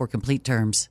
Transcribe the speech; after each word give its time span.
complete 0.07 0.43
terms. 0.43 0.90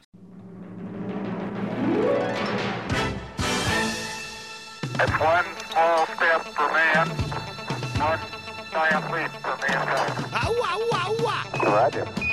It's 5.03 5.11
one 5.19 5.45
small 5.71 6.05
step 6.05 6.45
for 6.53 6.71
man, 6.71 7.09
one 7.97 8.19
giant 8.71 9.11
leap 9.11 9.31
for 9.41 9.57
mankind. 9.57 10.31
Roger. 11.63 12.30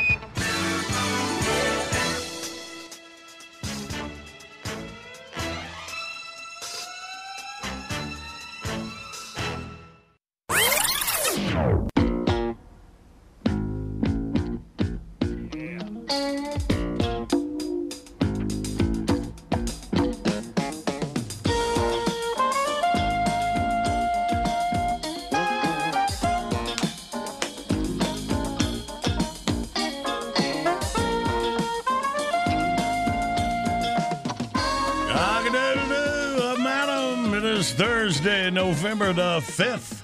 November 38.80 39.12
the 39.12 39.40
5th. 39.40 40.02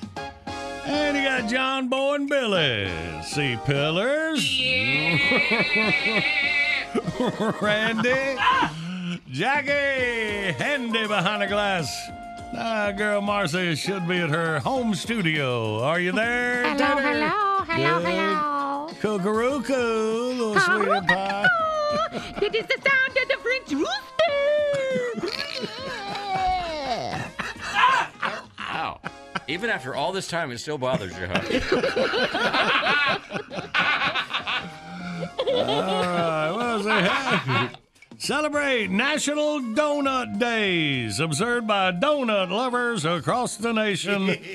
And 0.85 1.17
you 1.17 1.23
got 1.23 1.49
John 1.49 1.89
Boy 1.89 2.15
and 2.17 2.29
Billy. 2.29 2.91
See 3.23 3.57
pillars. 3.65 4.43
Randy. 7.63 8.37
Jackie. 9.31 10.55
Handy 10.59 11.07
behind 11.07 11.43
the 11.43 11.47
glass. 11.47 11.89
Ah, 12.57 12.91
girl 12.91 13.21
Marcy 13.21 13.77
should 13.77 14.09
be 14.09 14.19
at 14.19 14.31
her 14.31 14.59
home 14.59 14.93
studio. 14.97 15.81
Are 15.81 16.01
you 16.01 16.11
there? 16.11 16.65
Hello, 16.65 16.77
Tanner? 16.77 17.01
hello, 17.01 17.65
hello, 17.69 18.01
Good. 18.01 18.09
hello. 18.09 18.89
Cuckoo, 19.01 20.33
little 20.33 20.59
sweetie 20.59 21.07
pie. 21.07 21.47
It 22.43 22.53
is 22.57 22.67
the 22.67 22.81
sound 22.83 23.17
of 23.23 23.29
the 23.29 23.37
French 23.41 23.71
rooster. 23.71 23.93
Wow. 28.59 28.99
Even 29.47 29.71
after 29.71 29.95
all 29.95 30.13
this 30.13 30.27
time, 30.29 30.51
it 30.51 30.59
still 30.59 30.79
bothers 30.79 31.17
you, 31.19 31.27
huh? 31.27 31.41
Ah, 35.57 35.57
all 35.57 36.03
right, 36.03 36.51
what 36.51 36.85
was 36.85 37.71
it? 37.71 37.79
Celebrate 38.19 38.91
National 38.91 39.61
Donut 39.61 40.39
Days, 40.39 41.21
observed 41.21 41.67
by 41.67 41.93
donut 41.93 42.51
lovers 42.51 43.05
across 43.05 43.57
the 43.57 43.73
nation. 43.73 44.35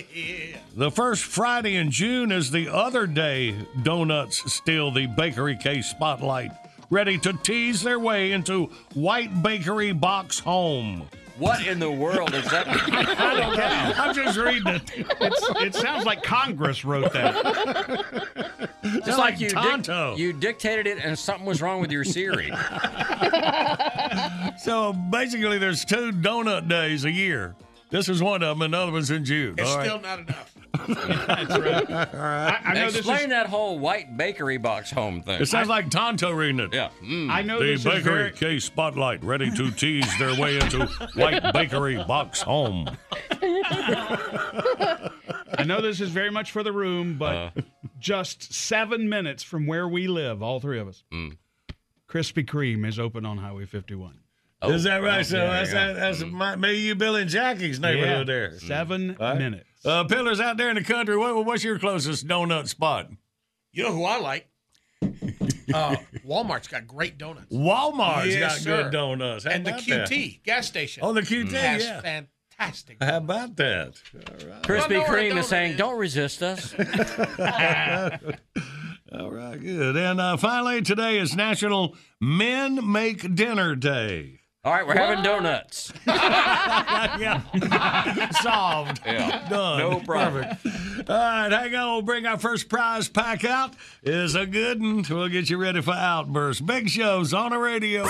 The 0.76 0.92
first 0.92 1.24
Friday 1.24 1.76
in 1.76 1.92
June 1.92 2.32
is 2.32 2.52
the 2.52 2.70
other 2.70 3.06
day 3.06 3.56
donuts 3.84 4.52
steal 4.54 4.92
the 4.92 5.08
bakery 5.08 5.58
case 5.58 5.88
spotlight, 5.88 6.52
ready 6.90 7.18
to 7.18 7.34
tease 7.34 7.82
their 7.82 8.00
way 8.00 8.32
into 8.32 8.68
White 8.94 9.44
Bakery 9.44 9.92
Box 9.92 10.40
Home. 10.40 11.10
What 11.40 11.66
in 11.66 11.80
the 11.80 11.90
world 11.90 12.34
is 12.36 12.46
that? 12.52 12.68
I 12.70 13.40
don't 13.40 13.56
know. 13.58 13.94
I'm 14.04 14.14
just 14.14 14.38
reading 14.38 14.68
it. 14.68 14.82
It's, 15.22 15.50
it 15.62 15.76
sounds 15.76 16.06
like 16.06 16.22
Congress 16.22 16.84
wrote 16.86 17.12
that. 17.14 17.36
It's 18.84 19.08
It's 19.08 19.18
like, 19.18 19.18
like 19.18 19.40
you, 19.40 19.50
dic- 19.50 19.58
Tonto. 19.58 20.16
you 20.18 20.34
dictated 20.34 20.86
it 20.88 20.98
and 21.04 21.18
something 21.18 21.46
was 21.46 21.62
wrong 21.62 21.80
with 21.82 21.92
your 21.92 22.04
Siri. 22.04 22.52
So 24.58 24.92
basically, 24.94 25.58
there's 25.58 25.86
two 25.86 26.12
donut 26.12 26.68
days 26.68 27.06
a 27.06 27.12
year. 27.12 27.56
This 27.92 28.08
is 28.08 28.22
one 28.22 28.44
of 28.44 28.56
them, 28.58 28.62
and 28.62 28.74
the 28.74 28.78
other 28.78 28.92
one's 28.92 29.10
in 29.10 29.26
June. 29.26 29.56
It's 29.58 29.68
All 29.70 29.78
right. 29.78 29.86
still 29.88 30.00
not 30.02 30.20
enough. 30.20 30.56
That's 31.28 31.58
right. 31.58 31.90
I, 31.92 32.60
I 32.64 32.74
know 32.76 32.86
this 32.86 32.98
Explain 32.98 33.22
is. 33.24 33.30
that 33.30 33.48
whole 33.48 33.80
white 33.80 34.16
bakery 34.16 34.58
box 34.58 34.92
home 34.92 35.24
thing. 35.24 35.42
It 35.42 35.48
sounds 35.48 35.68
like 35.70 35.90
Tonto 35.90 36.30
reading 36.32 36.60
it. 36.60 36.72
yeah. 36.74 36.90
Mm. 37.04 37.32
I 37.32 37.42
know 37.42 37.58
The 37.58 37.66
this 37.66 37.80
is 37.80 37.86
bakery 37.86 38.02
very. 38.04 38.32
case 38.34 38.66
spotlight 38.66 39.24
ready 39.24 39.50
to 39.50 39.72
tease 39.72 40.06
their 40.20 40.40
way 40.40 40.58
into 40.60 40.86
white 41.16 41.52
bakery 41.54 41.96
box 42.04 42.42
home. 42.44 42.88
I 43.42 45.10
know 45.66 45.82
this 45.82 46.00
is 46.02 46.10
very 46.10 46.30
much 46.32 46.52
for 46.52 46.62
the 46.64 46.72
room, 46.72 47.18
but 47.18 47.36
Uh. 47.36 47.50
just 48.00 48.54
seven 48.54 49.10
minutes 49.10 49.42
from 49.44 49.66
where 49.66 49.88
we 49.88 50.08
live, 50.08 50.44
all 50.44 50.60
three 50.60 50.80
of 50.80 50.88
us, 50.88 51.04
Mm. 51.12 51.38
Krispy 52.08 52.46
Kreme 52.46 52.86
is 52.88 53.00
open 53.00 53.26
on 53.26 53.38
Highway 53.40 53.66
51. 53.66 54.19
Oh, 54.62 54.72
is 54.72 54.84
that 54.84 55.02
right? 55.02 55.20
oh, 55.20 55.24
so 55.24 55.38
that's 55.38 55.72
yeah. 55.72 55.94
that's 55.94 56.24
my, 56.24 56.56
me, 56.58 56.74
you, 56.76 56.96
Bill, 56.96 57.16
and 57.16 57.30
Jackie's 57.30 57.80
neighborhood 57.80 58.28
there. 58.28 58.60
Seven 58.60 59.16
All 59.20 59.30
right. 59.30 59.38
minutes. 59.38 59.66
Uh, 59.86 60.04
Pillars 60.04 60.42
out 60.42 60.58
there 60.58 60.70
in 60.70 60.76
the 60.76 60.84
country. 60.84 61.16
What, 61.16 61.46
what's 61.46 61.64
your 61.64 61.80
closest 61.80 62.28
donut 62.28 62.68
spot? 62.68 63.08
You 63.72 63.84
know 63.84 63.94
who 63.94 64.04
I 64.04 64.20
like? 64.20 64.48
Uh, 65.72 65.96
Walmart's 66.26 66.68
got 66.68 66.88
great 66.88 67.20
donuts. 67.20 67.54
Walmart's 67.54 68.34
Yes, 68.34 68.40
got 68.40 68.58
sir. 68.58 68.84
good 68.84 68.92
donuts. 68.92 69.44
How 69.44 69.52
and 69.52 69.64
the 69.64 69.70
about 69.76 69.86
that? 69.86 70.10
QT 70.10 70.42
gas 70.44 70.66
station. 70.66 71.04
Oh, 71.06 71.14
the 71.14 71.22
QT, 71.22 71.52
has 71.52 71.84
yeah. 71.84 72.02
fantastic. 72.02 72.98
How 73.00 73.18
about 73.18 73.56
that? 73.58 73.94
All 74.16 74.50
right. 74.50 74.64
Krispy 74.64 74.90
Well, 74.98 75.02
no, 75.02 75.14
Kreme 75.14 75.34
no, 75.36 75.40
is 75.42 75.48
saying, 75.48 75.70
it 75.70 75.74
is. 75.74 75.78
"Don't 75.78 76.00
resist 76.00 76.42
us." 76.42 76.74
All 79.12 79.30
right, 79.32 79.60
good. 79.62 79.96
And 79.96 80.20
uh, 80.20 80.38
finally, 80.38 80.82
today 80.82 81.20
is 81.20 81.36
National 81.36 81.96
Men 82.20 82.92
Make 82.92 83.36
Dinner 83.36 83.76
Day. 83.76 84.39
All 84.70 84.76
right, 84.76 84.86
we're 84.86 84.94
having 84.94 85.24
donuts. 85.24 85.92
yeah. 86.06 87.42
Solved. 88.44 89.02
Yeah. 89.04 89.50
Done. 89.50 89.80
No 89.80 90.00
problem. 90.02 90.44
Perfect. 90.44 91.10
All 91.10 91.18
right, 91.18 91.52
hang 91.52 91.74
on. 91.74 91.92
We'll 91.94 92.02
bring 92.04 92.28
our 92.28 92.38
first 92.38 92.70
prize 92.70 93.10
pack 93.10 93.44
out. 93.44 93.74
Is 94.04 94.36
a 94.36 94.46
good 94.46 94.80
one. 94.80 95.04
We'll 95.10 95.28
get 95.28 95.50
you 95.50 95.58
ready 95.58 95.82
for 95.82 95.96
Outburst. 95.96 96.68
Big 96.68 96.88
shows 96.88 97.34
on 97.34 97.50
the 97.50 97.58
radio. 97.58 98.06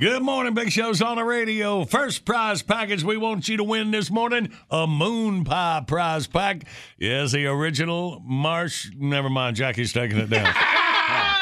Good 0.00 0.22
morning, 0.24 0.54
Big 0.54 0.72
Show's 0.72 1.00
on 1.00 1.18
the 1.18 1.24
radio. 1.24 1.84
First 1.84 2.24
prize 2.24 2.62
package 2.62 3.04
we 3.04 3.16
want 3.16 3.48
you 3.48 3.58
to 3.58 3.64
win 3.64 3.92
this 3.92 4.10
morning 4.10 4.50
a 4.72 4.88
moon 4.88 5.44
pie 5.44 5.84
prize 5.86 6.26
pack. 6.26 6.64
Yes, 6.98 7.30
the 7.30 7.46
original 7.46 8.20
Marsh. 8.24 8.90
Never 8.96 9.30
mind, 9.30 9.54
Jackie's 9.54 9.92
taking 9.92 10.18
it 10.18 10.30
down. 10.30 10.52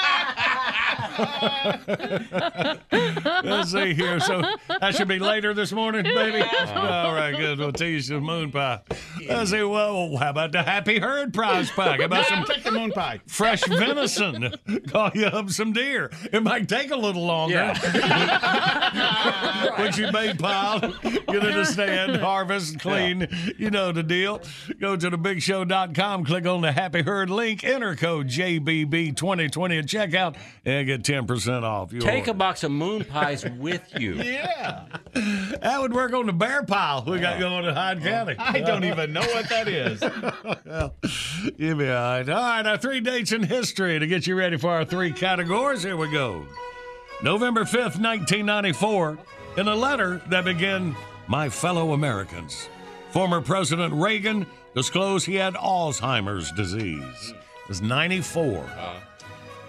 Let's 3.45 3.73
see 3.73 3.95
here. 3.95 4.21
So 4.21 4.43
that 4.81 4.95
should 4.95 5.09
be 5.09 5.19
later 5.19 5.55
this 5.55 5.73
morning, 5.73 6.05
baby. 6.05 6.43
All 6.75 7.15
right, 7.15 7.37
good. 7.37 7.59
We'll 7.59 7.73
you 7.81 8.01
some 8.01 8.23
moon 8.23 8.51
pie. 8.51 8.81
Let's 9.29 9.51
see. 9.51 9.63
Well, 9.63 10.17
how 10.17 10.31
about 10.31 10.53
the 10.53 10.63
Happy 10.63 10.99
Herd 10.99 11.35
prize 11.35 11.71
pack? 11.71 12.01
How 12.01 12.07
about 12.07 12.27
some 12.27 12.45
Take 12.45 12.65
the 12.65 12.73
moon 12.73 12.93
pie. 12.93 13.21
fresh 13.27 13.67
venison? 13.67 14.55
Call 14.89 15.11
you 15.15 15.27
up 15.27 15.51
some 15.51 15.73
deer. 15.73 16.11
It 16.33 16.43
might 16.43 16.69
take 16.69 16.91
a 16.91 16.97
little 16.97 17.25
longer. 17.27 17.75
Put 19.77 19.99
you 19.99 20.11
bait 20.13 20.39
pile, 20.39 20.81
get 21.03 21.45
in 21.45 21.55
the 21.55 21.65
stand, 21.65 22.17
harvest, 22.17 22.81
clean. 22.81 23.29
You 23.59 23.71
know 23.71 23.93
the 23.93 24.03
deal. 24.03 24.41
Go 24.81 24.97
to 24.97 25.11
thebigshow.com, 25.11 26.25
click 26.25 26.47
on 26.47 26.61
the 26.63 26.73
Happy 26.73 27.03
Herd 27.03 27.31
link, 27.31 27.65
enter 27.65 27.95
code 27.97 28.29
JBB2020 28.29 29.79
at 29.79 29.87
checkout, 29.87 30.37
and 30.65 30.87
get 30.87 31.05
10% 31.09 31.63
off. 31.63 31.93
your 31.93 32.03
Take 32.03 32.29
a 32.29 32.35
box 32.35 32.63
of 32.65 32.71
moon 32.71 33.05
pies 33.05 33.45
with 33.59 33.83
you. 33.99 34.15
Yeah. 34.15 34.85
That 35.15 35.79
would 35.81 35.93
work 35.95 36.13
on 36.13 36.27
the 36.27 36.33
bear 36.33 36.63
pile 36.65 37.03
we 37.07 37.19
got 37.19 37.41
going 37.41 37.65
in 37.65 37.75
Hyde 37.75 38.03
County. 38.03 38.35
I 38.39 38.61
don't 38.61 38.85
even 38.93 39.13
know 39.13 39.21
what 39.23 39.49
that 39.49 39.69
is. 39.69 40.01
well, 40.67 40.95
you'll 41.57 41.79
be 41.79 41.89
all 41.89 41.95
right. 41.95 42.29
All 42.29 42.35
right, 42.43 42.67
our 42.67 42.77
three 42.79 43.01
dates 43.01 43.33
in 43.33 43.43
history 43.43 43.99
to 43.99 44.07
get 44.07 44.27
you 44.27 44.35
ready 44.37 44.59
for 44.59 44.71
our 44.71 44.85
three 44.85 45.13
categories. 45.13 45.83
Here 45.83 45.97
we 45.97 46.11
go. 46.11 46.45
November 47.23 47.63
5th, 47.65 47.99
1994, 48.01 49.19
in 49.57 49.67
a 49.69 49.75
letter 49.75 50.21
that 50.29 50.45
began, 50.45 50.95
My 51.27 51.49
fellow 51.49 51.93
Americans, 51.93 52.69
former 53.11 53.41
President 53.41 53.93
Reagan 53.95 54.47
disclosed 54.75 55.27
he 55.27 55.35
had 55.35 55.55
Alzheimer's 55.55 56.53
disease. 56.53 57.33
It 57.63 57.69
was 57.69 57.83
94. 57.83 58.59
Uh-huh. 58.65 59.01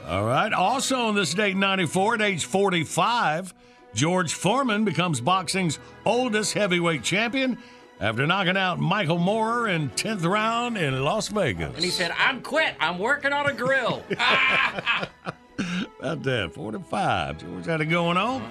All 0.09 0.25
right. 0.25 0.51
Also 0.51 0.97
on 0.97 1.13
this 1.13 1.35
date, 1.35 1.55
94, 1.55 2.15
at 2.15 2.21
age 2.23 2.45
45, 2.45 3.53
George 3.93 4.33
Foreman 4.33 4.83
becomes 4.83 5.21
boxing's 5.21 5.77
oldest 6.03 6.53
heavyweight 6.53 7.03
champion 7.03 7.59
after 7.99 8.25
knocking 8.25 8.57
out 8.57 8.79
Michael 8.79 9.19
Moorer 9.19 9.67
in 9.67 9.91
10th 9.91 10.25
round 10.25 10.79
in 10.79 11.03
Las 11.03 11.27
Vegas. 11.27 11.75
And 11.75 11.83
he 11.83 11.91
said, 11.91 12.11
"I'm 12.17 12.41
quit. 12.41 12.73
I'm 12.79 12.97
working 12.97 13.33
on 13.33 13.47
a 13.47 13.53
grill." 13.53 14.03
About 15.99 16.23
that, 16.23 16.53
45. 16.55 17.37
George 17.37 17.65
had 17.67 17.81
it 17.81 17.85
going 17.85 18.17
on. 18.17 18.49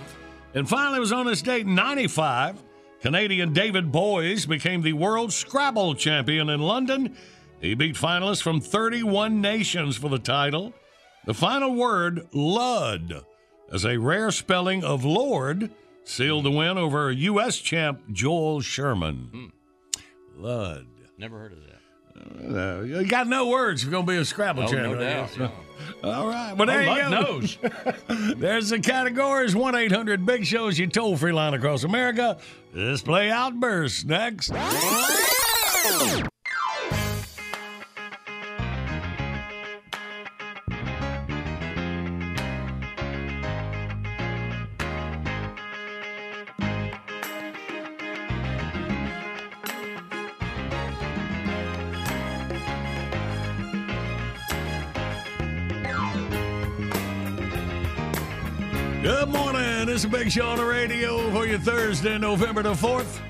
And 0.55 0.69
finally, 0.69 0.99
it 0.99 1.01
was 1.01 1.13
on 1.13 1.27
this 1.27 1.43
date, 1.43 1.67
95, 1.67 2.63
Canadian 3.01 3.53
David 3.53 3.91
Boys 3.91 4.47
became 4.47 4.83
the 4.83 4.93
world 4.93 5.33
Scrabble 5.33 5.97
champion 5.97 6.51
in 6.51 6.61
London. 6.61 7.17
He 7.61 7.75
beat 7.75 7.97
finalists 7.97 8.43
from 8.43 8.61
31 8.61 9.41
nations 9.41 9.97
for 9.97 10.09
the 10.09 10.19
title. 10.21 10.73
The 11.29 11.35
final 11.35 11.75
word, 11.75 12.27
Lud, 12.33 13.23
as 13.71 13.85
a 13.85 13.99
rare 13.99 14.31
spelling 14.31 14.83
of 14.83 15.05
Lord, 15.05 15.71
sealed 16.03 16.47
the 16.47 16.51
win 16.51 16.79
over 16.79 17.13
U.S. 17.13 17.59
champ 17.59 18.01
Joel 18.11 18.63
Sherman. 18.63 19.53
Lud. 20.39 20.87
Never 21.19 21.39
heard 21.39 21.53
of 21.53 21.59
that. 21.67 22.59
Uh, 22.59 22.81
you 22.81 23.05
got 23.05 23.27
no 23.27 23.47
words. 23.49 23.83
You're 23.83 23.91
going 23.93 24.07
to 24.07 24.11
be 24.13 24.17
a 24.17 24.25
Scrabble 24.25 24.63
Oh, 24.63 24.69
champion. 24.69 24.93
no 24.93 24.99
doubt. 25.01 25.37
yeah. 25.37 25.51
All 26.03 26.29
right. 26.29 26.55
Well, 26.57 26.67
there 26.67 26.89
Oh, 26.89 26.95
you 26.95 27.03
go. 27.03 27.09
knows. 27.11 27.59
There's 28.39 28.71
the 28.71 28.79
categories 28.81 29.55
1 29.55 29.75
800 29.75 30.25
Big 30.25 30.47
Shows, 30.47 30.79
your 30.79 30.89
toll 30.89 31.19
free 31.19 31.33
line 31.33 31.53
across 31.53 31.85
America. 31.85 32.39
Let's 32.73 33.03
play 33.03 33.31
Outburst 33.31 34.07
next. 34.07 34.51
Is 60.05 60.07
Big 60.07 60.31
Show 60.31 60.47
on 60.47 60.59
the 60.59 60.65
radio 60.65 61.29
for 61.33 61.45
your 61.45 61.59
Thursday, 61.59 62.19
November 62.19 62.63
the 62.63 62.73
4th. 62.73 63.21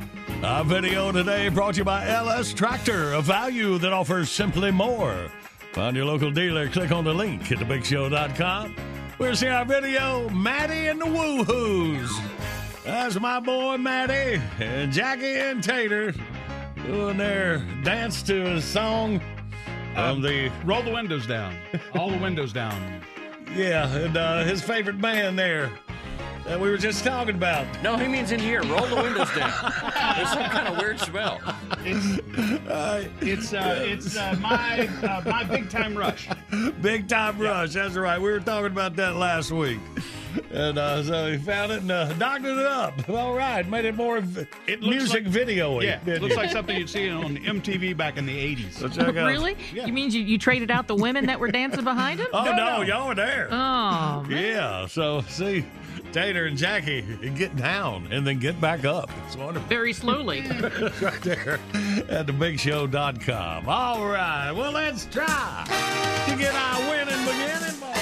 Our 0.45 0.65
video 0.65 1.11
today 1.13 1.49
brought 1.49 1.75
to 1.75 1.79
you 1.79 1.85
by 1.85 2.07
LS 2.07 2.53
Tractor, 2.53 3.15
a 3.15 3.23
value 3.23 3.79
that 3.79 3.93
offers 3.95 4.31
simply 4.31 4.71
more. 4.71 5.31
Find 5.73 5.97
your 5.97 6.05
local 6.05 6.31
dealer. 6.31 6.69
Click 6.69 6.93
on 6.93 7.05
the 7.05 7.15
link 7.15 7.51
at 7.51 7.59
thebigshow.com. 7.59 8.77
We'll 9.19 9.35
see 9.35 9.49
our 9.49 9.65
video, 9.65 10.29
Maddie 10.29 10.89
and 10.89 11.01
the 11.01 11.07
Woohoos. 11.07 12.11
That's 12.85 13.19
my 13.19 13.41
boy 13.41 13.79
Maddie 13.79 14.39
and 14.59 14.93
Jackie 14.93 15.37
and 15.37 15.65
Tater 15.65 16.13
doing 16.85 17.17
their 17.17 17.59
dance 17.83 18.23
to 18.25 18.57
a 18.57 18.61
song 18.61 19.23
from 19.95 20.21
the 20.21 20.53
Roll 20.67 20.83
the 20.83 20.93
windows 20.93 21.27
down. 21.27 21.57
All 21.95 22.11
the 22.11 22.19
windows 22.19 22.53
down. 22.53 23.01
yeah, 23.57 23.89
and 23.89 24.17
uh, 24.19 24.45
his 24.45 24.61
favorite 24.61 25.01
band 25.01 25.39
there 25.39 25.71
that 26.45 26.59
we 26.59 26.71
were 26.71 26.79
just 26.79 27.05
talking 27.05 27.35
about. 27.35 27.67
No, 27.83 27.97
he 27.97 28.09
means 28.09 28.33
in 28.33 28.41
here. 28.41 28.63
Roll 28.65 28.87
the 28.87 28.97
windows 28.97 29.29
down. 29.37 29.53
There's 30.17 30.31
some 30.31 30.45
kind 30.51 30.69
of 30.69 30.79
weird 30.79 30.99
smell. 31.01 31.41
It's 31.85 32.21
it's 33.21 33.53
uh, 33.53 33.83
it's 33.87 34.17
uh, 34.17 34.37
my 34.41 34.87
uh, 35.03 35.23
my 35.27 35.45
big 35.45 35.69
time 35.71 35.97
rush. 35.97 36.29
Big 36.81 37.09
Time 37.09 37.39
Rush. 37.39 37.75
That's 37.75 37.95
right. 37.97 38.21
We 38.21 38.31
were 38.31 38.41
talking 38.41 38.67
about 38.67 38.97
that 38.97 39.17
last 39.17 39.51
week. 39.51 39.79
And 40.53 40.79
uh, 40.79 41.03
so 41.03 41.33
he 41.33 41.39
found 41.39 41.73
it 41.73 41.81
and 41.83 41.91
uh, 41.91 42.13
doctored 42.15 42.59
it 42.59 42.67
up. 42.67 43.09
All 43.09 43.35
right. 43.35 43.67
Made 43.69 43.85
it 43.87 43.97
more 43.97 44.21
v- 44.21 44.47
It 44.67 44.81
music 44.81 45.25
like- 45.25 45.33
video 45.33 45.81
Yeah, 45.81 46.01
it 46.07 46.21
looks 46.23 46.37
like 46.37 46.51
something 46.51 46.77
you'd 46.77 46.89
see 46.91 47.09
on 47.11 47.37
MTV 47.39 47.97
back 47.97 48.17
in 48.19 48.27
the 48.27 48.37
'80s. 48.57 48.73
So 48.75 48.89
check 48.89 49.09
out. 49.17 49.27
Really? 49.27 49.57
You 49.73 49.93
mean 49.93 50.11
you, 50.11 50.21
you 50.23 50.39
traded 50.39 50.71
out 50.71 50.87
the 50.87 50.95
women 50.95 51.27
that 51.27 51.41
were 51.41 51.51
dancing 51.51 51.85
behind 51.85 52.21
him? 52.21 52.29
Oh, 52.33 52.45
no, 52.45 52.53
no. 52.55 52.83
y'all 52.83 53.09
were 53.09 53.15
there. 53.15 53.49
Oh, 53.51 54.23
man. 54.29 54.31
yeah. 54.31 54.87
So, 54.87 55.23
see, 55.23 55.65
Tater 56.13 56.47
and 56.47 56.57
Jackie 56.57 57.03
get 57.37 57.55
down 57.57 58.09
and 58.11 58.27
then 58.27 58.39
get 58.39 58.61
back 58.61 58.85
up. 58.85 59.11
It's 59.27 59.37
wonderful. 59.37 59.69
very 59.69 59.93
slowly. 59.93 60.45
It's 60.89 61.03
right 61.03 61.21
there 61.23 61.61
at 62.09 62.27
thebigshow.com. 62.27 63.69
All 63.69 64.07
right. 64.07 64.53
Well, 64.53 64.73
let's 64.73 65.07
try 65.07 65.65
to 66.29 66.37
get 66.37 66.55
our 66.55 66.81
winning 66.91 67.25
beginning, 67.25 67.81
boy. 67.81 67.95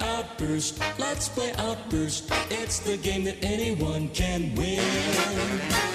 Outburst, 0.00 0.80
let's 0.98 1.28
play 1.28 1.52
Outburst. 1.58 2.30
It's 2.50 2.78
the 2.80 2.96
game 2.96 3.24
that 3.24 3.36
anyone 3.42 4.08
can 4.10 4.54
win. 4.54 4.82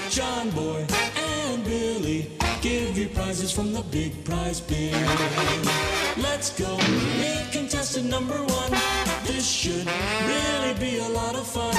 John 0.09 0.49
Boy 0.51 0.85
and 1.17 1.63
Billy 1.63 2.31
give 2.61 2.97
you 2.97 3.07
prizes 3.09 3.51
from 3.51 3.73
the 3.73 3.81
big 3.83 4.23
prize 4.25 4.61
bin. 4.61 4.93
Let's 6.17 6.57
go 6.59 6.77
meet 7.17 7.49
contestant 7.51 8.09
number 8.09 8.35
one. 8.35 8.94
This 9.27 9.49
should 9.49 9.87
really 10.27 10.73
be 10.79 10.99
a 10.99 11.09
lot 11.09 11.35
of 11.35 11.47
fun. 11.47 11.75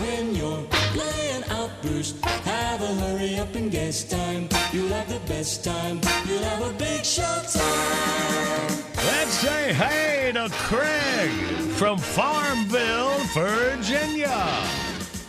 When 0.00 0.34
you're 0.34 0.64
playing 0.70 1.44
Outburst, 1.50 2.22
have 2.24 2.82
a 2.82 2.94
hurry 3.02 3.38
up 3.38 3.54
and 3.54 3.70
guess 3.70 4.04
time. 4.04 4.48
You'll 4.72 4.88
have 4.88 5.08
the 5.08 5.20
best 5.26 5.64
time. 5.64 6.00
You'll 6.26 6.44
have 6.44 6.62
a 6.62 6.72
big 6.78 7.04
show 7.04 7.42
time. 7.52 8.82
Let's 8.96 9.34
say 9.40 9.72
hey 9.72 10.32
to 10.34 10.48
Craig 10.50 11.30
from 11.72 11.98
Farmville, 11.98 13.18
Virginia. 13.34 14.46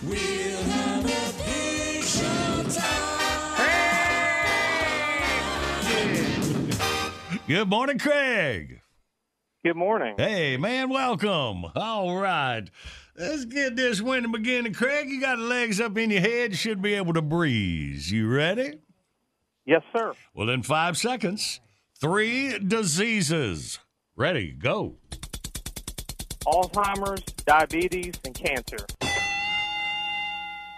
We'll 0.03 0.63
have 0.63 1.05
a 1.05 1.43
big 1.45 2.03
show 2.03 2.63
Good 7.47 7.69
morning, 7.69 7.99
Craig. 7.99 8.82
Good 9.65 9.77
morning. 9.77 10.15
Hey, 10.17 10.57
man, 10.57 10.89
welcome. 10.89 11.63
All 11.77 12.17
right. 12.17 12.63
Let's 13.15 13.45
get 13.45 13.77
this 13.77 14.01
winning 14.01 14.33
beginning. 14.33 14.73
Craig, 14.73 15.09
you 15.09 15.21
got 15.21 15.39
legs 15.39 15.79
up 15.79 15.97
in 15.97 16.09
your 16.09 16.19
head. 16.19 16.51
You 16.51 16.57
should 16.57 16.81
be 16.81 16.95
able 16.95 17.13
to 17.13 17.21
breeze. 17.21 18.11
You 18.11 18.27
ready? 18.27 18.79
Yes, 19.65 19.81
sir. 19.95 20.11
Well, 20.33 20.49
in 20.49 20.63
five 20.63 20.97
seconds, 20.97 21.61
three 21.97 22.59
diseases. 22.59 23.79
Ready, 24.17 24.51
go. 24.51 24.97
Alzheimer's, 26.45 27.23
diabetes, 27.45 28.15
and 28.25 28.35
cancer. 28.35 28.85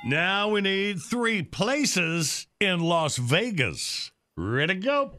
Now 0.06 0.50
we 0.50 0.62
need 0.62 1.00
three 1.00 1.42
places 1.42 2.46
in 2.60 2.82
Las 2.82 3.18
Vegas. 3.18 4.12
Ready, 4.38 4.76
go. 4.76 5.16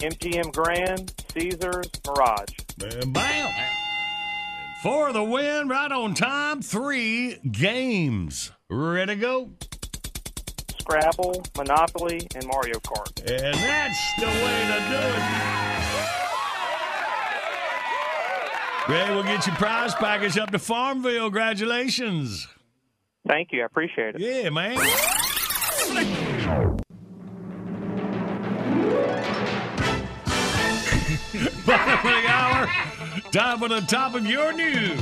MGM 0.00 0.52
Grand, 0.52 1.12
Caesars, 1.32 1.90
Mirage. 2.06 2.48
Bam, 2.78 3.12
bam. 3.12 3.50
For 4.82 5.12
the 5.12 5.22
win, 5.22 5.68
right 5.68 5.92
on 5.92 6.14
time, 6.14 6.62
three 6.62 7.36
games. 7.52 8.50
Ready, 8.70 9.14
to 9.14 9.20
go. 9.20 9.50
Scrabble, 10.80 11.42
Monopoly, 11.54 12.26
and 12.34 12.46
Mario 12.46 12.78
Kart. 12.80 13.20
And 13.30 13.54
that's 13.54 14.14
the 14.18 14.26
way 14.26 14.32
to 14.32 14.78
do 14.88 14.96
it. 14.96 15.50
Ray, 18.88 19.14
we'll 19.14 19.22
get 19.22 19.46
your 19.46 19.56
prize 19.56 19.94
package 19.94 20.38
up 20.38 20.50
to 20.50 20.58
Farmville. 20.58 21.24
Congratulations. 21.24 22.48
Thank 23.28 23.52
you. 23.52 23.62
I 23.62 23.66
appreciate 23.66 24.14
it. 24.16 24.20
Yeah, 24.22 24.48
man. 24.48 24.78
Bottom 31.66 31.94
of 31.94 32.02
the 32.02 32.28
hour. 32.28 32.68
Time 33.32 33.58
for 33.60 33.68
the 33.68 33.80
top 33.80 34.14
of 34.14 34.26
your 34.26 34.52
news. 34.52 35.00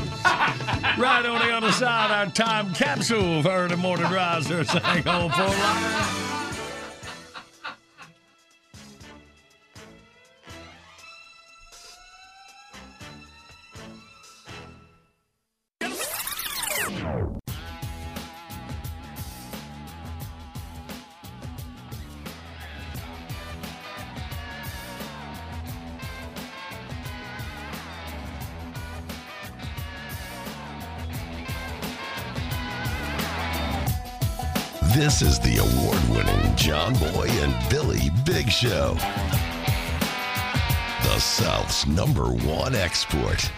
right 0.96 1.26
on 1.26 1.46
the 1.46 1.52
other 1.52 1.72
side, 1.72 2.12
our 2.12 2.26
time 2.26 2.72
capsule 2.74 3.42
for 3.42 3.66
the 3.66 3.76
morning 3.76 4.10
riser. 4.10 4.62
Hang 4.64 5.08
on 5.08 5.30
for 5.30 5.42
a 5.42 5.46
line. 5.46 6.47
This 34.98 35.22
is 35.22 35.38
the 35.38 35.58
award 35.58 36.02
winning 36.10 36.56
John 36.56 36.92
Boy 36.94 37.28
and 37.28 37.70
Billy 37.70 38.10
Big 38.24 38.50
Show. 38.50 38.94
The 41.04 41.20
South's 41.20 41.86
number 41.86 42.24
one 42.24 42.74
export. 42.74 43.48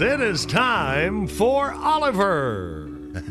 It 0.00 0.20
is 0.22 0.46
time 0.46 1.26
for 1.26 1.74
Oliver. 1.74 2.88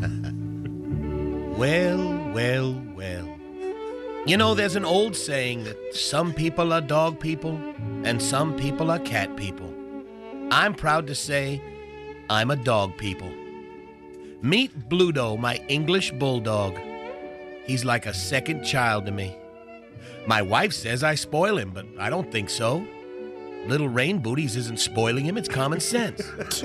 Well, 1.58 2.32
well, 2.34 2.82
well. 2.96 3.40
You 4.26 4.38
know, 4.38 4.54
there's 4.54 4.76
an 4.78 4.86
old 4.86 5.16
saying 5.16 5.64
that 5.64 5.78
some 5.94 6.34
people 6.34 6.72
are 6.72 6.82
dog 6.82 7.20
people 7.20 7.60
and 8.06 8.22
some 8.22 8.56
people 8.56 8.92
are 8.92 9.00
cat 9.00 9.36
people. 9.36 9.69
I'm 10.52 10.74
proud 10.74 11.06
to 11.08 11.16
say 11.16 11.62
I'm 12.30 12.50
a 12.50 12.56
dog 12.56 12.98
people. 12.98 13.32
Meet 14.42 14.90
Bluto, 14.90 15.38
my 15.38 15.58
English 15.68 16.12
bulldog. 16.14 16.80
He's 17.66 17.86
like 17.86 18.08
a 18.08 18.14
second 18.14 18.64
child 18.64 19.06
to 19.06 19.12
me. 19.12 19.36
My 20.26 20.42
wife 20.42 20.74
says 20.74 21.04
I 21.04 21.16
spoil 21.16 21.58
him, 21.58 21.72
but 21.72 21.86
I 22.00 22.10
don't 22.10 22.32
think 22.32 22.50
so. 22.50 22.86
Little 23.68 23.90
Rain 23.90 24.20
Booties 24.20 24.56
isn't 24.56 24.80
spoiling 24.80 25.26
him, 25.26 25.38
it's 25.38 25.50
common 25.50 25.80
sense. 25.80 26.24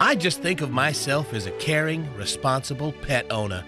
I 0.00 0.14
just 0.14 0.40
think 0.40 0.60
of 0.60 0.70
myself 0.70 1.34
as 1.34 1.46
a 1.46 1.50
caring, 1.52 2.14
responsible 2.16 2.92
pet 2.92 3.26
owner, 3.32 3.64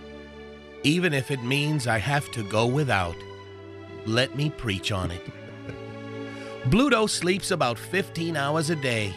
even 0.84 1.12
if 1.12 1.32
it 1.32 1.42
means 1.42 1.88
I 1.88 1.98
have 1.98 2.30
to 2.32 2.44
go 2.44 2.66
without. 2.66 3.16
Let 4.06 4.36
me 4.36 4.50
preach 4.50 4.92
on 4.92 5.10
it. 5.10 5.22
Bluto 6.64 7.08
sleeps 7.08 7.50
about 7.50 7.78
15 7.78 8.36
hours 8.36 8.70
a 8.70 8.76
day. 8.76 9.14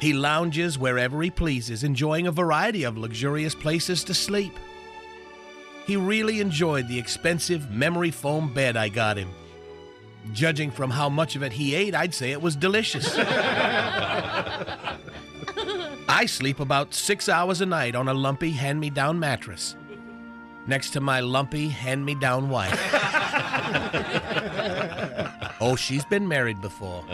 He 0.00 0.12
lounges 0.12 0.78
wherever 0.78 1.22
he 1.22 1.30
pleases, 1.30 1.84
enjoying 1.84 2.26
a 2.26 2.32
variety 2.32 2.84
of 2.84 2.98
luxurious 2.98 3.54
places 3.54 4.04
to 4.04 4.14
sleep. 4.14 4.52
He 5.86 5.96
really 5.96 6.40
enjoyed 6.40 6.88
the 6.88 6.98
expensive 6.98 7.70
memory 7.70 8.10
foam 8.10 8.52
bed 8.52 8.76
I 8.76 8.88
got 8.88 9.16
him. 9.16 9.30
Judging 10.32 10.70
from 10.70 10.90
how 10.90 11.08
much 11.08 11.34
of 11.36 11.42
it 11.42 11.52
he 11.52 11.74
ate, 11.74 11.94
I'd 11.94 12.14
say 12.14 12.30
it 12.32 12.42
was 12.42 12.56
delicious. 12.56 13.14
I 16.08 16.26
sleep 16.26 16.60
about 16.60 16.92
six 16.92 17.28
hours 17.28 17.60
a 17.60 17.66
night 17.66 17.94
on 17.94 18.08
a 18.08 18.14
lumpy 18.14 18.50
hand 18.50 18.80
me 18.80 18.90
down 18.90 19.18
mattress 19.18 19.76
next 20.66 20.90
to 20.90 21.00
my 21.00 21.20
lumpy 21.20 21.68
hand 21.68 22.04
me 22.04 22.14
down 22.14 22.48
wife. 22.48 22.70
oh, 25.60 25.76
she's 25.76 26.04
been 26.04 26.26
married 26.26 26.60
before. 26.60 27.04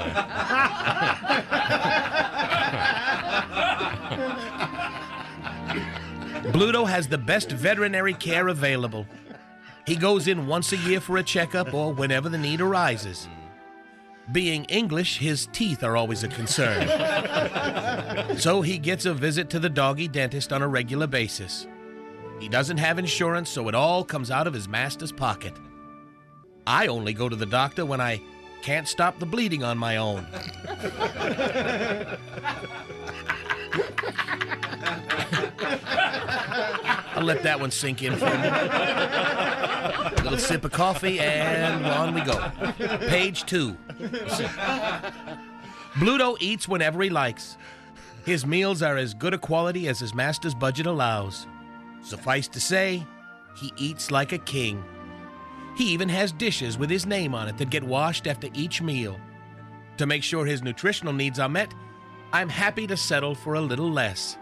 Bluto 6.53 6.89
has 6.89 7.09
the 7.09 7.19
best 7.19 7.51
veterinary 7.51 8.15
care 8.15 8.49
available. 8.49 9.07
He 9.87 9.97
goes 9.97 10.27
in 10.27 10.47
once 10.47 10.73
a 10.73 10.77
year 10.79 11.01
for 11.01 11.19
a 11.19 11.23
checkup 11.23 11.75
or 11.75 11.93
whenever 11.93 12.29
the 12.29 12.39
need 12.39 12.61
arises. 12.61 13.29
Being 14.33 14.65
English, 14.65 15.19
his 15.19 15.49
teeth 15.53 15.85
are 15.85 15.97
always 15.97 16.25
a 16.25 16.29
concern. 16.29 16.89
so 18.39 18.63
he 18.63 18.79
gets 18.79 19.07
a 19.07 19.15
visit 19.15 19.49
to 19.51 19.61
the 19.61 19.69
doggy 19.69 20.09
dentist 20.09 20.53
on 20.53 20.63
a 20.63 20.69
regular 20.69 21.07
basis. 21.07 21.69
He 22.41 22.49
doesn't 22.49 22.79
have 22.79 22.99
insurance, 22.99 23.49
so 23.49 23.69
it 23.69 23.75
all 23.75 24.05
comes 24.05 24.31
out 24.31 24.47
of 24.47 24.55
his 24.55 24.69
master's 24.69 25.13
pocket. 25.13 25.55
I 26.67 26.89
only 26.89 27.13
go 27.13 27.29
to 27.29 27.37
the 27.37 27.47
doctor 27.47 27.87
when 27.87 28.01
I 28.01 28.21
can't 28.63 28.89
stop 28.89 29.19
the 29.19 29.27
bleeding 29.27 29.63
on 29.63 29.79
my 29.79 29.97
own. 29.97 30.27
I'll 37.15 37.25
let 37.25 37.43
that 37.45 37.59
one 37.59 37.71
sink 37.71 38.03
in 38.03 38.17
for 38.17 38.27
a 38.27 40.13
little 40.23 40.39
sip 40.39 40.65
of 40.65 40.73
coffee, 40.73 41.19
and 41.21 41.87
on 41.87 42.15
we 42.15 42.21
go. 42.23 42.51
Page 43.09 43.45
two. 43.47 43.77
Bluto 45.95 46.37
eats 46.41 46.69
whenever 46.69 47.03
he 47.03 47.09
likes. 47.11 47.57
His 48.25 48.45
meals 48.45 48.83
are 48.83 48.97
as 48.97 49.15
good 49.15 49.33
a 49.33 49.39
quality 49.39 49.89
as 49.89 49.99
his 50.01 50.15
master's 50.15 50.55
budget 50.55 50.87
allows. 50.87 51.47
Suffice 52.03 52.49
to 52.49 52.61
say, 52.61 53.07
he 53.57 53.73
eats 53.77 54.11
like 54.11 54.33
a 54.33 54.39
king. 54.39 54.85
He 55.77 55.85
even 55.85 56.09
has 56.09 56.33
dishes 56.33 56.79
with 56.79 56.89
his 56.89 57.05
name 57.05 57.35
on 57.35 57.49
it 57.49 57.59
that 57.59 57.71
get 57.71 57.85
washed 57.85 58.27
after 58.27 58.49
each 58.55 58.81
meal. 58.81 59.21
To 59.99 60.07
make 60.07 60.23
sure 60.23 60.47
his 60.47 60.63
nutritional 60.63 61.13
needs 61.13 61.39
are 61.39 61.49
met, 61.49 61.73
I'm 62.33 62.49
happy 62.49 62.87
to 62.87 62.97
settle 62.97 63.35
for 63.35 63.55
a 63.55 63.61
little 63.61 63.91
less. 63.91 64.39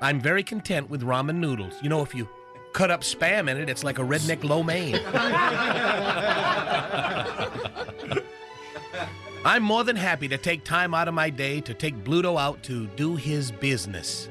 I'm 0.00 0.20
very 0.20 0.42
content 0.42 0.90
with 0.90 1.02
ramen 1.02 1.36
noodles. 1.36 1.74
You 1.82 1.88
know, 1.88 2.02
if 2.02 2.14
you 2.14 2.28
cut 2.72 2.90
up 2.90 3.02
spam 3.02 3.48
in 3.48 3.58
it, 3.58 3.68
it's 3.68 3.84
like 3.84 3.98
a 3.98 4.02
redneck 4.02 4.42
lo 4.42 4.62
mein. 4.62 4.94
I'm 9.44 9.62
more 9.62 9.84
than 9.84 9.96
happy 9.96 10.28
to 10.28 10.38
take 10.38 10.64
time 10.64 10.94
out 10.94 11.08
of 11.08 11.14
my 11.14 11.28
day 11.28 11.60
to 11.62 11.74
take 11.74 12.04
Bluto 12.04 12.40
out 12.40 12.62
to 12.64 12.86
do 12.88 13.16
his 13.16 13.50
business. 13.50 14.28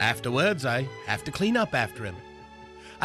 Afterwards, 0.00 0.66
I 0.66 0.86
have 1.06 1.24
to 1.24 1.32
clean 1.32 1.56
up 1.56 1.74
after 1.74 2.04
him. 2.04 2.16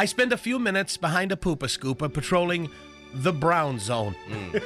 I 0.00 0.06
spend 0.06 0.32
a 0.32 0.38
few 0.38 0.58
minutes 0.58 0.96
behind 0.96 1.30
a 1.30 1.36
pooper 1.36 1.68
scooper 1.68 2.10
patrolling 2.10 2.70
the 3.12 3.34
brown 3.34 3.78
zone. 3.78 4.16
Hmm. 4.30 4.56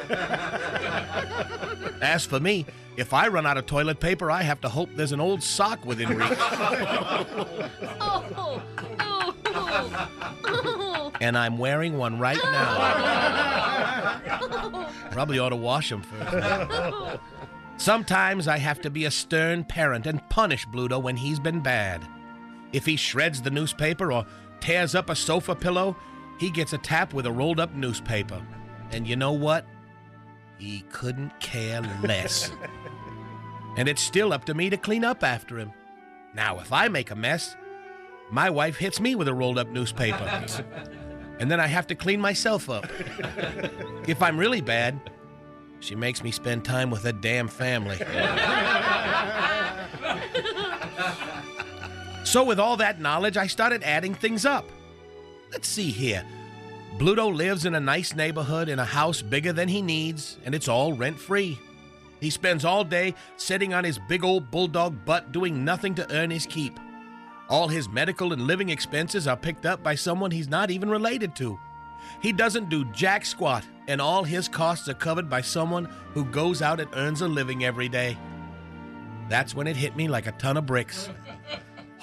As 2.00 2.24
for 2.24 2.38
me, 2.38 2.64
if 2.96 3.12
I 3.12 3.26
run 3.26 3.44
out 3.44 3.56
of 3.58 3.66
toilet 3.66 3.98
paper, 3.98 4.30
I 4.30 4.42
have 4.42 4.60
to 4.60 4.68
hope 4.68 4.90
there's 4.94 5.10
an 5.10 5.18
old 5.18 5.42
sock 5.42 5.84
within 5.84 6.10
reach. 6.10 6.38
and 11.20 11.36
I'm 11.36 11.58
wearing 11.58 11.98
one 11.98 12.20
right 12.20 12.38
now. 12.40 14.20
Probably 15.10 15.40
ought 15.40 15.48
to 15.48 15.56
wash 15.56 15.90
them 15.90 16.02
first. 16.02 17.18
Sometimes 17.76 18.46
I 18.46 18.58
have 18.58 18.80
to 18.82 18.90
be 18.90 19.04
a 19.06 19.10
stern 19.10 19.64
parent 19.64 20.06
and 20.06 20.20
punish 20.28 20.64
Bluto 20.68 21.02
when 21.02 21.16
he's 21.16 21.40
been 21.40 21.58
bad. 21.58 22.06
If 22.72 22.86
he 22.86 22.94
shreds 22.94 23.42
the 23.42 23.50
newspaper 23.50 24.12
or 24.12 24.26
tears 24.64 24.94
up 24.94 25.10
a 25.10 25.14
sofa 25.14 25.54
pillow, 25.54 25.94
he 26.38 26.50
gets 26.50 26.72
a 26.72 26.78
tap 26.78 27.12
with 27.12 27.26
a 27.26 27.32
rolled 27.32 27.60
up 27.60 27.74
newspaper. 27.74 28.42
And 28.92 29.06
you 29.06 29.14
know 29.14 29.32
what? 29.32 29.66
He 30.58 30.84
couldn't 30.90 31.38
care 31.38 31.82
less. 32.02 32.50
and 33.76 33.88
it's 33.88 34.00
still 34.00 34.32
up 34.32 34.46
to 34.46 34.54
me 34.54 34.70
to 34.70 34.78
clean 34.78 35.04
up 35.04 35.22
after 35.22 35.58
him. 35.58 35.70
Now, 36.34 36.60
if 36.60 36.72
I 36.72 36.88
make 36.88 37.10
a 37.10 37.14
mess, 37.14 37.56
my 38.30 38.48
wife 38.48 38.76
hits 38.76 39.00
me 39.00 39.14
with 39.14 39.28
a 39.28 39.34
rolled 39.34 39.58
up 39.58 39.68
newspaper. 39.68 40.24
and 41.38 41.50
then 41.50 41.60
I 41.60 41.66
have 41.66 41.86
to 41.88 41.94
clean 41.94 42.20
myself 42.20 42.70
up. 42.70 42.86
if 44.08 44.22
I'm 44.22 44.38
really 44.38 44.62
bad, 44.62 44.98
she 45.80 45.94
makes 45.94 46.24
me 46.24 46.30
spend 46.30 46.64
time 46.64 46.90
with 46.90 47.02
her 47.02 47.12
damn 47.12 47.48
family. 47.48 47.98
So, 52.34 52.42
with 52.42 52.58
all 52.58 52.76
that 52.78 53.00
knowledge, 53.00 53.36
I 53.36 53.46
started 53.46 53.84
adding 53.84 54.12
things 54.12 54.44
up. 54.44 54.68
Let's 55.52 55.68
see 55.68 55.92
here. 55.92 56.24
Bluto 56.98 57.32
lives 57.32 57.64
in 57.64 57.76
a 57.76 57.80
nice 57.80 58.12
neighborhood 58.12 58.68
in 58.68 58.80
a 58.80 58.84
house 58.84 59.22
bigger 59.22 59.52
than 59.52 59.68
he 59.68 59.80
needs, 59.80 60.36
and 60.44 60.52
it's 60.52 60.66
all 60.66 60.94
rent 60.94 61.16
free. 61.16 61.56
He 62.18 62.30
spends 62.30 62.64
all 62.64 62.82
day 62.82 63.14
sitting 63.36 63.72
on 63.72 63.84
his 63.84 64.00
big 64.08 64.24
old 64.24 64.50
bulldog 64.50 65.04
butt 65.04 65.30
doing 65.30 65.64
nothing 65.64 65.94
to 65.94 66.12
earn 66.12 66.28
his 66.28 66.44
keep. 66.44 66.76
All 67.48 67.68
his 67.68 67.88
medical 67.88 68.32
and 68.32 68.48
living 68.48 68.68
expenses 68.68 69.28
are 69.28 69.36
picked 69.36 69.64
up 69.64 69.84
by 69.84 69.94
someone 69.94 70.32
he's 70.32 70.48
not 70.48 70.72
even 70.72 70.90
related 70.90 71.36
to. 71.36 71.56
He 72.20 72.32
doesn't 72.32 72.68
do 72.68 72.84
jack 72.86 73.24
squat, 73.26 73.64
and 73.86 74.00
all 74.00 74.24
his 74.24 74.48
costs 74.48 74.88
are 74.88 74.94
covered 74.94 75.30
by 75.30 75.42
someone 75.42 75.84
who 76.14 76.24
goes 76.24 76.62
out 76.62 76.80
and 76.80 76.90
earns 76.96 77.20
a 77.20 77.28
living 77.28 77.64
every 77.64 77.88
day. 77.88 78.18
That's 79.28 79.54
when 79.54 79.68
it 79.68 79.76
hit 79.76 79.94
me 79.94 80.08
like 80.08 80.26
a 80.26 80.32
ton 80.32 80.56
of 80.56 80.66
bricks. 80.66 81.08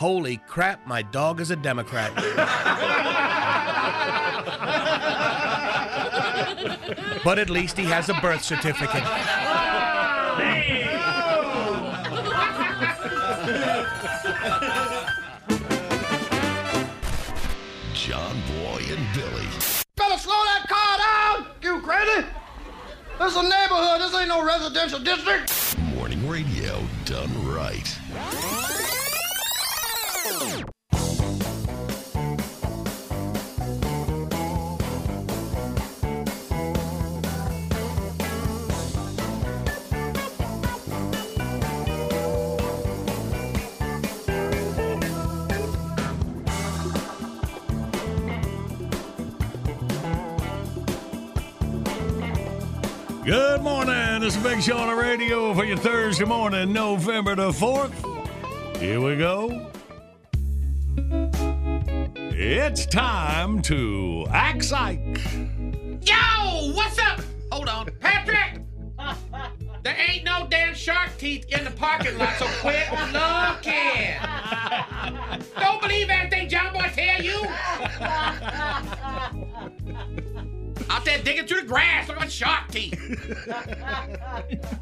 Holy 0.02 0.38
crap, 0.48 0.88
my 0.88 1.04
dog 1.04 1.40
is 1.40 1.52
a 1.52 1.56
Democrat. 1.56 2.12
but 7.24 7.38
at 7.38 7.52
least 7.52 7.78
he 7.78 7.84
has 7.84 8.10
a 8.10 8.16
birth 8.16 8.44
certificate. 8.44 9.04
John 17.94 18.36
Boy 18.58 18.82
and 18.90 19.06
Billy. 19.14 19.46
Better 19.98 20.18
slow 20.18 20.34
that 20.34 20.66
car 20.68 20.98
down, 20.98 21.46
you 21.62 21.80
crazy! 21.82 22.26
This 23.20 23.34
is 23.34 23.38
a 23.38 23.44
neighborhood, 23.44 24.02
this 24.02 24.16
ain't 24.16 24.30
no 24.30 24.44
residential 24.44 25.00
district! 25.00 25.78
Morning 25.94 26.28
radio 26.28 26.82
done 27.06 27.30
right. 27.46 27.96
Good 53.24 53.62
morning. 53.62 54.22
This 54.22 54.36
is 54.36 54.42
Big 54.42 54.64
Show 54.64 54.78
on 54.78 54.88
the 54.88 54.96
radio 54.96 55.54
for 55.54 55.64
your 55.64 55.78
Thursday 55.78 56.26
morning, 56.26 56.74
November 56.74 57.36
the 57.36 57.52
4th. 57.52 57.94
Here 58.78 59.00
we 59.00 59.16
go. 59.16 59.71
It's 62.44 62.88
time 62.88 63.62
to 63.62 64.26
act 64.32 64.66
psych. 64.66 65.00
Yo, 66.02 66.74
what's 66.74 66.98
up? 66.98 67.22
Hold 67.52 67.70
on. 67.70 67.86
Patrick! 68.00 68.64
There 69.84 69.96
ain't 69.96 70.24
no 70.24 70.48
damn 70.50 70.74
shark 70.74 71.12
teeth 71.20 71.46
in 71.50 71.64
the 71.64 71.70
parking 71.70 72.18
lot, 72.18 72.34
so 72.40 72.48
quit 72.62 72.92
looking. 73.14 74.16
Don't 75.60 75.80
believe 75.84 76.10
everything 76.10 76.50
John 76.50 76.74
Boy 76.74 76.90
tell 76.96 77.22
you. 77.22 77.46
Out 80.90 81.06
there 81.06 81.22
digging 81.22 81.46
through 81.46 81.62
the 81.62 81.68
grass, 81.68 82.08
looking 82.08 82.24
at 82.24 82.32
shark 82.32 82.72
teeth. 82.72 83.00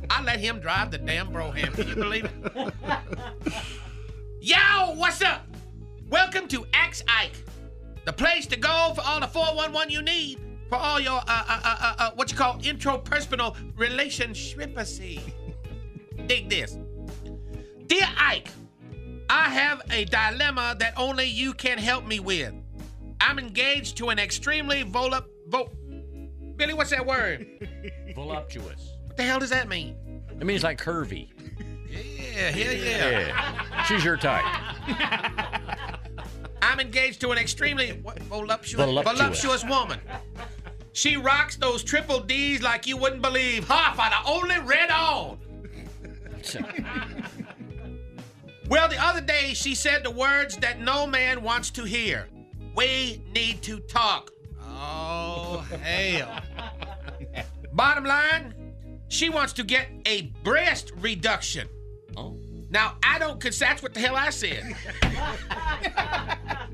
I 0.10 0.24
let 0.24 0.40
him 0.40 0.62
drive 0.62 0.92
the 0.92 0.98
damn 0.98 1.34
Brougham. 1.34 1.74
Can 1.74 1.90
you 1.90 1.96
believe 1.96 2.24
it? 2.24 2.74
Yo, 4.40 4.94
what's 4.96 5.22
up? 5.22 5.46
Welcome 6.10 6.48
to 6.48 6.66
Ask 6.74 7.04
Ike, 7.08 7.34
the 8.06 8.14
place 8.14 8.46
to 8.48 8.58
go 8.58 8.94
for 8.96 9.02
all 9.02 9.20
the 9.20 9.28
411 9.28 9.90
you 9.92 10.02
need 10.02 10.40
for 10.70 10.76
all 10.76 11.00
your 11.00 11.18
uh 11.18 11.24
uh 11.28 11.62
uh 11.64 11.78
uh, 11.82 11.96
uh 11.98 12.12
what 12.16 12.32
you 12.32 12.38
call 12.38 12.56
intrapersonal 12.60 13.56
relationshipacy. 13.76 15.20
Dig 16.28 16.50
this, 16.50 16.78
dear 17.88 18.08
Ike. 18.18 18.50
I 19.32 19.50
have 19.50 19.84
a 19.92 20.06
dilemma 20.06 20.76
that 20.80 20.94
only 20.98 21.26
you 21.26 21.54
can 21.54 21.78
help 21.78 22.06
me 22.08 22.20
with. 22.20 22.52
I'm 23.22 23.38
engaged 23.38 23.98
to 23.98 24.10
an 24.10 24.18
extremely 24.18 24.84
volup 24.84 25.26
vo- 25.48 25.70
Billy, 26.56 26.74
what's 26.74 26.90
that 26.90 27.06
word? 27.06 27.46
Voluptuous. 28.16 28.94
What 29.06 29.18
the 29.18 29.24
hell 29.24 29.40
does 29.40 29.52
that 29.52 29.70
mean? 29.70 29.96
It 30.40 30.46
means 30.46 30.64
like 30.64 30.82
curvy. 30.82 31.30
Yeah, 31.90 32.50
hell 32.50 32.74
yeah. 32.74 33.10
Yeah. 33.10 33.84
She's 33.84 34.04
your 34.04 34.18
type. 34.18 34.46
I'm 36.62 36.80
engaged 36.80 37.22
to 37.22 37.32
an 37.32 37.38
extremely 37.38 37.92
what, 38.02 38.20
voluptuous, 38.24 38.86
Voluptuous. 38.86 39.18
voluptuous 39.20 39.64
woman. 39.66 40.00
She 40.94 41.16
rocks 41.18 41.56
those 41.56 41.84
triple 41.84 42.20
D's 42.20 42.62
like 42.62 42.88
you 42.88 42.98
wouldn't 42.98 43.22
believe. 43.22 43.68
Half 43.68 44.00
are 44.00 44.10
the 44.10 44.30
only 44.30 44.60
red 44.60 44.90
on. 44.92 45.38
well, 48.70 48.88
the 48.90 48.98
other 49.04 49.22
day 49.22 49.54
she 49.54 49.76
said 49.76 50.04
the 50.04 50.12
words 50.12 50.58
that 50.58 50.80
no 50.80 51.06
man 51.08 51.42
wants 51.42 51.70
to 51.72 51.84
hear. 51.84 52.28
We 52.76 53.22
need 53.34 53.62
to 53.64 53.80
talk. 53.82 54.32
Oh, 54.62 55.66
hell. 55.82 56.42
Bottom 57.74 58.06
line, 58.06 58.54
she 59.08 59.30
wants 59.30 59.54
to 59.54 59.64
get 59.64 59.88
a 60.06 60.24
breast 60.44 60.92
reduction. 60.98 61.68
Now, 62.70 62.98
I 63.04 63.18
don't 63.18 63.40
consider, 63.40 63.70
that's 63.70 63.82
what 63.82 63.94
the 63.94 64.00
hell 64.00 64.16
I 64.16 64.30
said. 64.30 64.76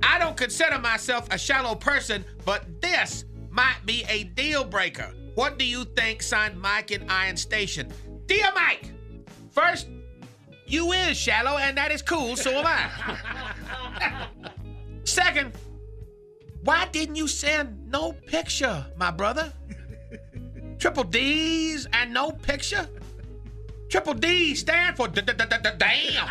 I 0.03 0.17
don't 0.19 0.35
consider 0.35 0.77
myself 0.79 1.27
a 1.31 1.37
shallow 1.37 1.75
person, 1.75 2.25
but 2.43 2.81
this 2.81 3.25
might 3.49 3.77
be 3.85 4.03
a 4.09 4.25
deal 4.25 4.65
breaker. 4.65 5.13
What 5.35 5.57
do 5.57 5.65
you 5.65 5.85
think? 5.85 6.21
Signed 6.21 6.59
Mike 6.59 6.91
in 6.91 7.09
Iron 7.09 7.37
Station. 7.37 7.91
Dear 8.25 8.51
Mike, 8.53 8.91
first, 9.51 9.87
you 10.65 10.91
is 10.91 11.17
shallow, 11.17 11.57
and 11.57 11.77
that 11.77 11.91
is 11.91 12.01
cool, 12.01 12.35
so 12.35 12.51
am 12.51 12.65
I. 12.67 14.27
Second, 15.03 15.53
why 16.63 16.87
didn't 16.87 17.15
you 17.15 17.27
send 17.27 17.89
no 17.89 18.13
picture, 18.13 18.85
my 18.97 19.11
brother? 19.11 19.53
Triple 20.79 21.03
D's 21.03 21.87
and 21.93 22.13
no 22.13 22.31
picture? 22.31 22.89
Triple 23.89 24.13
D 24.15 24.55
stand 24.55 24.97
for 24.97 25.07
damn. 25.07 26.27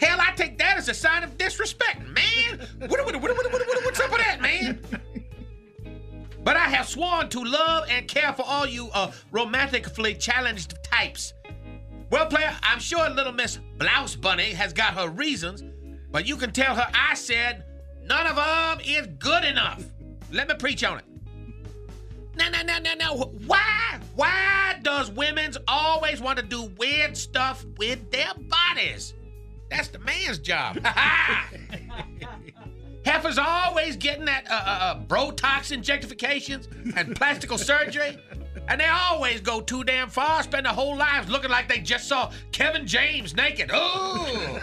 Hell, 0.00 0.18
I 0.20 0.32
take 0.34 0.58
that 0.58 0.76
as 0.78 0.88
a 0.88 0.94
sign 0.94 1.22
of 1.22 1.38
disrespect, 1.38 2.00
man. 2.08 2.58
What, 2.88 3.04
what, 3.04 3.14
what, 3.22 3.36
what's 3.84 4.00
up 4.00 4.10
with 4.10 4.20
that, 4.20 4.40
man? 4.40 4.80
But 6.44 6.56
I 6.56 6.64
have 6.64 6.88
sworn 6.88 7.28
to 7.28 7.44
love 7.44 7.84
and 7.88 8.08
care 8.08 8.32
for 8.32 8.42
all 8.42 8.66
you 8.66 8.90
uh, 8.94 9.12
romantically 9.30 10.14
challenged 10.14 10.82
types. 10.82 11.34
Well, 12.10 12.26
player, 12.26 12.52
I'm 12.62 12.80
sure 12.80 13.08
little 13.08 13.32
Miss 13.32 13.60
Blouse 13.78 14.16
Bunny 14.16 14.50
has 14.52 14.72
got 14.72 14.94
her 14.94 15.08
reasons, 15.08 15.62
but 16.10 16.26
you 16.26 16.36
can 16.36 16.50
tell 16.52 16.74
her 16.74 16.86
I 16.92 17.14
said 17.14 17.64
none 18.02 18.26
of 18.26 18.36
them 18.36 18.80
is 18.84 19.06
good 19.18 19.44
enough. 19.44 19.84
Let 20.32 20.48
me 20.48 20.54
preach 20.56 20.82
on 20.82 20.98
it. 20.98 21.04
No, 22.36 22.48
no, 22.48 22.62
no, 22.62 22.78
no, 22.78 22.94
no. 22.94 23.16
Why? 23.46 24.00
Why 24.14 24.78
does 24.82 25.10
women's 25.10 25.58
always 25.68 26.20
want 26.20 26.38
to 26.38 26.44
do 26.44 26.64
weird 26.78 27.16
stuff 27.16 27.64
with 27.78 28.10
their 28.10 28.32
bodies? 28.48 29.14
That's 29.70 29.88
the 29.88 29.98
man's 30.00 30.38
job. 30.38 30.78
Heifers 33.04 33.38
always 33.38 33.96
getting 33.96 34.26
that 34.26 34.48
uh, 34.50 34.54
uh, 34.54 34.78
uh, 34.80 35.00
Botox 35.04 35.72
injectifications 35.72 36.68
and 36.96 37.16
plastical 37.20 37.58
surgery. 37.58 38.16
And 38.68 38.80
they 38.80 38.86
always 38.86 39.40
go 39.40 39.60
too 39.60 39.84
damn 39.84 40.08
far, 40.08 40.42
spend 40.42 40.66
their 40.66 40.72
whole 40.72 40.96
lives 40.96 41.28
looking 41.28 41.50
like 41.50 41.68
they 41.68 41.80
just 41.80 42.08
saw 42.08 42.30
Kevin 42.52 42.86
James 42.86 43.34
naked. 43.34 43.70
Ooh! 43.70 43.76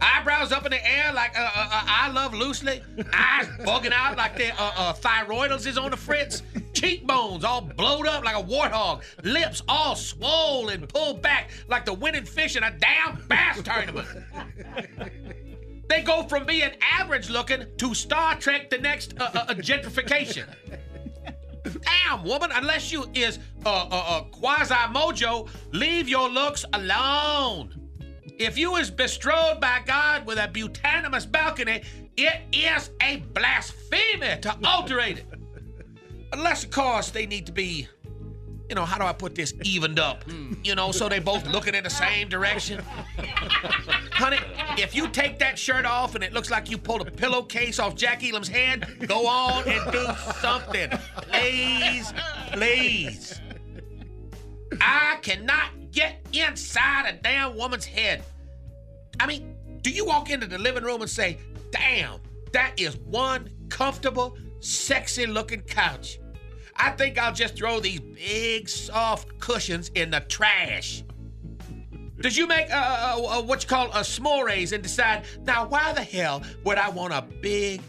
Eyebrows 0.00 0.52
up 0.52 0.64
in 0.64 0.70
the 0.70 0.88
air 0.88 1.12
like 1.12 1.38
uh, 1.38 1.42
uh, 1.42 1.44
uh, 1.44 1.84
I 1.86 2.10
Love 2.12 2.34
Lucy. 2.34 2.80
Eyes 3.12 3.46
bugging 3.60 3.92
out 3.92 4.16
like 4.16 4.36
their 4.36 4.52
uh, 4.58 4.72
uh, 4.76 4.92
thyroidals 4.94 5.66
is 5.66 5.76
on 5.76 5.90
the 5.90 5.96
fritz. 5.96 6.42
Cheekbones 6.72 7.44
all 7.44 7.60
blowed 7.60 8.06
up 8.06 8.24
like 8.24 8.36
a 8.36 8.42
warthog. 8.42 9.02
Lips 9.22 9.62
all 9.68 9.96
swollen, 9.96 10.82
and 10.82 10.88
pulled 10.88 11.22
back 11.22 11.50
like 11.68 11.84
the 11.84 11.94
winning 11.94 12.24
fish 12.24 12.56
in 12.56 12.62
a 12.62 12.70
damn 12.78 13.22
bass 13.28 13.62
tournament. 13.62 14.06
They 15.88 16.02
go 16.02 16.24
from 16.24 16.46
being 16.46 16.70
average 16.80 17.30
looking 17.30 17.64
to 17.78 17.94
Star 17.94 18.36
Trek 18.36 18.70
the 18.70 18.78
next 18.78 19.14
uh, 19.18 19.46
gentrification. 19.54 20.46
Damn, 21.74 22.24
woman, 22.24 22.50
unless 22.52 22.92
you 22.92 23.06
is 23.14 23.38
uh, 23.64 23.68
uh, 23.68 24.04
uh, 24.06 24.22
quasi 24.24 24.74
mojo, 24.74 25.48
leave 25.72 26.08
your 26.08 26.28
looks 26.28 26.64
alone. 26.72 27.74
If 28.38 28.58
you 28.58 28.76
is 28.76 28.90
bestrode 28.90 29.60
by 29.60 29.80
God 29.86 30.26
with 30.26 30.38
a 30.38 30.48
butanimous 30.48 31.30
balcony, 31.30 31.82
it 32.16 32.42
is 32.52 32.90
a 33.02 33.16
blasphemy 33.32 34.40
to 34.42 34.56
alterate 34.64 35.18
it. 35.18 35.26
Unless, 36.32 36.64
of 36.64 36.70
course, 36.70 37.10
they 37.10 37.24
need 37.24 37.46
to 37.46 37.52
be, 37.52 37.88
you 38.68 38.74
know, 38.74 38.84
how 38.84 38.98
do 38.98 39.04
I 39.04 39.12
put 39.12 39.34
this, 39.34 39.54
evened 39.62 39.98
up? 39.98 40.24
You 40.64 40.74
know, 40.74 40.92
so 40.92 41.08
they 41.08 41.18
both 41.18 41.46
looking 41.46 41.74
in 41.74 41.84
the 41.84 41.90
same 41.90 42.28
direction. 42.28 42.82
Honey, 44.12 44.38
if 44.78 44.94
you 44.94 45.08
take 45.08 45.38
that 45.38 45.58
shirt 45.58 45.84
off 45.84 46.14
and 46.14 46.24
it 46.24 46.32
looks 46.32 46.50
like 46.50 46.70
you 46.70 46.78
pulled 46.78 47.06
a 47.06 47.10
pillowcase 47.10 47.78
off 47.78 47.94
Jack 47.94 48.24
Elam's 48.24 48.48
head, 48.48 49.06
go 49.06 49.26
on 49.26 49.68
and 49.68 49.92
do 49.92 50.06
something. 50.40 50.90
Please, 51.30 52.12
please. 52.52 53.40
I 54.80 55.18
cannot 55.22 55.70
get 55.92 56.26
inside 56.32 57.08
a 57.08 57.12
damn 57.22 57.56
woman's 57.56 57.84
head. 57.86 58.22
I 59.20 59.26
mean, 59.26 59.54
do 59.82 59.90
you 59.90 60.04
walk 60.04 60.30
into 60.30 60.46
the 60.46 60.58
living 60.58 60.82
room 60.82 61.00
and 61.02 61.10
say, 61.10 61.38
damn, 61.70 62.20
that 62.52 62.72
is 62.78 62.96
one 62.96 63.50
comfortable, 63.68 64.36
sexy 64.60 65.26
looking 65.26 65.60
couch? 65.60 66.18
I 66.78 66.90
think 66.90 67.18
I'll 67.18 67.32
just 67.32 67.56
throw 67.56 67.80
these 67.80 68.00
big, 68.00 68.68
soft 68.68 69.38
cushions 69.38 69.90
in 69.94 70.10
the 70.10 70.20
trash. 70.20 71.02
Did 72.20 72.36
you 72.36 72.46
make 72.46 72.70
uh, 72.70 73.16
uh, 73.18 73.38
uh, 73.38 73.42
what 73.42 73.62
you 73.62 73.68
call 73.68 73.86
a 73.88 74.00
s'mores 74.00 74.72
and 74.72 74.82
decide, 74.82 75.24
now 75.44 75.66
why 75.66 75.92
the 75.92 76.02
hell 76.02 76.42
would 76.64 76.78
I 76.78 76.88
want 76.88 77.12
a 77.12 77.22
big, 77.42 77.82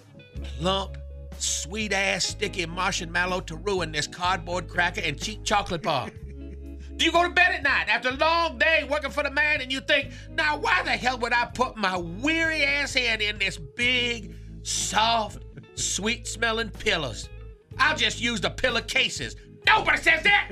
plump, 0.44 0.98
sweet 1.38 1.94
ass, 1.94 2.26
sticky 2.26 2.66
marshmallow 2.66 3.42
to 3.42 3.56
ruin 3.56 3.92
this 3.92 4.08
cardboard 4.08 4.68
cracker 4.68 5.02
and 5.02 5.20
cheap 5.20 5.44
chocolate 5.44 5.82
bar? 5.82 6.10
Do 6.98 7.06
you 7.06 7.12
go 7.12 7.24
to 7.24 7.30
bed 7.30 7.52
at 7.54 7.64
night 7.64 7.88
after 7.90 8.10
a 8.10 8.16
long 8.16 8.58
day 8.58 8.86
working 8.90 9.12
for 9.12 9.24
the 9.24 9.32
man 9.32 9.62
and 9.62 9.72
you 9.72 9.80
think, 9.82 10.12
now 10.32 10.58
why 10.58 10.82
the 10.84 10.92
hell 10.92 11.18
would 11.20 11.32
I 11.32 11.46
put 11.46 11.78
my 11.78 11.96
weary 11.98 12.64
ass 12.64 12.96
head 12.96 13.22
in 13.22 13.38
this 13.38 13.58
big, 13.58 14.34
soft, 14.64 15.40
sweet 15.76 16.28
smelling 16.28 16.72
pillows? 16.72 17.30
I'll 17.80 17.98
just 17.98 18.22
use 18.22 18.42
the 18.42 18.50
pillow 18.50 18.82
cases. 18.82 19.36
Nobody 19.66 19.98
says 19.98 20.24
that! 20.24 20.50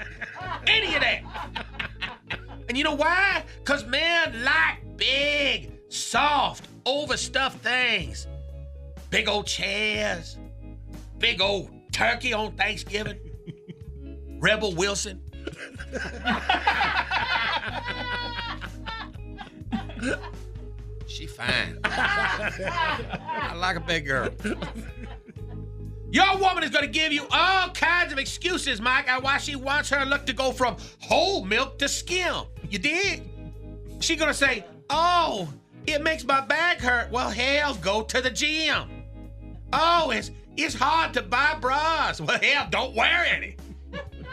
Any 0.66 0.94
of 0.94 1.02
that! 1.02 1.22
And 2.68 2.78
you 2.78 2.84
know 2.84 2.94
why? 2.94 3.44
Because 3.58 3.84
men 3.84 4.44
like 4.44 4.96
big, 4.96 5.72
soft, 5.88 6.68
overstuffed 6.86 7.60
things. 7.60 8.26
Big 9.10 9.28
old 9.28 9.46
chairs, 9.46 10.38
big 11.18 11.40
old 11.40 11.70
turkey 11.92 12.32
on 12.32 12.52
Thanksgiving, 12.56 13.18
Rebel 14.40 14.74
Wilson. 14.74 15.22
she 21.06 21.26
fine. 21.26 21.78
I 21.84 23.54
like 23.56 23.76
a 23.76 23.80
big 23.80 24.06
girl. 24.06 24.30
Your 26.14 26.38
woman 26.38 26.62
is 26.62 26.70
going 26.70 26.84
to 26.84 26.90
give 26.90 27.12
you 27.12 27.26
all 27.32 27.70
kinds 27.70 28.12
of 28.12 28.20
excuses, 28.20 28.80
Mike, 28.80 29.10
on 29.10 29.20
why 29.24 29.38
she 29.38 29.56
wants 29.56 29.90
her 29.90 30.04
look 30.04 30.24
to 30.26 30.32
go 30.32 30.52
from 30.52 30.76
whole 31.00 31.44
milk 31.44 31.76
to 31.80 31.88
skim. 31.88 32.44
You 32.70 32.78
dig? 32.78 33.24
She 33.98 34.14
going 34.14 34.30
to 34.30 34.34
say, 34.34 34.64
"Oh, 34.88 35.52
it 35.88 36.04
makes 36.04 36.24
my 36.24 36.40
back 36.40 36.80
hurt." 36.80 37.10
Well, 37.10 37.30
hell, 37.30 37.74
go 37.74 38.02
to 38.02 38.20
the 38.20 38.30
gym. 38.30 38.88
Oh, 39.72 40.10
it's 40.10 40.30
it's 40.56 40.76
hard 40.76 41.14
to 41.14 41.22
buy 41.22 41.56
bras. 41.60 42.20
Well, 42.20 42.38
hell, 42.40 42.68
don't 42.70 42.94
wear 42.94 43.24
any. 43.24 43.56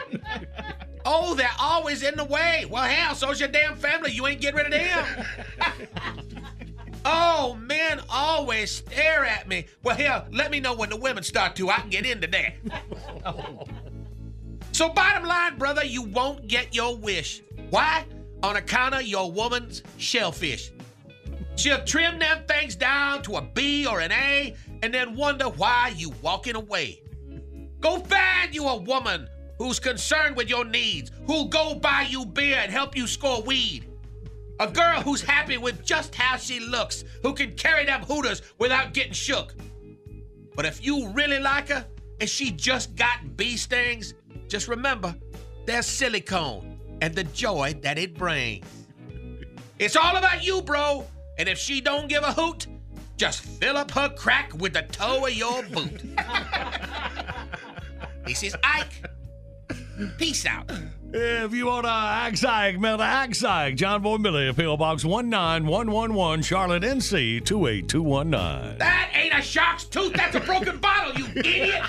oh, 1.04 1.34
they're 1.34 1.50
always 1.58 2.04
in 2.04 2.16
the 2.16 2.24
way. 2.24 2.64
Well, 2.70 2.84
hell, 2.84 3.16
so's 3.16 3.40
your 3.40 3.48
damn 3.48 3.74
family. 3.74 4.12
You 4.12 4.28
ain't 4.28 4.40
getting 4.40 4.56
rid 4.56 4.66
of 4.66 4.72
them. 4.72 6.42
Oh, 7.04 7.58
men 7.60 8.00
always 8.08 8.70
stare 8.70 9.24
at 9.24 9.48
me. 9.48 9.66
Well, 9.82 9.96
hell, 9.96 10.26
let 10.30 10.50
me 10.50 10.60
know 10.60 10.74
when 10.74 10.90
the 10.90 10.96
women 10.96 11.22
start 11.22 11.56
to. 11.56 11.70
I 11.70 11.80
can 11.80 11.90
get 11.90 12.06
into 12.06 12.26
that. 12.28 12.54
so, 14.72 14.88
bottom 14.88 15.24
line, 15.24 15.58
brother, 15.58 15.84
you 15.84 16.02
won't 16.02 16.46
get 16.46 16.74
your 16.74 16.96
wish. 16.96 17.42
Why? 17.70 18.04
On 18.42 18.56
account 18.56 18.94
of 18.94 19.02
your 19.02 19.30
woman's 19.30 19.82
shellfish. 19.98 20.72
She'll 21.56 21.84
trim 21.84 22.18
them 22.18 22.44
things 22.46 22.76
down 22.76 23.22
to 23.24 23.36
a 23.36 23.42
B 23.42 23.86
or 23.86 24.00
an 24.00 24.12
A 24.12 24.54
and 24.82 24.92
then 24.92 25.16
wonder 25.16 25.46
why 25.46 25.92
you 25.96 26.12
walking 26.22 26.56
away. 26.56 27.02
Go 27.80 27.98
find 27.98 28.54
you 28.54 28.66
a 28.68 28.76
woman 28.76 29.28
who's 29.58 29.78
concerned 29.78 30.36
with 30.36 30.48
your 30.48 30.64
needs, 30.64 31.10
who'll 31.26 31.48
go 31.48 31.74
buy 31.74 32.06
you 32.08 32.24
beer 32.24 32.58
and 32.58 32.72
help 32.72 32.96
you 32.96 33.06
score 33.06 33.42
weed. 33.42 33.91
A 34.62 34.66
girl 34.68 35.00
who's 35.00 35.20
happy 35.20 35.58
with 35.58 35.84
just 35.84 36.14
how 36.14 36.36
she 36.36 36.60
looks, 36.60 37.02
who 37.24 37.34
can 37.34 37.56
carry 37.56 37.84
them 37.84 38.02
hooters 38.02 38.42
without 38.60 38.94
getting 38.94 39.12
shook. 39.12 39.56
But 40.54 40.66
if 40.66 40.86
you 40.86 41.08
really 41.08 41.40
like 41.40 41.70
her 41.70 41.84
and 42.20 42.30
she 42.30 42.52
just 42.52 42.94
got 42.94 43.36
bee 43.36 43.56
stings, 43.56 44.14
just 44.46 44.68
remember 44.68 45.16
there's 45.66 45.86
silicone 45.86 46.78
and 47.00 47.12
the 47.12 47.24
joy 47.24 47.74
that 47.82 47.98
it 47.98 48.14
brings. 48.14 48.64
It's 49.80 49.96
all 49.96 50.14
about 50.14 50.44
you, 50.44 50.62
bro. 50.62 51.06
And 51.40 51.48
if 51.48 51.58
she 51.58 51.80
don't 51.80 52.08
give 52.08 52.22
a 52.22 52.32
hoot, 52.32 52.68
just 53.16 53.40
fill 53.40 53.76
up 53.76 53.90
her 53.90 54.10
crack 54.10 54.54
with 54.54 54.74
the 54.74 54.82
toe 54.82 55.26
of 55.26 55.32
your 55.32 55.64
boot. 55.64 56.04
this 58.26 58.44
is 58.44 58.54
Ike. 58.62 59.10
Peace 60.18 60.46
out. 60.46 60.70
If 61.14 61.52
you 61.52 61.66
want 61.66 61.84
a 61.84 61.90
Axag, 61.90 62.78
mail 62.78 62.96
to 62.96 63.04
Axag, 63.04 63.76
John 63.76 64.00
Boy 64.00 64.16
Billy, 64.16 64.50
P.O. 64.50 64.78
Box 64.78 65.04
19111, 65.04 66.40
Charlotte, 66.40 66.82
NC 66.82 67.44
28219. 67.44 68.78
That 68.78 69.10
ain't 69.12 69.34
a 69.34 69.42
shark's 69.42 69.84
tooth, 69.84 70.14
that's 70.14 70.36
a 70.36 70.40
broken 70.40 70.78
bottle, 70.78 71.12
you 71.20 71.26
idiot! 71.36 71.82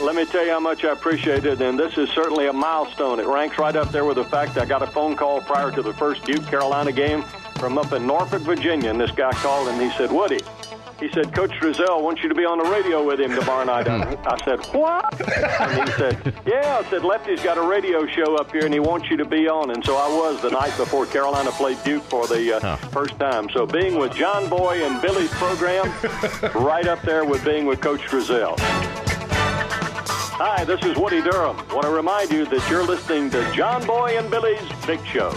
Let 0.00 0.14
me 0.16 0.24
tell 0.24 0.46
you 0.46 0.52
how 0.52 0.60
much 0.60 0.82
I 0.84 0.92
appreciate 0.92 1.44
it, 1.44 1.60
and 1.60 1.78
this 1.78 1.98
is 1.98 2.08
certainly 2.10 2.46
a 2.46 2.52
milestone. 2.54 3.20
It 3.20 3.26
ranks 3.26 3.58
right 3.58 3.76
up 3.76 3.92
there 3.92 4.06
with 4.06 4.16
the 4.16 4.24
fact 4.24 4.56
I 4.56 4.64
got 4.64 4.82
a 4.82 4.86
phone 4.86 5.16
call 5.16 5.42
prior 5.42 5.70
to 5.70 5.82
the 5.82 5.92
first 5.92 6.24
Duke 6.24 6.46
Carolina 6.46 6.92
game 6.92 7.22
from 7.56 7.76
up 7.76 7.92
in 7.92 8.06
Norfolk, 8.06 8.40
Virginia, 8.40 8.88
and 8.88 8.98
this 8.98 9.10
guy 9.10 9.32
called 9.32 9.68
and 9.68 9.80
he 9.82 9.90
said, 9.98 10.10
Woody, 10.10 10.40
he 11.02 11.10
said, 11.10 11.34
Coach 11.34 11.50
Driesell 11.50 12.00
wants 12.00 12.22
you 12.22 12.28
to 12.28 12.34
be 12.34 12.44
on 12.44 12.58
the 12.58 12.64
radio 12.64 13.04
with 13.04 13.20
him 13.20 13.34
tomorrow 13.34 13.64
night. 13.64 13.88
I 13.88 14.38
said, 14.44 14.64
What? 14.66 15.20
And 15.60 15.88
he 15.88 15.94
said, 15.96 16.34
Yeah. 16.46 16.80
I 16.84 16.88
said, 16.90 17.04
Lefty's 17.04 17.42
got 17.42 17.58
a 17.58 17.62
radio 17.62 18.06
show 18.06 18.36
up 18.36 18.52
here 18.52 18.64
and 18.64 18.72
he 18.72 18.78
wants 18.78 19.10
you 19.10 19.16
to 19.16 19.24
be 19.24 19.48
on. 19.48 19.70
And 19.72 19.84
so 19.84 19.96
I 19.96 20.08
was 20.08 20.40
the 20.40 20.50
night 20.50 20.76
before 20.76 21.06
Carolina 21.06 21.50
played 21.50 21.82
Duke 21.82 22.04
for 22.04 22.28
the 22.28 22.56
uh, 22.56 22.76
first 22.76 23.18
time. 23.18 23.48
So 23.50 23.66
being 23.66 23.98
with 23.98 24.14
John 24.14 24.48
Boy 24.48 24.84
and 24.86 25.02
Billy's 25.02 25.30
program, 25.32 25.92
right 26.54 26.86
up 26.86 27.02
there 27.02 27.24
with 27.24 27.44
being 27.44 27.66
with 27.66 27.80
Coach 27.80 28.02
Driesell. 28.02 28.54
Hi, 30.34 30.64
this 30.64 30.82
is 30.84 30.96
Woody 30.96 31.20
Durham. 31.20 31.56
Want 31.68 31.82
to 31.82 31.90
remind 31.90 32.30
you 32.30 32.44
that 32.46 32.70
you're 32.70 32.84
listening 32.84 33.28
to 33.30 33.52
John 33.52 33.84
Boy 33.86 34.16
and 34.18 34.30
Billy's 34.30 34.60
Big 34.86 35.04
Show. 35.06 35.34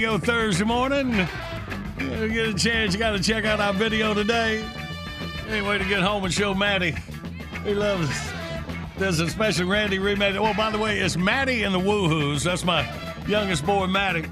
Show 0.00 0.14
on 0.14 0.20
the 0.20 0.26
radio 0.26 0.26
Thursday 0.26 0.64
morning. 0.64 1.28
You 1.98 2.28
get 2.28 2.48
a 2.48 2.54
chance, 2.54 2.94
you 2.94 2.98
got 2.98 3.10
to 3.10 3.22
check 3.22 3.44
out 3.44 3.60
our 3.60 3.72
video 3.72 4.14
today. 4.14 4.64
Can't 5.46 5.66
wait 5.66 5.78
to 5.78 5.88
get 5.88 6.00
home 6.00 6.24
and 6.24 6.32
show 6.32 6.54
Maddie. 6.54 6.94
He 7.64 7.74
loves 7.74 8.08
this, 8.96 9.18
special 9.30 9.68
Randy 9.68 9.98
remade. 9.98 10.36
Oh, 10.36 10.54
by 10.54 10.70
the 10.70 10.78
way, 10.78 11.00
it's 11.00 11.16
Maddie 11.16 11.64
and 11.64 11.74
the 11.74 11.78
Woohoos. 11.78 12.44
That's 12.44 12.64
my 12.64 12.88
youngest 13.26 13.66
boy, 13.66 13.86
Maddie. 13.86 14.24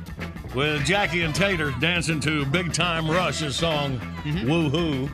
with 0.55 0.85
Jackie 0.87 1.23
and 1.23 1.35
Tater 1.35 1.75
dancing 1.81 2.21
to 2.21 2.47
Big 2.47 2.73
Time 2.73 3.11
Rush's 3.11 3.57
song 3.57 4.01
Woo 4.47 4.71
Hoo. 4.71 5.09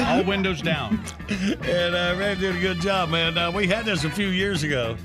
All 0.04 0.24
windows 0.24 0.60
down. 0.60 1.02
And 1.28 1.94
uh, 1.94 2.16
Red 2.18 2.40
did 2.40 2.56
a 2.56 2.60
good 2.60 2.80
job, 2.80 3.08
man. 3.08 3.38
Uh, 3.38 3.50
we 3.50 3.66
had 3.66 3.84
this 3.86 4.04
a 4.04 4.10
few 4.10 4.28
years 4.28 4.62
ago. 4.62 4.96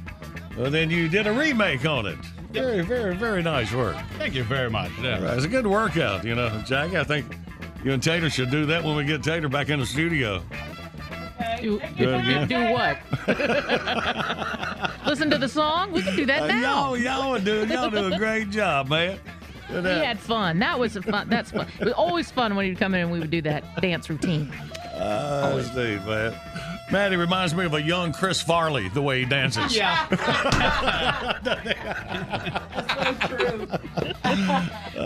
Well, 0.58 0.70
then 0.70 0.90
you 0.90 1.08
did 1.08 1.28
a 1.28 1.32
remake 1.32 1.86
on 1.86 2.06
it. 2.06 2.18
Very, 2.54 2.82
very, 2.82 3.16
very 3.16 3.42
nice 3.42 3.74
work. 3.74 3.96
Thank 4.18 4.36
you 4.36 4.44
very 4.44 4.70
much. 4.70 4.92
Yeah. 5.02 5.24
Right, 5.24 5.36
It's 5.36 5.46
a 5.46 5.50
good 5.50 5.66
workout, 5.68 6.24
you 6.24 6.36
know. 6.36 6.50
Jackie, 6.66 6.98
I 6.98 7.04
think 7.04 7.26
you 7.84 7.92
and 7.92 8.02
Tater 8.02 8.30
should 8.30 8.52
do 8.52 8.66
that 8.68 8.84
when 8.84 8.96
we 8.96 9.04
get 9.06 9.24
Tater 9.24 9.50
back 9.50 9.70
in 9.70 9.80
the 9.80 9.86
studio. 9.86 10.42
Do, 11.62 11.80
Do 11.98 12.46
do 12.46 12.72
what? 12.72 12.98
Listen 15.06 15.30
to 15.30 15.38
the 15.38 15.48
song? 15.50 15.92
We 15.92 16.02
can 16.04 16.16
do 16.16 16.26
that 16.28 16.44
Uh, 16.44 16.48
now. 16.48 16.94
y'all, 16.94 16.98
y'all 16.98 17.40
do, 17.40 17.66
y'all 17.68 17.90
do 17.90 18.14
a 18.14 18.18
great 18.18 18.50
job, 18.50 18.90
man. 18.90 19.18
And, 19.70 19.84
We 19.84 19.90
uh, 19.90 20.04
had 20.04 20.20
fun. 20.20 20.60
That 20.60 20.80
was 20.80 20.96
a 20.96 21.02
fun. 21.02 21.30
That's 21.30 21.52
fun. 21.52 21.68
It 21.80 21.86
was 21.86 21.94
always 21.94 22.30
fun 22.32 22.56
when 22.56 22.66
he'd 22.66 22.78
come 22.78 22.94
in 22.94 23.02
and 23.02 23.12
we 23.12 23.20
would 23.20 23.32
do 23.32 23.42
that 23.44 23.64
dance 23.82 24.10
routine. 24.10 24.52
Uh, 24.94 25.62
Steve, 25.64 26.06
man. 26.06 26.34
Maddie 26.94 27.16
reminds 27.16 27.56
me 27.56 27.66
of 27.66 27.74
a 27.74 27.82
young 27.82 28.14
Chris 28.14 28.40
Farley, 28.40 28.88
the 28.90 29.02
way 29.02 29.22
he 29.22 29.26
dances. 29.26 29.76
Yeah. 29.76 30.06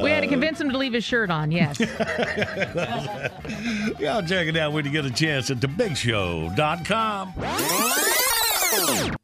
We 0.01 0.11
had 0.11 0.21
to 0.21 0.27
convince 0.27 0.61
him 0.61 0.69
to 0.69 0.77
leave 0.77 0.93
his 0.93 1.03
shirt 1.03 1.31
on. 1.31 1.51
Yes. 1.51 1.79
Y'all 3.99 4.21
check 4.21 4.47
it 4.47 4.57
out 4.57 4.73
when 4.73 4.85
you 4.85 4.91
get 4.91 5.05
a 5.05 5.11
chance 5.11 5.49
at 5.49 5.57
thebigshow.com. 5.57 7.33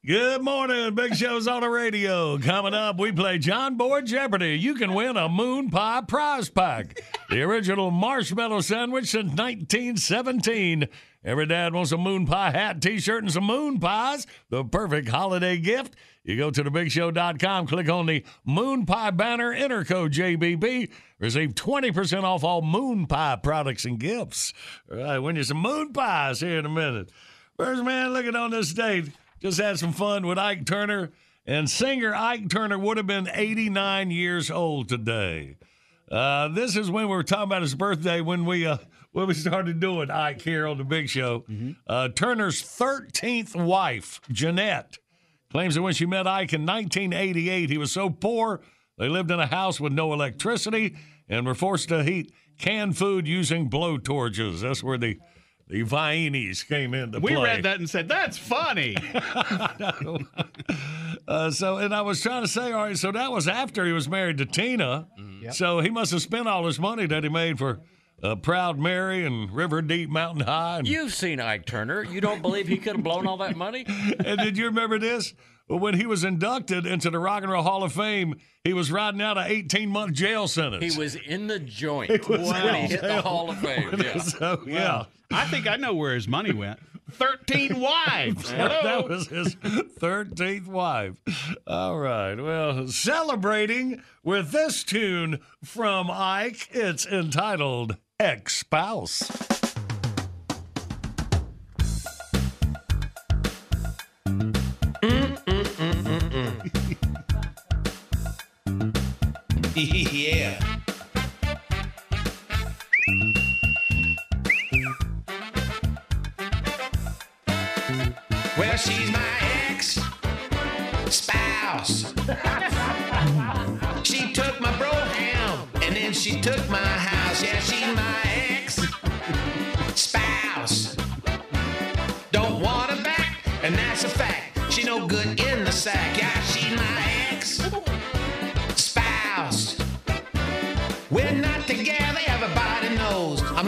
Good 0.06 0.41
morning. 0.41 0.95
Big 0.95 1.15
Show's 1.15 1.47
on 1.47 1.62
the 1.62 1.69
radio. 1.69 2.38
Coming 2.39 2.73
up, 2.73 2.97
we 2.97 3.12
play 3.12 3.38
John 3.38 3.76
Boy 3.76 4.02
Jeopardy. 4.02 4.58
You 4.58 4.76
can 4.76 4.93
win 4.93 5.17
a 5.17 5.30
moon 5.30 5.69
pie 5.69 6.02
prize 6.08 6.49
pack. 6.49 7.02
The 7.30 7.41
original 7.41 7.91
marshmallow 7.91 8.62
sandwich 8.62 9.08
since 9.08 9.30
1917. 9.30 10.88
Every 11.26 11.46
dad 11.46 11.74
wants 11.74 11.92
a 11.92 11.98
moon 11.98 12.26
pie 12.26 12.52
hat, 12.52 12.82
t 12.82 13.00
shirt, 13.00 13.24
and 13.24 13.32
some 13.32 13.46
moon 13.46 13.80
pies. 13.80 14.28
The 14.50 14.64
perfect 14.66 15.08
holiday 15.10 15.58
gift. 15.58 15.96
You 16.24 16.38
go 16.38 16.52
to 16.52 16.64
thebigshow.com, 16.64 17.68
click 17.68 17.90
on 17.90 18.06
the 18.06 18.24
Moon 18.46 18.86
Pie 18.86 19.12
banner, 19.12 19.52
enter 19.52 19.84
code 19.84 20.14
JBB, 20.14 20.90
receive 21.20 21.54
20% 21.54 22.24
off 22.24 22.46
all 22.46 22.62
Moon 22.62 23.08
Pie 23.08 23.40
products 23.44 23.84
and 23.84 24.00
gifts. 24.00 24.54
All 24.90 25.00
right, 25.00 25.20
win 25.20 25.36
you 25.36 25.44
some 25.44 25.58
Moon 25.58 25.92
Pies 25.92 26.40
here 26.40 26.60
in 26.60 26.66
a 26.66 26.70
minute. 26.70 27.10
First 27.58 27.84
man 27.84 28.14
looking 28.14 28.38
on 28.38 28.52
this 28.52 28.70
stage, 28.70 29.12
just 29.42 29.60
had 29.60 29.80
some 29.80 29.92
fun 29.92 30.26
with 30.26 30.38
Ike 30.38 30.66
Turner, 30.66 31.12
and 31.46 31.70
singer 31.70 32.16
Ike 32.16 32.50
Turner 32.50 32.80
would 32.80 32.96
have 32.96 33.08
been 33.08 33.30
89 33.34 34.10
years 34.10 34.50
old 34.50 34.88
today. 34.88 35.58
Uh, 36.10 36.48
this 36.48 36.78
is 36.78 36.90
when 36.90 37.10
we 37.10 37.16
were 37.16 37.24
talking 37.24 37.44
about 37.44 37.64
his 37.64 37.76
birthday 37.76 38.22
when 38.22 38.46
we 38.46 38.66
uh, 38.66 38.78
when 39.13 39.28
we 39.28 39.34
started 39.34 39.80
doing 39.80 40.12
Ike 40.12 40.41
here 40.41 40.67
on 40.67 40.78
the 40.78 40.84
Big 40.84 41.08
Show. 41.08 41.45
Uh, 41.88 42.10
Turner's 42.10 42.62
13th 42.62 43.56
wife, 43.56 44.19
Jeanette, 44.32 44.97
claims 45.52 45.76
that 45.76 45.82
when 45.82 45.93
she 45.93 46.06
met 46.06 46.28
Ike 46.28 46.54
in 46.54 46.65
1988, 46.65 47.69
he 47.69 47.78
was 47.78 47.91
so 47.91 48.10
poor 48.10 48.60
they 48.97 49.08
lived 49.08 49.32
in 49.32 49.39
a 49.39 49.47
house 49.47 49.80
with 49.80 49.93
no 49.93 50.13
electricity 50.13 50.95
and 51.30 51.45
were 51.45 51.56
forced 51.56 51.89
to 51.89 52.04
heat 52.04 52.32
canned 52.60 52.97
food 52.97 53.28
using 53.28 53.69
blow 53.69 53.97
torches. 53.97 54.62
That's 54.62 54.84
where 54.84 54.97
the 54.97 55.17
the 55.67 55.82
Viennese 55.82 56.62
came 56.62 56.93
into 56.93 57.19
We 57.19 57.32
play. 57.32 57.38
We 57.38 57.43
read 57.43 57.63
that 57.63 57.80
and 57.80 57.89
said, 57.89 58.08
that's 58.08 58.38
funny. 58.38 58.95
Uh, 61.26 61.49
so, 61.49 61.78
and 61.78 61.95
I 61.95 62.02
was 62.02 62.21
trying 62.21 62.41
to 62.41 62.49
say, 62.49 62.73
all 62.73 62.84
right, 62.84 62.97
so 62.97 63.10
that 63.13 63.32
was 63.32 63.47
after 63.47 63.86
he 63.86 63.93
was 63.93 64.10
married 64.10 64.39
to 64.39 64.45
Tina. 64.45 65.08
So 65.52 65.80
he 65.80 65.89
must 65.89 66.12
have 66.12 66.21
spent 66.21 66.49
all 66.49 66.65
his 66.65 66.82
money 66.82 67.06
that 67.06 67.23
he 67.23 67.30
made 67.30 67.58
for 67.58 67.80
uh, 68.24 68.36
Proud 68.36 68.80
Mary 68.80 69.26
and 69.26 69.52
River 69.52 69.82
Deep 69.82 70.10
Mountain 70.10 70.46
High. 70.46 70.80
And, 70.80 70.88
You've 70.88 71.14
seen 71.14 71.40
Ike 71.40 71.66
Turner. 71.66 72.04
You 72.04 72.22
don't 72.22 72.42
believe 72.42 72.68
he 72.68 72.78
could 72.78 72.96
have 72.96 73.04
blown 73.04 73.28
all 73.28 73.38
that 73.38 73.56
money? 73.56 73.86
and 74.26 74.40
did 74.40 74.58
you 74.58 74.66
remember 74.66 74.98
this? 74.98 75.34
Well, 75.68 75.80
when 75.80 75.94
he 75.96 76.06
was 76.06 76.24
inducted 76.24 76.86
into 76.86 77.10
the 77.10 77.20
Rock 77.20 77.44
and 77.44 77.52
Roll 77.52 77.64
Hall 77.64 77.84
of 77.84 77.94
Fame, 77.94 78.36
he 78.64 78.74
was 78.74 78.92
riding 78.92 79.22
out 79.22 79.38
an 79.38 79.46
18 79.48 79.90
month 79.90 80.14
jail 80.14 80.48
sentence. 80.48 80.94
He 80.94 81.00
was 81.00 81.16
in 81.16 81.48
the 81.48 81.60
joint 81.60 82.12
He 82.12 82.18
was 82.18 82.50
when 82.50 82.68
in 82.68 82.76
he 82.76 82.88
hit 82.88 83.02
the. 83.02 83.22
Hall 83.22 83.50
of 83.50 83.58
Fame. 83.60 83.90
Yeah. 84.04 84.18
So, 84.20 84.64
yeah. 84.66 85.06
I 85.32 85.46
think 85.46 85.68
I 85.68 85.78
know 85.78 85.94
where 85.94 86.14
his 86.16 86.28
money 86.28 86.52
went. 86.54 86.80
13 87.12 87.80
wives. 87.80 88.50
Hello. 88.52 88.80
that 88.84 89.08
was 89.10 89.28
his 89.28 89.56
13th 89.56 90.68
wife. 90.68 91.16
All 91.68 91.98
right. 91.98 92.36
Well, 92.36 92.88
celebrating 92.88 94.02
with 94.24 94.52
this 94.52 94.84
tune 94.84 95.40
from 95.64 96.10
Ike, 96.12 96.70
it's 96.72 97.06
entitled 97.06 97.98
Ex 98.19 98.60
Spouse. 98.60 99.62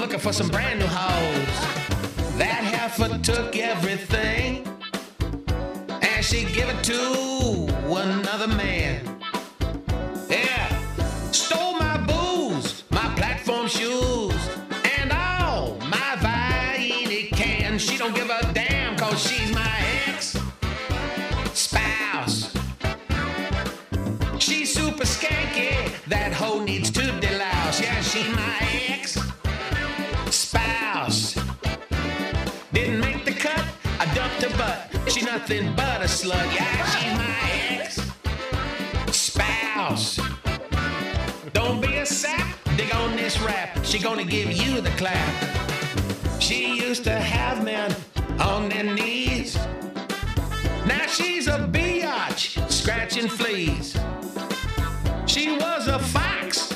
Looking 0.06 0.20
for 0.20 0.34
some 0.34 0.48
brand 0.50 0.78
new 0.78 0.86
hoes. 0.86 2.38
That 2.38 2.62
heifer 2.64 3.18
took 3.24 3.58
everything, 3.58 4.64
and 5.90 6.24
she 6.24 6.44
give 6.54 6.70
it 6.70 6.84
to 6.84 7.25
nothing 35.38 35.76
but 35.76 36.00
a 36.02 36.06
slut. 36.06 36.48
Yeah, 36.56 36.86
she's 36.92 37.18
my 37.18 37.82
ex 37.82 38.00
spouse. 39.12 40.18
Don't 41.52 41.82
be 41.82 41.98
a 41.98 42.06
sap. 42.06 42.58
Dig 42.78 42.96
on 42.96 43.18
this 43.18 43.38
rap. 43.42 43.84
She 43.84 44.00
gonna 44.00 44.24
give 44.24 44.50
you 44.54 44.80
the 44.80 44.92
clap. 44.92 45.34
She 46.40 46.78
used 46.78 47.04
to 47.04 47.16
have 47.20 47.66
men 47.66 47.94
on 48.40 48.70
their 48.70 48.86
knees. 48.86 49.58
Now 50.86 51.06
she's 51.08 51.48
a 51.48 51.60
biatch, 51.76 52.72
scratching 52.72 53.28
fleas. 53.28 53.98
She 55.28 55.58
was 55.58 55.88
a 55.88 56.00
fox 56.00 56.75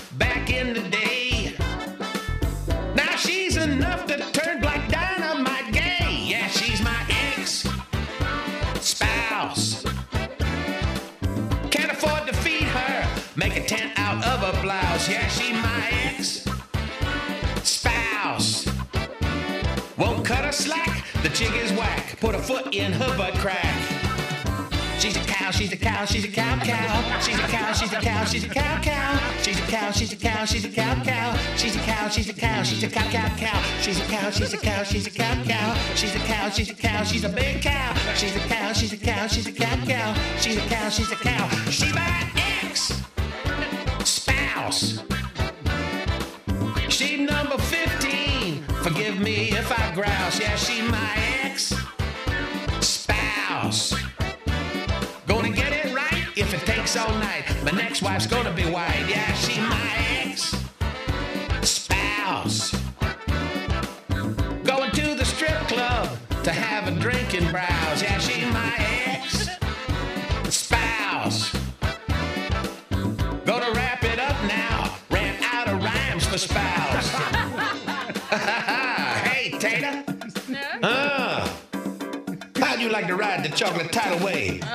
the 21.24 21.30
chick 21.30 21.54
is 21.56 21.72
whack. 21.74 22.18
Put 22.20 22.36
a 22.36 22.40
foot 22.40 22.74
in 22.74 22.92
her 22.94 23.18
butt 23.18 23.34
crack. 23.36 23.76
She's 25.00 25.16
a 25.16 25.20
cow, 25.22 25.50
she's 25.52 25.72
a 25.72 25.78
cow, 25.78 26.06
she's 26.06 26.26
a 26.26 26.28
cow 26.28 26.60
cow. 26.60 27.20
She's 27.22 27.40
a 27.40 27.48
cow, 27.48 27.72
she's 27.72 27.94
a 27.94 28.02
cow, 28.02 28.26
she's 28.26 28.44
a 28.44 28.50
cow 28.50 28.82
cow. 28.82 29.20
She's 29.42 29.58
a 29.58 29.62
cow, 29.64 29.92
she's 29.92 30.12
a 30.12 30.16
cow, 30.18 30.46
she's 30.46 30.66
a 30.66 30.70
cow 30.70 31.04
cow. 31.04 31.38
She's 31.56 31.76
a 31.76 31.80
cow, 31.80 32.10
she's 32.10 32.30
a 32.30 32.34
cow, 32.34 32.64
she's 32.64 32.84
a 32.84 32.90
cow 32.90 33.10
cow 33.10 33.38
cow. 33.38 33.62
She's 33.82 34.00
a 34.00 34.04
cow, 34.04 34.30
she's 34.30 34.54
a 34.54 34.58
cow, 34.58 34.84
she's 34.84 35.08
a 35.08 35.12
cow 35.12 35.44
cow. 35.46 35.76
She's 35.96 36.16
a 36.16 36.20
cow, 36.20 36.50
she's 36.50 36.70
a 36.70 36.74
cow, 36.74 37.04
she's 37.04 37.24
a 37.24 37.30
big 37.30 37.62
cow. 37.62 37.94
She's 38.16 38.36
a 38.36 38.40
cow, 38.40 38.74
she's 38.74 38.94
a 38.94 38.98
cow, 38.98 39.28
she's 39.28 39.48
a 39.48 39.54
cow 39.54 39.86
cow. 39.86 40.14
She's 40.40 40.58
a 40.58 40.62
cow, 40.68 40.90
she's 40.90 41.12
a 41.12 41.16
cow. 41.16 41.48
She 41.70 41.94
my 41.94 42.32
ex 42.64 42.94
spouse. 44.04 45.00
spouse. 45.00 45.04
She 46.90 47.26
number 47.26 47.58
15. 47.58 47.89
Forgive 48.82 49.20
me 49.20 49.50
if 49.52 49.72
I 49.78 49.94
grouse. 49.94 50.40
Yeah, 50.40 50.56
she 50.56 50.82
my 50.82 51.14
ex 51.44 51.74
spouse. 52.80 53.94
Gonna 55.28 55.50
get 55.50 55.74
it 55.74 55.94
right 55.94 56.26
if 56.38 56.54
it 56.54 56.62
takes 56.62 56.96
all 56.96 57.14
night. 57.16 57.44
My 57.64 57.72
next 57.72 58.02
wife's 58.02 58.26
gonna 58.26 58.54
be 58.54 58.64
white. 58.64 59.06
Yeah, 59.10 59.34
she 59.34 59.60
my 59.60 59.92
ex 60.22 60.56
spouse. 61.62 62.72
Going 64.64 64.92
to 64.92 65.14
the 65.14 65.26
strip 65.26 65.60
club 65.68 66.18
to 66.44 66.52
have 66.52 66.88
a 66.88 66.98
drink 67.00 67.34
and 67.34 67.52
browse. 67.52 68.02
Yeah, 68.02 68.18
she 68.20 68.46
my 68.46 68.74
ex 69.06 69.50
spouse. 70.56 71.52
Gonna 73.46 73.72
wrap 73.74 74.06
it 74.06 74.20
up 74.20 74.42
now. 74.46 74.96
Ran 75.12 75.36
out 75.44 75.68
of 75.68 75.84
rhymes 75.84 76.26
for 76.26 76.38
spouse. 76.38 77.39
Like 83.00 83.08
to 83.08 83.16
ride 83.16 83.44
the 83.46 83.50
chocolate 83.50 83.92
tidal 83.94 84.26
wave? 84.26 84.62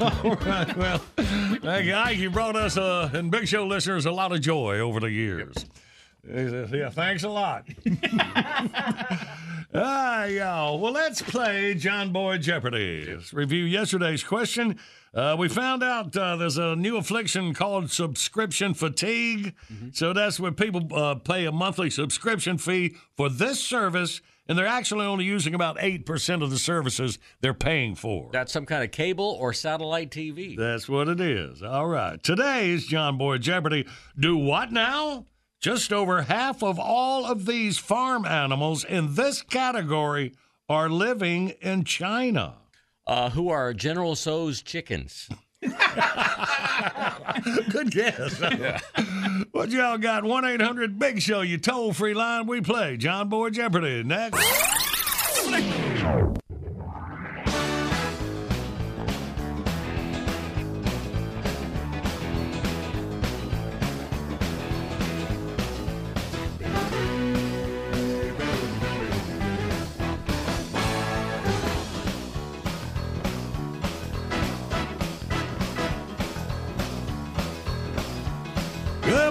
All 0.00 0.34
right, 0.36 0.76
well, 0.76 0.98
thank 1.16 1.86
you, 1.86 1.94
Ike. 1.94 2.18
You 2.18 2.28
brought 2.30 2.56
us 2.56 2.76
uh, 2.76 3.08
and 3.14 3.30
Big 3.30 3.48
Show 3.48 3.66
listeners 3.66 4.04
a 4.04 4.10
lot 4.10 4.32
of 4.32 4.42
joy 4.42 4.80
over 4.80 5.00
the 5.00 5.10
years. 5.10 5.54
Yeah, 6.30 6.90
thanks 6.90 7.22
a 7.22 7.28
lot. 7.30 7.64
Ah, 9.74 10.24
y'all. 10.24 10.78
Well, 10.78 10.92
let's 10.94 11.20
play 11.20 11.74
John 11.74 12.10
Boy 12.10 12.38
Jeopardy. 12.38 13.04
Let's 13.06 13.34
review 13.34 13.64
yesterday's 13.64 14.24
question. 14.24 14.78
Uh, 15.12 15.36
we 15.38 15.46
found 15.50 15.82
out 15.82 16.16
uh, 16.16 16.36
there's 16.36 16.56
a 16.56 16.74
new 16.74 16.96
affliction 16.96 17.52
called 17.52 17.90
subscription 17.90 18.72
fatigue. 18.72 19.54
So 19.92 20.14
that's 20.14 20.40
where 20.40 20.52
people 20.52 20.88
uh, 20.94 21.16
pay 21.16 21.44
a 21.44 21.52
monthly 21.52 21.90
subscription 21.90 22.56
fee 22.56 22.96
for 23.14 23.28
this 23.28 23.60
service, 23.60 24.22
and 24.48 24.58
they're 24.58 24.66
actually 24.66 25.04
only 25.04 25.24
using 25.26 25.54
about 25.54 25.76
8% 25.78 26.42
of 26.42 26.50
the 26.50 26.58
services 26.58 27.18
they're 27.40 27.52
paying 27.54 27.94
for. 27.94 28.30
That's 28.32 28.52
some 28.52 28.66
kind 28.66 28.82
of 28.82 28.90
cable 28.90 29.36
or 29.40 29.52
satellite 29.52 30.10
TV. 30.10 30.56
That's 30.56 30.88
what 30.88 31.08
it 31.08 31.20
is. 31.20 31.62
All 31.62 31.86
right. 31.86 32.22
Today's 32.22 32.86
John 32.86 33.18
Boy 33.18 33.38
Jeopardy. 33.38 33.86
Do 34.18 34.36
what 34.36 34.72
now? 34.72 35.26
Just 35.60 35.92
over 35.92 36.22
half 36.22 36.62
of 36.62 36.78
all 36.78 37.26
of 37.26 37.44
these 37.44 37.78
farm 37.78 38.24
animals 38.24 38.84
in 38.84 39.16
this 39.16 39.42
category 39.42 40.32
are 40.68 40.88
living 40.88 41.50
in 41.60 41.84
China. 41.84 42.54
Uh, 43.06 43.30
who 43.30 43.48
are 43.48 43.72
General 43.74 44.14
Tso's 44.14 44.62
chickens? 44.62 45.28
Good 47.70 47.90
guess. 47.90 48.40
What 49.52 49.70
y'all 49.70 49.98
got? 49.98 50.24
1 50.24 50.44
800 50.44 50.98
Big 50.98 51.22
Show, 51.22 51.40
you 51.40 51.58
toll 51.58 51.92
free 51.92 52.14
line. 52.14 52.46
We 52.46 52.60
play 52.60 52.96
John 52.96 53.28
Boy 53.28 53.50
Jeopardy. 53.50 54.02
Next. 54.02 54.38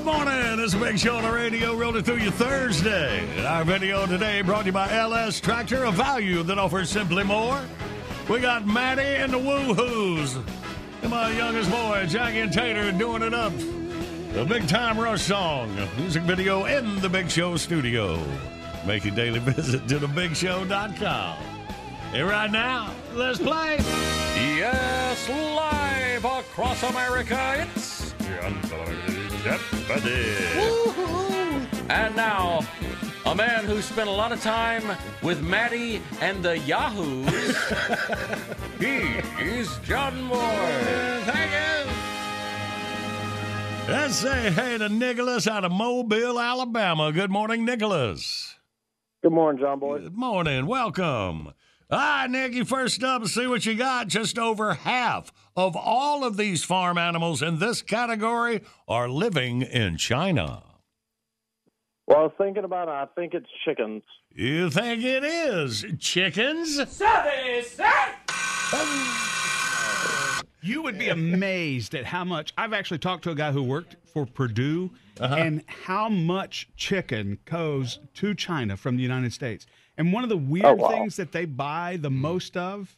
Morning. 0.08 0.56
This 0.56 0.74
is 0.74 0.80
Big 0.80 0.98
Show 0.98 1.17
on 1.17 1.24
the 1.24 1.32
radio, 1.34 1.76
rolling 1.76 2.02
through 2.02 2.20
you 2.20 2.32
Thursday. 2.32 3.46
Our 3.46 3.65
video 3.65 4.06
today 4.06 4.41
brought 4.41 4.62
to 4.62 4.67
you 4.67 4.72
by 4.72 4.89
LS 4.89 5.41
Tractor, 5.41 5.84
a 5.84 5.91
value 5.91 6.43
that 6.43 6.58
offers 6.58 6.89
simply 6.89 7.26
more. 7.26 7.60
We 8.30 8.39
got 8.39 8.65
Maddie 8.65 9.02
and 9.02 9.34
the 9.34 9.38
Woohoos. 9.38 10.41
And 11.02 11.12
my 11.12 11.30
youngest 11.32 11.70
boy, 11.70 12.06
Jackie 12.08 12.39
and 12.39 12.54
Tater, 12.54 12.89
doing 12.93 13.22
it 13.22 13.34
up. 13.34 13.52
The 14.32 14.46
Big 14.48 14.65
Time 14.70 14.98
Rush 14.98 15.24
song, 15.24 15.76
music 15.98 16.24
video 16.24 16.63
in 16.67 17.02
the 17.02 17.10
Big 17.10 17.30
Show 17.30 17.58
studio. 17.58 18.17
Make 18.86 19.04
your 19.04 19.13
daily 19.13 19.39
visit 19.41 19.89
to 19.89 20.00
thebigshow.com. 20.00 21.38
And 22.13 22.28
right 22.30 22.50
now, 22.50 22.93
let's 23.13 23.39
play. 23.39 23.76
Yes, 24.56 25.28
live 25.28 26.24
across 26.24 26.82
America, 26.84 27.67
it's 27.76 28.13
Jeopardy. 29.47 30.36
And 31.89 32.13
now, 32.17 32.60
a 33.25 33.33
man 33.33 33.63
who 33.63 33.81
spent 33.81 34.10
a 34.10 34.12
lot 34.12 34.33
of 34.33 34.41
time 34.41 34.83
with 35.23 35.41
Maddie 35.41 36.01
and 36.19 36.43
the 36.43 36.57
Yahoos. 36.57 37.29
he 38.79 39.21
is 39.41 39.77
John 39.86 40.27
Boy. 40.27 41.21
Thank 41.23 41.51
you. 41.51 41.93
Let's 43.93 44.15
say 44.15 44.51
hey 44.51 44.77
to 44.79 44.89
Nicholas 44.89 45.47
out 45.47 45.63
of 45.63 45.71
Mobile, 45.71 46.38
Alabama. 46.38 47.13
Good 47.13 47.31
morning, 47.31 47.63
Nicholas. 47.63 48.55
Good 49.23 49.31
morning, 49.31 49.62
John 49.62 49.79
Boy. 49.79 49.99
Good 49.99 50.17
morning. 50.17 50.65
Welcome. 50.65 51.53
All 51.89 51.97
right, 51.97 52.30
Nicky, 52.30 52.65
first 52.65 53.02
up, 53.02 53.26
see 53.28 53.47
what 53.47 53.65
you 53.65 53.73
got. 53.73 54.10
Just 54.10 54.38
over 54.38 54.73
half 54.73 55.32
of 55.56 55.78
all 55.78 56.26
of 56.26 56.36
these 56.36 56.65
farm 56.65 56.97
animals 56.97 57.41
in 57.41 57.60
this 57.60 57.82
category 57.82 58.62
are 58.89 59.08
living 59.08 59.62
in 59.62 59.95
China. 59.95 60.63
Well, 62.06 62.17
I 62.17 62.21
was 62.23 62.34
thinking 62.38 62.65
about 62.65 62.89
it. 62.89 62.91
I 62.91 63.06
think 63.15 63.34
it's 63.34 63.47
chickens. 63.63 64.04
You 64.32 64.69
think 64.69 65.02
it 65.02 65.23
is 65.23 65.86
chickens? 65.97 66.78
You 70.62 70.82
would 70.82 71.00
be 71.00 71.08
amazed 71.08 71.95
at 71.95 72.04
how 72.04 72.26
much. 72.26 72.54
I've 72.58 72.73
actually 72.73 73.00
talked 73.00 73.23
to 73.23 73.32
a 73.32 73.36
guy 73.36 73.54
who 73.54 73.63
worked 73.63 73.95
for 74.06 74.26
Perdue 74.26 74.91
uh-huh. 75.21 75.36
and 75.36 75.63
how 75.67 76.10
much 76.10 76.67
chicken 76.76 77.39
goes 77.45 78.00
to 78.15 78.36
China 78.36 78.76
from 78.76 78.97
the 78.97 79.04
United 79.04 79.32
States. 79.32 79.65
And 79.97 80.13
one 80.13 80.23
of 80.23 80.29
the 80.29 80.38
weird 80.38 80.65
oh, 80.65 80.75
wow. 80.75 80.89
things 80.89 81.15
that 81.15 81.31
they 81.31 81.45
buy 81.45 81.97
the 81.99 82.10
hmm. 82.10 82.21
most 82.21 82.55
of 82.57 82.97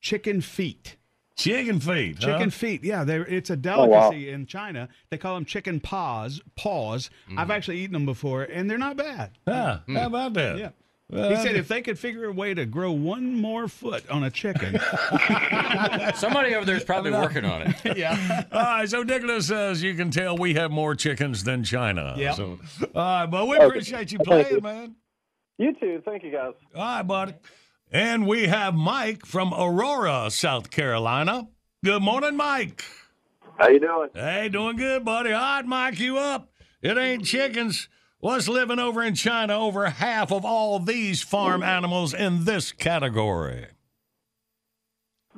chicken 0.00 0.40
feet. 0.40 0.96
Chicken 1.36 1.78
feet. 1.78 2.16
huh? 2.20 2.32
Chicken 2.32 2.50
feet, 2.50 2.82
yeah, 2.82 3.04
they're, 3.04 3.24
it's 3.24 3.50
a 3.50 3.54
oh, 3.54 3.86
wow. 3.86 4.10
delicacy 4.10 4.30
in 4.30 4.46
China. 4.46 4.88
They 5.10 5.18
call 5.18 5.34
them 5.34 5.44
chicken 5.44 5.78
paws. 5.80 6.40
Paws. 6.56 7.10
Hmm. 7.28 7.38
I've 7.38 7.50
actually 7.50 7.78
eaten 7.78 7.92
them 7.92 8.06
before, 8.06 8.42
and 8.42 8.68
they're 8.68 8.76
not 8.78 8.96
bad. 8.96 9.38
Huh, 9.46 9.80
hmm. 9.86 9.96
How 9.96 10.06
about 10.06 10.34
that? 10.34 10.58
Yeah. 10.58 10.70
Well, 11.10 11.30
He 11.30 11.36
said 11.36 11.56
if 11.56 11.68
they 11.68 11.80
could 11.80 11.98
figure 11.98 12.26
a 12.26 12.32
way 12.32 12.52
to 12.52 12.66
grow 12.66 12.92
one 12.92 13.34
more 13.34 13.66
foot 13.66 14.06
on 14.10 14.24
a 14.24 14.30
chicken, 14.30 14.78
Somebody 16.14 16.54
over 16.54 16.66
there 16.66 16.76
is 16.76 16.84
probably 16.84 17.10
working 17.12 17.46
on 17.46 17.62
it. 17.62 17.76
yeah. 17.96 18.44
All 18.52 18.60
right, 18.60 18.88
so 18.88 19.02
Nicholas 19.02 19.46
says 19.46 19.82
you 19.82 19.94
can 19.94 20.10
tell 20.10 20.36
we 20.36 20.52
have 20.54 20.70
more 20.70 20.94
chickens 20.94 21.44
than 21.44 21.64
China. 21.64 22.14
Yep. 22.18 22.34
So, 22.34 22.58
all 22.94 23.20
right, 23.20 23.26
but 23.26 23.48
we 23.48 23.56
Okay. 23.56 23.66
appreciate 23.66 24.12
you 24.12 24.18
playing, 24.18 24.56
you. 24.56 24.60
man. 24.60 24.96
You 25.58 25.74
too. 25.74 26.00
Thank 26.04 26.22
you, 26.22 26.30
guys. 26.30 26.54
All 26.74 26.82
right, 26.82 27.02
buddy. 27.02 27.34
And 27.90 28.26
we 28.26 28.46
have 28.46 28.74
Mike 28.74 29.26
from 29.26 29.52
Aurora, 29.52 30.30
South 30.30 30.70
Carolina. 30.70 31.48
Good 31.84 32.02
morning, 32.02 32.36
Mike. 32.36 32.84
How 33.58 33.68
you 33.68 33.80
doing? 33.80 34.10
Hey, 34.14 34.48
doing 34.48 34.76
good, 34.76 35.04
buddy. 35.04 35.32
All 35.32 35.40
right, 35.40 35.66
Mike, 35.66 35.98
you 35.98 36.16
up? 36.16 36.48
It 36.80 36.96
ain't 36.96 37.24
chickens. 37.24 37.88
What's 38.20 38.48
living 38.48 38.78
over 38.78 39.02
in 39.02 39.14
China? 39.14 39.58
Over 39.58 39.88
half 39.90 40.30
of 40.30 40.44
all 40.44 40.78
these 40.78 41.22
farm 41.22 41.62
animals 41.62 42.14
in 42.14 42.44
this 42.44 42.70
category. 42.70 43.66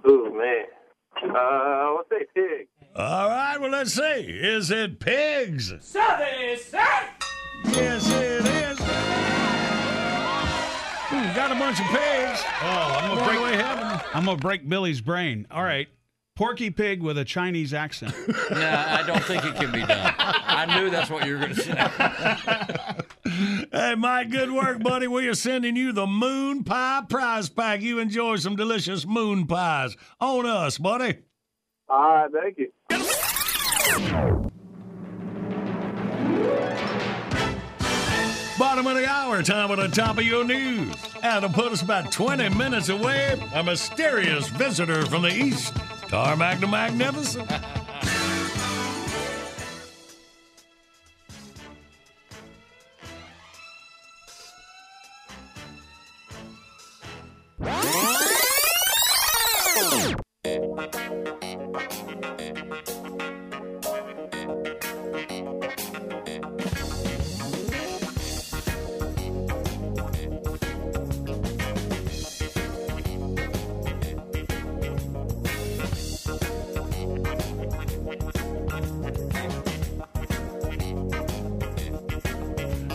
Ooh, 0.07 0.35
man. 0.37 1.35
Uh, 1.35 1.95
let's 1.97 2.09
say 2.11 2.27
pig. 2.35 2.69
All 2.97 3.29
right, 3.29 3.59
well, 3.59 3.71
let's 3.71 3.95
see. 3.95 4.03
Is 4.03 4.71
it 4.71 4.99
pigs? 4.99 5.73
Yes, 7.65 8.11
it 8.11 8.47
is. 8.47 9.30
Hmm, 11.11 11.35
got 11.35 11.51
a 11.51 11.57
bunch 11.57 11.81
of 11.81 11.87
pigs. 11.87 12.45
Oh, 12.63 12.99
I'm 13.01 13.17
Going 13.17 13.27
gonna 13.27 13.39
away 13.41 13.51
break. 13.57 13.67
heaven. 13.67 14.01
I'm 14.15 14.25
gonna 14.25 14.37
break 14.39 14.69
Billy's 14.69 15.01
brain. 15.01 15.45
All 15.51 15.65
right, 15.65 15.89
Porky 16.37 16.71
Pig 16.71 17.03
with 17.03 17.19
a 17.19 17.25
Chinese 17.25 17.75
accent. 17.75 18.15
Nah, 18.51 18.97
I 18.97 19.03
don't 19.07 19.23
think 19.25 19.45
it 19.45 19.55
can 19.57 19.71
be 19.73 19.81
done. 19.81 20.15
I 20.19 20.67
knew 20.79 20.91
that's 20.91 21.09
what 21.11 21.25
you 21.27 21.33
were 21.35 21.39
going 21.39 21.55
to 21.55 21.63
say. 21.63 21.73
Hey, 23.73 23.95
Mike, 23.95 24.31
good 24.31 24.51
work, 24.51 24.83
buddy. 24.83 25.07
We 25.07 25.29
are 25.29 25.35
sending 25.35 25.77
you 25.77 25.93
the 25.93 26.07
Moon 26.07 26.65
Pie 26.65 27.03
Prize 27.09 27.49
Pack. 27.49 27.81
You 27.81 27.99
enjoy 28.01 28.37
some 28.37 28.57
delicious 28.57 29.07
moon 29.07 29.47
pies. 29.47 29.97
On 30.21 30.45
us, 30.47 30.77
buddy. 30.79 31.19
All 31.89 32.29
right, 32.29 32.31
thank 32.33 32.59
you. 32.59 32.73
Bottom 38.61 38.87
of 38.87 38.95
the 38.95 39.09
hour, 39.09 39.43
time 39.43 39.71
on 39.71 39.79
the 39.79 39.89
top 39.89 40.19
of 40.19 40.25
your 40.25 40.45
news. 40.45 40.95
And 41.23 41.41
to 41.41 41.49
put 41.49 41.73
us 41.73 41.81
about 41.81 42.13
20 42.13 42.51
minutes 42.51 42.91
away, 42.91 43.43
a 43.55 43.65
mysterious 43.65 44.49
visitor 44.49 45.07
from 45.07 45.23
the 45.23 45.35
east, 45.35 45.75
Tarmac 46.09 46.61
the 46.61 46.67
Magnificent. 46.67 47.51
What? 57.57 58.17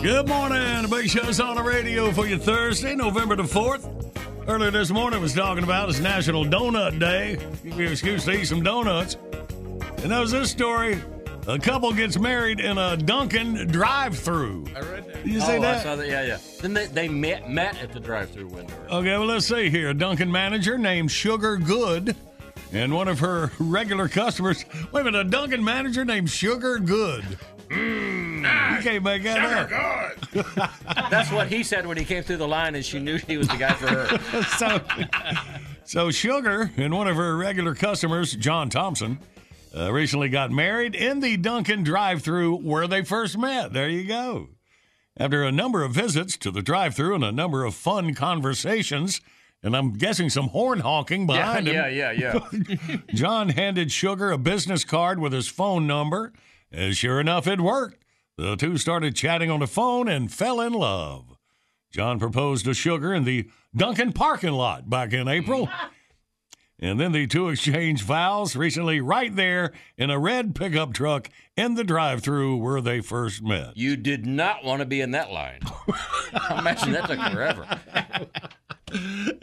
Good 0.06 0.28
morning. 0.28 0.82
The 0.82 0.88
Big 0.88 1.10
Show's 1.10 1.40
on 1.40 1.56
the 1.56 1.64
radio 1.64 2.12
for 2.12 2.28
you 2.28 2.38
Thursday, 2.38 2.94
November 2.94 3.34
the 3.34 3.42
4th. 3.42 4.46
Earlier 4.46 4.70
this 4.70 4.92
morning 4.92 5.20
was 5.20 5.34
talking 5.34 5.64
about 5.64 5.88
it's 5.88 5.98
National 5.98 6.44
Donut 6.44 7.00
Day. 7.00 7.34
Give 7.64 7.76
you 7.76 7.86
an 7.86 7.92
excuse 7.92 8.24
to 8.26 8.30
eat 8.30 8.44
some 8.44 8.62
donuts. 8.62 9.16
And 10.04 10.12
there 10.12 10.20
was 10.20 10.30
this 10.30 10.48
story. 10.48 11.02
A 11.48 11.58
couple 11.58 11.92
gets 11.92 12.20
married 12.20 12.60
in 12.60 12.78
a 12.78 12.96
Dunkin' 12.96 13.66
drive-through. 13.66 14.66
I 14.76 14.80
read 14.82 15.12
that. 15.12 15.26
You 15.26 15.38
oh, 15.38 15.44
see 15.44 15.52
I 15.54 15.58
that? 15.58 15.82
saw 15.82 15.96
that. 15.96 16.06
Yeah, 16.06 16.22
yeah. 16.22 16.38
Then 16.60 16.72
they, 16.72 16.86
they 16.86 17.08
met, 17.08 17.50
met 17.50 17.82
at 17.82 17.90
the 17.90 17.98
drive-through 17.98 18.46
window. 18.46 18.74
Okay, 18.88 19.18
well, 19.18 19.26
let's 19.26 19.46
see 19.46 19.70
here. 19.70 19.88
A 19.88 19.94
Dunkin' 19.94 20.30
manager 20.30 20.78
named 20.78 21.10
Sugar 21.10 21.56
Good 21.56 22.14
and 22.72 22.94
one 22.94 23.08
of 23.08 23.18
her 23.18 23.50
regular 23.58 24.06
customers. 24.06 24.64
Wait 24.92 25.00
a 25.00 25.04
minute, 25.04 25.26
a 25.26 25.28
Dunkin' 25.28 25.64
manager 25.64 26.04
named 26.04 26.30
Sugar 26.30 26.78
Good. 26.78 27.24
Mm, 27.70 28.35
you 28.76 28.82
can't 28.82 29.04
make 29.04 29.22
that 29.24 29.72
up. 29.72 30.70
That's 31.10 31.30
what 31.30 31.48
he 31.48 31.62
said 31.62 31.86
when 31.86 31.96
he 31.96 32.04
came 32.04 32.22
through 32.22 32.38
the 32.38 32.48
line, 32.48 32.74
and 32.74 32.84
she 32.84 32.98
knew 32.98 33.16
he 33.16 33.36
was 33.36 33.48
the 33.48 33.56
guy 33.56 33.72
for 33.74 33.88
her. 33.88 34.42
so, 34.58 34.80
so 35.84 36.10
Sugar 36.10 36.70
and 36.76 36.94
one 36.94 37.08
of 37.08 37.16
her 37.16 37.36
regular 37.36 37.74
customers, 37.74 38.34
John 38.34 38.70
Thompson, 38.70 39.18
uh, 39.76 39.92
recently 39.92 40.28
got 40.28 40.50
married 40.50 40.94
in 40.94 41.20
the 41.20 41.36
Dunkin' 41.36 41.82
drive-through 41.82 42.56
where 42.56 42.86
they 42.86 43.02
first 43.02 43.36
met. 43.36 43.72
There 43.72 43.88
you 43.88 44.04
go. 44.04 44.48
After 45.18 45.42
a 45.44 45.52
number 45.52 45.82
of 45.82 45.92
visits 45.92 46.36
to 46.38 46.50
the 46.50 46.62
drive-through 46.62 47.14
and 47.14 47.24
a 47.24 47.32
number 47.32 47.64
of 47.64 47.74
fun 47.74 48.14
conversations, 48.14 49.20
and 49.62 49.76
I'm 49.76 49.94
guessing 49.94 50.30
some 50.30 50.48
horn 50.48 50.80
honking 50.80 51.26
behind 51.26 51.66
yeah, 51.66 51.88
him. 51.88 51.96
yeah, 51.96 52.10
yeah, 52.10 52.38
yeah. 52.68 52.96
John 53.14 53.48
handed 53.48 53.90
Sugar 53.90 54.30
a 54.30 54.38
business 54.38 54.84
card 54.84 55.18
with 55.18 55.32
his 55.32 55.48
phone 55.48 55.86
number, 55.86 56.32
and 56.70 56.94
sure 56.96 57.20
enough, 57.20 57.46
it 57.46 57.60
worked. 57.60 58.04
The 58.38 58.56
two 58.56 58.76
started 58.76 59.16
chatting 59.16 59.50
on 59.50 59.60
the 59.60 59.66
phone 59.66 60.08
and 60.08 60.30
fell 60.30 60.60
in 60.60 60.74
love. 60.74 61.36
John 61.90 62.18
proposed 62.18 62.66
to 62.66 62.74
Sugar 62.74 63.14
in 63.14 63.24
the 63.24 63.48
Dunkin' 63.74 64.12
parking 64.12 64.52
lot 64.52 64.90
back 64.90 65.12
in 65.12 65.28
April. 65.28 65.68
And 66.78 67.00
then 67.00 67.12
the 67.12 67.26
two 67.26 67.48
exchanged 67.48 68.02
vows 68.02 68.54
recently 68.54 69.00
right 69.00 69.34
there 69.34 69.72
in 69.96 70.10
a 70.10 70.18
red 70.18 70.54
pickup 70.54 70.92
truck 70.92 71.30
in 71.56 71.74
the 71.74 71.84
drive 71.84 72.22
through 72.22 72.58
where 72.58 72.82
they 72.82 73.00
first 73.00 73.42
met. 73.42 73.78
You 73.78 73.96
did 73.96 74.26
not 74.26 74.62
want 74.62 74.80
to 74.80 74.84
be 74.86 75.00
in 75.00 75.12
that 75.12 75.30
line. 75.32 75.60
Imagine 76.50 76.92
that 76.92 77.06
took 77.06 77.32
forever. 77.32 77.80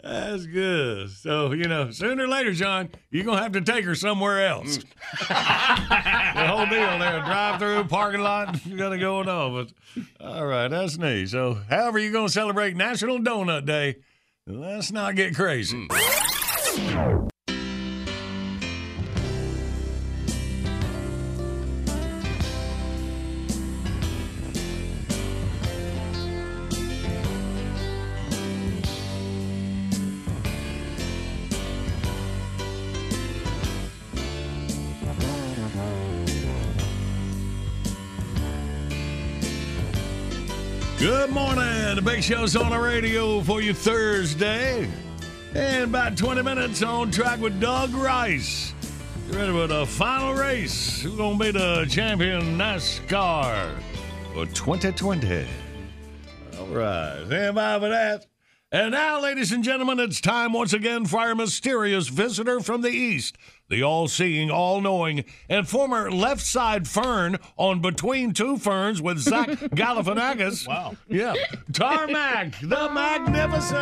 That's 0.02 0.46
good. 0.46 1.10
So, 1.10 1.52
you 1.52 1.64
know, 1.64 1.90
sooner 1.90 2.24
or 2.24 2.28
later, 2.28 2.52
John, 2.52 2.88
you're 3.10 3.24
going 3.24 3.36
to 3.36 3.42
have 3.42 3.52
to 3.52 3.60
take 3.60 3.84
her 3.84 3.94
somewhere 3.94 4.46
else. 4.46 4.78
the 5.18 6.46
whole 6.46 6.66
deal 6.66 6.98
there 6.98 7.20
drive 7.20 7.58
through, 7.58 7.84
parking 7.84 8.20
lot, 8.20 8.64
you 8.64 8.76
got 8.76 8.90
to 8.90 8.98
go 8.98 9.18
on. 9.18 9.26
But, 9.26 9.72
all 10.20 10.46
right, 10.46 10.68
that's 10.68 10.96
neat. 10.96 11.28
So, 11.28 11.58
however, 11.68 11.98
you're 11.98 12.12
going 12.12 12.28
to 12.28 12.32
celebrate 12.32 12.76
National 12.76 13.18
Donut 13.18 13.66
Day, 13.66 13.96
let's 14.46 14.92
not 14.92 15.14
get 15.14 15.34
crazy. 15.34 15.88
Hmm. 15.90 17.28
Good 41.04 41.32
morning. 41.32 41.96
The 41.96 42.02
Big 42.02 42.22
Show's 42.22 42.56
on 42.56 42.70
the 42.70 42.78
radio 42.78 43.42
for 43.42 43.60
you 43.60 43.74
Thursday. 43.74 44.88
And 45.54 45.84
about 45.84 46.16
20 46.16 46.40
minutes 46.40 46.82
on 46.82 47.10
track 47.10 47.40
with 47.40 47.60
Doug 47.60 47.92
Rice. 47.92 48.72
You 49.26 49.36
ready 49.36 49.52
for 49.52 49.66
the 49.66 49.84
final 49.84 50.32
race? 50.32 51.02
Who's 51.02 51.14
going 51.14 51.38
to 51.38 51.44
be 51.44 51.50
the 51.50 51.84
champion 51.90 52.56
NASCAR 52.56 53.68
for 54.32 54.46
2020? 54.46 55.46
All 56.58 56.66
right. 56.68 57.22
Stand 57.26 57.54
by 57.54 57.78
for 57.78 57.90
that. 57.90 58.24
And 58.74 58.90
now, 58.90 59.20
ladies 59.20 59.52
and 59.52 59.62
gentlemen, 59.62 60.00
it's 60.00 60.20
time 60.20 60.52
once 60.52 60.72
again 60.72 61.06
for 61.06 61.20
our 61.20 61.36
mysterious 61.36 62.08
visitor 62.08 62.58
from 62.58 62.80
the 62.80 62.90
East, 62.90 63.38
the 63.68 63.84
all 63.84 64.08
seeing, 64.08 64.50
all 64.50 64.80
knowing, 64.80 65.24
and 65.48 65.68
former 65.68 66.10
left 66.10 66.40
side 66.40 66.88
fern 66.88 67.38
on 67.56 67.80
Between 67.80 68.32
Two 68.32 68.58
Ferns 68.58 69.00
with 69.00 69.20
Zach 69.20 69.48
Galifianakis. 69.50 70.66
Wow. 70.66 70.96
Yeah. 71.06 71.34
Tarmac, 71.72 72.58
the 72.62 72.90
Magnificent. 72.90 73.78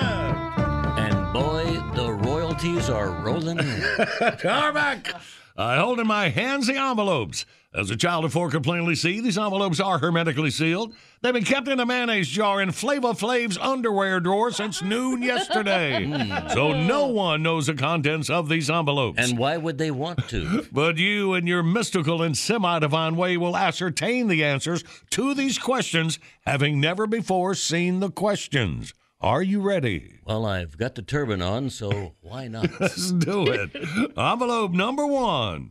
And 0.99 1.33
boy, 1.33 1.65
the 1.95 2.13
royalties 2.13 2.91
are 2.91 3.13
rolling 3.13 3.61
in. 3.61 3.81
Tarmac. 4.43 5.19
I 5.57 5.77
hold 5.77 6.01
in 6.01 6.07
my 6.07 6.29
hands 6.29 6.67
the 6.67 6.77
envelopes. 6.77 7.47
As 7.75 7.91
a 7.91 7.97
child 7.97 8.27
of 8.27 8.35
four 8.35 8.51
could 8.51 8.63
plainly 8.63 8.95
see, 8.95 9.21
these 9.21 9.39
envelopes 9.39 9.81
are 9.81 9.99
hermetically 9.99 10.51
sealed. 10.51 10.95
They've 11.23 11.33
been 11.33 11.43
kept 11.45 11.69
in 11.69 11.81
a 11.81 11.87
mayonnaise 11.87 12.29
jar 12.29 12.61
in 12.61 12.71
Flava 12.71 13.15
Flav's 13.15 13.57
underwear 13.57 14.21
drawer 14.21 14.51
since 14.51 14.83
noon 14.83 15.23
yesterday. 15.23 16.03
Hmm. 16.13 16.49
so 16.49 16.73
no 16.73 17.07
one 17.07 17.43
knows 17.43 17.67
the 17.67 17.75
contents 17.75 18.29
of 18.29 18.49
these 18.49 18.69
envelopes. 18.69 19.19
And 19.19 19.39
why 19.39 19.57
would 19.57 19.79
they 19.79 19.91
want 19.91 20.29
to? 20.29 20.67
But 20.73 20.99
you, 20.99 21.35
in 21.35 21.47
your 21.47 21.63
mystical 21.63 22.23
and 22.23 22.37
semi 22.37 22.79
divine 22.79 23.17
way, 23.17 23.37
will 23.37 23.57
ascertain 23.57 24.29
the 24.29 24.45
answers 24.45 24.85
to 25.11 25.35
these 25.35 25.59
questions, 25.59 26.19
having 26.47 26.81
never 26.81 27.07
before 27.07 27.55
seen 27.55 28.01
the 28.01 28.11
questions. 28.11 28.93
Are 29.21 29.43
you 29.43 29.61
ready? 29.61 30.19
Well, 30.25 30.45
I've 30.45 30.77
got 30.77 30.95
the 30.97 31.03
turban 31.03 31.41
on, 31.41 31.71
so 31.71 32.15
why 32.21 32.49
not? 32.49 32.69
Let's 32.81 33.13
do 33.13 33.47
it. 33.47 33.71
Envelope 34.17 34.73
number 34.73 35.07
one. 35.07 35.71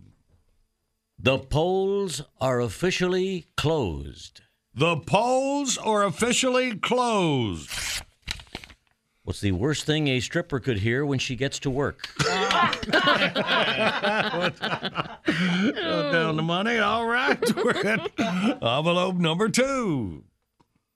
The 1.23 1.37
polls 1.37 2.23
are 2.39 2.59
officially 2.59 3.45
closed. 3.55 4.41
The 4.73 4.97
polls 4.97 5.77
are 5.77 6.03
officially 6.03 6.77
closed. 6.77 7.69
What's 9.23 9.39
the 9.39 9.51
worst 9.51 9.85
thing 9.85 10.07
a 10.07 10.19
stripper 10.19 10.59
could 10.59 10.79
hear 10.79 11.05
when 11.05 11.19
she 11.19 11.35
gets 11.35 11.59
to 11.59 11.69
work? 11.69 12.09
Down 12.17 12.41
the 16.37 16.43
money. 16.43 16.79
All 16.79 17.05
right. 17.05 17.55
We're 17.55 17.85
at 17.85 18.19
envelope 18.19 19.17
number 19.17 19.47
two. 19.47 20.23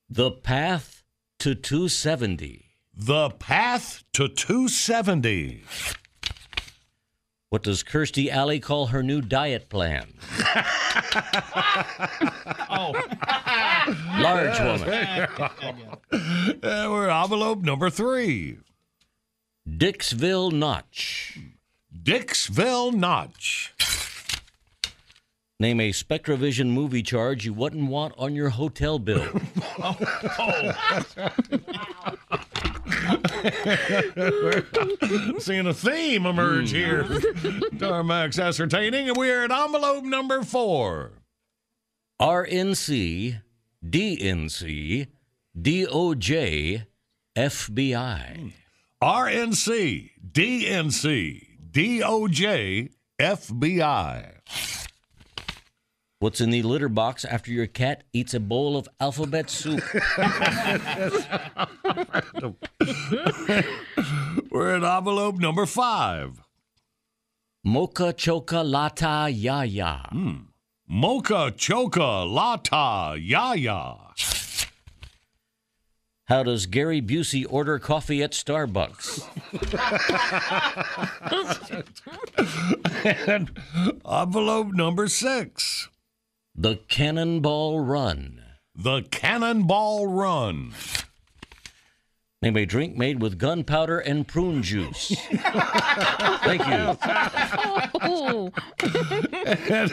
The 0.10 0.32
path 0.32 1.04
to 1.38 1.54
270. 1.54 2.66
The 2.96 3.30
path 3.30 4.04
to 4.14 4.28
270. 4.28 5.66
What 7.56 7.64
does 7.64 7.84
Kirstie 7.84 8.30
Alley 8.30 8.60
call 8.60 8.88
her 8.88 9.02
new 9.02 9.22
diet 9.22 9.70
plan? 9.70 10.12
oh. 12.70 12.92
Large 14.20 14.60
woman. 14.60 15.28
Uh, 16.62 16.88
we're 16.92 17.10
envelope 17.10 17.62
number 17.62 17.90
three. 17.90 18.58
Dixville 19.66 20.52
Notch. 20.52 21.40
Dixville 21.98 22.94
Notch. 22.94 23.74
Name 25.58 25.80
a 25.80 25.92
Spectravision 25.92 26.72
movie 26.72 27.04
charge 27.04 27.46
you 27.46 27.54
wouldn't 27.54 27.90
want 27.90 28.14
on 28.18 28.36
your 28.36 28.50
hotel 28.50 29.00
bill. 29.00 29.30
Seeing 35.40 35.68
a 35.68 35.74
theme 35.74 36.26
emerge 36.26 36.72
hmm. 36.72 36.76
here. 36.76 37.04
Tarmac's 37.04 38.40
ascertaining, 38.40 39.10
and 39.10 39.18
we're 39.18 39.44
at 39.44 39.52
envelope 39.52 40.04
number 40.04 40.44
four. 40.44 41.14
RNC, 42.22 43.42
DNC, 43.86 45.08
DOJ, 45.60 46.86
FBI. 47.36 48.54
RNC, 49.04 50.10
DNC, 50.32 51.48
DOJ, 51.72 52.90
FBI. 53.20 54.85
What's 56.26 56.42
in 56.42 56.50
the 56.50 56.64
litter 56.64 56.90
box 56.90 57.24
after 57.24 57.52
your 57.52 57.68
cat 57.68 58.04
eats 58.12 58.34
a 58.34 58.40
bowl 58.40 58.78
of 58.78 58.90
alphabet 59.00 59.48
soup? 59.48 59.84
We're 64.50 64.76
at 64.76 64.84
envelope 64.84 65.38
number 65.38 65.68
five. 65.68 66.42
Mocha 67.64 68.12
choca 68.12 68.68
lata 68.68 69.30
yaya. 69.30 70.10
Mm. 70.12 70.46
Mocha 70.88 71.54
choca 71.56 72.28
lata 72.28 73.20
yaya. 73.20 73.98
How 76.26 76.42
does 76.42 76.66
Gary 76.66 77.04
Busey 77.04 77.46
order 77.48 77.78
coffee 77.78 78.24
at 78.24 78.32
Starbucks? 78.32 79.28
and 83.28 83.52
envelope 84.04 84.74
number 84.74 85.08
six. 85.08 85.90
The 86.58 86.78
Cannonball 86.88 87.82
Run. 87.82 88.42
the 88.76 89.02
Cannonball 89.12 90.08
Run. 90.08 90.74
Name 92.42 92.56
a 92.58 92.66
drink 92.66 92.96
made 92.96 93.22
with 93.22 93.38
gunpowder 93.38 94.00
and 94.00 94.26
prune 94.28 94.64
juice. 94.64 95.10
Thank 96.44 96.66
you. 96.68 96.98
and 99.70 99.92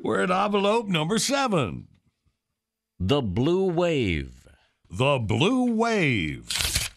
we're 0.04 0.22
at 0.22 0.30
envelope 0.30 0.86
number 0.86 1.18
seven. 1.18 1.88
The 3.00 3.20
Blue 3.22 3.64
Wave. 3.64 4.46
The 4.90 5.18
Blue 5.18 5.72
Wave. 5.72 6.90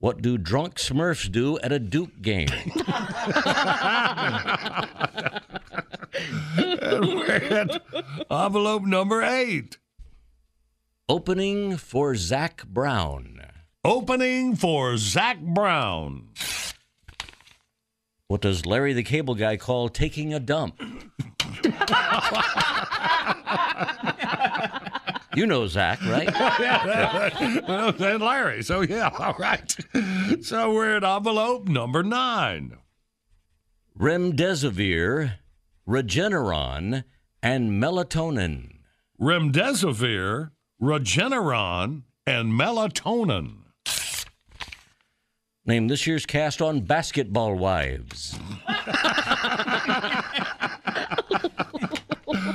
What 0.00 0.20
do 0.22 0.36
drunk 0.38 0.76
Smurfs 0.76 1.30
do 1.30 1.58
at 1.60 1.72
a 1.72 1.78
Duke 1.78 2.20
game? 2.22 2.48
and 6.92 7.06
we're 7.06 7.26
at 7.26 7.82
envelope 8.30 8.82
number 8.82 9.22
eight. 9.22 9.78
Opening 11.08 11.76
for 11.76 12.14
Zac 12.14 12.66
Brown. 12.66 13.40
Opening 13.84 14.56
for 14.56 14.96
Zac 14.96 15.40
Brown. 15.40 16.28
What 18.28 18.42
does 18.42 18.64
Larry 18.64 18.92
the 18.92 19.02
Cable 19.02 19.34
Guy 19.34 19.56
call 19.56 19.88
taking 19.88 20.32
a 20.32 20.38
dump? 20.38 20.80
you 25.34 25.46
know 25.46 25.66
Zach, 25.66 26.00
right? 26.02 26.28
yeah, 26.60 27.60
well, 27.66 27.88
and 27.88 28.22
Larry. 28.22 28.62
So, 28.62 28.82
yeah, 28.82 29.08
all 29.18 29.34
right. 29.38 29.74
So, 30.42 30.72
we're 30.72 30.96
at 30.96 31.04
envelope 31.04 31.66
number 31.66 32.02
nine. 32.02 32.76
Remdesivir, 33.98 35.32
Regeneron, 35.88 37.04
and 37.42 37.82
melatonin. 37.82 38.78
Remdesivir, 39.20 40.50
Regeneron, 40.80 42.02
and 42.26 42.52
melatonin. 42.52 43.56
Name 45.66 45.88
this 45.88 46.06
year's 46.06 46.26
cast 46.26 46.62
on 46.62 46.80
Basketball 46.80 47.54
Wives. 47.54 48.38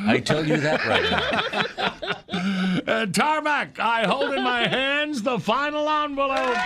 I 0.08 0.22
tell 0.24 0.46
you 0.46 0.58
that 0.58 0.86
right 0.86 1.10
now. 1.12 2.42
And 2.88 3.14
Tarmac, 3.14 3.80
I 3.80 4.06
hold 4.06 4.34
in 4.34 4.44
my 4.44 4.68
hands 4.68 5.22
the 5.24 5.40
final 5.40 5.90
envelope. 5.90 6.58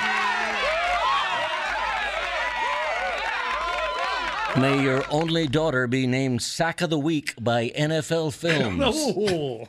May 4.58 4.82
your 4.82 5.04
only 5.12 5.48
daughter 5.48 5.88
be 5.88 6.08
named 6.08 6.42
Sack 6.42 6.82
of 6.82 6.90
the 6.90 6.98
Week 7.00 7.34
by 7.40 7.70
NFL 7.70 8.34
Films. 8.34 8.82
oh, 8.84 9.68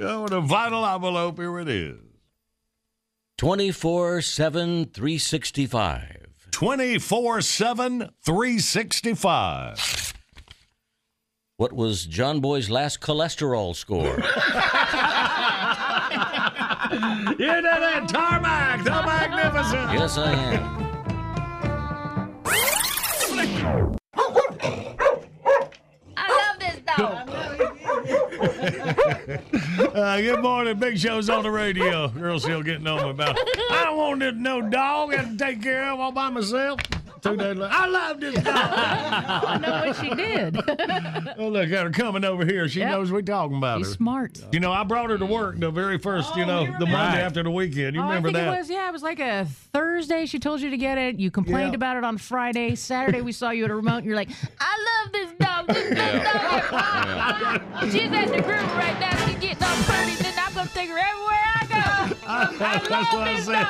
oh 0.00 0.28
the 0.28 0.42
final 0.48 0.84
envelope, 0.84 1.38
here 1.38 1.60
it 1.60 1.68
is. 1.68 1.98
24 3.38 4.20
7 4.20 4.86
365. 4.86 6.26
24 6.50 7.40
7 7.40 8.10
365. 8.24 10.14
What 11.56 11.72
was 11.72 12.04
John 12.04 12.40
Boy's 12.40 12.68
last 12.68 13.00
cholesterol 13.00 13.76
score? 13.76 14.02
you 17.30 17.36
did 17.36 17.64
it, 17.64 18.08
Tarmac, 18.08 18.84
the 18.84 18.90
Magnificent. 18.90 19.92
yes, 19.92 20.18
I 20.18 20.32
am. 20.32 20.83
Uh, 29.94 30.20
good 30.20 30.42
morning. 30.42 30.78
Big 30.78 30.98
Show's 30.98 31.28
on 31.30 31.42
the 31.42 31.50
radio. 31.50 32.08
Girl 32.08 32.38
still 32.38 32.62
getting 32.62 32.86
on 32.86 33.02
me 33.04 33.10
about 33.10 33.36
I 33.70 33.84
don't 33.84 33.96
want 33.96 34.20
this 34.20 34.34
no 34.36 34.60
dog. 34.60 35.12
I 35.14 35.18
have 35.18 35.30
to 35.30 35.36
take 35.36 35.62
care 35.62 35.90
of 35.90 35.98
all 36.00 36.12
by 36.12 36.30
myself. 36.30 36.80
Two 37.22 37.36
days 37.38 37.56
later, 37.56 37.68
I 37.72 37.86
love 37.86 38.20
this 38.20 38.34
dog. 38.34 38.44
I 38.54 39.58
know 39.58 39.86
what 39.86 39.96
she 39.96 40.10
did. 40.14 40.56
oh, 41.38 41.48
look 41.48 41.70
at 41.70 41.84
her 41.84 41.90
coming 41.90 42.22
over 42.22 42.44
here. 42.44 42.68
She 42.68 42.80
Yep. 42.80 42.90
knows 42.90 43.10
we're 43.10 43.22
talking 43.22 43.56
about 43.56 43.78
She's 43.78 43.88
her. 43.88 43.94
smart. 43.94 44.38
You 44.52 44.60
know, 44.60 44.70
I 44.72 44.84
brought 44.84 45.08
her 45.08 45.16
to 45.16 45.24
work 45.24 45.58
the 45.58 45.70
very 45.70 45.96
first, 45.98 46.36
you 46.36 46.44
know, 46.44 46.66
the 46.78 46.84
Monday 46.84 47.22
after 47.22 47.42
the 47.42 47.50
weekend. 47.50 47.96
You 47.96 48.02
oh, 48.02 48.08
remember 48.08 48.28
I 48.28 48.32
think 48.32 48.44
that? 48.44 48.54
it 48.54 48.58
was 48.58 48.68
yeah, 48.70 48.88
it 48.88 48.92
was 48.92 49.02
like 49.02 49.20
a 49.20 49.46
Thursday. 49.72 50.26
She 50.26 50.38
told 50.38 50.60
you 50.60 50.68
to 50.68 50.76
get 50.76 50.98
it. 50.98 51.18
You 51.18 51.30
complained 51.30 51.70
Yeah. 51.72 51.76
about 51.76 51.96
it 51.96 52.04
on 52.04 52.18
Friday. 52.18 52.74
Saturday 52.74 53.22
we 53.22 53.32
saw 53.32 53.50
you 53.50 53.64
at 53.64 53.70
a 53.70 53.74
remote. 53.74 53.98
and 53.98 54.06
You're 54.06 54.16
like, 54.16 54.28
I 54.60 55.02
love 55.04 55.12
this 55.12 55.32
This 55.66 55.90
little 55.90 56.20
dog. 56.20 57.62
She's 57.90 58.12
at 58.12 58.28
the 58.28 58.42
group 58.42 58.68
right 58.76 58.98
now. 59.00 59.16
She's 59.26 59.36
getting 59.36 59.62
all 59.62 59.76
pretty. 59.84 60.14
Then 60.22 60.34
I'm 60.38 60.54
gonna 60.54 60.68
take 60.74 60.90
her 60.90 60.98
everywhere. 60.98 61.40
I 61.44 61.53
That's 62.26 63.12
what 63.12 63.28
I 63.28 63.40
said. 63.40 63.66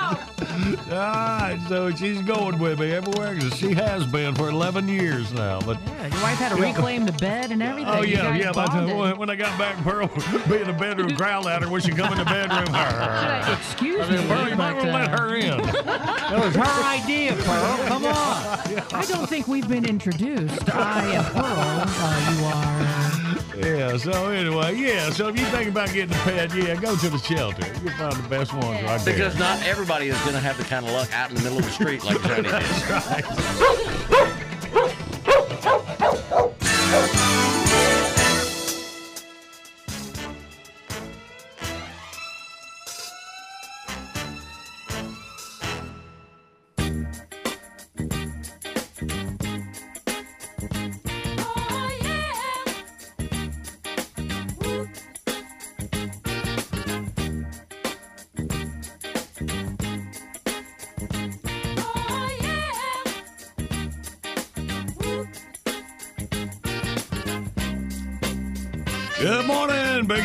All 0.93 0.99
right, 0.99 1.59
so 1.69 1.91
she's 1.91 2.21
going 2.23 2.59
with 2.59 2.79
me 2.79 2.93
everywhere 2.93 3.35
'cause 3.39 3.57
she 3.59 3.75
has 3.75 4.07
been 4.07 4.35
for 4.35 4.49
11 4.49 4.89
years 4.89 5.33
now. 5.33 5.59
But 5.61 5.79
Yeah, 5.87 6.07
your 6.07 6.23
wife 6.23 6.39
had 6.39 6.51
to 6.51 6.57
reclaim 6.63 7.05
the 7.07 7.13
bed 7.13 7.51
and 7.51 7.63
everything. 7.63 7.93
Oh 7.93 8.03
yeah, 8.03 8.35
yeah. 8.37 8.53
But 8.55 9.19
when 9.19 9.31
I 9.31 9.35
got 9.37 9.59
back, 9.59 9.77
Pearl 9.83 10.07
be 10.49 10.57
in 10.61 10.67
the 10.69 10.73
bedroom, 10.73 11.09
growl 11.15 11.49
at 11.49 11.63
her 11.63 11.69
when 11.69 11.81
she 11.81 11.91
come 11.91 12.13
in 12.13 12.19
the 12.19 12.25
bedroom. 12.25 12.69
I- 12.73 13.57
excuse 13.59 14.01
I 14.03 14.09
said, 14.09 14.21
me, 14.21 14.27
Pearl, 14.29 14.49
you 14.49 14.57
might 14.57 14.75
want 14.75 14.87
to 14.87 14.93
let 14.93 15.19
her 15.19 15.35
in. 15.35 15.57
That 15.59 16.41
was 16.45 16.55
her 16.55 16.85
idea, 16.85 17.35
Pearl. 17.35 17.79
Come 17.89 18.05
on. 18.07 18.13
I 18.95 19.05
don't 19.09 19.29
think 19.29 19.49
we've 19.49 19.69
been 19.69 19.85
introduced. 19.85 20.75
I 20.75 21.05
am 21.15 21.25
Pearl. 21.25 21.85
Uh, 21.87 22.31
you 22.39 22.45
are. 22.47 23.24
Yeah. 23.57 23.97
So 23.97 24.31
anyway, 24.31 24.75
yeah. 24.77 25.11
So 25.11 25.29
if 25.29 25.39
you 25.39 25.47
think 25.47 25.69
about 25.71 25.93
getting 25.93 26.15
a 26.15 26.19
pet, 26.21 26.55
yeah, 26.55 26.75
go 26.75 26.97
to 26.97 27.09
the 27.09 27.19
shelter. 27.19 27.67
You'll 27.83 27.93
find 27.93 28.13
the 28.13 28.29
best 28.29 28.53
ones 28.53 28.83
right 28.83 29.01
there. 29.01 29.15
Because 29.15 29.39
not 29.39 29.63
everybody 29.63 30.09
is 30.09 30.19
going 30.21 30.35
to 30.35 30.41
have 30.41 30.57
the 30.59 30.65
kind 30.65 30.85
of 30.85 30.93
luck 30.93 31.13
out 31.13 31.31
in 31.31 31.37
the 31.37 31.43
middle 31.43 31.59
of 31.59 31.65
the 31.65 31.71
street 31.71 32.05
like 32.05 32.21
Johnny 32.23 32.43
did. 32.43 32.53
That's 32.53 32.91
right. 35.71 36.01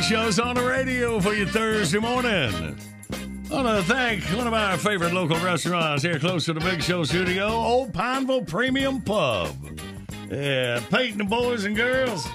Show's 0.10 0.40
on 0.40 0.56
the 0.56 0.64
radio 0.64 1.20
for 1.20 1.36
you 1.36 1.46
Thursday 1.46 2.00
morning. 2.00 2.76
I 3.52 3.54
want 3.54 3.68
to 3.68 3.84
thank 3.84 4.24
one 4.36 4.48
of 4.48 4.56
our 4.56 4.76
favorite 4.76 5.14
local 5.14 5.38
restaurants 5.38 6.02
here 6.02 6.18
close 6.18 6.46
to 6.46 6.54
the 6.54 6.60
Big 6.62 6.82
Show 6.82 7.04
studio, 7.04 7.48
Old 7.48 7.94
Pineville 7.94 8.44
Premium 8.44 9.02
Pub. 9.02 9.56
Yeah, 10.32 10.80
Peyton 10.90 11.20
the 11.20 11.26
boys 11.26 11.66
and 11.66 11.76
girls, 11.76 12.28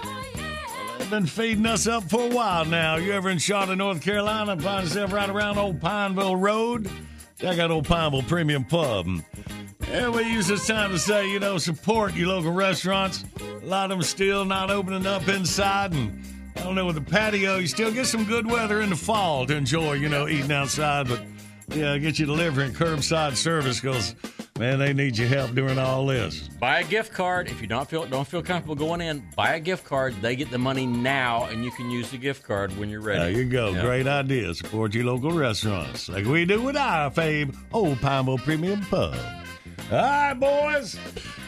they've 0.99 1.11
been 1.11 1.27
feeding 1.27 1.66
us 1.66 1.89
up 1.89 2.09
for 2.09 2.20
a 2.20 2.33
while 2.33 2.64
now. 2.64 2.95
You 2.95 3.11
ever 3.11 3.29
in 3.29 3.39
Charlotte, 3.39 3.75
North 3.75 4.01
Carolina, 4.01 4.57
find 4.57 4.85
yourself 4.85 5.12
right 5.12 5.29
around 5.29 5.59
Old 5.59 5.81
Pineville 5.81 6.37
Road? 6.37 6.89
Check 7.41 7.59
out 7.59 7.72
Old 7.72 7.89
Pineville 7.89 8.22
Premium 8.22 8.64
Pub. 8.64 9.09
And 9.89 10.14
we 10.14 10.22
use 10.31 10.47
this 10.47 10.68
time 10.68 10.93
to 10.93 10.99
say, 11.01 11.29
you 11.29 11.41
know, 11.41 11.59
support 11.59 12.14
your 12.14 12.29
local 12.29 12.53
restaurants. 12.53 13.25
A 13.41 13.66
lot 13.66 13.91
of 13.91 13.99
them 13.99 14.03
still 14.03 14.45
not 14.45 14.70
opening 14.70 15.07
up 15.07 15.27
inside, 15.27 15.93
and 15.93 16.25
I 16.57 16.62
don't 16.62 16.74
know 16.74 16.86
with 16.86 16.96
the 16.96 17.02
patio, 17.02 17.59
you 17.59 17.66
still 17.66 17.92
get 17.92 18.07
some 18.07 18.24
good 18.24 18.50
weather 18.50 18.80
in 18.80 18.90
the 18.90 18.96
fall 18.96 19.46
to 19.46 19.57
enjoy, 19.57 19.94
you 19.94 20.09
know, 20.09 20.28
eating 20.28 20.52
outside. 20.52 21.09
But 21.09 21.22
yeah, 21.68 21.98
get 21.98 22.18
you 22.18 22.26
delivering 22.26 22.72
curbside 22.72 23.36
service 23.36 23.80
because 23.80 24.14
man, 24.59 24.78
they 24.78 24.92
need 24.92 25.18
your 25.18 25.28
help 25.28 25.52
during 25.55 25.78
all 25.78 26.07
this. 26.07 26.48
Buy 26.61 26.80
a 26.80 26.84
gift 26.84 27.12
card. 27.12 27.48
If 27.48 27.61
you 27.61 27.66
don't 27.66 27.88
feel 27.88 28.07
don't 28.07 28.26
feel 28.26 28.42
comfortable 28.42 28.74
going 28.76 29.00
in, 29.00 29.24
buy 29.34 29.55
a 29.55 29.61
gift 29.61 29.84
card. 29.84 30.14
They 30.22 30.36
get 30.36 30.50
the 30.50 30.59
money 30.59 30.86
now, 30.86 31.46
and 31.46 31.64
you 31.64 31.70
can 31.72 31.90
use 31.90 32.11
the 32.11 32.18
gift 32.18 32.44
card 32.44 32.76
when 32.78 32.88
you're 32.88 33.00
ready. 33.00 33.32
There 33.32 33.42
you 33.42 33.50
go. 33.50 33.70
Yeah. 33.70 33.82
Great 33.82 34.07
idea. 34.07 34.55
Support 34.55 34.94
your 34.94 35.05
local 35.05 35.32
restaurants 35.32 36.09
like 36.09 36.24
we 36.26 36.44
do 36.44 36.62
with 36.62 36.76
our 36.76 37.11
fave 37.11 37.57
Old 37.72 38.00
Pineville 38.00 38.38
Premium 38.38 38.80
Pub. 38.82 39.16
All 39.90 39.98
right, 39.98 40.34
boys. 40.34 40.98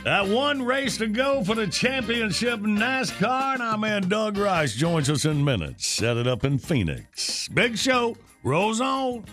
That 0.06 0.28
one 0.28 0.62
race 0.62 0.98
to 0.98 1.08
go 1.08 1.42
for 1.42 1.56
the 1.56 1.66
championship 1.66 2.60
in 2.60 2.76
NASCAR, 2.76 3.54
and 3.54 3.60
our 3.60 3.76
man 3.76 4.08
Doug 4.08 4.38
Rice 4.38 4.72
joins 4.72 5.10
us 5.10 5.24
in 5.24 5.44
minutes. 5.44 5.84
Set 5.84 6.16
it 6.16 6.28
up 6.28 6.44
in 6.44 6.58
Phoenix. 6.58 7.48
Big 7.48 7.76
show 7.76 8.16
rolls 8.44 8.80
on. 8.80 9.24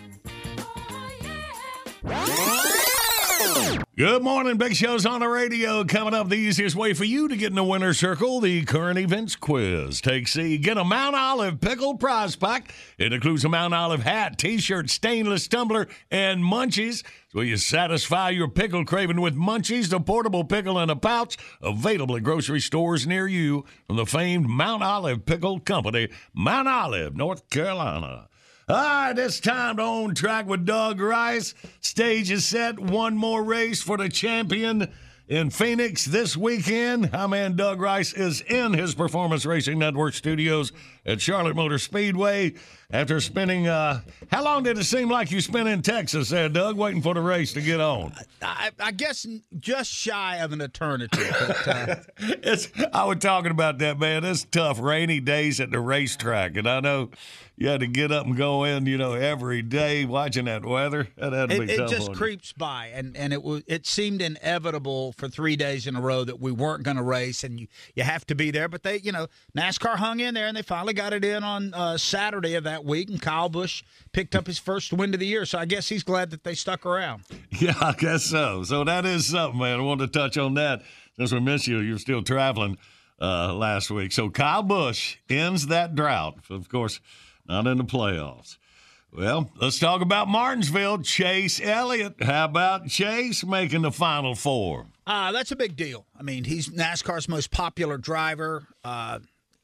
Oh, 2.05 2.62
Good 3.95 4.23
morning. 4.23 4.57
Big 4.57 4.75
Show's 4.75 5.05
on 5.05 5.19
the 5.19 5.27
radio. 5.27 5.83
Coming 5.83 6.15
up, 6.15 6.27
the 6.27 6.35
easiest 6.35 6.75
way 6.75 6.93
for 6.93 7.03
you 7.03 7.27
to 7.27 7.37
get 7.37 7.51
in 7.51 7.55
the 7.55 7.63
winner's 7.63 7.99
circle, 7.99 8.39
the 8.39 8.65
current 8.65 8.97
events 8.97 9.35
quiz. 9.35 10.01
Take 10.01 10.27
C. 10.27 10.57
Get 10.57 10.79
a 10.79 10.83
Mount 10.83 11.15
Olive 11.15 11.61
pickle 11.61 11.95
prize 11.95 12.35
pack. 12.35 12.73
It 12.97 13.13
includes 13.13 13.45
a 13.45 13.49
Mount 13.49 13.73
Olive 13.73 14.01
hat, 14.01 14.39
t-shirt, 14.39 14.89
stainless 14.89 15.47
tumbler, 15.47 15.87
and 16.09 16.43
munchies. 16.43 17.03
So 17.31 17.41
you 17.41 17.57
satisfy 17.57 18.31
your 18.31 18.47
pickle 18.47 18.83
craving 18.83 19.21
with 19.21 19.35
munchies, 19.35 19.89
the 19.89 19.99
portable 19.99 20.43
pickle 20.43 20.79
in 20.79 20.89
a 20.89 20.95
pouch, 20.95 21.37
available 21.61 22.15
at 22.15 22.23
grocery 22.23 22.61
stores 22.61 23.05
near 23.05 23.27
you 23.27 23.63
from 23.85 23.97
the 23.97 24.07
famed 24.07 24.47
Mount 24.47 24.81
Olive 24.81 25.25
Pickle 25.25 25.59
Company, 25.59 26.09
Mount 26.33 26.67
Olive, 26.67 27.15
North 27.15 27.47
Carolina. 27.51 28.27
Ah, 28.69 28.73
All 28.73 29.07
right, 29.07 29.19
it's 29.19 29.39
time 29.39 29.77
to 29.77 29.83
own 29.83 30.15
track 30.15 30.47
with 30.47 30.65
Doug 30.65 31.01
Rice. 31.01 31.53
Stage 31.81 32.31
is 32.31 32.45
set. 32.45 32.79
One 32.79 33.17
more 33.17 33.43
race 33.43 33.81
for 33.81 33.97
the 33.97 34.07
champion 34.07 34.89
in 35.27 35.49
Phoenix 35.49 36.05
this 36.05 36.37
weekend. 36.37 37.09
Our 37.13 37.27
man 37.27 37.55
Doug 37.57 37.81
Rice 37.81 38.13
is 38.13 38.39
in 38.41 38.73
his 38.73 38.95
Performance 38.95 39.45
Racing 39.45 39.79
Network 39.79 40.13
studios 40.13 40.71
at 41.05 41.21
Charlotte 41.21 41.55
Motor 41.55 41.77
Speedway 41.77 42.53
after 42.91 43.19
spending, 43.19 43.67
uh, 43.67 44.01
how 44.31 44.43
long 44.43 44.63
did 44.63 44.77
it 44.77 44.83
seem 44.83 45.09
like 45.09 45.31
you 45.31 45.41
spent 45.41 45.67
in 45.67 45.81
Texas 45.81 46.29
there, 46.29 46.47
Doug, 46.47 46.77
waiting 46.77 47.01
for 47.01 47.13
the 47.13 47.21
race 47.21 47.51
to 47.53 47.61
get 47.61 47.79
on? 47.79 48.13
I, 48.41 48.71
I 48.79 48.91
guess 48.91 49.25
just 49.59 49.91
shy 49.91 50.37
of 50.37 50.51
an 50.53 50.61
eternity. 50.61 51.17
But, 51.39 51.67
uh, 51.67 51.95
it's, 52.19 52.69
I 52.93 53.05
was 53.05 53.17
talking 53.17 53.51
about 53.51 53.79
that, 53.79 53.99
man. 53.99 54.23
It's 54.23 54.43
tough, 54.43 54.79
rainy 54.79 55.19
days 55.19 55.59
at 55.59 55.71
the 55.71 55.79
racetrack. 55.79 56.55
And 56.55 56.67
I 56.67 56.79
know 56.79 57.09
you 57.55 57.67
had 57.67 57.81
to 57.81 57.87
get 57.87 58.11
up 58.11 58.25
and 58.25 58.35
go 58.35 58.63
in, 58.63 58.85
you 58.87 58.97
know, 58.97 59.13
every 59.13 59.61
day 59.61 60.05
watching 60.05 60.45
that 60.45 60.65
weather. 60.65 61.07
That 61.17 61.33
had 61.33 61.49
to 61.49 61.55
it, 61.55 61.67
be 61.67 61.73
it 61.73 61.87
just 61.87 62.09
on 62.09 62.13
you. 62.13 62.17
creeps 62.17 62.51
by, 62.51 62.87
and 62.93 63.15
and 63.15 63.31
it 63.31 63.43
was 63.43 63.63
it 63.67 63.85
seemed 63.85 64.21
inevitable 64.21 65.13
for 65.13 65.29
three 65.29 65.55
days 65.55 65.85
in 65.85 65.95
a 65.95 66.01
row 66.01 66.23
that 66.23 66.39
we 66.39 66.51
weren't 66.51 66.83
going 66.83 66.97
to 66.97 67.03
race, 67.03 67.43
and 67.43 67.59
you 67.59 67.67
you 67.95 68.03
have 68.03 68.25
to 68.27 68.35
be 68.35 68.49
there. 68.49 68.67
But 68.67 68.83
they, 68.83 68.97
you 68.97 69.11
know, 69.11 69.27
NASCAR 69.55 69.97
hung 69.97 70.19
in 70.19 70.33
there, 70.33 70.47
and 70.47 70.57
they 70.57 70.63
finally 70.63 70.92
got 70.93 71.13
it 71.13 71.25
in 71.25 71.43
on 71.43 71.73
uh, 71.73 71.97
Saturday 71.97 72.55
of 72.55 72.63
that 72.63 72.85
week, 72.85 73.09
and 73.09 73.21
Kyle 73.21 73.49
Busch 73.49 73.83
picked 74.11 74.35
up 74.35 74.47
his 74.47 74.59
first 74.59 74.93
win 74.93 75.13
of 75.13 75.19
the 75.19 75.25
year. 75.27 75.45
So 75.45 75.57
I 75.59 75.65
guess 75.65 75.89
he's 75.89 76.03
glad 76.03 76.29
that 76.31 76.43
they 76.43 76.55
stuck 76.55 76.85
around. 76.85 77.23
Yeah, 77.59 77.75
I 77.79 77.93
guess 77.93 78.23
so. 78.23 78.63
So 78.63 78.83
that 78.83 79.05
is 79.05 79.27
something, 79.27 79.59
man. 79.59 79.79
I 79.79 79.83
wanted 79.83 80.11
to 80.11 80.19
touch 80.19 80.37
on 80.37 80.55
that 80.55 80.81
since 81.15 81.31
we 81.31 81.39
missed 81.39 81.67
you. 81.67 81.79
You're 81.79 81.99
still 81.99 82.23
traveling 82.23 82.77
uh, 83.21 83.53
last 83.53 83.91
week. 83.91 84.11
So 84.11 84.29
Kyle 84.29 84.63
Busch 84.63 85.17
ends 85.29 85.67
that 85.67 85.93
drought. 85.95 86.39
Of 86.49 86.67
course, 86.67 86.99
not 87.47 87.67
in 87.67 87.77
the 87.77 87.83
playoffs. 87.83 88.57
Well, 89.15 89.51
let's 89.61 89.77
talk 89.77 90.01
about 90.01 90.27
Martinsville. 90.27 91.03
Chase 91.03 91.61
Elliott. 91.61 92.15
How 92.23 92.45
about 92.45 92.87
Chase 92.87 93.45
making 93.45 93.83
the 93.83 93.91
final 93.91 94.33
four? 94.33 94.87
Uh, 95.05 95.31
that's 95.31 95.51
a 95.51 95.55
big 95.55 95.75
deal. 95.75 96.07
I 96.17 96.23
mean, 96.23 96.45
he's 96.45 96.69
NASCAR's 96.69 97.29
most 97.29 97.51
popular 97.51 97.99
driver. 97.99 98.67
Uh, 98.83 99.19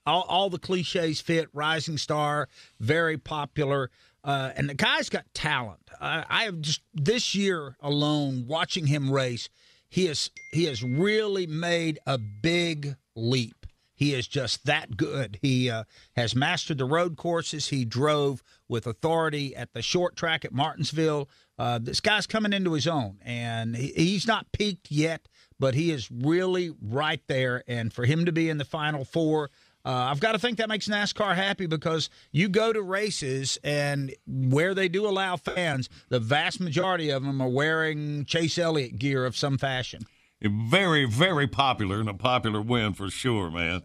all, 0.09 0.25
all 0.27 0.49
the 0.49 0.59
cliches 0.59 1.21
fit. 1.21 1.49
Rising 1.53 1.97
star, 1.97 2.49
very 2.79 3.17
popular, 3.17 3.91
uh, 4.23 4.51
and 4.55 4.69
the 4.69 4.73
guy's 4.73 5.09
got 5.09 5.25
talent. 5.33 5.89
I, 6.01 6.25
I 6.29 6.43
have 6.43 6.61
just 6.61 6.81
this 6.93 7.35
year 7.35 7.75
alone 7.81 8.45
watching 8.47 8.87
him 8.87 9.11
race. 9.11 9.49
He 9.89 10.05
has 10.05 10.29
he 10.51 10.65
has 10.65 10.83
really 10.83 11.47
made 11.47 11.99
a 12.05 12.17
big 12.17 12.95
leap. 13.15 13.65
He 13.95 14.13
is 14.13 14.27
just 14.27 14.65
that 14.65 14.95
good. 14.95 15.39
He 15.41 15.69
uh, 15.69 15.83
has 16.15 16.33
mastered 16.33 16.77
the 16.77 16.85
road 16.85 17.17
courses. 17.17 17.67
He 17.67 17.83
drove 17.83 18.41
with 18.69 18.87
authority 18.87 19.53
at 19.55 19.73
the 19.73 19.81
short 19.81 20.15
track 20.15 20.45
at 20.45 20.53
Martinsville. 20.53 21.27
Uh, 21.57 21.79
this 21.81 21.99
guy's 21.99 22.25
coming 22.25 22.53
into 22.53 22.71
his 22.71 22.87
own, 22.87 23.17
and 23.25 23.75
he, 23.75 23.87
he's 23.87 24.25
not 24.25 24.49
peaked 24.53 24.89
yet, 24.89 25.27
but 25.59 25.75
he 25.75 25.91
is 25.91 26.09
really 26.09 26.71
right 26.81 27.21
there. 27.27 27.63
And 27.67 27.91
for 27.91 28.05
him 28.05 28.23
to 28.23 28.31
be 28.31 28.49
in 28.49 28.57
the 28.57 28.63
final 28.63 29.03
four, 29.03 29.49
uh, 29.89 30.11
I've 30.11 30.19
got 30.19 30.33
to 30.33 30.39
think 30.39 30.59
that 30.59 30.69
makes 30.69 30.87
NASCAR 30.87 31.33
happy 31.35 31.65
because 31.65 32.11
you 32.31 32.47
go 32.47 32.71
to 32.71 32.79
races 32.79 33.57
and 33.63 34.13
where 34.27 34.75
they 34.75 34.87
do 34.87 35.07
allow 35.07 35.35
fans, 35.35 35.89
the 36.09 36.19
vast 36.19 36.59
majority 36.59 37.09
of 37.09 37.23
them 37.23 37.41
are 37.41 37.49
wearing 37.49 38.23
Chase 38.25 38.59
Elliott 38.59 38.99
gear 38.99 39.25
of 39.25 39.35
some 39.35 39.57
fashion. 39.57 40.05
Very, 40.43 41.05
very 41.05 41.47
popular 41.47 41.99
and 41.99 42.07
a 42.07 42.13
popular 42.13 42.61
win 42.61 42.93
for 42.93 43.09
sure, 43.09 43.49
man. 43.49 43.81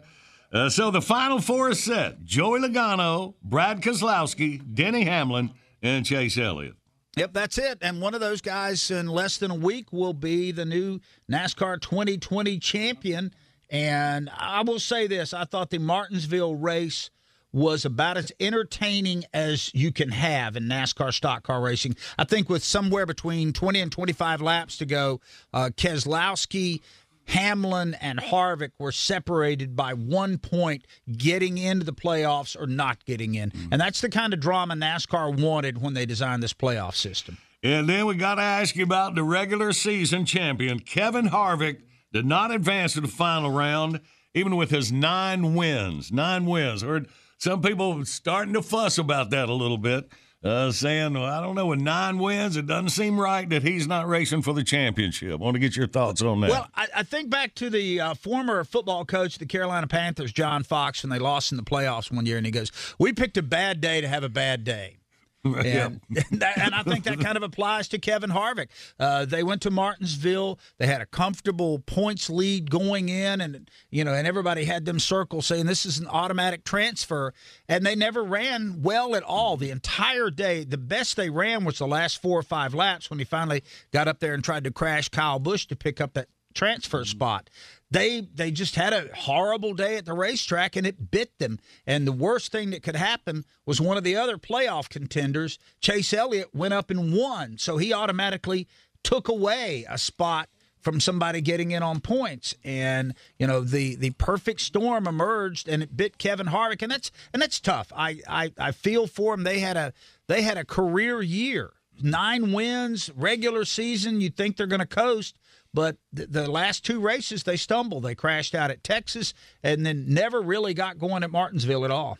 Uh, 0.53 0.69
so 0.69 0.91
the 0.91 1.01
final 1.01 1.41
four 1.41 1.71
is 1.71 1.83
set: 1.83 2.23
Joey 2.23 2.59
Logano, 2.59 3.33
Brad 3.41 3.81
Keselowski, 3.81 4.61
Denny 4.75 5.05
Hamlin, 5.05 5.53
and 5.81 6.05
Chase 6.05 6.37
Elliott. 6.37 6.75
Yep, 7.17 7.33
that's 7.33 7.57
it. 7.57 7.79
And 7.81 7.99
one 7.99 8.13
of 8.13 8.19
those 8.19 8.41
guys 8.41 8.91
in 8.91 9.07
less 9.07 9.37
than 9.37 9.49
a 9.49 9.55
week 9.55 9.91
will 9.91 10.13
be 10.13 10.51
the 10.51 10.65
new 10.65 10.99
NASCAR 11.31 11.81
2020 11.81 12.59
champion. 12.59 13.33
And 13.69 14.29
I 14.35 14.61
will 14.63 14.79
say 14.79 15.07
this 15.07 15.33
I 15.33 15.45
thought 15.45 15.69
the 15.69 15.79
Martinsville 15.79 16.55
race 16.55 17.09
was 17.55 17.85
about 17.85 18.17
as 18.17 18.33
entertaining 18.37 19.23
as 19.33 19.73
you 19.73 19.89
can 19.89 20.09
have 20.09 20.57
in 20.57 20.63
NASCAR 20.65 21.13
stock 21.13 21.43
car 21.43 21.61
racing. 21.61 21.95
I 22.17 22.25
think 22.25 22.49
with 22.49 22.65
somewhere 22.65 23.05
between 23.05 23.53
20 23.53 23.79
and 23.79 23.91
25 23.91 24.41
laps 24.41 24.77
to 24.79 24.85
go, 24.85 25.21
uh, 25.53 25.69
Keselowski, 25.77 26.81
Hamlin, 27.27 27.93
and 28.01 28.19
Harvick 28.19 28.71
were 28.77 28.91
separated 28.91 29.73
by 29.73 29.93
one 29.93 30.37
point 30.37 30.85
getting 31.15 31.57
into 31.57 31.85
the 31.85 31.93
playoffs 31.93 32.59
or 32.59 32.67
not 32.67 33.05
getting 33.05 33.35
in. 33.35 33.53
And 33.71 33.79
that's 33.79 34.01
the 34.01 34.09
kind 34.09 34.33
of 34.33 34.41
drama 34.41 34.75
NASCAR 34.75 35.39
wanted 35.39 35.81
when 35.81 35.93
they 35.93 36.05
designed 36.05 36.43
this 36.43 36.53
playoff 36.53 36.95
system. 36.95 37.37
And 37.63 37.87
then 37.87 38.05
we 38.05 38.15
got 38.15 38.35
to 38.35 38.41
ask 38.41 38.75
you 38.75 38.83
about 38.83 39.15
the 39.15 39.23
regular 39.23 39.71
season 39.71 40.25
champion, 40.25 40.79
Kevin 40.81 41.29
Harvick, 41.29 41.77
did 42.15 42.25
not 42.25 42.49
advance 42.49 42.93
to 42.93 43.01
the 43.01 43.09
final 43.09 43.51
round, 43.51 43.99
even 44.33 44.55
with 44.55 44.71
his 44.71 44.89
nine 44.89 45.53
wins. 45.53 46.13
Nine 46.13 46.45
wins. 46.45 46.81
Heard 46.81 47.09
some 47.37 47.61
people 47.61 48.05
starting 48.05 48.53
to 48.53 48.61
fuss 48.61 48.97
about 48.97 49.31
that 49.31 49.49
a 49.49 49.53
little 49.53 49.77
bit, 49.77 50.09
uh, 50.41 50.71
saying, 50.71 51.15
well, 51.15 51.25
I 51.25 51.41
don't 51.41 51.55
know, 51.55 51.65
with 51.65 51.81
nine 51.81 52.17
wins, 52.17 52.55
it 52.55 52.67
doesn't 52.67 52.91
seem 52.91 53.19
right 53.19 53.49
that 53.49 53.63
he's 53.63 53.85
not 53.85 54.07
racing 54.07 54.43
for 54.43 54.53
the 54.53 54.63
championship. 54.63 55.41
want 55.41 55.55
to 55.55 55.59
get 55.59 55.75
your 55.75 55.87
thoughts 55.87 56.21
on 56.21 56.39
that. 56.39 56.51
Well, 56.51 56.69
I, 56.73 56.87
I 56.95 57.03
think 57.03 57.29
back 57.29 57.53
to 57.55 57.69
the 57.69 57.99
uh, 57.99 58.13
former 58.13 58.63
football 58.63 59.03
coach 59.03 59.33
of 59.33 59.39
the 59.39 59.45
Carolina 59.45 59.87
Panthers, 59.87 60.31
John 60.31 60.63
Fox, 60.63 61.03
when 61.03 61.09
they 61.09 61.19
lost 61.19 61.51
in 61.51 61.57
the 61.57 61.63
playoffs 61.63 62.09
one 62.09 62.25
year, 62.25 62.37
and 62.37 62.45
he 62.45 62.51
goes, 62.51 62.71
"We 62.97 63.11
picked 63.11 63.35
a 63.35 63.43
bad 63.43 63.81
day 63.81 63.99
to 63.99 64.07
have 64.07 64.23
a 64.23 64.29
bad 64.29 64.63
day." 64.63 64.99
And, 65.55 66.01
and, 66.31 66.39
that, 66.41 66.57
and 66.57 66.75
I 66.75 66.83
think 66.83 67.03
that 67.05 67.19
kind 67.19 67.37
of 67.37 67.43
applies 67.43 67.87
to 67.89 67.99
Kevin 67.99 68.29
Harvick. 68.29 68.67
Uh, 68.99 69.25
they 69.25 69.43
went 69.43 69.61
to 69.63 69.71
Martinsville. 69.71 70.59
They 70.77 70.87
had 70.87 71.01
a 71.01 71.05
comfortable 71.05 71.79
points 71.79 72.29
lead 72.29 72.71
going 72.71 73.09
in, 73.09 73.41
and 73.41 73.69
you 73.89 74.03
know, 74.03 74.13
and 74.13 74.27
everybody 74.27 74.65
had 74.65 74.85
them 74.85 74.99
circle 74.99 75.41
saying 75.41 75.65
this 75.65 75.85
is 75.85 75.99
an 75.99 76.07
automatic 76.07 76.63
transfer. 76.63 77.33
And 77.67 77.85
they 77.85 77.95
never 77.95 78.23
ran 78.23 78.81
well 78.81 79.15
at 79.15 79.23
all 79.23 79.57
the 79.57 79.69
entire 79.69 80.29
day. 80.29 80.63
The 80.63 80.77
best 80.77 81.15
they 81.15 81.29
ran 81.29 81.63
was 81.63 81.77
the 81.77 81.87
last 81.87 82.21
four 82.21 82.39
or 82.39 82.43
five 82.43 82.73
laps 82.73 83.09
when 83.09 83.19
he 83.19 83.25
finally 83.25 83.63
got 83.91 84.07
up 84.07 84.19
there 84.19 84.33
and 84.33 84.43
tried 84.43 84.63
to 84.63 84.71
crash 84.71 85.09
Kyle 85.09 85.39
Busch 85.39 85.65
to 85.67 85.75
pick 85.75 86.01
up 86.01 86.13
that 86.13 86.27
transfer 86.55 87.05
spot. 87.05 87.49
They 87.91 88.21
they 88.21 88.51
just 88.51 88.75
had 88.75 88.93
a 88.93 89.09
horrible 89.15 89.73
day 89.73 89.97
at 89.97 90.05
the 90.05 90.13
racetrack 90.13 90.75
and 90.75 90.87
it 90.87 91.11
bit 91.11 91.37
them. 91.37 91.59
And 91.85 92.07
the 92.07 92.11
worst 92.11 92.51
thing 92.51 92.71
that 92.71 92.83
could 92.83 92.95
happen 92.95 93.45
was 93.65 93.79
one 93.79 93.97
of 93.97 94.03
the 94.03 94.15
other 94.15 94.37
playoff 94.37 94.89
contenders, 94.89 95.59
Chase 95.79 96.13
Elliott, 96.13 96.53
went 96.53 96.73
up 96.73 96.89
and 96.89 97.13
won. 97.13 97.57
So 97.57 97.77
he 97.77 97.93
automatically 97.93 98.67
took 99.03 99.27
away 99.27 99.85
a 99.87 99.97
spot 99.97 100.49
from 100.85 100.99
somebody 100.99 101.41
getting 101.41 101.71
in 101.71 101.81
on 101.81 101.99
points. 101.99 102.53
And, 102.63 103.15
you 103.39 103.47
know, 103.47 103.61
the 103.61 103.95
the 103.95 104.11
perfect 104.11 104.61
storm 104.61 105.07
emerged 105.07 105.67
and 105.67 105.81
it 105.81 105.97
bit 105.97 106.17
Kevin 106.17 106.47
Harvick. 106.47 106.83
And 106.83 106.91
that's 106.91 107.11
and 107.33 107.41
that's 107.41 107.59
tough. 107.59 107.91
I 107.95 108.19
I, 108.27 108.51
I 108.57 108.71
feel 108.71 109.07
for 109.07 109.33
him. 109.33 109.43
They 109.43 109.59
had 109.59 109.77
a 109.77 109.93
they 110.27 110.43
had 110.43 110.57
a 110.57 110.65
career 110.65 111.21
year. 111.21 111.73
Nine 112.01 112.51
wins, 112.51 113.09
regular 113.15 113.63
season, 113.63 114.21
you 114.21 114.29
think 114.29 114.57
they're 114.57 114.67
gonna 114.67 114.85
coast. 114.85 115.37
But 115.75 115.97
the, 116.13 116.25
the 116.25 116.49
last 116.49 116.85
two 116.85 117.01
races, 117.01 117.43
they 117.43 117.57
stumbled. 117.57 118.03
They 118.03 118.15
crashed 118.15 118.55
out 118.55 118.71
at 118.71 118.81
Texas 118.81 119.33
and 119.61 119.85
then 119.85 120.05
never 120.07 120.41
really 120.41 120.73
got 120.73 120.97
going 120.97 121.21
at 121.21 121.29
Martinsville 121.29 121.83
at 121.83 121.91
all. 121.91 122.17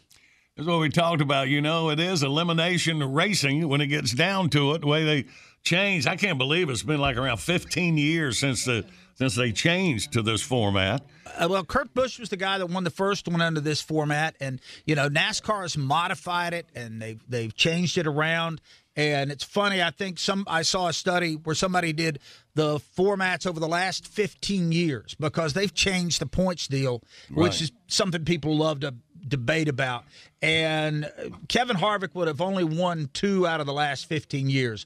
That's 0.57 0.67
what 0.67 0.79
we 0.81 0.89
talked 0.89 1.21
about. 1.21 1.47
You 1.47 1.61
know, 1.61 1.89
it 1.89 1.99
is 1.99 2.21
elimination 2.21 3.01
racing 3.13 3.67
when 3.69 3.79
it 3.79 3.87
gets 3.87 4.11
down 4.13 4.49
to 4.51 4.73
it. 4.73 4.81
The 4.81 4.87
way 4.87 5.05
they 5.05 5.25
changed, 5.63 6.05
I 6.05 6.17
can't 6.17 6.37
believe 6.37 6.69
it's 6.69 6.83
been 6.83 6.99
like 6.99 7.15
around 7.15 7.37
15 7.37 7.97
years 7.97 8.37
since 8.39 8.65
the 8.65 8.85
since 9.15 9.35
they 9.35 9.53
changed 9.53 10.11
to 10.11 10.21
this 10.21 10.41
format. 10.41 11.01
Uh, 11.37 11.47
well, 11.49 11.63
Kurt 11.63 11.93
Busch 11.93 12.19
was 12.19 12.27
the 12.27 12.35
guy 12.35 12.57
that 12.57 12.65
won 12.65 12.83
the 12.83 12.89
first 12.89 13.29
one 13.29 13.39
under 13.39 13.61
this 13.61 13.81
format, 13.81 14.35
and 14.41 14.59
you 14.85 14.95
know 14.95 15.07
NASCAR 15.09 15.61
has 15.61 15.77
modified 15.77 16.53
it 16.53 16.67
and 16.75 17.01
they've 17.01 17.21
they've 17.29 17.55
changed 17.55 17.97
it 17.97 18.05
around. 18.05 18.59
And 18.95 19.31
it's 19.31 19.43
funny. 19.43 19.81
I 19.83 19.91
think 19.91 20.19
some 20.19 20.45
I 20.47 20.61
saw 20.61 20.87
a 20.87 20.93
study 20.93 21.33
where 21.35 21.55
somebody 21.55 21.91
did 21.91 22.19
the 22.53 22.79
formats 22.97 23.45
over 23.45 23.59
the 23.59 23.67
last 23.67 24.07
15 24.07 24.71
years 24.71 25.15
because 25.19 25.53
they've 25.53 25.73
changed 25.73 26.21
the 26.21 26.25
points 26.25 26.67
deal, 26.67 27.01
Right. 27.29 27.43
which 27.43 27.61
is 27.61 27.71
something 27.87 28.23
people 28.23 28.55
love 28.57 28.79
to 28.81 28.95
debate 29.27 29.67
about. 29.67 30.05
And 30.41 31.11
Kevin 31.49 31.75
Harvick 31.77 32.15
would 32.15 32.27
have 32.27 32.39
only 32.41 32.63
won 32.63 33.09
two 33.11 33.45
out 33.45 33.59
of 33.59 33.65
the 33.65 33.73
last 33.73 34.05
15 34.05 34.49
years, 34.49 34.85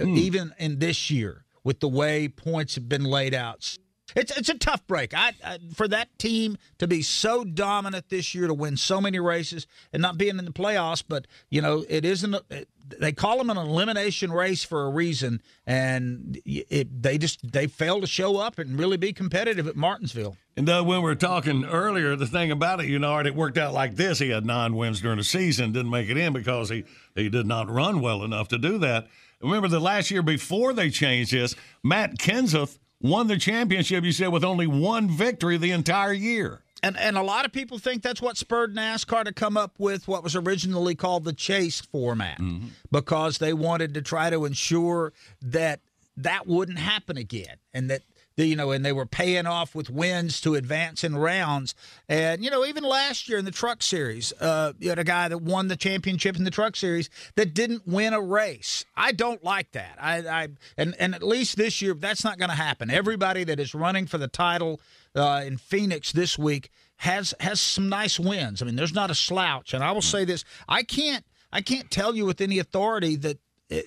hmm. 0.00 0.16
even 0.16 0.54
in 0.58 0.78
this 0.78 1.10
year. 1.10 1.44
with 1.64 1.78
the 1.78 1.88
way 1.88 2.26
points 2.26 2.74
have 2.74 2.88
been 2.88 3.04
laid 3.04 3.32
out. 3.34 3.76
It's 4.16 4.36
it's 4.36 4.48
a 4.48 4.58
tough 4.58 4.84
break. 4.88 5.14
I, 5.14 5.32
I, 5.44 5.58
for 5.74 5.86
that 5.88 6.08
team 6.18 6.58
to 6.78 6.86
be 6.88 7.02
so 7.02 7.44
dominant 7.44 8.08
this 8.08 8.34
year 8.34 8.48
to 8.48 8.52
win 8.54 8.76
so 8.76 9.00
many 9.00 9.20
races 9.20 9.66
and 9.92 10.02
not 10.02 10.18
being 10.18 10.38
in 10.40 10.44
the 10.44 10.50
playoffs, 10.52 11.04
but 11.06 11.26
you 11.50 11.62
know 11.62 11.84
it 11.88 12.04
isn't. 12.04 12.34
It, 12.50 12.68
they 12.98 13.12
call 13.12 13.38
them 13.38 13.50
an 13.50 13.56
elimination 13.56 14.32
race 14.32 14.64
for 14.64 14.86
a 14.86 14.90
reason, 14.90 15.40
and 15.66 16.40
it, 16.44 17.02
they 17.02 17.18
just 17.18 17.52
they 17.52 17.66
fail 17.66 18.00
to 18.00 18.06
show 18.06 18.38
up 18.38 18.58
and 18.58 18.78
really 18.78 18.96
be 18.96 19.12
competitive 19.12 19.66
at 19.66 19.76
Martinsville. 19.76 20.36
And 20.56 20.68
uh, 20.68 20.82
when 20.82 20.98
we 20.98 21.04
were 21.04 21.14
talking 21.14 21.64
earlier, 21.64 22.14
the 22.14 22.26
thing 22.26 22.50
about 22.50 22.80
it, 22.80 22.86
you 22.86 22.98
know, 22.98 23.18
it 23.18 23.34
worked 23.34 23.56
out 23.56 23.72
like 23.72 23.96
this. 23.96 24.18
He 24.18 24.28
had 24.28 24.44
nine 24.44 24.76
wins 24.76 25.00
during 25.00 25.18
the 25.18 25.24
season, 25.24 25.72
didn't 25.72 25.90
make 25.90 26.10
it 26.10 26.18
in 26.18 26.32
because 26.32 26.68
he, 26.68 26.84
he 27.14 27.30
did 27.30 27.46
not 27.46 27.70
run 27.70 28.00
well 28.00 28.22
enough 28.22 28.48
to 28.48 28.58
do 28.58 28.76
that. 28.78 29.08
Remember 29.40 29.68
the 29.68 29.80
last 29.80 30.10
year 30.10 30.22
before 30.22 30.72
they 30.72 30.90
changed 30.90 31.32
this, 31.32 31.56
Matt 31.82 32.18
Kenseth 32.18 32.78
won 33.00 33.26
the 33.26 33.38
championship, 33.38 34.04
you 34.04 34.12
said, 34.12 34.28
with 34.28 34.44
only 34.44 34.66
one 34.66 35.08
victory 35.08 35.56
the 35.56 35.72
entire 35.72 36.12
year. 36.12 36.62
And 36.82 36.96
and 36.98 37.16
a 37.16 37.22
lot 37.22 37.44
of 37.44 37.52
people 37.52 37.78
think 37.78 38.02
that's 38.02 38.20
what 38.20 38.36
spurred 38.36 38.74
NASCAR 38.74 39.24
to 39.24 39.32
come 39.32 39.56
up 39.56 39.74
with 39.78 40.08
what 40.08 40.22
was 40.24 40.34
originally 40.34 40.94
called 40.94 41.24
the 41.24 41.32
chase 41.32 41.80
format 41.80 42.38
Mm-hmm. 42.38 42.68
because 42.90 43.38
they 43.38 43.52
wanted 43.52 43.94
to 43.94 44.02
try 44.02 44.30
to 44.30 44.44
ensure 44.44 45.12
that 45.40 45.80
that 46.16 46.46
wouldn't 46.46 46.78
happen 46.78 47.16
again 47.16 47.56
and 47.72 47.88
that 47.90 48.02
the, 48.36 48.46
you 48.46 48.56
know 48.56 48.70
and 48.70 48.84
they 48.84 48.92
were 48.92 49.06
paying 49.06 49.46
off 49.46 49.74
with 49.74 49.90
wins 49.90 50.40
to 50.40 50.54
advance 50.54 51.04
in 51.04 51.14
rounds. 51.16 51.74
And 52.08 52.42
you 52.42 52.50
know 52.50 52.64
even 52.64 52.82
last 52.82 53.28
year 53.28 53.38
in 53.38 53.44
the 53.44 53.50
truck 53.50 53.82
series 53.82 54.32
uh 54.40 54.72
you 54.78 54.88
had 54.88 54.98
a 54.98 55.04
guy 55.04 55.28
that 55.28 55.38
won 55.42 55.68
the 55.68 55.76
championship 55.76 56.36
in 56.36 56.44
the 56.44 56.50
truck 56.50 56.74
series 56.74 57.10
that 57.36 57.54
didn't 57.54 57.86
win 57.86 58.12
a 58.14 58.20
race. 58.20 58.84
I 58.96 59.12
don't 59.12 59.44
like 59.44 59.72
that. 59.72 59.96
I 60.00 60.16
i 60.18 60.48
and 60.76 60.94
and 60.98 61.14
at 61.14 61.22
least 61.22 61.56
this 61.56 61.80
year 61.82 61.94
that's 61.94 62.24
not 62.24 62.38
going 62.38 62.50
to 62.50 62.56
happen. 62.56 62.90
Everybody 62.90 63.44
that 63.44 63.60
is 63.60 63.74
running 63.74 64.06
for 64.06 64.18
the 64.18 64.28
title 64.28 64.80
uh, 65.14 65.42
in 65.46 65.56
Phoenix 65.56 66.12
this 66.12 66.38
week 66.38 66.70
has 66.96 67.34
has 67.40 67.60
some 67.60 67.88
nice 67.88 68.18
wins. 68.18 68.62
I 68.62 68.66
mean, 68.66 68.76
there's 68.76 68.94
not 68.94 69.10
a 69.10 69.14
slouch, 69.14 69.74
and 69.74 69.82
I 69.82 69.92
will 69.92 70.02
say 70.02 70.24
this: 70.24 70.44
I 70.68 70.82
can't 70.82 71.24
I 71.52 71.60
can't 71.60 71.90
tell 71.90 72.14
you 72.14 72.24
with 72.24 72.40
any 72.40 72.58
authority 72.58 73.16
that 73.16 73.38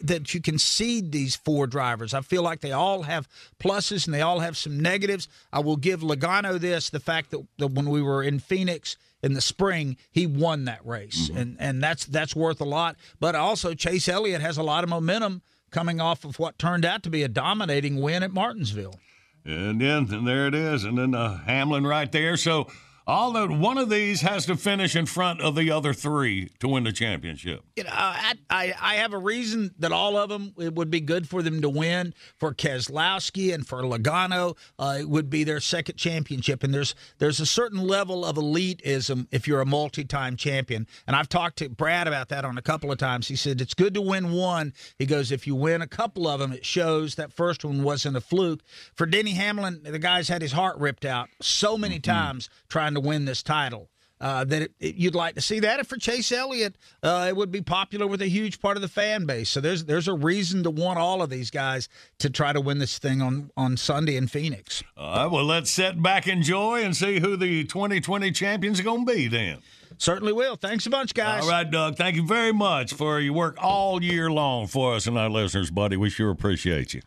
that 0.01 0.33
you 0.33 0.41
can 0.41 0.57
seed 0.57 1.11
these 1.11 1.35
four 1.35 1.67
drivers. 1.67 2.13
I 2.13 2.21
feel 2.21 2.41
like 2.41 2.61
they 2.61 2.71
all 2.71 3.03
have 3.03 3.27
pluses 3.59 4.05
and 4.05 4.13
they 4.13 4.21
all 4.21 4.39
have 4.39 4.57
some 4.57 4.79
negatives. 4.79 5.27
I 5.53 5.59
will 5.59 5.77
give 5.77 6.01
Logano 6.01 6.59
this: 6.59 6.89
the 6.89 6.99
fact 6.99 7.31
that, 7.31 7.45
that 7.57 7.67
when 7.67 7.89
we 7.89 8.01
were 8.01 8.23
in 8.23 8.39
Phoenix 8.39 8.97
in 9.23 9.33
the 9.33 9.41
spring, 9.41 9.97
he 10.11 10.27
won 10.27 10.65
that 10.65 10.85
race, 10.85 11.29
and 11.33 11.57
and 11.59 11.81
that's 11.81 12.05
that's 12.05 12.35
worth 12.35 12.61
a 12.61 12.65
lot. 12.65 12.95
But 13.19 13.35
also, 13.35 13.73
Chase 13.73 14.07
Elliott 14.07 14.41
has 14.41 14.57
a 14.57 14.63
lot 14.63 14.83
of 14.83 14.89
momentum 14.89 15.41
coming 15.71 15.99
off 15.99 16.23
of 16.25 16.39
what 16.39 16.57
turned 16.57 16.85
out 16.85 17.03
to 17.03 17.09
be 17.09 17.23
a 17.23 17.27
dominating 17.27 18.01
win 18.01 18.23
at 18.23 18.31
Martinsville. 18.31 18.99
And 19.45 19.79
then 19.79 20.11
and 20.11 20.27
there 20.27 20.47
it 20.47 20.55
is, 20.55 20.83
and 20.83 20.97
then 20.97 21.13
uh, 21.13 21.37
Hamlin 21.45 21.85
right 21.85 22.11
there. 22.11 22.35
So 22.35 22.67
all 23.07 23.33
that 23.33 23.51
one 23.51 23.77
of 23.77 23.89
these 23.89 24.21
has 24.21 24.45
to 24.47 24.55
finish 24.55 24.95
in 24.95 25.05
front 25.05 25.41
of 25.41 25.55
the 25.55 25.69
other 25.69 25.93
three 25.93 26.49
to 26.59 26.67
win 26.67 26.83
the 26.83 26.91
championship. 26.91 27.63
You 27.75 27.83
know, 27.83 27.91
I, 27.93 28.33
I 28.49 28.73
I 28.81 28.95
have 28.95 29.13
a 29.13 29.17
reason 29.17 29.73
that 29.79 29.91
all 29.91 30.17
of 30.17 30.29
them 30.29 30.53
it 30.57 30.73
would 30.73 30.89
be 30.89 31.01
good 31.01 31.27
for 31.27 31.43
them 31.43 31.61
to 31.61 31.69
win. 31.69 32.13
For 32.37 32.53
Keselowski 32.53 33.53
and 33.53 33.65
for 33.65 33.83
Logano, 33.83 34.57
uh, 34.79 34.97
it 34.99 35.09
would 35.09 35.29
be 35.29 35.43
their 35.43 35.59
second 35.59 35.97
championship. 35.97 36.63
And 36.63 36.73
there's 36.73 36.95
there's 37.19 37.39
a 37.39 37.45
certain 37.45 37.79
level 37.79 38.25
of 38.25 38.37
elitism 38.37 39.27
if 39.31 39.47
you're 39.47 39.61
a 39.61 39.65
multi-time 39.65 40.35
champion. 40.35 40.87
And 41.05 41.15
I've 41.15 41.29
talked 41.29 41.57
to 41.57 41.69
Brad 41.69 42.07
about 42.07 42.29
that 42.29 42.43
on 42.43 42.57
a 42.57 42.61
couple 42.61 42.91
of 42.91 42.97
times. 42.97 43.27
He 43.27 43.35
said 43.35 43.61
it's 43.61 43.73
good 43.73 43.93
to 43.93 44.01
win 44.01 44.31
one. 44.31 44.73
He 44.97 45.05
goes, 45.05 45.31
if 45.31 45.45
you 45.45 45.55
win 45.55 45.81
a 45.81 45.87
couple 45.87 46.27
of 46.27 46.39
them, 46.39 46.51
it 46.51 46.65
shows 46.65 47.15
that 47.15 47.31
first 47.31 47.63
one 47.63 47.83
wasn't 47.83 48.17
a 48.17 48.21
fluke. 48.21 48.61
For 48.95 49.05
Denny 49.05 49.31
Hamlin, 49.31 49.81
the 49.83 49.99
guy's 49.99 50.29
had 50.29 50.41
his 50.41 50.53
heart 50.53 50.77
ripped 50.77 51.05
out 51.05 51.29
so 51.41 51.77
many 51.77 51.99
times 51.99 52.49
trying 52.67 52.94
to 52.95 53.01
win 53.01 53.25
this 53.25 53.43
title. 53.43 53.89
Uh, 54.21 54.45
that 54.45 54.61
it, 54.61 54.71
it- 54.79 54.95
you'd 54.95 55.13
like 55.13 55.35
to 55.35 55.41
see 55.41 55.59
that. 55.59 55.77
And 55.77 55.85
for 55.87 55.97
Chase 55.97 56.31
Elliott, 56.31 56.77
uh, 57.03 57.25
it 57.27 57.35
would 57.35 57.51
be 57.51 57.61
popular 57.61 58.07
with 58.07 58.21
a 58.21 58.27
huge 58.27 58.61
part 58.61 58.77
of 58.77 58.81
the 58.81 58.87
fan 58.87 59.25
base. 59.25 59.49
So 59.49 59.59
there's 59.59 59.83
there's 59.83 60.07
a 60.07 60.13
reason 60.13 60.63
to 60.63 60.71
want 60.71 60.97
all 60.97 61.21
of 61.21 61.29
these 61.29 61.51
guys 61.51 61.89
to 62.19 62.29
try 62.29 62.53
to 62.53 62.61
win 62.61 62.77
this 62.79 62.97
thing 62.97 63.21
on 63.21 63.51
on 63.57 63.75
Sunday 63.75 64.15
in 64.15 64.27
Phoenix. 64.27 64.81
All 64.95 65.15
right, 65.25 65.25
well, 65.31 65.43
let's 65.43 65.69
sit 65.69 66.01
back, 66.01 66.27
enjoy, 66.27 66.81
and 66.81 66.95
see 66.95 67.19
who 67.19 67.35
the 67.35 67.65
2020 67.65 68.31
champions 68.31 68.79
are 68.79 68.83
going 68.83 69.05
to 69.05 69.13
be 69.13 69.27
then. 69.27 69.57
Certainly 69.97 70.31
will. 70.33 70.55
Thanks 70.55 70.85
a 70.85 70.89
bunch, 70.89 71.13
guys. 71.13 71.43
All 71.43 71.49
right, 71.49 71.69
Doug. 71.69 71.97
Thank 71.97 72.15
you 72.15 72.25
very 72.25 72.53
much 72.53 72.93
for 72.93 73.19
your 73.19 73.33
work 73.33 73.57
all 73.61 74.01
year 74.01 74.31
long 74.31 74.67
for 74.67 74.93
us 74.95 75.07
and 75.07 75.17
our 75.17 75.29
listeners, 75.29 75.71
buddy. 75.71 75.97
We 75.97 76.09
sure 76.09 76.29
appreciate 76.31 76.93
you. 76.93 77.01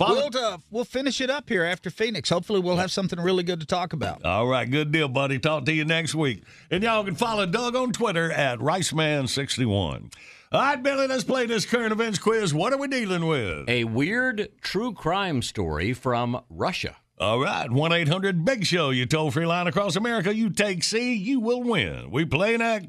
We'll, 0.00 0.30
uh, 0.34 0.58
we'll 0.70 0.84
finish 0.84 1.20
it 1.20 1.30
up 1.30 1.48
here 1.48 1.64
after 1.64 1.90
Phoenix. 1.90 2.30
Hopefully, 2.30 2.60
we'll 2.60 2.76
have 2.76 2.90
something 2.90 3.20
really 3.20 3.42
good 3.42 3.60
to 3.60 3.66
talk 3.66 3.92
about. 3.92 4.24
All 4.24 4.46
right, 4.46 4.68
good 4.70 4.92
deal, 4.92 5.08
buddy. 5.08 5.38
Talk 5.38 5.66
to 5.66 5.72
you 5.72 5.84
next 5.84 6.14
week. 6.14 6.42
And 6.70 6.82
y'all 6.82 7.04
can 7.04 7.14
follow 7.14 7.46
Doug 7.46 7.76
on 7.76 7.92
Twitter 7.92 8.32
at 8.32 8.58
Riceman61. 8.58 10.12
All 10.52 10.60
right, 10.60 10.82
Billy, 10.82 11.06
let's 11.06 11.22
play 11.22 11.46
this 11.46 11.64
current 11.64 11.92
events 11.92 12.18
quiz. 12.18 12.52
What 12.52 12.72
are 12.72 12.78
we 12.78 12.88
dealing 12.88 13.26
with? 13.26 13.68
A 13.68 13.84
weird 13.84 14.48
true 14.60 14.92
crime 14.92 15.42
story 15.42 15.92
from 15.92 16.40
Russia. 16.50 16.96
All 17.20 17.38
right, 17.38 17.70
1 17.70 17.92
800 17.92 18.44
Big 18.46 18.64
Show, 18.64 18.90
you 18.90 19.04
toll 19.04 19.30
free 19.30 19.44
line 19.44 19.66
across 19.66 19.94
America. 19.94 20.34
You 20.34 20.48
take 20.48 20.82
C, 20.82 21.12
you 21.14 21.38
will 21.38 21.62
win. 21.62 22.10
We 22.10 22.24
play 22.24 22.56
next. 22.56 22.88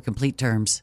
complete 0.00 0.38
terms. 0.38 0.82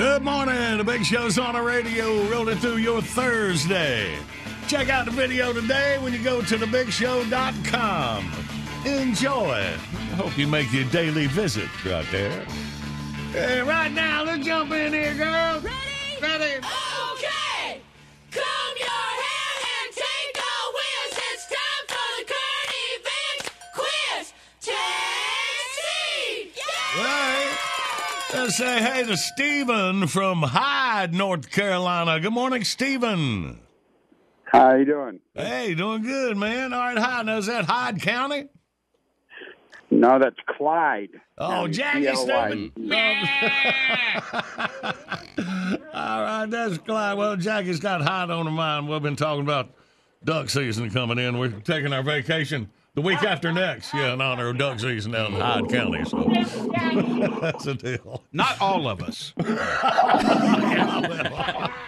Good 0.00 0.22
morning. 0.22 0.78
The 0.78 0.82
Big 0.84 1.04
Show's 1.04 1.38
on 1.38 1.52
the 1.52 1.60
radio, 1.60 2.22
rolling 2.30 2.56
through 2.56 2.78
your 2.78 3.02
Thursday. 3.02 4.16
Check 4.66 4.88
out 4.88 5.04
the 5.04 5.10
video 5.10 5.52
today 5.52 5.98
when 5.98 6.14
you 6.14 6.22
go 6.24 6.40
to 6.40 6.56
thebigshow.com. 6.56 8.32
Enjoy. 8.86 9.52
I 9.52 10.14
hope 10.16 10.38
you 10.38 10.46
make 10.46 10.72
your 10.72 10.84
daily 10.84 11.26
visit 11.26 11.68
right 11.84 12.06
there. 12.10 12.46
Hey, 13.32 13.60
right 13.60 13.92
now, 13.92 14.24
let's 14.24 14.42
jump 14.42 14.72
in 14.72 14.94
here, 14.94 15.12
girls. 15.12 15.64
Ready? 15.64 15.76
Ready. 16.22 16.64
Okay! 16.64 17.82
Comb 18.30 18.76
your 18.78 18.88
hair 18.88 19.39
Let's 28.32 28.56
say 28.56 28.80
hey 28.80 29.02
to 29.04 29.16
Stephen 29.16 30.06
from 30.06 30.42
Hyde, 30.42 31.12
North 31.12 31.50
Carolina. 31.50 32.20
Good 32.20 32.32
morning, 32.32 32.62
Stephen. 32.64 33.60
How 34.44 34.74
you 34.76 34.84
doing? 34.84 35.20
Hey, 35.34 35.74
doing 35.74 36.02
good, 36.02 36.36
man. 36.36 36.72
All 36.72 36.80
right, 36.80 36.96
Hyde. 36.98 37.26
Now, 37.26 37.38
is 37.38 37.46
that 37.46 37.64
Hyde 37.64 38.00
County? 38.00 38.48
No, 39.90 40.18
that's 40.20 40.36
Clyde. 40.56 41.10
Oh, 41.38 41.48
County, 41.48 41.72
Jackie. 41.72 42.14
Stephen. 42.14 42.72
All 45.92 46.22
right, 46.22 46.46
that's 46.48 46.78
Clyde. 46.78 47.18
Well, 47.18 47.36
Jackie's 47.36 47.80
got 47.80 48.00
Hyde 48.00 48.30
on 48.30 48.46
her 48.46 48.52
mind. 48.52 48.88
We've 48.88 49.02
been 49.02 49.16
talking 49.16 49.42
about 49.42 49.70
duck 50.24 50.50
season 50.50 50.90
coming 50.90 51.18
in. 51.18 51.38
We're 51.38 51.50
taking 51.50 51.92
our 51.92 52.02
vacation 52.04 52.70
the 52.94 53.00
week 53.00 53.22
after 53.22 53.52
next, 53.52 53.94
yeah, 53.94 54.14
in 54.14 54.20
honor 54.20 54.48
of 54.48 54.58
duck 54.58 54.80
season 54.80 55.12
down 55.12 55.34
in 55.34 55.40
Hyde 55.40 55.68
County. 55.68 56.04
So 56.04 56.24
that's 57.40 57.66
a 57.66 57.74
deal. 57.74 58.24
Not 58.32 58.60
all 58.60 58.88
of 58.88 59.02
us. 59.02 59.32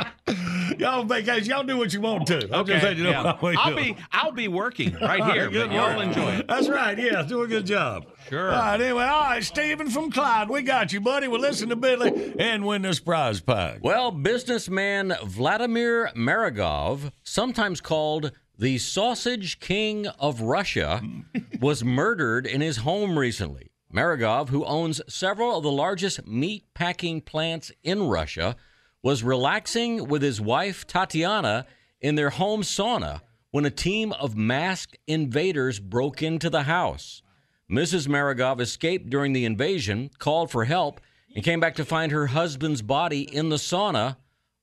Y'all 0.79 1.01
on 1.01 1.09
vacation. 1.09 1.51
Y'all 1.51 1.65
do 1.65 1.77
what 1.77 1.93
you 1.93 2.01
want 2.01 2.27
to. 2.27 2.45
I'm 2.47 2.61
okay. 2.61 2.81
Saying, 2.81 2.99
you 2.99 3.05
know 3.05 3.11
yeah. 3.11 3.39
I'll 3.59 3.77
be. 3.77 3.97
I'll 4.11 4.33
be 4.33 4.49
working 4.49 4.95
right 5.01 5.23
here, 5.33 5.51
Good 5.51 5.69
but 5.69 5.77
y'all 5.77 6.01
enjoy 6.01 6.37
it. 6.37 6.49
That's 6.49 6.69
right. 6.69 6.99
Yeah, 6.99 7.23
do 7.23 7.43
a 7.43 7.49
good 7.49 7.67
job. 7.67 8.07
Sure. 8.29 8.51
All 8.51 8.57
right. 8.57 8.81
Anyway, 8.81 9.05
all 9.05 9.25
right, 9.25 9.45
Stephen 9.45 9.91
from 9.91 10.11
Clyde, 10.11 10.49
we 10.49 10.63
got 10.63 10.93
you, 10.93 11.01
buddy. 11.01 11.29
Well, 11.29 11.41
listen 11.41 11.69
to 11.69 11.77
Billy 11.77 12.35
and 12.39 12.65
win 12.65 12.83
this 12.83 13.01
prize 13.01 13.41
pack. 13.41 13.79
Well, 13.83 14.11
businessman 14.11 15.15
Vladimir 15.25 16.11
Marugov, 16.17 17.13
sometimes 17.23 17.81
called 17.81 18.33
the 18.63 18.79
Sausage 18.79 19.59
King 19.59 20.07
of 20.21 20.41
Russia, 20.41 21.03
was 21.61 21.83
murdered 21.83 22.47
in 22.47 22.61
his 22.61 22.77
home 22.77 23.19
recently. 23.19 23.73
Marugov, 23.93 24.51
who 24.51 24.65
owns 24.65 25.01
several 25.09 25.57
of 25.57 25.65
the 25.65 25.73
largest 25.73 26.29
meat 26.29 26.63
packing 26.73 27.21
plants 27.21 27.73
in 27.83 28.05
Russia, 28.05 28.55
was 29.03 29.25
relaxing 29.25 30.07
with 30.07 30.23
his 30.23 30.41
wife 30.41 30.87
Tatiana 30.87 31.67
in 32.01 32.15
their 32.15 32.31
home 32.31 32.63
sauna 32.63 33.23
when 33.51 33.65
a 33.65 33.71
team 33.71 34.13
of 34.13 34.37
masked 34.37 34.97
invaders 35.09 35.81
broke 35.81 36.23
into 36.23 36.49
the 36.49 36.63
house. 36.63 37.21
Mrs. 37.69 38.07
Marugov 38.07 38.61
escaped 38.61 39.11
during 39.11 39.33
the 39.33 39.45
invasion, 39.45 40.09
called 40.21 40.53
for 40.53 40.67
help, 40.67 41.01
and 41.35 41.45
came 41.45 41.59
back 41.59 41.75
to 41.75 41.85
find 41.85 42.13
her 42.13 42.29
husband's 42.29 42.81
body 42.81 43.23
in 43.23 43.49
the 43.49 43.57
sauna, 43.57 44.19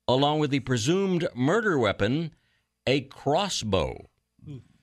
along 0.08 0.40
with 0.40 0.52
the 0.52 0.62
presumed 0.62 1.28
murder 1.36 1.78
weapon, 1.78 2.32
a 2.90 3.02
crossbow. 3.02 4.10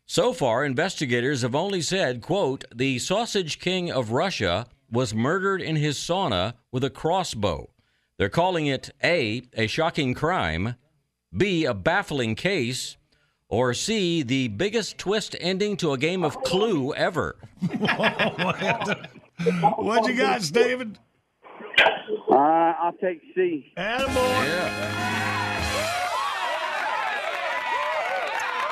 So 0.08 0.32
far, 0.32 0.64
investigators 0.64 1.42
have 1.42 1.56
only 1.56 1.82
said, 1.82 2.22
quote, 2.22 2.64
the 2.72 3.00
sausage 3.00 3.58
king 3.58 3.90
of 3.90 4.12
Russia 4.12 4.68
was 4.88 5.12
murdered 5.12 5.60
in 5.60 5.74
his 5.74 5.98
sauna 5.98 6.54
with 6.70 6.84
a 6.84 6.90
crossbow. 6.90 7.68
They're 8.16 8.28
calling 8.28 8.66
it 8.68 8.90
A, 9.02 9.42
a 9.54 9.66
shocking 9.66 10.14
crime, 10.14 10.76
B, 11.36 11.64
a 11.64 11.74
baffling 11.74 12.36
case, 12.36 12.96
or 13.48 13.74
C, 13.74 14.22
the 14.22 14.46
biggest 14.46 14.98
twist 14.98 15.34
ending 15.40 15.76
to 15.78 15.92
a 15.92 15.98
game 15.98 16.22
of 16.22 16.40
Clue 16.44 16.94
ever. 16.94 17.34
what 19.76 20.06
you 20.06 20.16
got, 20.16 20.48
David? 20.52 21.00
Uh, 22.30 22.36
I'll 22.36 22.92
take 22.92 23.20
C. 23.34 23.72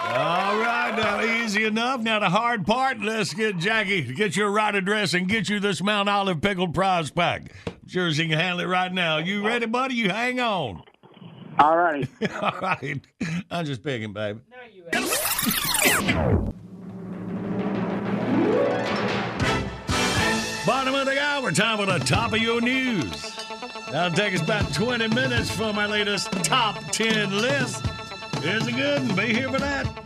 All 0.06 0.58
right, 0.58 0.94
now 0.96 1.22
easy 1.22 1.64
enough. 1.64 2.00
Now 2.00 2.20
the 2.20 2.28
hard 2.28 2.66
part. 2.66 3.00
Let's 3.00 3.32
get 3.34 3.58
Jackie 3.58 4.04
to 4.04 4.12
get 4.14 4.36
your 4.36 4.50
right 4.50 4.74
address 4.74 5.14
and 5.14 5.28
get 5.28 5.48
you 5.48 5.58
this 5.60 5.82
Mount 5.82 6.08
Olive 6.08 6.40
pickled 6.40 6.74
prize 6.74 7.10
pack. 7.10 7.52
Sure 7.86 8.06
as 8.06 8.16
he 8.16 8.28
can 8.28 8.38
handle 8.38 8.60
it 8.60 8.68
right 8.68 8.92
now. 8.92 9.18
You 9.18 9.44
ready, 9.44 9.66
buddy? 9.66 9.94
You 9.94 10.10
hang 10.10 10.40
on. 10.40 10.82
All 11.58 11.76
righty. 11.76 12.08
All 12.40 12.58
right. 12.60 13.00
I'm 13.50 13.64
just 13.64 13.82
picking, 13.82 14.12
baby. 14.12 14.40
Bottom 20.66 20.94
of 20.94 21.06
the 21.06 21.20
hour, 21.20 21.52
time 21.52 21.78
for 21.78 21.86
the 21.86 21.98
top 22.04 22.32
of 22.32 22.38
your 22.38 22.60
news. 22.60 23.36
That'll 23.90 24.16
take 24.16 24.34
us 24.34 24.42
about 24.42 24.72
20 24.72 25.08
minutes 25.08 25.50
from 25.50 25.78
our 25.78 25.88
latest 25.88 26.32
top 26.44 26.90
10 26.90 27.40
list. 27.40 27.84
Here's 28.44 28.66
a 28.66 28.72
good 28.72 29.06
one. 29.06 29.16
Be 29.16 29.32
here 29.32 29.50
for 29.50 29.58
that. 29.58 30.04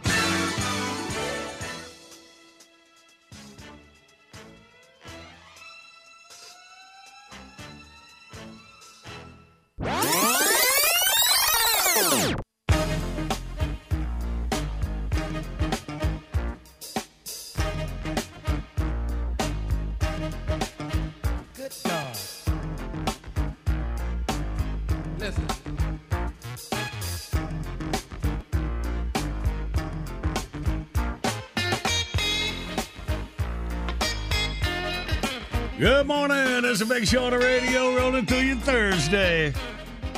Morning. 36.86 37.02
It's 37.02 37.10
a 37.10 37.14
big 37.14 37.20
show 37.20 37.24
on 37.24 37.32
the 37.32 37.38
radio 37.38 37.96
rolling 37.96 38.26
through 38.26 38.38
you 38.38 38.56
Thursday. 38.56 39.52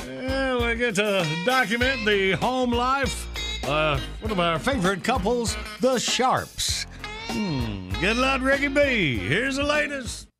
Yeah, 0.05 0.67
we 0.67 0.75
get 0.75 0.95
to 0.95 1.25
document 1.45 2.05
the 2.05 2.33
home 2.33 2.71
life. 2.71 3.27
Uh, 3.67 3.99
one 4.19 4.31
of 4.31 4.39
our 4.39 4.59
favorite 4.59 5.03
couples, 5.03 5.55
the 5.79 5.97
Sharps. 5.99 6.85
Hmm. 7.27 7.89
Good 7.99 8.17
luck, 8.17 8.41
Ricky 8.41 8.67
B. 8.67 9.17
Here's 9.17 9.57
the 9.57 9.63
latest. 9.63 10.30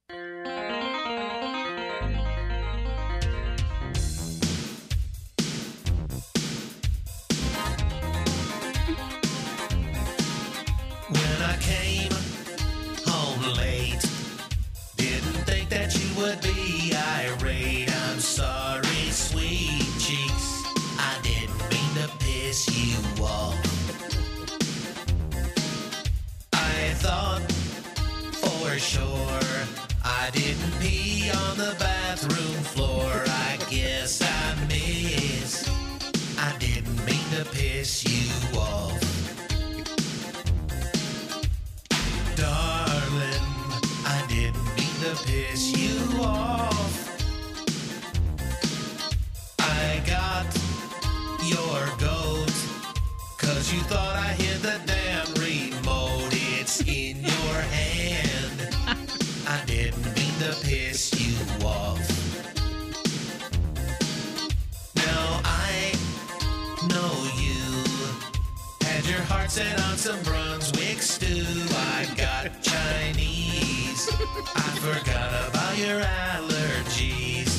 Some 70.01 70.23
Brunswick 70.23 70.99
stew. 70.99 71.45
I 71.69 72.07
got 72.17 72.49
Chinese. 72.63 74.09
I 74.55 74.67
forgot 74.81 75.47
about 75.47 75.77
your 75.77 76.01
allergies. 76.01 77.53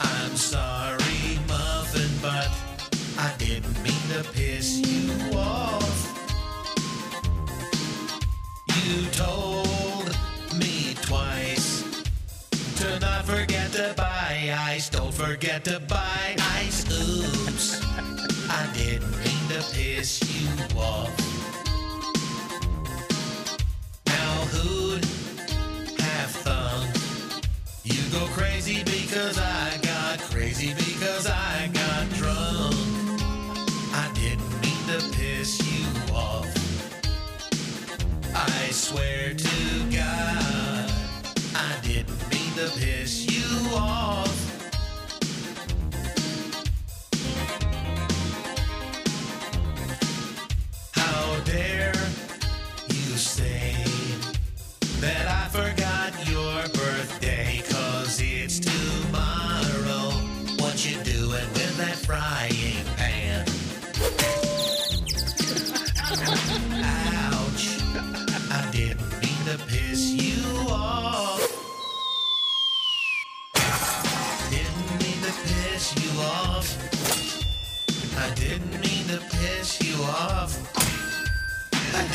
I'm 0.00 0.34
sorry, 0.34 1.38
Muffin, 1.46 2.10
but 2.20 2.50
I 3.16 3.32
didn't 3.38 3.80
mean 3.84 4.06
to 4.10 4.28
piss 4.32 4.78
you 4.78 5.38
off. 5.38 6.02
You 8.74 9.06
told 9.12 10.10
me 10.58 10.96
twice 11.00 11.84
to 12.78 12.98
not 12.98 13.24
forget 13.24 13.70
to 13.70 13.94
buy 13.96 14.52
ice. 14.66 14.88
Don't 14.88 15.14
forget 15.14 15.64
to 15.66 15.78
buy 15.78 16.05
piss 20.06 20.20
you 20.30 20.78
off. 20.78 21.10
Now 24.06 24.34
who'd 24.52 25.04
have 26.00 26.30
thunk 26.46 26.94
you 27.82 28.00
go 28.12 28.24
crazy 28.26 28.84
because 28.84 29.36
I 29.36 29.78
got 29.82 30.20
crazy 30.30 30.74
because 30.74 31.26
I 31.26 31.70
got 31.72 32.08
drunk. 32.20 32.76
I 34.02 34.08
didn't 34.14 34.52
mean 34.62 34.84
to 34.92 35.18
piss 35.18 35.58
you 35.72 36.14
off. 36.14 36.46
I 38.32 38.70
swear 38.70 39.34
to 39.34 39.55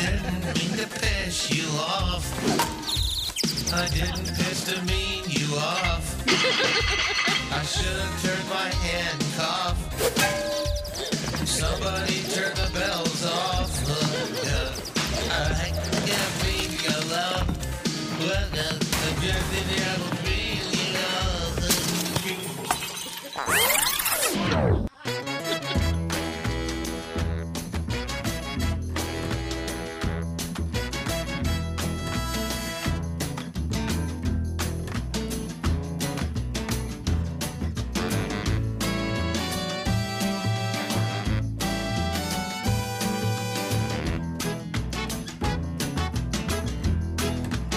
didn't 0.02 0.44
mean 0.58 0.72
to 0.78 0.86
piss 1.00 1.50
you 1.50 1.66
off. 1.78 2.26
I 3.72 3.86
didn't 3.88 4.34
piss 4.36 4.64
to 4.64 4.82
mean 4.82 5.22
you 5.28 5.56
off. 5.56 6.06
I 7.52 7.62
should 7.62 8.00
have 8.02 8.22
turned 8.22 8.48
my 8.48 8.70
coughed. 9.36 9.86
Somebody 11.46 12.22
turn 12.34 12.54
the 12.56 12.70
bells 12.74 13.24
off. 13.26 13.70
I 15.30 15.70
can't 16.06 16.34
be 16.42 16.56
alone. 16.98 17.52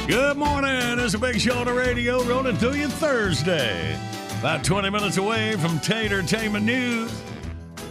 Good 0.07 0.37
morning. 0.37 0.99
It's 0.99 1.15
a 1.15 1.17
big 1.17 1.39
show 1.41 1.57
on 1.57 1.65
the 1.65 1.73
radio 1.73 2.23
rolling 2.25 2.55
through 2.57 2.73
you 2.73 2.87
Thursday. 2.87 3.99
About 4.39 4.63
20 4.63 4.91
minutes 4.91 5.17
away 5.17 5.53
from 5.53 5.79
Tatertainment 5.79 6.63
News. 6.63 7.11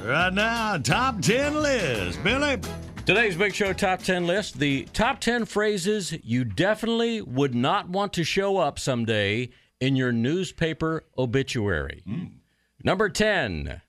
Right 0.04 0.32
now, 0.32 0.78
top 0.78 1.20
10 1.20 1.60
list. 1.60 2.22
Billy. 2.22 2.60
Today's 3.04 3.36
Big 3.36 3.52
Show 3.52 3.72
Top 3.72 4.00
10 4.00 4.28
list 4.28 4.60
the 4.60 4.84
top 4.92 5.20
10 5.20 5.44
phrases 5.44 6.14
you 6.22 6.44
definitely 6.44 7.20
would 7.20 7.54
not 7.54 7.88
want 7.88 8.12
to 8.12 8.22
show 8.22 8.58
up 8.58 8.78
someday 8.78 9.50
in 9.80 9.96
your 9.96 10.12
newspaper 10.12 11.04
obituary. 11.18 12.02
Hmm. 12.06 12.24
Number 12.84 13.08
10, 13.08 13.82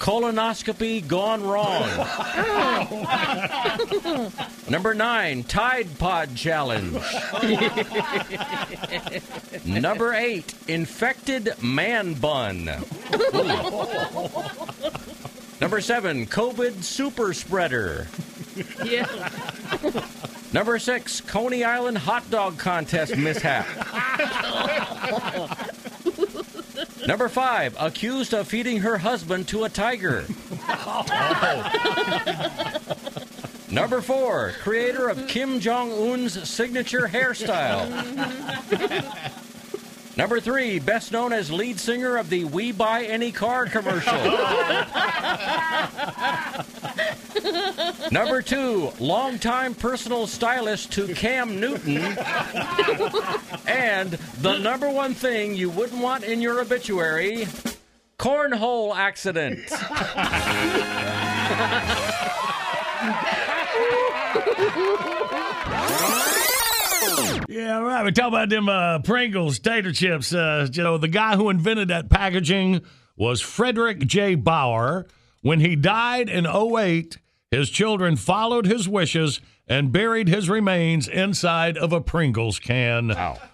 colonoscopy 0.00 1.06
gone 1.06 1.44
wrong. 1.44 1.82
Number 4.68 4.94
9, 4.94 5.44
Tide 5.44 5.98
Pod 5.98 6.34
Challenge. 6.34 7.00
Number 9.64 10.14
8, 10.14 10.54
infected 10.68 11.52
man 11.62 12.14
bun. 12.14 12.64
Number 15.60 15.82
7, 15.82 16.26
COVID 16.26 16.82
super 16.82 17.34
spreader. 17.34 18.08
Yeah. 18.82 19.06
Number 20.52 20.80
six, 20.80 21.20
Coney 21.20 21.62
Island 21.62 21.98
hot 21.98 22.28
dog 22.28 22.58
contest 22.58 23.16
mishap. 23.16 23.66
Number 27.06 27.28
five, 27.28 27.76
accused 27.78 28.34
of 28.34 28.48
feeding 28.48 28.80
her 28.80 28.98
husband 28.98 29.46
to 29.48 29.64
a 29.64 29.68
tiger. 29.68 30.20
Number 33.70 34.00
four, 34.00 34.52
creator 34.62 35.08
of 35.08 35.28
Kim 35.28 35.60
Jong 35.60 35.92
Un's 35.92 36.48
signature 36.48 37.08
hairstyle. 37.08 37.88
Number 40.20 40.38
three, 40.38 40.78
best 40.78 41.10
known 41.12 41.32
as 41.32 41.50
lead 41.50 41.80
singer 41.80 42.18
of 42.18 42.28
the 42.28 42.44
We 42.44 42.72
Buy 42.72 43.04
Any 43.04 43.32
Car 43.32 43.64
commercial. 43.64 44.12
Number 48.10 48.42
two, 48.42 48.92
longtime 49.00 49.74
personal 49.74 50.26
stylist 50.26 50.92
to 50.92 51.14
Cam 51.14 51.58
Newton. 51.58 51.96
and 53.66 54.10
the 54.42 54.58
number 54.58 54.90
one 54.90 55.14
thing 55.14 55.54
you 55.54 55.70
wouldn't 55.70 56.02
want 56.02 56.24
in 56.24 56.42
your 56.42 56.60
obituary 56.60 57.46
cornhole 58.18 58.94
accident. 58.94 59.72
Yeah, 67.48 67.76
all 67.76 67.82
right. 67.84 68.04
We 68.04 68.12
talk 68.12 68.28
about 68.28 68.48
them 68.48 68.68
uh, 68.68 69.00
Pringles 69.00 69.58
tater 69.58 69.92
chips. 69.92 70.32
Uh, 70.32 70.68
you 70.72 70.82
know, 70.82 70.98
the 70.98 71.08
guy 71.08 71.36
who 71.36 71.50
invented 71.50 71.88
that 71.88 72.08
packaging 72.10 72.82
was 73.16 73.42
Fredric 73.42 74.06
J. 74.06 74.34
Baur. 74.34 75.06
When 75.42 75.60
he 75.60 75.74
died 75.76 76.28
in 76.28 76.46
08, 76.46 77.18
his 77.50 77.70
children 77.70 78.16
followed 78.16 78.66
his 78.66 78.88
wishes 78.88 79.40
and 79.66 79.90
buried 79.92 80.28
his 80.28 80.50
remains 80.50 81.08
inside 81.08 81.78
of 81.78 81.92
a 81.92 82.00
Pringles 82.00 82.58
can. 82.58 83.10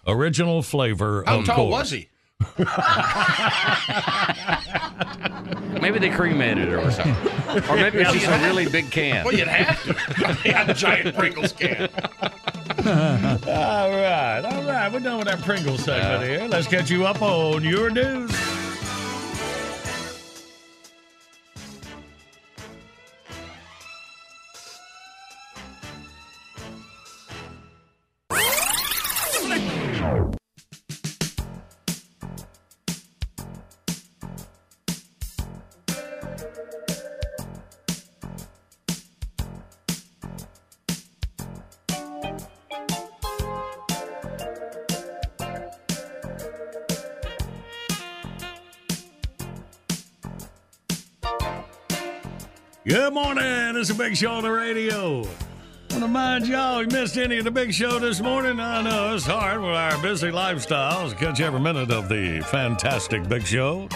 Original 0.06 0.62
flavor, 0.62 1.22
How 1.26 1.42
tall 1.42 1.56
course. 1.68 1.72
was 1.72 1.90
he? 1.92 2.08
Maybe 5.80 5.98
they 5.98 6.10
cremated 6.10 6.68
it 6.68 6.74
or 6.74 6.90
something. 6.90 7.16
Or 7.70 7.76
maybe 7.76 8.00
it's 8.00 8.12
just 8.12 8.26
a 8.26 8.38
really 8.44 8.68
big 8.68 8.90
can. 8.90 9.24
Well, 9.24 9.32
you'd 9.32 9.48
have 9.48 9.82
to. 9.84 10.34
He 10.42 10.50
had 10.50 10.68
a 10.68 10.74
giant 10.74 11.16
Pringles 11.16 11.52
can. 11.52 11.88
all 12.84 13.90
right, 13.90 14.42
all 14.44 14.62
right. 14.64 14.92
We're 14.92 15.00
done 15.00 15.18
with 15.18 15.28
that 15.28 15.40
Pringles 15.42 15.84
segment 15.84 16.24
here. 16.24 16.46
Let's 16.48 16.66
catch 16.66 16.90
you 16.90 17.06
up 17.06 17.22
on 17.22 17.64
your 17.64 17.88
news. 17.88 18.30
Morning. 53.16 53.78
It's 53.78 53.88
a 53.88 53.94
big 53.94 54.14
show 54.14 54.32
on 54.32 54.42
the 54.42 54.50
radio. 54.50 55.22
I 55.22 55.26
Want 55.88 56.02
to 56.02 56.06
mind 56.06 56.46
y'all, 56.46 56.82
you 56.82 56.88
missed 56.88 57.16
any 57.16 57.38
of 57.38 57.44
the 57.44 57.50
big 57.50 57.72
show 57.72 57.98
this 57.98 58.20
morning? 58.20 58.60
I 58.60 58.82
know 58.82 59.14
it's 59.14 59.24
hard 59.24 59.62
with 59.62 59.70
our 59.70 59.96
busy 60.02 60.28
lifestyles 60.28 61.16
catch 61.16 61.40
every 61.40 61.58
minute 61.58 61.90
of 61.90 62.10
the 62.10 62.44
fantastic 62.50 63.26
big 63.26 63.46
show. 63.46 63.88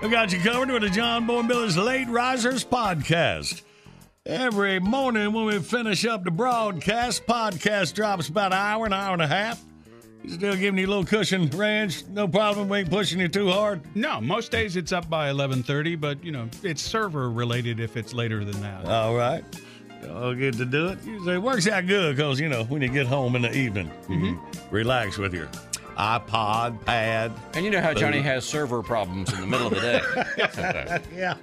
We 0.00 0.10
got 0.10 0.32
you 0.32 0.38
covered 0.38 0.70
with 0.70 0.82
the 0.82 0.90
John 0.90 1.26
Boy 1.26 1.42
Billy's 1.42 1.76
Late 1.76 2.06
Risers 2.06 2.64
podcast. 2.64 3.62
Every 4.24 4.78
morning 4.78 5.32
when 5.32 5.46
we 5.46 5.58
finish 5.58 6.06
up 6.06 6.22
the 6.22 6.30
broadcast, 6.30 7.26
podcast 7.26 7.94
drops 7.94 8.28
about 8.28 8.52
an 8.52 8.58
hour, 8.58 8.86
an 8.86 8.92
hour 8.92 9.12
and 9.12 9.22
a 9.22 9.26
half. 9.26 9.60
Still 10.26 10.56
giving 10.56 10.78
you 10.78 10.86
a 10.86 10.88
little 10.88 11.04
cushion 11.04 11.48
range. 11.50 12.04
No 12.08 12.26
problem. 12.28 12.68
We 12.68 12.78
ain't 12.78 12.90
pushing 12.90 13.20
you 13.20 13.28
too 13.28 13.50
hard. 13.50 13.80
No, 13.94 14.20
most 14.20 14.50
days 14.50 14.76
it's 14.76 14.92
up 14.92 15.08
by 15.08 15.30
11:30, 15.30 15.98
but 16.00 16.22
you 16.24 16.32
know 16.32 16.48
it's 16.62 16.82
server 16.82 17.30
related 17.30 17.80
if 17.80 17.96
it's 17.96 18.12
later 18.12 18.44
than 18.44 18.60
that. 18.60 18.84
All 18.84 19.14
right. 19.14 19.44
Y'all 20.02 20.34
get 20.34 20.54
to 20.58 20.64
do 20.64 20.88
it. 20.88 20.98
Usually 21.04 21.34
it 21.34 21.42
works 21.42 21.66
out 21.66 21.86
good 21.86 22.16
because, 22.16 22.38
you 22.38 22.48
know, 22.48 22.64
when 22.64 22.82
you 22.82 22.88
get 22.88 23.06
home 23.06 23.34
in 23.34 23.42
the 23.42 23.52
evening, 23.52 23.90
you 24.08 24.40
relax 24.70 25.18
with 25.18 25.34
your 25.34 25.48
iPod, 25.96 26.84
pad. 26.84 27.32
And 27.54 27.64
you 27.64 27.70
know 27.70 27.80
how 27.80 27.92
Johnny 27.94 28.20
has 28.20 28.44
server 28.44 28.82
problems 28.82 29.32
in 29.32 29.40
the 29.40 29.46
middle 29.46 29.66
of 29.66 29.74
the 29.74 29.80
day. 29.80 31.00
yeah. 31.16 31.34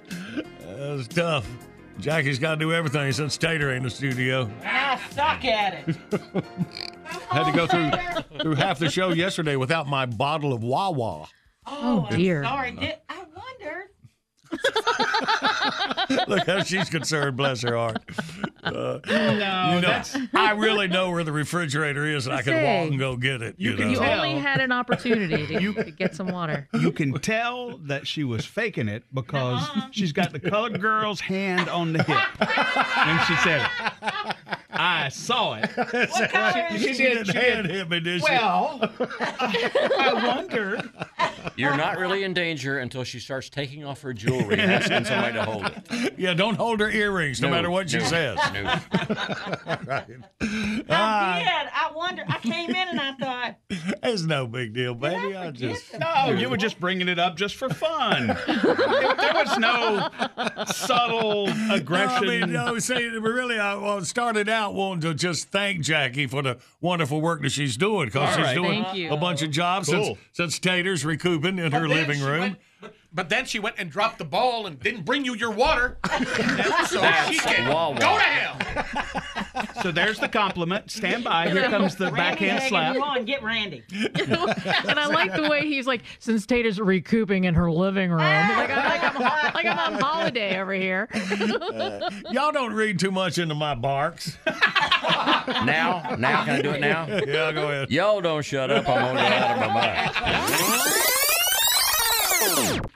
That's 0.66 1.08
tough. 1.10 1.48
Jackie's 2.00 2.40
got 2.40 2.52
to 2.56 2.58
do 2.58 2.74
everything 2.74 3.12
since 3.12 3.38
Tater 3.38 3.70
ain't 3.70 3.78
in 3.78 3.84
the 3.84 3.90
studio. 3.90 4.50
Ah, 4.64 5.02
suck 5.12 5.44
at 5.46 5.88
it. 5.88 5.96
Had 7.30 7.51
to 7.51 7.51
go 7.51 7.68
through 7.68 8.39
through 8.41 8.55
half 8.55 8.80
the 8.80 8.89
show 8.89 9.09
yesterday 9.09 9.55
without 9.55 9.88
my 9.88 10.05
bottle 10.05 10.53
of 10.53 10.63
Wawa. 10.63 11.28
Oh, 11.66 12.07
I'm 12.09 12.18
dear. 12.18 12.43
sorry. 12.43 12.72
Did, 12.72 12.95
I 13.09 13.18
wondered. 13.36 13.89
Look 16.28 16.45
how 16.47 16.64
she's 16.64 16.89
concerned, 16.89 17.38
bless 17.38 17.62
her 17.62 17.76
heart. 17.76 17.97
Uh, 18.64 18.99
No, 19.06 19.72
you 19.76 19.82
know, 19.82 19.82
that's 19.82 20.16
I 20.34 20.51
really 20.51 20.88
know 20.88 21.12
where 21.12 21.24
the 21.24 21.32
refrigerator 21.32 22.06
is, 22.06 22.28
and 22.28 22.36
I 22.36 22.41
can 22.41 22.53
Say, 22.53 22.64
walk 22.82 22.89
and 22.91 22.99
go 22.99 23.16
get 23.16 23.41
it. 23.41 23.56
You, 23.58 23.72
you 23.72 23.78
can 23.78 23.93
know? 23.93 24.01
You 24.01 24.06
only 24.08 24.36
had 24.39 24.62
an 24.62 24.72
opportunity 24.72 25.45
to, 25.47 25.74
to 25.84 25.91
get 25.91 26.16
some 26.16 26.28
water. 26.28 26.68
you 26.74 26.91
can 26.91 27.14
tell 27.14 27.78
that 27.80 28.08
she 28.08 28.24
was 28.24 28.45
faking 28.45 28.88
it 28.88 29.03
because 29.14 29.68
she's 29.91 30.12
got 30.12 30.32
the 30.32 30.39
colored 30.39 30.80
girl's 30.82 31.20
hand 31.22 31.70
on 31.70 31.93
the 31.93 32.03
hip 32.03 32.39
when 32.39 33.20
she 33.28 33.36
said 33.38 33.62
it. 33.62 34.36
I 34.78 35.08
saw 35.10 35.53
it. 35.56 35.70
What 35.78 36.32
color 36.32 36.68
is 36.72 36.82
she, 36.82 36.89
it? 37.03 37.26
didn't 37.26 37.36
hand 37.36 37.68
hit 37.68 37.89
me, 37.89 37.99
did 38.01 38.20
she? 38.22 38.32
Well, 38.32 38.91
I 38.99 40.12
wondered. 40.36 40.89
You're 41.56 41.78
not 41.78 41.97
really 41.97 42.24
in 42.24 42.34
danger 42.34 42.80
until 42.80 43.03
she 43.06 43.20
starts 43.20 43.49
taking 43.49 43.86
off 43.86 44.01
her 44.01 44.14
jewelry 44.14 44.45
and 44.52 44.62
asking 44.72 45.06
somebody 45.06 45.34
to 45.34 45.43
hold 45.43 45.66
it. 45.66 46.14
yeah, 46.18 46.34
don't 46.34 46.56
hold 46.56 46.80
her 46.80 46.89
earrings, 46.89 47.41
no, 47.41 47.48
No, 47.50 47.56
matter 47.56 47.70
what 47.70 47.89
she 47.89 47.98
no, 48.00 48.04
says. 48.06 48.38
no. 48.54 48.64
right. 48.64 50.06
I 50.41 50.84
Ah, 50.89 51.38
did. 51.39 51.72
I 51.74 51.91
wondered. 51.96 52.26
I 52.30 52.38
came 52.39 52.70
in 52.70 52.76
and 52.89 53.00
I 53.00 53.14
thought, 53.14 53.56
it's 54.04 54.24
no 54.24 54.48
big 54.48 54.74
deal, 54.74 54.93
baby. 54.93 55.36
I, 55.36 55.48
forget 55.48 55.54
just. 55.54 56.00
No, 56.00 56.32
you 56.32 56.50
were 56.50 56.58
just 56.58 56.80
bringing 56.80 57.08
it 57.08 57.20
up 57.20 57.36
just 57.38 57.56
for 57.56 57.70
fun. 57.70 58.28
there 58.48 59.34
was 59.34 59.58
no 59.58 60.10
subtle 60.66 61.48
aggression. 61.72 62.24
I 62.30 62.39
mean, 62.39 62.54
no, 62.54 62.78
see, 62.80 63.08
really, 63.08 63.60
I 63.60 63.76
well, 63.76 64.04
started 64.04 64.50
out 64.50 64.74
wanting 64.74 65.02
to 65.02 65.14
just 65.14 65.50
thank 65.50 65.82
Jackie 65.82 66.28
for 66.28 66.41
the 66.41 66.58
wonderful 66.82 67.22
work 67.22 67.41
that 67.41 67.52
she's 67.52 67.78
doing 67.78 68.08
because 68.08 68.30
she's 68.36 68.43
right. 68.46 68.56
doing 68.56 68.84
Thank 68.84 68.98
you. 68.98 69.10
a 69.12 69.18
bunch 69.18 69.41
of 69.41 69.52
jobs 69.52 69.89
Cool. 69.89 70.04
since, 70.06 70.18
since 70.34 70.60
Tater's 70.60 71.06
recouping 71.06 71.58
in 71.60 71.72
her 71.72 71.82
But 71.82 71.88
then 71.89 72.08
living 72.08 72.22
room. 72.22 72.39
went- 72.39 72.58
but, 73.16 73.26
but 73.26 73.30
then 73.30 73.45
she 73.45 73.59
went 73.59 73.78
and 73.80 73.89
dropped 73.89 74.20
the 74.20 74.26
ball 74.26 74.68
and 74.68 74.80
didn't 74.80 75.03
bring 75.03 75.26
you 75.26 75.36
your 75.36 75.51
water. 75.51 75.97
so 76.88 77.01
That's 77.01 77.32
she 77.32 77.39
can 77.39 77.74
Wawa. 77.74 77.95
go 77.99 78.18
to 78.18 78.24
hell. 78.24 79.74
So 79.82 79.91
there's 79.91 80.20
the 80.20 80.28
compliment. 80.28 80.91
Stand 80.91 81.24
by. 81.24 81.49
Here 81.49 81.70
comes 81.70 81.95
the 81.95 82.05
Randy 82.05 82.18
backhand 82.18 82.59
Hagen, 82.59 82.70
slap. 82.70 82.95
Go 82.95 83.03
on, 83.03 83.26
get 83.26 83.41
Randy. 83.43 83.84
and 83.93 84.99
I 84.99 85.07
like 85.07 85.34
the 85.34 85.47
way 85.49 85.61
he's 85.61 85.88
like, 85.88 86.01
since 86.20 86.45
Tater's 86.45 86.80
recouping 86.80 87.45
in 87.45 87.53
her 87.55 87.72
living 87.72 88.11
room, 88.11 88.22
ah! 88.22 88.55
like, 88.57 88.70
I'm, 88.70 88.86
like, 88.86 89.34
I'm, 89.45 89.53
like 89.53 89.66
I'm 89.66 89.93
on 89.93 90.01
holiday 90.01 90.59
over 90.59 90.74
here. 90.74 91.07
Uh, 91.13 92.09
y'all 92.32 92.51
don't 92.51 92.74
read 92.74 92.99
too 92.99 93.11
much 93.11 93.38
into 93.38 93.55
my 93.55 93.76
barks. 93.76 94.38
Now, 95.47 96.16
now, 96.18 96.43
can 96.43 96.55
I 96.55 96.61
do 96.63 96.72
it 96.72 96.82
now? 96.82 97.05
Yeah, 97.07 97.51
go 97.51 97.70
ahead. 97.70 97.91
Y'all 97.91 98.20
don't 98.20 98.43
shut 98.43 98.72
up. 98.72 98.89
I'm 98.89 99.16
gonna 99.16 99.20
get 99.20 99.32
out 99.32 99.51
of 99.51 99.59
my 99.59 99.74
mind. 99.74 101.22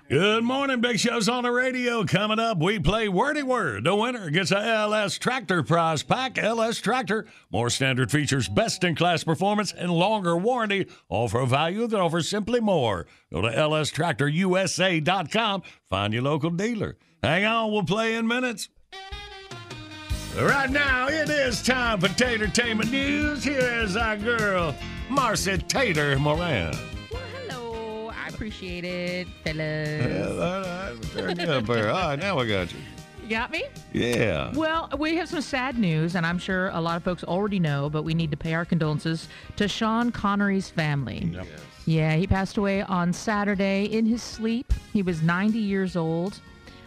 Good 0.10 0.43
morning, 0.43 0.82
Big 0.82 1.00
Show's 1.00 1.30
on 1.30 1.43
the 1.43 1.52
radio. 1.52 2.04
Coming 2.04 2.39
up, 2.39 2.58
we 2.58 2.80
play 2.80 3.08
Wordy 3.08 3.43
Word. 3.43 3.84
The 3.84 3.95
winner 3.95 4.30
gets 4.32 4.52
a 4.52 4.58
LS 4.58 5.18
Tractor 5.18 5.64
prize 5.64 6.02
pack. 6.02 6.38
LS 6.38 6.80
Tractor, 6.80 7.28
more 7.52 7.70
standard 7.70 8.12
features, 8.12 8.47
best 8.47 8.84
in 8.84 8.95
class 8.95 9.24
performance, 9.24 9.72
and 9.72 9.91
longer 9.91 10.36
warranty. 10.36 10.88
All 11.10 11.30
for 11.30 11.41
a 11.41 11.45
value 11.45 11.86
that 11.88 12.00
offers 12.00 12.28
simply 12.28 12.60
more. 12.60 13.06
Go 13.32 13.41
to 13.41 13.50
lstractorusa.com. 13.50 15.64
Find 15.89 16.14
your 16.14 16.24
local 16.24 16.50
dealer. 16.50 16.97
Hang 17.24 17.45
on, 17.45 17.72
we'll 17.72 17.84
play 17.84 18.16
in 18.16 18.28
minutes. 18.28 18.70
Right 20.39 20.70
now, 20.70 21.08
it 21.08 21.30
is 21.30 21.62
time 21.62 22.00
for 22.00 22.08
Tatertainment 22.08 22.91
News. 22.91 23.43
Here 23.43 23.82
is 23.84 23.95
our 23.95 24.18
girl, 24.18 24.76
Marcy 25.10 25.58
Tater 25.58 26.18
Moran. 26.18 26.74
Well. 28.39 28.47
I 28.47 28.47
appreciate 28.47 28.86
it, 28.86 29.28
Yeah, 29.45 29.53
fellas. 29.53 30.39
all 30.39 31.25
right, 31.25 31.36
turn 31.36 31.39
you 31.39 31.45
up. 31.53 31.70
All 31.70 31.75
right, 31.75 32.20
now 32.20 32.39
we 32.39 32.47
got 32.47 32.71
you. 32.71 32.79
You 33.24 33.29
got 33.29 33.51
me? 33.51 33.63
Yeah. 33.93 34.51
Well, 34.55 34.89
we 34.97 35.16
have 35.17 35.29
some 35.29 35.41
sad 35.41 35.78
news, 35.78 36.16
and 36.16 36.25
I'm 36.25 36.39
sure 36.39 36.70
a 36.70 36.79
lot 36.82 36.97
of 36.97 37.03
folks 37.03 37.24
already 37.24 37.59
know, 37.59 37.89
but 37.89 38.03
we 38.03 38.13
need 38.13 38.32
to 38.32 38.37
pay 38.37 38.53
our 38.55 38.66
condolences 38.66 39.28
to 39.57 39.67
Sean 39.67 40.11
Connery's 40.11 40.70
family. 40.70 41.29
Yes. 41.32 41.45
Yeah, 41.86 42.16
he 42.16 42.25
passed 42.28 42.57
away 42.57 42.82
on 42.83 43.13
Saturday 43.13 43.86
in 43.86 44.05
his 44.05 44.24
sleep. 44.24 44.74
He 44.93 45.03
was 45.03 45.21
90 45.21 45.59
years 45.59 45.95
old. 45.95 46.39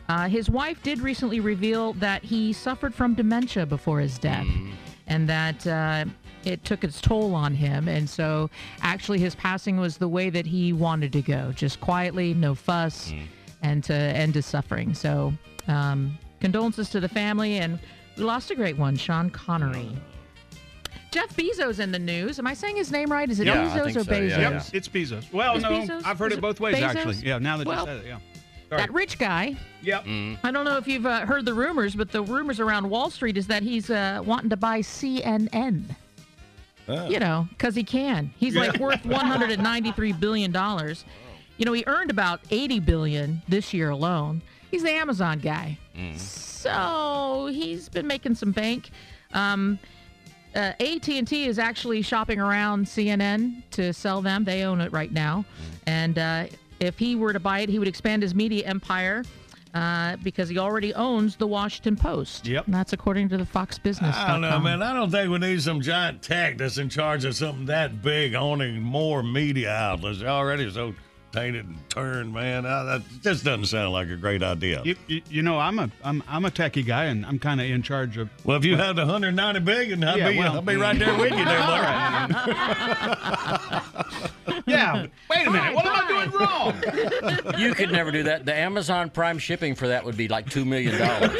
Uh, 0.08 0.28
his 0.28 0.50
wife 0.50 0.82
did 0.82 1.00
recently 1.00 1.38
reveal 1.40 1.92
that 1.94 2.24
he 2.24 2.52
suffered 2.52 2.94
from 2.94 3.14
dementia 3.14 3.64
before 3.66 4.00
his 4.00 4.18
death, 4.18 4.46
and 5.06 5.28
that 5.28 5.64
uh, 5.66 6.04
it 6.44 6.64
took 6.64 6.84
its 6.84 7.00
toll 7.00 7.34
on 7.34 7.54
him. 7.54 7.88
And 7.88 8.08
so, 8.08 8.50
actually, 8.82 9.18
his 9.18 9.34
passing 9.34 9.76
was 9.78 9.96
the 9.98 10.08
way 10.08 10.30
that 10.30 10.46
he 10.46 10.72
wanted 10.72 11.12
to 11.14 11.22
go, 11.22 11.52
just 11.52 11.80
quietly, 11.80 12.34
no 12.34 12.54
fuss, 12.54 13.12
and 13.62 13.82
to 13.84 13.94
end 13.94 14.34
his 14.34 14.46
suffering. 14.46 14.94
So, 14.94 15.32
um, 15.68 16.18
condolences 16.40 16.90
to 16.90 17.00
the 17.00 17.08
family, 17.08 17.58
and 17.58 17.78
we 18.16 18.24
lost 18.24 18.50
a 18.50 18.54
great 18.54 18.76
one, 18.76 18.96
Sean 18.96 19.30
Connery. 19.30 19.88
Jeff 21.10 21.34
Bezos 21.36 21.78
in 21.78 21.92
the 21.92 21.98
news. 21.98 22.38
Am 22.38 22.46
I 22.46 22.54
saying 22.54 22.76
his 22.76 22.90
name 22.90 23.12
right? 23.12 23.28
Is 23.28 23.38
it 23.38 23.46
Yeah, 23.46 23.62
I 23.62 23.66
Bezos 23.66 23.84
think 23.84 23.96
or 23.98 24.04
so, 24.04 24.10
Bezos? 24.10 24.28
yeah, 24.30 24.38
Yep, 24.40 24.52
yeah. 24.52 24.62
it's 24.72 24.88
Bezos. 24.88 25.32
Well, 25.32 25.56
Is 25.56 25.62
no, 25.62 25.70
Bezos? 25.70 26.06
I've 26.06 26.18
heard 26.18 26.32
it 26.32 26.38
it 26.38 26.40
both 26.40 26.58
ways, 26.58 26.76
Bezos? 26.76 26.94
actually. 26.96 27.16
Yeah, 27.16 27.38
now 27.38 27.58
that 27.58 27.66
Well, 27.66 27.80
you 27.80 27.86
said 27.86 27.96
it, 27.98 28.06
yeah. 28.06 28.18
Sorry. 28.70 28.80
That 28.80 28.92
rich 28.94 29.18
guy. 29.18 29.54
Yep. 29.82 30.04
I 30.42 30.50
don't 30.50 30.64
know 30.64 30.78
if 30.78 30.88
you've 30.88 31.04
uh, 31.04 31.26
heard 31.26 31.44
the 31.44 31.52
rumors, 31.52 31.94
but 31.94 32.10
the 32.10 32.22
rumors 32.22 32.58
around 32.58 32.88
Wall 32.88 33.10
Street 33.10 33.36
is 33.36 33.46
that 33.48 33.62
he's 33.62 33.90
uh, 33.90 34.22
wanting 34.24 34.48
to 34.48 34.56
buy 34.56 34.80
CNN. 34.80 35.94
You 37.08 37.18
know, 37.20 37.46
because 37.50 37.74
he 37.74 37.84
can. 37.84 38.32
He's 38.38 38.54
like 38.56 38.78
worth 38.78 39.04
193 39.04 40.12
billion 40.14 40.50
dollars. 40.52 41.04
You 41.58 41.64
know, 41.66 41.72
he 41.72 41.84
earned 41.86 42.10
about 42.10 42.40
80 42.50 42.80
billion 42.80 43.42
this 43.48 43.72
year 43.72 43.90
alone. 43.90 44.42
He's 44.70 44.82
the 44.82 44.90
Amazon 44.90 45.38
guy, 45.38 45.78
so 46.18 47.48
he's 47.52 47.88
been 47.88 48.06
making 48.06 48.34
some 48.34 48.50
bank. 48.52 48.90
Um, 49.34 49.78
uh, 50.54 50.72
AT&T 50.80 51.46
is 51.46 51.58
actually 51.58 52.02
shopping 52.02 52.40
around 52.40 52.86
CNN 52.86 53.62
to 53.72 53.92
sell 53.92 54.20
them. 54.22 54.44
They 54.44 54.62
own 54.64 54.80
it 54.80 54.92
right 54.92 55.12
now, 55.12 55.44
and 55.86 56.18
uh, 56.18 56.46
if 56.80 56.98
he 56.98 57.14
were 57.14 57.32
to 57.32 57.40
buy 57.40 57.60
it, 57.60 57.68
he 57.68 57.78
would 57.78 57.88
expand 57.88 58.22
his 58.22 58.34
media 58.34 58.66
empire 58.66 59.24
uh, 59.74 60.16
because 60.22 60.48
he 60.48 60.58
already 60.58 60.92
owns 60.94 61.36
the 61.36 61.46
Washington 61.46 61.96
Post. 61.96 62.46
Yep. 62.46 62.66
and 62.66 62.74
that's 62.74 62.92
according 62.92 63.28
to 63.30 63.36
the 63.36 63.46
Fox 63.46 63.78
Business. 63.78 64.14
I 64.16 64.32
don't 64.32 64.40
know, 64.40 64.58
man. 64.58 64.82
I 64.82 64.92
don't 64.92 65.10
think 65.10 65.30
we 65.30 65.38
need 65.38 65.62
some 65.62 65.80
giant 65.80 66.22
tech 66.22 66.58
that's 66.58 66.78
in 66.78 66.88
charge 66.88 67.24
of 67.24 67.34
something 67.34 67.66
that 67.66 68.02
big, 68.02 68.34
owning 68.34 68.82
more 68.82 69.22
media 69.22 69.70
outlets. 69.72 70.20
They're 70.20 70.28
already 70.28 70.70
so 70.70 70.94
tainted 71.32 71.66
and 71.66 71.76
turned, 71.88 72.32
man. 72.32 72.64
Uh, 72.66 72.84
that 72.84 73.02
just 73.22 73.44
doesn't 73.44 73.64
sound 73.66 73.92
like 73.92 74.08
a 74.08 74.16
great 74.16 74.42
idea. 74.42 74.82
You, 74.84 74.94
you, 75.06 75.22
you 75.28 75.42
know, 75.42 75.58
I'm 75.58 75.78
a 75.78 75.90
I'm 76.04 76.22
I'm 76.28 76.44
a 76.44 76.50
techie 76.50 76.86
guy, 76.86 77.04
and 77.06 77.24
I'm 77.26 77.38
kind 77.38 77.60
of 77.60 77.66
in 77.66 77.82
charge 77.82 78.16
of. 78.18 78.28
well, 78.44 78.56
if 78.58 78.64
you 78.64 78.76
had 78.76 78.96
190 78.96 79.60
billion, 79.60 80.04
I'd, 80.04 80.18
Yeah, 80.18 80.30
be, 80.30 80.38
well- 80.38 80.58
I'd 80.58 80.66
be 80.66 80.76
right 80.76 80.98
there 80.98 81.16
with 81.18 81.32
you 81.32 81.44
there, 81.44 81.58
All 81.62 82.28
buddy. 82.28 82.34
yeah. 84.66 85.06
Wait 85.30 85.46
a 85.46 85.50
minute. 85.50 85.74
What 85.74 85.86
am 85.86 85.94
I 85.94 86.06
doing 86.08 86.30
wrong? 86.38 86.74
You 87.58 87.74
could 87.74 87.90
never 87.92 88.10
do 88.10 88.22
that. 88.24 88.44
The 88.46 88.54
Amazon 88.54 89.10
Prime 89.10 89.38
shipping 89.38 89.74
for 89.74 89.88
that 89.88 90.04
would 90.04 90.16
be 90.16 90.28
like 90.28 90.48
two 90.50 90.64
million 90.64 90.98
dollars. 90.98 91.32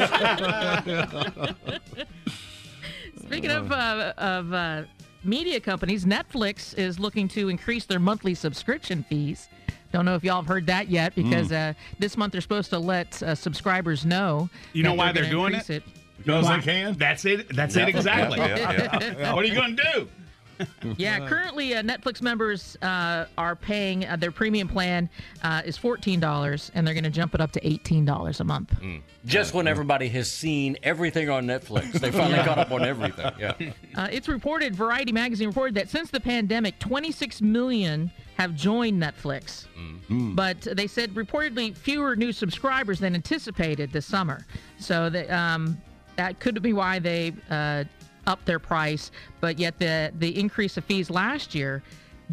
Speaking 3.25 3.51
of 3.51 3.71
uh, 3.71 4.13
of 4.17 4.53
uh, 4.53 4.83
media 5.23 5.59
companies, 5.59 6.05
Netflix 6.05 6.77
is 6.77 6.99
looking 6.99 7.27
to 7.29 7.49
increase 7.49 7.85
their 7.85 7.99
monthly 7.99 8.33
subscription 8.35 9.03
fees. 9.09 9.47
Don't 9.93 10.05
know 10.05 10.15
if 10.15 10.23
y'all 10.23 10.37
have 10.37 10.47
heard 10.47 10.65
that 10.67 10.89
yet 10.89 11.13
because 11.13 11.49
Mm. 11.49 11.69
uh, 11.69 11.73
this 11.99 12.17
month 12.17 12.31
they're 12.31 12.41
supposed 12.41 12.71
to 12.71 12.79
let 12.79 13.21
uh, 13.21 13.35
subscribers 13.35 14.05
know. 14.05 14.49
You 14.73 14.81
know 14.81 14.95
why 14.95 15.11
they're 15.11 15.21
gonna 15.23 15.31
doing 15.31 15.53
increase 15.53 15.69
it? 15.69 15.83
Because 16.17 16.45
Why? 16.45 16.57
they 16.57 16.63
can. 16.63 16.93
That's 16.93 17.25
it. 17.25 17.55
That's 17.55 17.75
Yeah. 17.75 17.83
it 17.83 17.89
exactly. 17.89 18.39
Yeah, 18.39 18.57
yeah, 18.57 19.13
yeah. 19.19 19.33
what 19.33 19.43
are 19.43 19.47
you 19.47 19.53
going 19.55 19.75
to 19.75 19.83
do? 19.93 20.07
Yeah, 20.97 21.27
currently 21.27 21.73
uh, 21.75 21.81
Netflix 21.81 22.21
members 22.21 22.77
uh, 22.81 23.25
are 23.37 23.55
paying 23.55 24.05
uh, 24.05 24.15
their 24.15 24.31
premium 24.31 24.67
plan 24.67 25.09
uh, 25.43 25.61
is 25.65 25.77
fourteen 25.77 26.19
dollars, 26.19 26.71
and 26.75 26.85
they're 26.85 26.93
going 26.93 27.03
to 27.03 27.09
jump 27.09 27.33
it 27.35 27.41
up 27.41 27.51
to 27.53 27.67
eighteen 27.67 28.05
dollars 28.05 28.39
a 28.39 28.43
month. 28.43 28.73
Just 29.25 29.53
when 29.53 29.67
everybody 29.67 30.09
has 30.09 30.29
seen 30.31 30.77
everything 30.83 31.29
on 31.29 31.45
Netflix, 31.45 31.93
they 31.93 32.11
finally 32.19 32.35
Yeah. 32.35 32.45
caught 32.45 32.57
up 32.59 32.71
on 32.71 32.83
everything. 32.85 33.31
Yeah. 33.39 33.53
Uh, 33.95 34.07
it's 34.11 34.27
reported, 34.27 34.75
Variety 34.75 35.11
magazine 35.11 35.47
reported 35.47 35.75
that 35.75 35.87
since 35.87 36.09
the 36.09 36.19
pandemic, 36.19 36.79
26 36.79 37.41
million 37.43 38.11
have 38.37 38.55
joined 38.55 38.99
Netflix. 39.01 39.67
But 40.09 40.61
they 40.61 40.87
said 40.87 41.13
reportedly 41.13 41.75
fewer 41.77 42.15
new 42.15 42.31
subscribers 42.31 42.99
than 42.99 43.13
anticipated 43.13 43.91
this 43.91 44.05
summer. 44.07 44.45
So 44.79 45.09
that 45.11 45.29
um, 45.31 45.77
that 46.17 46.39
could 46.39 46.59
be 46.63 46.73
why 46.73 46.97
they 46.99 47.33
uh, 47.51 47.83
upped 48.27 48.45
their 48.45 48.59
price. 48.59 49.11
But 49.41 49.59
yet 49.59 49.79
the 49.79 50.11
the 50.19 50.37
increase 50.39 50.77
of 50.77 50.85
fees 50.85 51.09
last 51.09 51.53
year 51.55 51.83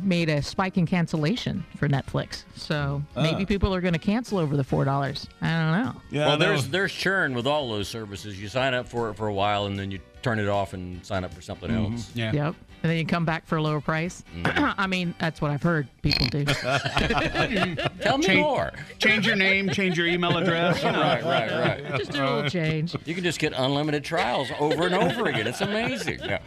made 0.01 0.29
a 0.29 0.41
spike 0.41 0.79
in 0.79 0.87
cancellation 0.87 1.65
for 1.77 1.89
Netflix. 1.89 2.45
So 2.55 3.03
maybe 3.17 3.43
Ah. 3.43 3.47
people 3.47 3.75
are 3.75 3.81
going 3.81 3.93
to 3.93 3.99
cancel 3.99 4.39
over 4.39 4.57
the 4.57 4.65
four 4.65 4.85
dollars. 4.85 5.27
I 5.43 5.49
don't 5.49 5.83
know. 5.85 6.01
Yeah, 6.11 6.27
well, 6.29 6.37
there's 6.39 6.69
there's 6.69 6.93
churn 6.93 7.35
with 7.35 7.47
all 7.47 7.69
those 7.69 7.89
services. 7.89 8.41
You 8.41 8.49
sign 8.49 8.73
up 8.73 8.89
for 8.89 9.11
it 9.11 9.15
for 9.15 9.27
a 9.27 9.35
while, 9.35 9.67
and 9.67 9.79
then 9.79 9.91
you 9.91 9.99
turn 10.23 10.39
it 10.39 10.49
off 10.49 10.75
and 10.75 11.05
sign 11.05 11.25
up 11.25 11.35
for 11.35 11.43
something 11.43 11.71
Mm-hmm. 11.71 11.93
else. 11.95 12.11
Yeah. 12.15 12.33
Yep. 12.33 12.55
And 12.83 12.91
then 12.91 12.97
you 12.99 13.05
come 13.05 13.27
back 13.27 13.47
for 13.47 13.57
a 13.57 13.63
lower 13.63 13.81
price. 13.81 14.25
I 14.45 14.87
mean, 14.87 15.15
that's 15.19 15.41
what 15.43 15.51
I've 15.51 15.63
heard 15.63 15.87
people 16.03 16.27
do. 16.29 16.45
Tell 18.01 18.17
me 18.19 18.25
Change- 18.27 18.41
more. 18.41 18.73
Change 18.99 19.27
your 19.27 19.37
name, 19.37 19.69
change 19.71 19.99
your 19.99 20.07
email 20.07 20.37
address. 20.39 20.83
you 20.83 20.91
know. 20.93 21.01
Right, 21.01 21.23
right, 21.23 21.51
right. 21.83 21.99
Just 21.99 22.13
do 22.13 22.23
a 22.23 22.25
little 22.25 22.51
change. 22.51 22.97
You 23.05 23.15
can 23.15 23.25
just 23.25 23.39
get 23.39 23.53
unlimited 23.55 24.03
trials 24.05 24.49
over 24.59 24.87
and 24.87 24.95
over 24.95 25.27
again. 25.29 25.47
It's 25.47 25.61
amazing. 25.61 26.21
Yeah. 26.31 26.39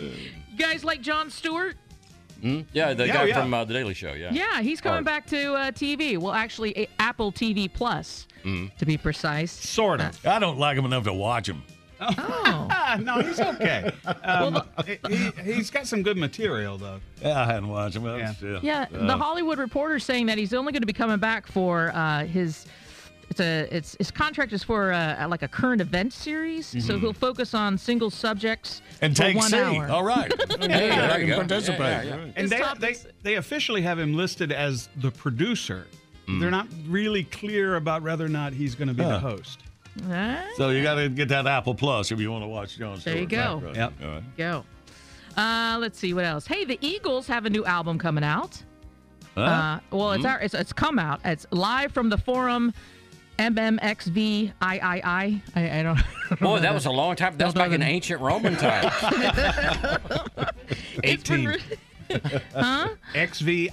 You 0.00 0.56
guys 0.56 0.84
like 0.84 1.00
Jon 1.00 1.28
Stewart? 1.28 1.76
Hmm? 2.40 2.60
Yeah, 2.72 2.94
the 2.94 3.06
Yeah, 3.08 3.14
guy 3.14 3.24
yeah. 3.24 3.40
from 3.42 3.52
uh, 3.52 3.64
the 3.64 3.74
Daily 3.74 3.94
Show. 3.94 4.12
Yeah. 4.12 4.30
Yeah, 4.32 4.60
he's 4.62 4.80
coming 4.80 4.98
Art. 4.98 5.04
back 5.04 5.26
to 5.26 5.54
uh, 5.54 5.70
TV. 5.72 6.16
Well, 6.18 6.32
actually, 6.32 6.72
a- 6.78 6.88
Apple 7.00 7.32
TV 7.32 7.72
Plus, 7.72 8.26
Mm. 8.44 8.74
to 8.76 8.86
be 8.86 8.96
precise. 8.96 9.50
Sort 9.50 10.00
of. 10.00 10.24
I 10.24 10.38
don't 10.38 10.56
like 10.58 10.78
him 10.78 10.84
enough 10.84 11.02
to 11.04 11.12
watch 11.12 11.48
him. 11.48 11.64
Oh. 12.00 12.96
no, 13.02 13.20
he's 13.20 13.40
okay. 13.40 13.90
Um, 14.24 14.62
he, 14.86 15.30
he's 15.42 15.70
got 15.70 15.86
some 15.86 16.02
good 16.02 16.16
material, 16.16 16.76
though. 16.78 17.00
Yeah, 17.22 17.40
I 17.42 17.44
hadn't 17.46 17.68
watched 17.68 17.96
him. 17.96 18.04
Yeah. 18.04 18.34
Yeah, 18.62 18.86
the 18.90 19.16
Hollywood 19.16 19.58
Reporter 19.58 19.98
saying 19.98 20.26
that 20.26 20.38
he's 20.38 20.52
only 20.54 20.72
going 20.72 20.82
to 20.82 20.86
be 20.86 20.92
coming 20.92 21.18
back 21.18 21.46
for 21.46 21.90
uh, 21.94 22.24
his. 22.26 22.66
It's 23.30 23.40
a 23.40 23.68
it's 23.74 23.94
his 23.98 24.10
contract 24.10 24.52
is 24.52 24.62
for 24.64 24.92
uh, 24.92 25.26
like 25.28 25.42
a 25.42 25.48
current 25.48 25.80
event 25.82 26.12
series, 26.14 26.66
so 26.66 26.76
Mhm. 26.94 27.00
he'll 27.00 27.12
focus 27.12 27.52
on 27.54 27.76
single 27.78 28.10
subjects 28.10 28.80
And 29.02 29.14
for 29.16 29.22
take 29.24 29.36
one 29.36 29.50
C. 29.50 29.56
hour. 29.58 29.88
All 29.88 30.04
right. 30.04 30.32
Yeah, 30.48 30.66
Yeah, 30.66 31.06
there 31.08 31.20
you 31.20 31.26
you 31.26 31.32
can 31.34 31.46
participate. 31.46 31.80
Yeah, 31.80 32.02
yeah, 32.04 32.16
yeah. 32.24 32.32
And 32.36 32.48
they, 32.50 32.62
they, 32.78 32.96
they 33.22 33.34
officially 33.36 33.82
have 33.82 33.98
him 33.98 34.14
listed 34.14 34.50
as 34.52 34.88
the 34.96 35.10
producer. 35.10 35.86
They're 36.26 36.50
not 36.50 36.68
really 36.86 37.24
clear 37.24 37.76
about 37.76 38.02
whether 38.02 38.24
or 38.24 38.28
not 38.28 38.52
he's 38.52 38.74
going 38.74 38.88
to 38.88 38.94
be 38.94 39.02
Huh. 39.02 39.10
the 39.10 39.18
host. 39.20 39.60
Huh? 40.06 40.42
So 40.56 40.70
you 40.70 40.82
got 40.82 40.94
to 40.96 41.08
get 41.08 41.28
that 41.30 41.46
Apple 41.46 41.74
Plus 41.74 42.12
if 42.12 42.20
you 42.20 42.30
want 42.30 42.44
to 42.44 42.48
watch 42.48 42.76
Jon 42.78 42.98
There 43.04 43.18
you 43.18 43.26
go. 43.26 43.56
Right, 43.56 43.64
right. 43.64 43.76
Yep. 43.76 43.92
All 44.02 44.08
right. 44.08 44.36
Go. 44.36 44.64
Uh, 45.36 45.76
let's 45.80 45.98
see 45.98 46.14
what 46.14 46.24
else. 46.24 46.46
Hey, 46.46 46.64
the 46.64 46.78
Eagles 46.80 47.26
have 47.28 47.46
a 47.46 47.50
new 47.50 47.64
album 47.64 47.98
coming 47.98 48.24
out. 48.24 48.62
Huh? 49.34 49.40
Uh, 49.42 49.80
well, 49.90 50.12
it's 50.12 50.22
Hmm? 50.24 50.30
our, 50.30 50.40
it's 50.40 50.54
it's 50.54 50.72
come 50.72 50.98
out. 50.98 51.20
It's 51.24 51.46
live 51.50 51.92
from 51.92 52.08
the 52.08 52.18
forum. 52.18 52.72
MMXVIII. 53.38 54.52
I 54.60 54.78
I 54.80 55.00
I 55.04 55.42
I 55.54 55.78
I 55.78 55.82
don't. 55.84 56.00
Boy, 56.40 56.58
that 56.58 56.74
was 56.74 56.86
a 56.86 56.90
long 56.90 57.14
time. 57.14 57.36
That 57.36 57.44
was 57.44 57.54
back 57.54 57.70
in 57.70 57.82
ancient 57.82 58.20
Roman 58.20 58.56
times. 58.56 58.92
Eighteen. 61.04 61.56
Huh? 62.54 62.88
XVIII. 63.14 63.70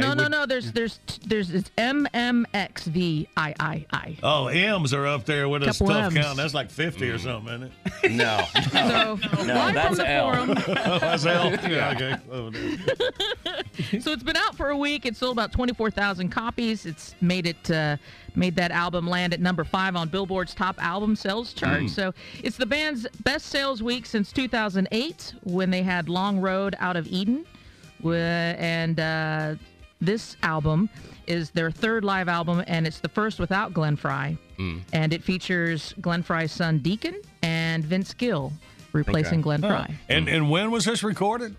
No, 0.00 0.14
no, 0.14 0.28
no. 0.28 0.46
There's 0.46 0.72
there's 0.72 0.98
there's 1.26 1.50
it's 1.50 1.70
MMXV 1.78 3.28
I 3.36 3.54
I 3.58 3.86
I. 3.92 4.16
Oh, 4.22 4.48
M's 4.48 4.92
are 4.94 5.06
up 5.06 5.24
there 5.24 5.48
with 5.48 5.62
a 5.62 5.66
Couple 5.66 5.86
stuff 5.88 6.12
Ms. 6.12 6.24
count. 6.24 6.36
That's 6.36 6.54
like 6.54 6.70
50 6.70 7.08
or 7.10 7.18
something, 7.18 7.54
isn't 7.54 7.72
it? 8.04 8.12
No. 8.12 8.44
So 8.86 9.18
live 9.44 9.74
that's 9.74 9.86
from 9.88 9.96
the 9.96 10.08
L. 10.10 10.32
forum. 10.32 10.50
oh, 10.68 10.98
that's 10.98 11.26
L. 11.26 11.50
Yeah, 11.68 11.92
okay. 11.94 12.16
Oh, 12.30 12.50
no. 12.50 12.60
so 14.00 14.12
it's 14.12 14.22
been 14.22 14.36
out 14.36 14.56
for 14.56 14.70
a 14.70 14.76
week. 14.76 15.06
It's 15.06 15.18
sold 15.18 15.32
about 15.36 15.52
24,000 15.52 16.28
copies. 16.28 16.86
It's 16.86 17.14
made 17.20 17.46
it 17.46 17.70
uh, 17.70 17.96
made 18.34 18.54
that 18.56 18.70
album 18.70 19.06
land 19.06 19.32
at 19.32 19.40
number 19.40 19.64
five 19.64 19.96
on 19.96 20.08
Billboard's 20.08 20.54
top 20.54 20.82
album 20.82 21.16
sales 21.16 21.52
chart. 21.52 21.82
Mm. 21.82 21.90
So 21.90 22.12
it's 22.42 22.56
the 22.56 22.66
band's 22.66 23.06
best 23.24 23.46
sales 23.46 23.82
week 23.82 24.06
since 24.06 24.30
2008 24.32 25.34
when 25.44 25.70
they 25.70 25.82
had 25.82 26.08
Long 26.08 26.38
Road 26.38 26.76
Out 26.78 26.96
of 26.96 27.06
Eden, 27.08 27.44
Wh- 27.44 27.55
and 28.04 29.00
uh, 29.00 29.54
this 30.00 30.36
album 30.42 30.88
is 31.26 31.50
their 31.50 31.70
third 31.70 32.04
live 32.04 32.28
album, 32.28 32.62
and 32.66 32.86
it's 32.86 33.00
the 33.00 33.08
first 33.08 33.38
without 33.38 33.72
Glenn 33.72 33.96
Frey. 33.96 34.36
Mm. 34.58 34.82
And 34.92 35.12
it 35.12 35.22
features 35.22 35.94
Glenn 36.00 36.22
Frey's 36.22 36.52
son 36.52 36.78
Deacon 36.78 37.20
and 37.42 37.84
Vince 37.84 38.14
Gill 38.14 38.52
replacing 38.92 39.40
Glenn 39.42 39.62
Huh. 39.62 39.84
Frey. 39.84 39.94
And 40.08 40.28
and 40.28 40.50
when 40.50 40.70
was 40.70 40.84
this 40.84 41.02
recorded? 41.02 41.56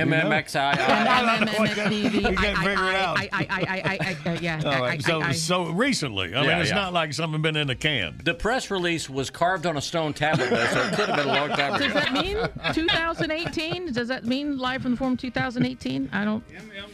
MMXI. 0.00 0.76
You 2.16 2.36
can't 2.36 2.58
figure 2.58 2.72
it 2.88 2.94
out. 2.96 3.18
I, 3.18 3.28
I, 3.32 3.46
I, 3.48 3.48
I, 3.50 3.98
I, 4.26 4.30
I, 4.30 4.38
yeah. 4.38 4.60
All 4.64 4.72
I- 4.72 4.80
right. 4.80 5.02
So 5.02 5.20
I- 5.20 5.28
I- 5.28 5.32
so 5.32 5.70
recently. 5.70 6.34
I 6.34 6.40
mean, 6.40 6.50
Yeah, 6.50 6.60
it's 6.60 6.68
yeah. 6.70 6.74
not 6.76 6.92
like 6.92 7.12
something 7.12 7.42
been 7.42 7.56
in 7.56 7.66
the 7.68 7.74
can. 7.74 8.20
The 8.24 8.34
press 8.34 8.70
release 8.70 9.08
was 9.10 9.30
carved 9.30 9.66
on 9.66 9.76
a 9.76 9.80
stone 9.80 10.12
tablet, 10.12 10.50
though, 10.50 10.66
so 10.66 10.80
it 10.82 10.94
could 10.94 11.08
have 11.08 11.16
been 11.16 11.28
a 11.28 11.32
long 11.32 11.48
time 11.50 11.72
Does 11.80 11.90
ago. 11.90 12.00
that 12.00 12.12
mean 12.12 12.36
2018? 12.74 13.92
Does 13.92 14.08
that 14.08 14.24
mean 14.24 14.58
live 14.58 14.82
from 14.82 14.92
the 14.92 14.96
forum 14.96 15.16
2018? 15.16 16.10
I 16.12 16.24
don't. 16.24 16.44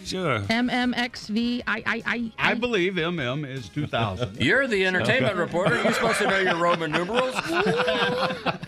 Sure. 0.04 0.40
MMXV. 0.40 1.62
I, 1.66 1.82
I, 1.86 2.02
I. 2.38 2.50
I 2.50 2.54
believe 2.54 2.94
MM 2.94 3.48
is 3.48 3.68
2000. 3.68 4.36
You're 4.42 4.66
the 4.66 4.84
entertainment 4.86 5.36
reporter. 5.36 5.80
You're 5.82 5.92
supposed 5.92 6.18
to 6.18 6.26
know 6.28 6.38
your 6.38 6.56
Roman 6.56 6.90
numerals. 6.92 7.34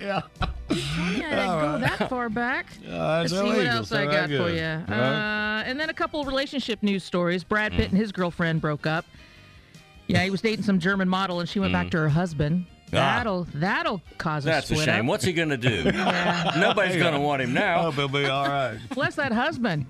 yeah. 0.01 0.23
I 0.71 0.77
didn't 0.77 1.47
go 1.61 1.79
that 1.81 2.09
far 2.09 2.29
back. 2.29 2.67
Uh, 2.89 3.21
Let's 3.21 3.33
see 3.33 3.43
what 3.43 3.67
else 3.67 3.93
I 3.93 4.05
not 4.05 4.24
got 4.29 4.37
for 4.45 4.51
good. 4.51 4.57
you. 4.57 4.95
All 4.95 5.01
right. 5.01 5.61
Uh, 5.61 5.65
and 5.65 5.79
then 5.81 5.91
a 5.91 5.95
couple 5.95 6.25
relationship 6.25 6.83
news 6.83 7.05
stories. 7.05 7.45
Brad 7.45 7.73
Pitt 7.73 7.89
Mm. 7.89 7.91
and 7.91 7.99
his 7.99 8.13
girlfriend 8.13 8.61
broke 8.61 8.87
up. 8.87 9.05
Yeah, 10.07 10.23
he 10.23 10.31
was 10.31 10.41
dating 10.43 10.65
some 10.65 10.79
German 10.79 11.09
model, 11.09 11.41
and 11.41 11.49
she 11.49 11.59
went 11.61 11.73
back 11.73 11.91
to 11.93 11.97
her 11.99 12.09
husband. 12.11 12.67
Ah. 12.89 13.17
That'll 13.17 13.45
that'll 13.55 14.03
cause 14.19 14.45
a 14.45 14.49
That's 14.51 14.71
a 14.71 14.77
shame. 14.77 15.01
up. 15.01 15.07
What's 15.07 15.25
he 15.25 15.33
going 15.33 15.49
to 15.49 15.57
do? 15.57 15.85
Nobody's 16.57 16.97
going 16.97 17.15
to 17.15 17.21
want 17.21 17.43
him 17.43 17.53
now. 17.55 17.87
Oh, 17.87 17.91
he'll 17.91 18.09
be 18.09 18.27
all 18.27 18.47
right. 18.47 18.79
Bless 18.91 19.17
that 19.17 19.33
husband. 19.33 19.87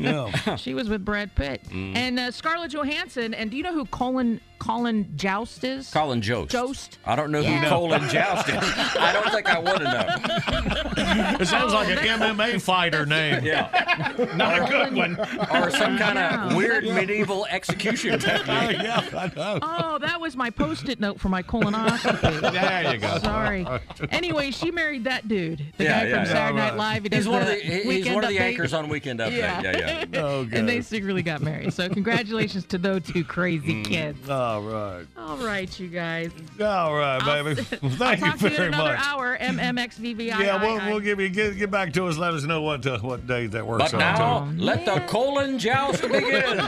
Yeah. 0.00 0.56
she 0.56 0.72
was 0.74 0.88
with 0.88 1.04
Brad 1.04 1.34
Pitt 1.34 1.62
Mm. 1.70 1.96
and 1.96 2.18
uh, 2.18 2.30
Scarlett 2.30 2.70
Johansson. 2.72 3.34
And 3.34 3.50
do 3.50 3.56
you 3.56 3.62
know 3.62 3.74
who 3.74 3.84
Colin 3.86 4.40
Colin 4.62 5.08
Jost 5.16 5.64
is? 5.64 5.90
Colin 5.90 6.22
Jost. 6.22 6.50
Jost. 6.52 6.98
I 7.04 7.16
don't 7.16 7.32
know 7.32 7.40
Yeah. 7.40 7.62
who 7.62 7.68
Colin 7.68 8.08
Jost 8.08 8.48
is. 8.48 8.54
I 8.96 9.12
don't 9.12 9.28
think 9.32 9.48
I 9.48 9.58
want 9.58 9.78
to 9.78 9.84
know. 9.84 11.36
It 11.40 11.48
sounds 11.48 11.72
Oh, 11.72 11.76
like 11.76 11.88
an 11.88 11.98
MMA 11.98 12.60
fighter 12.62 13.04
name. 13.04 13.42
Yeah. 13.44 14.12
Not 14.36 14.62
a 14.62 14.70
good 14.70 14.94
one. 14.94 15.18
Or 15.50 15.68
some 15.70 15.98
kind 15.98 16.14
Yeah. 16.16 16.46
of 16.46 16.54
weird 16.54 16.84
medieval 16.84 17.44
execution 17.50 18.20
technique. 18.20 18.46
yeah, 18.82 19.02
I 19.16 19.32
know. 19.34 19.58
Oh, 19.62 19.98
that 19.98 20.20
was 20.20 20.36
my 20.36 20.48
post-it 20.50 21.00
note 21.00 21.18
for 21.20 21.28
my 21.28 21.42
colonoscopy. 21.42 22.52
There 22.52 22.94
you 22.94 23.00
go. 23.00 23.18
Sorry. 23.18 23.66
Anyway, 24.10 24.52
she 24.52 24.70
married 24.70 25.04
that 25.04 25.26
dude, 25.26 25.64
the 25.76 25.84
Yeah, 25.84 25.90
guy 26.02 26.08
yeah, 26.08 26.14
from 26.14 26.24
yeah. 26.24 26.32
Saturday 26.32 26.58
Night 26.58 26.76
Live. 26.76 27.02
He 27.02 27.08
does 27.08 27.18
He's 27.18 27.28
one 27.28 27.42
of 27.42 27.48
the 27.48 27.54
the 27.54 27.60
he's 27.60 27.86
Weekend 27.86 28.14
one 28.14 28.24
of 28.24 28.30
the 28.30 28.36
Update. 28.36 28.40
anchors 28.40 28.72
on 28.74 28.88
Weekend 28.88 29.20
Update. 29.20 29.38
Yeah. 29.38 29.60
Yeah, 29.62 30.04
yeah. 30.12 30.20
Oh, 30.22 30.48
and 30.52 30.68
they 30.68 30.80
secretly 30.82 31.22
got 31.22 31.40
married. 31.40 31.72
So 31.72 31.88
congratulations 31.88 32.64
to 32.66 32.78
those 32.78 33.02
two 33.04 33.24
crazy 33.24 33.82
mm. 33.82 33.84
kids. 33.84 34.28
Oh, 34.28 34.51
All 34.52 34.60
right. 34.62 35.06
All 35.16 35.36
right, 35.38 35.80
you 35.80 35.88
guys. 35.88 36.30
All 36.60 36.94
right, 36.94 37.22
I'll- 37.22 37.44
baby. 37.44 37.60
I'll 37.82 37.88
Thank 37.90 38.20
talk 38.20 38.34
you 38.34 38.38
to 38.38 38.44
you 38.44 38.50
in 38.50 38.56
very 38.56 38.68
another 38.68 38.94
much. 38.96 39.06
hour. 39.06 39.38
MMXVVI. 39.38 40.18
Yeah, 40.26 40.60
we'll, 40.62 40.76
we'll 40.90 41.00
give 41.00 41.18
you 41.20 41.28
get, 41.30 41.56
get 41.56 41.70
back 41.70 41.92
to 41.94 42.06
us. 42.06 42.18
Let 42.18 42.34
us 42.34 42.42
know 42.44 42.60
what 42.60 42.86
uh, 42.86 42.98
what 42.98 43.26
day 43.26 43.46
that 43.46 43.66
works 43.66 43.92
But 43.92 43.94
out. 44.02 44.18
now, 44.18 44.44
to. 44.52 44.62
let 44.62 44.84
the 44.84 45.00
colon 45.06 45.58
joust 45.58 46.02
begin. 46.08 46.60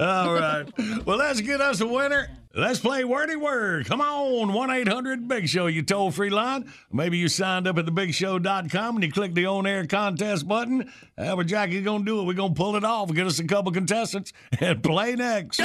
All 0.00 0.32
right. 0.34 0.64
Well, 1.06 1.18
let's 1.18 1.40
get 1.40 1.60
us 1.60 1.80
a 1.80 1.86
winner. 1.86 2.28
Let's 2.54 2.80
play 2.80 3.02
wordy 3.02 3.34
word. 3.34 3.86
Come 3.86 4.02
on, 4.02 4.52
1 4.52 4.70
800 4.70 5.26
Big 5.26 5.48
Show, 5.48 5.68
you 5.68 5.82
toll 5.82 6.10
free 6.10 6.28
line. 6.28 6.70
Maybe 6.92 7.16
you 7.16 7.28
signed 7.28 7.66
up 7.66 7.78
at 7.78 7.86
thebigshow.com 7.86 8.96
and 8.96 9.04
you 9.04 9.10
click 9.10 9.32
the 9.32 9.46
on 9.46 9.66
air 9.66 9.86
contest 9.86 10.46
button. 10.46 10.92
However, 11.16 11.44
Jackie's 11.44 11.82
going 11.82 12.00
to 12.00 12.04
do 12.04 12.20
it. 12.20 12.24
We're 12.24 12.34
going 12.34 12.52
to 12.52 12.58
pull 12.58 12.76
it 12.76 12.84
off, 12.84 13.10
get 13.14 13.26
us 13.26 13.38
a 13.38 13.44
couple 13.44 13.72
contestants, 13.72 14.34
and 14.60 14.82
play 14.82 15.16
next. 15.16 15.62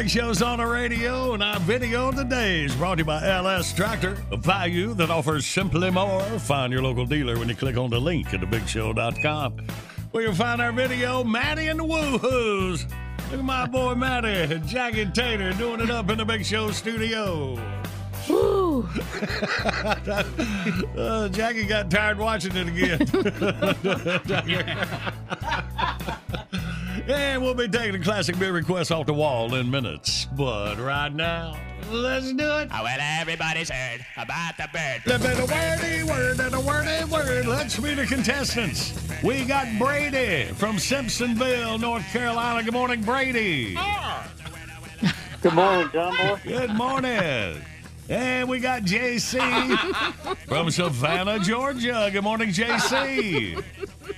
Big 0.00 0.08
Show's 0.08 0.40
on 0.40 0.60
the 0.60 0.64
radio, 0.64 1.34
and 1.34 1.42
our 1.42 1.60
video 1.60 2.10
today 2.10 2.64
is 2.64 2.74
brought 2.74 2.94
to 2.94 3.00
you 3.00 3.04
by 3.04 3.22
LS 3.22 3.74
Tractor, 3.74 4.16
a 4.32 4.36
value 4.38 4.94
that 4.94 5.10
offers 5.10 5.44
simply 5.44 5.90
more. 5.90 6.22
Find 6.38 6.72
your 6.72 6.80
local 6.80 7.04
dealer 7.04 7.38
when 7.38 7.50
you 7.50 7.54
click 7.54 7.76
on 7.76 7.90
the 7.90 8.00
link 8.00 8.32
at 8.32 8.40
thebigshow.com. 8.40 9.58
Where 10.12 10.22
you'll 10.22 10.32
find 10.32 10.62
our 10.62 10.72
video, 10.72 11.22
Maddie 11.22 11.66
and 11.66 11.80
the 11.80 11.84
Woohoos. 11.84 12.90
Look 13.30 13.40
at 13.40 13.44
my 13.44 13.66
boy 13.66 13.94
Matty, 13.94 14.58
Jackie 14.66 15.04
Tater, 15.04 15.52
doing 15.52 15.80
it 15.80 15.90
up 15.90 16.08
in 16.08 16.16
the 16.16 16.24
Big 16.24 16.46
Show 16.46 16.70
studio. 16.70 17.60
Woo! 18.26 18.88
uh, 20.96 21.28
Jackie 21.28 21.66
got 21.66 21.90
tired 21.90 22.16
watching 22.18 22.52
it 22.56 22.68
again. 22.68 23.06
and 27.08 27.42
we'll 27.42 27.54
be 27.54 27.68
taking 27.68 27.94
a 27.94 28.04
classic 28.04 28.38
beer 28.38 28.52
request 28.52 28.92
off 28.92 29.06
the 29.06 29.14
wall 29.14 29.54
in 29.54 29.70
minutes. 29.70 30.26
But 30.36 30.78
right 30.78 31.12
now, 31.12 31.56
let's 31.90 32.32
do 32.32 32.44
it. 32.58 32.68
Oh, 32.72 32.82
well, 32.82 32.98
everybody's 33.20 33.70
heard 33.70 34.04
about 34.16 34.56
the 34.56 34.68
bird. 34.72 35.02
The 35.04 35.18
bit 35.18 35.38
of 35.38 35.50
wordy 35.50 36.02
word 36.04 36.40
and 36.40 36.54
a 36.54 36.60
wordy 36.60 37.04
word. 37.10 37.46
Let's 37.46 37.80
meet 37.80 37.94
the 37.94 38.06
contestants. 38.06 38.98
We 39.22 39.44
got 39.44 39.66
Brady 39.78 40.52
from 40.54 40.76
Simpsonville, 40.76 41.80
North 41.80 42.04
Carolina. 42.12 42.62
Good 42.62 42.74
morning, 42.74 43.02
Brady. 43.02 43.76
Good 45.42 45.54
morning, 45.54 45.88
John 45.92 46.16
Boy. 46.16 46.40
Good 46.44 46.74
morning. 46.74 47.62
And 48.10 48.48
we 48.48 48.58
got 48.58 48.82
JC 48.82 49.38
from 50.48 50.68
Savannah, 50.72 51.38
Georgia. 51.38 52.10
Good 52.12 52.24
morning, 52.24 52.48
JC. 52.48 53.62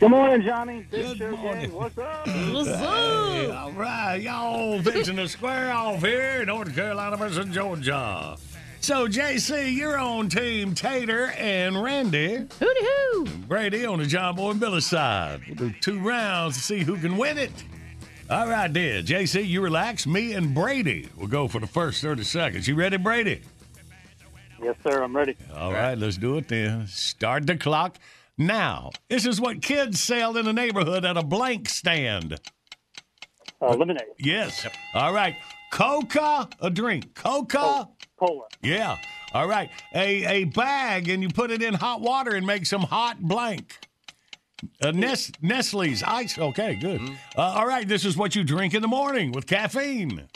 Good 0.00 0.08
morning, 0.08 0.46
Johnny. 0.46 0.86
Good 0.90 1.18
Show 1.18 1.36
morning. 1.36 1.68
gang. 1.68 1.72
What's 1.74 1.98
up? 1.98 2.26
What's 2.26 2.68
up? 2.70 2.80
Hey, 2.80 3.50
all 3.50 3.72
right, 3.72 4.16
y'all 4.16 4.80
fixing 4.80 5.16
to 5.16 5.28
square 5.28 5.70
off 5.72 6.00
here, 6.00 6.42
North 6.46 6.74
Carolina 6.74 7.18
versus 7.18 7.44
Georgia. 7.54 8.38
So, 8.80 9.06
JC, 9.08 9.74
you're 9.76 9.98
on 9.98 10.30
Team 10.30 10.74
Tater 10.74 11.26
and 11.36 11.82
Randy. 11.82 12.46
Hooty 12.60 12.80
hoo! 12.80 13.26
Brady 13.46 13.84
on 13.84 13.98
the 13.98 14.06
John 14.06 14.36
Boy 14.36 14.52
and 14.52 14.60
Billy 14.60 14.80
side. 14.80 15.42
We'll 15.46 15.68
do 15.68 15.74
two 15.82 16.00
rounds 16.00 16.56
to 16.56 16.62
see 16.62 16.78
who 16.78 16.96
can 16.96 17.18
win 17.18 17.36
it. 17.36 17.52
All 18.30 18.48
right, 18.48 18.72
then. 18.72 19.04
JC, 19.04 19.46
you 19.46 19.60
relax. 19.60 20.06
Me 20.06 20.32
and 20.32 20.54
Brady 20.54 21.10
will 21.18 21.26
go 21.26 21.46
for 21.46 21.58
the 21.60 21.66
first 21.66 22.00
30 22.00 22.24
seconds. 22.24 22.66
You 22.66 22.74
ready, 22.74 22.96
Brady? 22.96 23.42
Yes, 24.62 24.76
sir. 24.84 25.02
I'm 25.02 25.14
ready. 25.14 25.36
All 25.56 25.72
right, 25.72 25.98
let's 25.98 26.16
do 26.16 26.36
it 26.38 26.48
then. 26.48 26.86
Start 26.86 27.46
the 27.46 27.56
clock 27.56 27.98
now. 28.38 28.90
This 29.08 29.26
is 29.26 29.40
what 29.40 29.60
kids 29.60 30.00
sell 30.00 30.36
in 30.36 30.44
the 30.44 30.52
neighborhood 30.52 31.04
at 31.04 31.16
a 31.16 31.22
blank 31.22 31.68
stand. 31.68 32.38
Uh, 33.60 33.74
lemonade. 33.74 34.02
Yes. 34.18 34.66
All 34.94 35.12
right. 35.12 35.36
Coca, 35.72 36.48
a 36.60 36.70
drink. 36.70 37.14
Coca. 37.14 37.88
Cola. 38.18 38.44
Yeah. 38.62 38.96
All 39.32 39.48
right. 39.48 39.70
A 39.94 40.24
a 40.26 40.44
bag, 40.44 41.08
and 41.08 41.22
you 41.22 41.28
put 41.28 41.50
it 41.50 41.62
in 41.62 41.74
hot 41.74 42.00
water 42.00 42.34
and 42.34 42.46
make 42.46 42.66
some 42.66 42.82
hot 42.82 43.20
blank. 43.20 43.78
Uh, 44.80 44.92
Nest, 44.92 45.42
Nestle's 45.42 46.02
ice. 46.04 46.38
Okay, 46.38 46.76
good. 46.76 47.00
Uh, 47.36 47.40
all 47.40 47.66
right. 47.66 47.88
This 47.88 48.04
is 48.04 48.16
what 48.16 48.36
you 48.36 48.44
drink 48.44 48.74
in 48.74 48.82
the 48.82 48.88
morning 48.88 49.32
with 49.32 49.46
caffeine. 49.46 50.28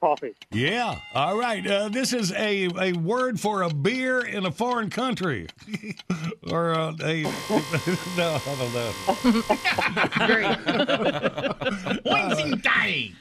Coffee. 0.00 0.34
Yeah. 0.52 1.00
All 1.12 1.36
right. 1.36 1.66
Uh, 1.66 1.88
this 1.88 2.12
is 2.12 2.32
a, 2.32 2.68
a 2.80 2.92
word 2.92 3.40
for 3.40 3.62
a 3.62 3.70
beer 3.72 4.20
in 4.24 4.46
a 4.46 4.52
foreign 4.52 4.90
country. 4.90 5.48
or 6.50 6.72
uh, 6.72 6.92
a. 7.02 7.22
no, 8.16 8.38
I 8.46 8.54
don't 8.58 8.74
know. 8.74 8.92
Great. 11.94 12.04
Wednesday. 12.04 13.12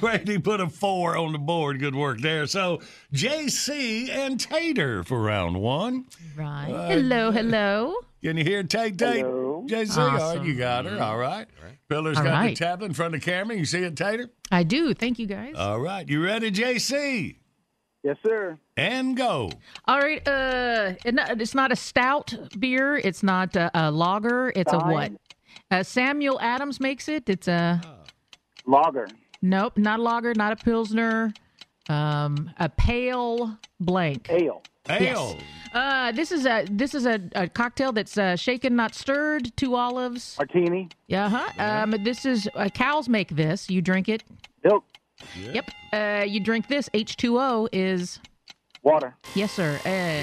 Brady 0.00 0.38
put 0.38 0.60
a 0.60 0.68
four 0.68 1.16
on 1.16 1.32
the 1.32 1.38
board. 1.38 1.80
Good 1.80 1.94
work 1.94 2.20
there. 2.20 2.46
So, 2.46 2.80
JC 3.14 4.10
and 4.10 4.38
Tater 4.38 5.04
for 5.04 5.20
round 5.22 5.60
one. 5.60 6.04
Right. 6.36 6.70
Uh, 6.70 6.88
hello, 6.88 7.30
hello. 7.30 7.94
Can 8.22 8.36
you 8.36 8.44
hear 8.44 8.62
Tate 8.62 8.98
Tate? 8.98 9.24
Hello. 9.24 9.45
JC, 9.68 9.96
all 9.98 10.08
right, 10.08 10.20
Awesome. 10.20 10.44
you 10.46 10.54
got 10.56 10.84
her. 10.86 11.00
All 11.02 11.16
right. 11.18 11.46
Pillar's 11.88 12.18
All 12.18 12.24
got 12.24 12.32
right. 12.32 12.56
the 12.56 12.64
tablet 12.64 12.86
in 12.86 12.94
front 12.94 13.14
of 13.14 13.20
the 13.20 13.24
camera. 13.24 13.56
You 13.56 13.64
see 13.64 13.78
it, 13.82 13.96
Tater? 13.96 14.28
I 14.50 14.62
do. 14.64 14.92
Thank 14.94 15.18
you, 15.18 15.26
guys. 15.26 15.54
All 15.56 15.78
right. 15.80 16.08
You 16.08 16.22
ready, 16.24 16.50
JC? 16.50 17.36
Yes, 18.02 18.16
sir. 18.26 18.58
And 18.76 19.16
go. 19.16 19.50
All 19.86 19.98
right. 20.00 20.26
Uh, 20.26 20.94
it's 21.04 21.54
not 21.54 21.72
a 21.72 21.76
stout 21.76 22.34
beer. 22.58 22.96
It's 22.96 23.22
not 23.22 23.54
a, 23.56 23.70
a 23.74 23.90
lager. 23.90 24.52
It's 24.56 24.72
a 24.72 24.78
what? 24.78 25.06
Stein. 25.06 25.18
Uh, 25.70 25.82
Samuel 25.82 26.38
Adams 26.40 26.80
makes 26.80 27.08
it. 27.08 27.28
It's 27.28 27.48
a 27.48 27.80
Lager. 28.66 29.08
nope, 29.42 29.76
not 29.78 29.98
a 30.00 30.02
lager, 30.02 30.34
not 30.34 30.52
a 30.52 30.56
pilsner. 30.56 31.32
Um, 31.88 32.50
a 32.58 32.68
pale 32.68 33.56
blank. 33.80 34.26
Ale. 34.30 34.62
Ale. 34.88 35.36
Uh, 35.72 36.10
this 36.12 36.32
is 36.32 36.46
a 36.46 36.64
this 36.70 36.94
is 36.94 37.04
a, 37.06 37.20
a 37.34 37.48
cocktail 37.48 37.92
that's 37.92 38.16
uh, 38.16 38.34
shaken, 38.36 38.76
not 38.76 38.94
stirred. 38.94 39.54
Two 39.56 39.74
olives. 39.74 40.36
Martini. 40.38 40.88
Yeah, 41.08 41.28
huh. 41.28 41.50
Um, 41.58 41.90
this 42.02 42.24
is 42.24 42.48
uh, 42.54 42.68
cows 42.70 43.08
make 43.08 43.30
this. 43.36 43.68
You 43.68 43.82
drink 43.82 44.08
it. 44.08 44.24
Milk. 44.64 44.84
Yep. 45.38 45.70
Uh, 45.92 46.24
you 46.26 46.40
drink 46.40 46.68
this. 46.68 46.88
H 46.94 47.16
two 47.16 47.38
O 47.38 47.68
is 47.72 48.20
Water. 48.82 49.14
yes, 49.34 49.52
sir. 49.52 49.78
Uh, 49.84 49.88
uh, 49.88 50.22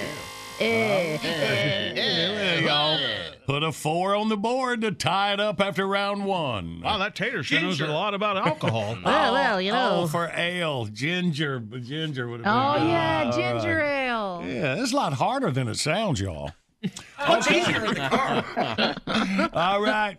There 0.64 2.60
you 2.60 2.66
go. 2.66 2.98
Put 3.46 3.64
a 3.64 3.72
four 3.74 4.16
on 4.16 4.30
the 4.30 4.38
board 4.38 4.82
to 4.82 4.92
tie 4.92 5.34
it 5.34 5.40
up 5.40 5.60
after 5.60 5.86
round 5.86 6.24
one. 6.26 6.82
Wow, 6.82 6.98
that 7.00 7.14
tater 7.16 7.44
sure 7.44 7.60
knows 7.60 7.82
a 7.82 7.88
lot 7.88 8.14
about 8.14 8.38
alcohol. 8.38 8.98
Well, 9.04 9.34
well, 9.34 9.62
you 9.62 9.72
know. 9.74 10.04
Oh, 10.04 10.08
for 10.08 10.32
ale, 10.34 10.86
ginger, 10.86 11.60
ginger 11.60 12.30
would 12.30 12.46
have 12.46 12.46
been. 12.46 12.84
Oh 12.84 12.88
yeah, 12.90 13.24
All 13.26 13.32
ginger 13.34 13.78
right. 13.80 14.08
ale. 14.08 14.44
Yeah, 14.46 14.82
it's 14.82 14.94
a 14.94 14.96
lot 14.96 15.14
harder 15.14 15.52
than 15.52 15.68
it 15.68 15.76
sounds, 15.76 16.22
y'all. 16.22 16.52
Oh, 17.20 17.38
it's 17.38 17.50
easier 17.50 17.86
in 17.86 17.94
the 17.94 18.10
car. 18.10 19.50
All 19.54 19.82
right. 19.82 20.18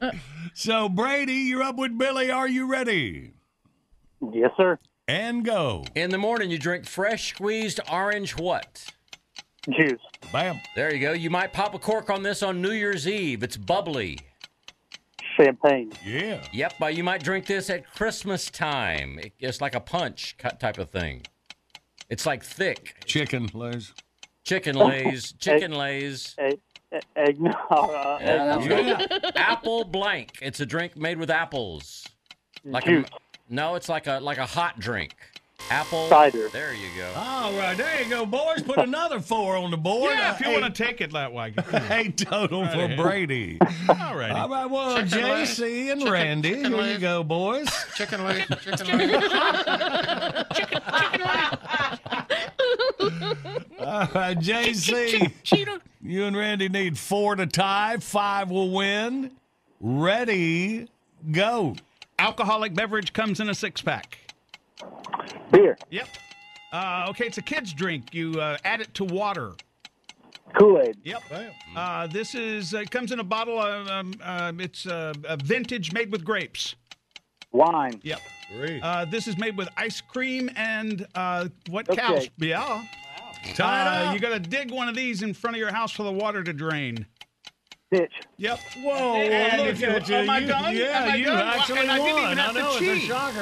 So 0.55 0.89
Brady, 0.89 1.35
you're 1.35 1.63
up 1.63 1.77
with 1.77 1.97
Billy. 1.99 2.31
Are 2.31 2.49
you 2.49 2.67
ready? 2.67 3.33
Yes, 4.33 4.51
sir. 4.57 4.79
And 5.07 5.45
go. 5.45 5.85
In 5.95 6.09
the 6.11 6.17
morning, 6.17 6.51
you 6.51 6.59
drink 6.59 6.87
fresh 6.87 7.29
squeezed 7.35 7.81
orange 7.93 8.39
what? 8.39 8.87
Juice. 9.71 10.01
Bam. 10.33 10.61
There 10.77 10.93
you 10.95 11.01
go. 11.01 11.13
You 11.13 11.31
might 11.31 11.53
pop 11.53 11.75
a 11.75 11.79
cork 11.79 12.11
on 12.11 12.23
this 12.23 12.43
on 12.43 12.61
New 12.61 12.73
Year's 12.73 13.09
Eve. 13.09 13.43
It's 13.43 13.57
bubbly. 13.57 14.19
Champagne. 15.37 15.91
Yeah. 16.05 16.45
Yep, 16.53 16.75
but 16.79 16.95
you 16.95 17.03
might 17.03 17.23
drink 17.23 17.47
this 17.47 17.69
at 17.71 17.91
Christmas 17.93 18.51
time. 18.51 19.19
It- 19.19 19.33
It's 19.41 19.61
like 19.61 19.75
a 19.75 19.81
punch 19.81 20.37
cut 20.39 20.61
type 20.61 20.79
of 20.79 20.91
thing. 20.91 21.23
It's 22.09 22.27
like 22.27 22.45
thick. 22.45 22.95
Chicken, 23.05 23.49
lays. 23.55 23.93
Chicken 24.45 24.77
lays, 24.77 25.33
chicken 25.39 25.73
lays. 25.73 26.35
Egg. 26.39 26.61
Eggnog. 27.17 27.57
Uh, 27.71 28.19
Yeah, 28.21 28.45
that's 28.45 28.67
eggnog. 28.67 29.11
right. 29.11 29.33
Apple 29.37 29.85
blank. 29.85 30.39
It's 30.41 30.61
a 30.61 30.67
drink 30.67 30.97
made 30.97 31.19
with 31.19 31.31
apples. 31.31 32.07
Like 32.65 32.85
Juice. 32.85 33.09
a 33.09 33.53
no, 33.53 33.75
it's 33.75 33.89
like 33.89 34.07
a 34.07 34.21
like 34.21 34.39
a 34.39 34.47
hot 34.47 34.79
drink. 34.79 35.15
Apple 35.71 36.09
Cider. 36.09 36.49
There 36.49 36.75
you 36.75 36.89
go. 36.97 37.13
All 37.17 37.53
right, 37.55 37.77
there 37.77 38.03
you 38.03 38.09
go, 38.11 38.27
boys. 38.27 38.63
Put 38.63 38.79
another 38.89 39.21
four 39.21 39.57
on 39.57 39.71
the 39.71 39.77
board. 39.77 40.13
yeah, 40.15 40.35
if 40.35 40.41
you 40.41 40.49
Eight- 40.51 40.61
want 40.61 40.75
to 40.75 40.85
take 40.85 41.01
it 41.01 41.13
that 41.13 41.33
way. 41.33 41.55
Eight 41.91 42.17
total 42.19 42.67
for 42.67 42.73
ahead. 42.85 42.99
Brady. 42.99 43.59
All 43.89 44.17
righty. 44.17 44.33
All 44.33 44.49
right, 44.49 44.67
well, 44.71 44.97
Chicken 45.07 45.23
leg. 45.23 45.47
JC 45.49 45.91
and 45.93 46.01
Chicken- 46.01 46.13
Randy, 46.13 46.51
chicken 46.55 46.73
here 46.75 46.93
you 46.93 46.99
go, 46.99 47.25
boys. 47.25 47.69
Chicken 47.95 48.25
leg. 48.25 48.45
Chicken 48.63 48.87
leg. 48.99 49.25
All 53.81 54.09
right, 54.15 54.39
JC. 54.39 55.31
You 56.03 56.25
and 56.25 56.37
Randy 56.37 56.69
need 56.69 56.99
four 56.99 57.37
to 57.37 57.47
tie. 57.47 57.97
Five 57.99 58.51
will 58.51 58.71
win. 58.71 59.31
Ready, 59.81 60.89
go. 61.33 61.77
Alcoholic 62.19 62.75
beverage 62.75 63.13
comes 63.13 63.41
in 63.41 63.49
a 63.49 63.55
six 63.55 63.83
pack. 63.83 64.19
Beer. 65.51 65.77
Yep. 65.91 66.09
Uh, 66.73 67.07
okay, 67.11 67.27
it's 67.27 67.39
a 67.39 67.43
kid's 67.43 67.73
drink. 67.73 68.13
You 68.13 68.41
uh, 68.41 68.57
add 68.65 68.81
it 68.81 68.93
to 68.95 69.05
water. 69.05 69.53
Kool 70.59 70.81
Aid. 70.81 70.97
Yep. 71.05 71.23
Uh, 71.75 72.07
this 72.09 72.35
is 72.35 72.75
uh, 72.75 72.79
it 72.79 72.91
comes 72.91 73.13
in 73.13 73.19
a 73.21 73.25
bottle. 73.25 73.59
Of, 73.61 73.89
um, 73.89 74.15
uh, 74.23 74.53
it's 74.59 74.87
uh, 74.87 75.13
a 75.29 75.37
vintage 75.37 75.93
made 75.93 76.13
with 76.13 76.25
grapes. 76.25 76.75
Wine. 77.53 78.01
Yep. 78.03 78.21
Great. 78.57 78.81
Uh, 78.83 79.05
this 79.05 79.27
is 79.27 79.39
made 79.39 79.57
with 79.57 79.69
ice 79.77 80.01
cream 80.01 80.51
and 80.57 81.07
uh, 81.15 81.49
what 81.71 81.89
Okay. 81.89 82.01
cows? 82.01 82.29
Yeah. 82.39 82.85
Tie 83.55 84.05
it 84.05 84.09
Uh, 84.09 84.13
you 84.13 84.21
got 84.21 84.31
to 84.31 84.39
dig 84.41 84.71
one 84.71 84.89
of 84.89 84.95
these 84.95 85.23
in 85.23 85.35
front 85.35 85.57
of 85.57 85.61
your 85.61 85.73
house 85.73 85.93
for 85.93 86.03
the 86.03 86.13
water 86.13 86.43
to 86.43 86.53
drain. 86.53 87.07
Ditch. 87.95 88.13
Yep. 88.39 88.59
Whoa, 88.83 89.15
And 89.17 89.63
look 89.63 89.81
at 89.83 90.09
you. 90.09 90.15
am 90.17 90.31
I 90.31 90.41
done? 90.41 90.75
Yeah, 90.77 91.05
Am 91.05 91.13
I 91.13 91.17
you 91.17 91.25
done? 91.27 91.47
actually 91.47 91.79
And 91.81 91.91
I 91.93 91.99
didn't 91.99 92.15
won. 92.15 92.25
even 92.25 92.39
have 92.39 92.51
I 92.51 92.53
to 92.53 92.59
know, 92.59 92.69
it's 92.71 92.81
a 92.81 92.95
cheat. 92.95 93.03
shocker. 93.03 93.41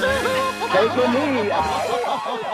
Taking 0.72 1.12
me. 1.14 1.50
Uh, 1.50 2.48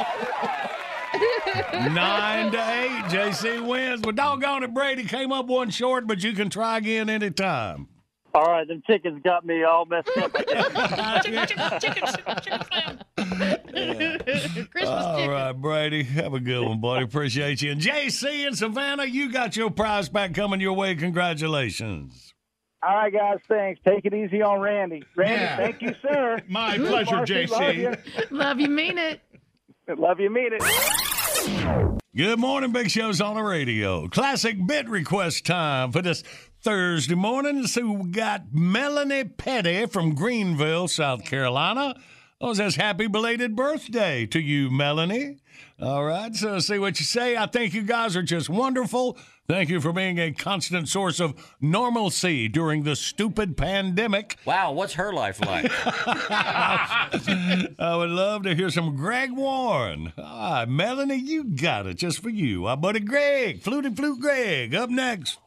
Nine 1.90 2.52
to 2.52 2.58
eight, 2.58 3.04
JC 3.10 3.66
wins. 3.66 4.00
But 4.02 4.14
doggone 4.14 4.62
it, 4.62 4.72
Brady 4.74 5.04
came 5.04 5.32
up 5.32 5.46
one 5.46 5.70
short, 5.70 6.06
but 6.06 6.22
you 6.22 6.32
can 6.34 6.50
try 6.50 6.76
again 6.78 7.08
anytime. 7.08 7.88
All 8.34 8.44
right, 8.44 8.68
them 8.68 8.82
chickens 8.86 9.20
got 9.24 9.44
me 9.44 9.64
all 9.64 9.84
messed 9.86 10.10
up. 10.18 10.30
All 14.86 15.28
right, 15.28 15.52
Brady. 15.52 16.02
Have 16.04 16.34
a 16.34 16.40
good 16.40 16.66
one, 16.66 16.80
buddy. 16.80 17.04
Appreciate 17.04 17.62
you. 17.62 17.72
And 17.72 17.80
JC 17.80 18.46
and 18.46 18.56
Savannah, 18.56 19.04
you 19.04 19.30
got 19.32 19.56
your 19.56 19.70
prize 19.70 20.08
back 20.08 20.34
coming 20.34 20.60
your 20.60 20.72
way. 20.74 20.94
Congratulations. 20.94 22.32
All 22.82 22.94
right, 22.94 23.12
guys. 23.12 23.38
Thanks. 23.48 23.80
Take 23.84 24.04
it 24.04 24.14
easy 24.14 24.40
on 24.42 24.60
Randy. 24.60 25.02
Randy, 25.16 25.34
Yeah. 25.34 25.56
thank 25.56 25.82
you, 25.82 25.94
sir. 26.02 26.40
My 26.48 26.76
Marcy, 26.78 27.04
pleasure, 27.06 27.24
JC. 27.46 27.50
Love 27.50 27.74
you. 27.76 27.94
Love 28.30 28.60
you, 28.60 28.68
mean 28.68 28.98
it. 28.98 29.20
Love 29.96 30.20
you, 30.20 30.30
mean 30.30 30.50
it. 30.52 31.98
Good 32.16 32.38
morning, 32.38 32.72
Big 32.72 32.90
Show's 32.90 33.20
on 33.20 33.36
the 33.36 33.42
radio. 33.42 34.08
Classic 34.08 34.56
bit 34.66 34.88
request 34.88 35.46
time 35.46 35.92
for 35.92 36.02
this 36.02 36.22
Thursday 36.62 37.14
morning. 37.14 37.66
So 37.66 37.90
we 37.92 38.10
got 38.10 38.52
Melanie 38.52 39.24
Petty 39.24 39.86
from 39.86 40.14
Greenville, 40.14 40.88
South 40.88 41.24
Carolina. 41.24 41.94
Oh, 42.40 42.54
says 42.54 42.76
happy 42.76 43.08
belated 43.08 43.56
birthday 43.56 44.24
to 44.26 44.38
you, 44.38 44.70
Melanie. 44.70 45.38
All 45.82 46.04
right, 46.04 46.32
so 46.36 46.60
see 46.60 46.78
what 46.78 47.00
you 47.00 47.04
say. 47.04 47.36
I 47.36 47.46
think 47.46 47.74
you 47.74 47.82
guys 47.82 48.16
are 48.16 48.22
just 48.22 48.48
wonderful. 48.48 49.18
Thank 49.48 49.70
you 49.70 49.80
for 49.80 49.92
being 49.92 50.18
a 50.18 50.30
constant 50.30 50.88
source 50.88 51.18
of 51.18 51.34
normalcy 51.60 52.46
during 52.48 52.84
the 52.84 52.94
stupid 52.94 53.56
pandemic. 53.56 54.36
Wow, 54.44 54.70
what's 54.72 54.94
her 54.94 55.12
life 55.12 55.44
like? 55.44 55.68
I 55.84 57.08
would 57.96 58.10
love 58.10 58.44
to 58.44 58.54
hear 58.54 58.70
some 58.70 58.94
Greg 58.94 59.32
Warren. 59.32 60.12
Ah, 60.16 60.64
Melanie, 60.68 61.16
you 61.16 61.42
got 61.42 61.86
it 61.86 61.94
just 61.94 62.20
for 62.20 62.30
you. 62.30 62.66
Our 62.66 62.76
buddy 62.76 63.00
Greg, 63.00 63.62
Fluty 63.62 63.90
Flute 63.90 64.20
Greg, 64.20 64.76
up 64.76 64.90
next. 64.90 65.38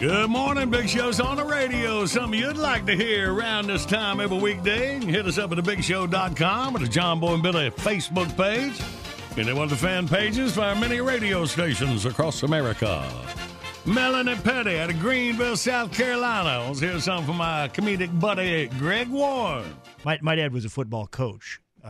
Good 0.00 0.30
morning, 0.30 0.70
Big 0.70 0.88
Show's 0.88 1.18
on 1.18 1.36
the 1.36 1.44
radio. 1.44 2.06
Something 2.06 2.38
you'd 2.38 2.56
like 2.56 2.86
to 2.86 2.94
hear 2.94 3.34
around 3.34 3.66
this 3.66 3.84
time 3.84 4.20
every 4.20 4.38
weekday. 4.38 5.00
Hit 5.04 5.26
us 5.26 5.38
up 5.38 5.50
at 5.50 5.58
thebigshow.com 5.58 6.76
or 6.76 6.78
the 6.78 6.86
John 6.86 7.18
Boy 7.18 7.34
and 7.34 7.42
Billy 7.42 7.68
Facebook 7.72 8.34
page. 8.36 8.80
Any 9.36 9.52
one 9.52 9.64
of 9.64 9.70
the 9.70 9.76
fan 9.76 10.06
pages 10.06 10.54
for 10.54 10.60
our 10.60 10.76
many 10.76 11.00
radio 11.00 11.44
stations 11.46 12.04
across 12.06 12.44
America. 12.44 13.10
Melanie 13.86 14.36
Petty 14.36 14.78
out 14.78 14.90
of 14.90 15.00
Greenville, 15.00 15.56
South 15.56 15.92
Carolina. 15.92 16.68
Let's 16.68 16.78
hear 16.78 17.00
something 17.00 17.26
from 17.26 17.36
my 17.38 17.68
comedic 17.68 18.20
buddy, 18.20 18.68
Greg 18.78 19.08
Warren. 19.08 19.74
My, 20.04 20.16
my 20.22 20.36
dad 20.36 20.52
was 20.52 20.64
a 20.64 20.68
football 20.68 21.08
coach. 21.08 21.60
Uh, 21.84 21.88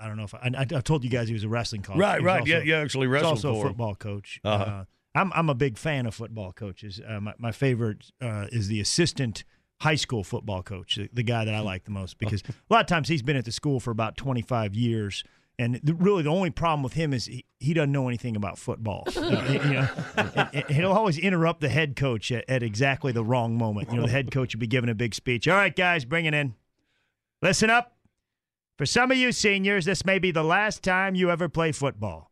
I 0.00 0.06
don't 0.06 0.16
know 0.16 0.24
if 0.24 0.34
I, 0.34 0.50
I, 0.56 0.60
I 0.62 0.80
told 0.80 1.04
you 1.04 1.10
guys 1.10 1.28
he 1.28 1.34
was 1.34 1.44
a 1.44 1.48
wrestling 1.48 1.82
coach. 1.82 1.98
Right, 1.98 2.22
right. 2.22 2.40
also- 2.40 2.50
Yeah, 2.52 2.60
yeah, 2.60 2.78
actually 2.78 3.06
wrestled 3.06 3.32
also 3.32 3.56
a 3.58 3.62
football 3.62 3.94
coach. 3.96 4.40
Uh-huh. 4.44 4.64
Uh, 4.64 4.84
I'm 5.14 5.32
I'm 5.34 5.48
a 5.50 5.54
big 5.54 5.76
fan 5.76 6.06
of 6.06 6.14
football 6.14 6.52
coaches. 6.52 7.00
Uh, 7.06 7.20
my 7.20 7.34
my 7.38 7.52
favorite 7.52 8.10
uh, 8.20 8.46
is 8.52 8.68
the 8.68 8.80
assistant 8.80 9.44
high 9.80 9.94
school 9.96 10.22
football 10.22 10.62
coach, 10.62 10.96
the, 10.96 11.08
the 11.12 11.22
guy 11.22 11.44
that 11.44 11.54
I 11.54 11.60
like 11.60 11.84
the 11.84 11.90
most 11.90 12.18
because 12.18 12.42
a 12.48 12.52
lot 12.72 12.80
of 12.82 12.86
times 12.86 13.08
he's 13.08 13.22
been 13.22 13.36
at 13.36 13.44
the 13.46 13.52
school 13.52 13.80
for 13.80 13.90
about 13.90 14.16
25 14.16 14.74
years. 14.74 15.24
And 15.58 15.78
the, 15.82 15.92
really, 15.94 16.22
the 16.22 16.30
only 16.30 16.48
problem 16.50 16.82
with 16.82 16.94
him 16.94 17.12
is 17.12 17.26
he, 17.26 17.44
he 17.58 17.74
doesn't 17.74 17.92
know 17.92 18.08
anything 18.08 18.34
about 18.36 18.58
football. 18.58 19.04
Uh, 19.16 19.58
you 19.62 19.72
know, 19.74 19.88
and- 20.16 20.48
and 20.54 20.70
he'll 20.70 20.92
always 20.92 21.18
interrupt 21.18 21.60
the 21.60 21.68
head 21.68 21.96
coach 21.96 22.32
at, 22.32 22.48
at 22.48 22.62
exactly 22.62 23.12
the 23.12 23.22
wrong 23.24 23.56
moment. 23.58 23.90
You 23.90 23.96
know, 23.98 24.06
the 24.06 24.10
head 24.12 24.30
coach 24.30 24.54
would 24.54 24.60
be 24.60 24.66
giving 24.66 24.88
a 24.88 24.94
big 24.94 25.14
speech. 25.14 25.46
All 25.48 25.56
right, 25.56 25.74
guys, 25.74 26.04
bring 26.06 26.24
it 26.26 26.32
in. 26.34 26.54
Listen 27.42 27.68
up. 27.68 27.96
For 28.78 28.86
some 28.86 29.10
of 29.10 29.18
you 29.18 29.32
seniors, 29.32 29.84
this 29.84 30.04
may 30.06 30.18
be 30.18 30.30
the 30.30 30.42
last 30.44 30.82
time 30.82 31.14
you 31.14 31.30
ever 31.30 31.48
play 31.50 31.72
football. 31.72 32.29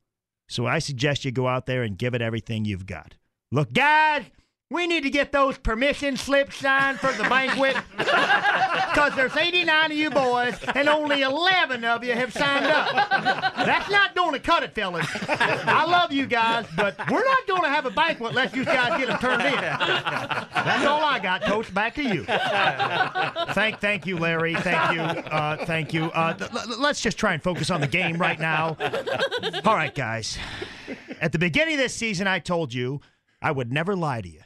So 0.48 0.66
I 0.66 0.78
suggest 0.78 1.24
you 1.24 1.30
go 1.30 1.46
out 1.46 1.66
there 1.66 1.82
and 1.82 1.96
give 1.98 2.14
it 2.14 2.22
everything 2.22 2.64
you've 2.64 2.86
got. 2.86 3.14
Look, 3.52 3.72
guys, 3.72 4.24
we 4.70 4.86
need 4.86 5.02
to 5.02 5.10
get 5.10 5.32
those 5.32 5.56
permission 5.56 6.16
slips 6.16 6.56
signed 6.56 6.98
for 7.00 7.12
the 7.12 7.28
banquet. 7.28 7.76
Because 8.88 9.14
there's 9.14 9.36
89 9.36 9.92
of 9.92 9.96
you 9.96 10.10
boys, 10.10 10.56
and 10.74 10.88
only 10.88 11.22
11 11.22 11.84
of 11.84 12.02
you 12.02 12.14
have 12.14 12.32
signed 12.32 12.66
up. 12.66 13.54
That's 13.54 13.88
not 13.90 14.16
going 14.16 14.32
to 14.32 14.40
cut 14.40 14.64
it, 14.64 14.74
fellas. 14.74 15.06
I 15.28 15.84
love 15.84 16.10
you 16.10 16.26
guys, 16.26 16.66
but 16.74 16.98
we're 17.08 17.24
not 17.24 17.46
going 17.46 17.62
to 17.62 17.68
have 17.68 17.86
a 17.86 17.90
banquet 17.90 18.30
unless 18.30 18.56
you 18.56 18.64
guys 18.64 18.98
get 18.98 19.06
them 19.06 19.18
turned 19.18 19.42
in. 19.42 19.54
That's 19.54 20.84
all 20.84 21.04
I 21.04 21.20
got, 21.20 21.42
Coach. 21.42 21.72
Back 21.72 21.94
to 21.94 22.02
you. 22.02 22.24
Thank, 23.54 23.78
thank 23.78 24.04
you, 24.04 24.18
Larry. 24.18 24.56
Thank 24.56 24.94
you. 24.94 25.00
Uh, 25.02 25.64
thank 25.64 25.94
you. 25.94 26.06
Uh, 26.06 26.34
let's 26.78 27.00
just 27.00 27.18
try 27.18 27.34
and 27.34 27.42
focus 27.42 27.70
on 27.70 27.80
the 27.80 27.86
game 27.86 28.16
right 28.16 28.40
now. 28.40 28.76
All 29.64 29.76
right, 29.76 29.94
guys. 29.94 30.38
At 31.20 31.30
the 31.30 31.38
beginning 31.38 31.74
of 31.74 31.80
this 31.80 31.94
season, 31.94 32.26
I 32.26 32.40
told 32.40 32.74
you 32.74 33.00
I 33.40 33.52
would 33.52 33.72
never 33.72 33.94
lie 33.94 34.22
to 34.22 34.28
you. 34.28 34.40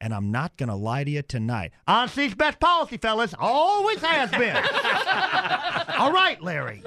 And 0.00 0.14
I'm 0.14 0.30
not 0.30 0.56
going 0.56 0.70
to 0.70 0.74
lie 0.74 1.04
to 1.04 1.10
you 1.10 1.22
tonight. 1.22 1.72
Honesty's 1.86 2.34
best 2.34 2.58
policy, 2.58 2.96
fellas. 2.96 3.34
Always 3.38 4.00
has 4.00 4.30
been. 4.30 4.56
All 5.98 6.10
right, 6.10 6.38
Larry. 6.42 6.82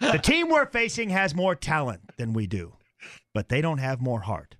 The 0.00 0.20
team 0.22 0.48
we're 0.48 0.66
facing 0.66 1.10
has 1.10 1.34
more 1.34 1.54
talent 1.54 2.02
than 2.18 2.32
we 2.32 2.46
do, 2.46 2.74
but 3.34 3.48
they 3.48 3.60
don't 3.60 3.78
have 3.78 4.00
more 4.00 4.20
heart. 4.20 4.56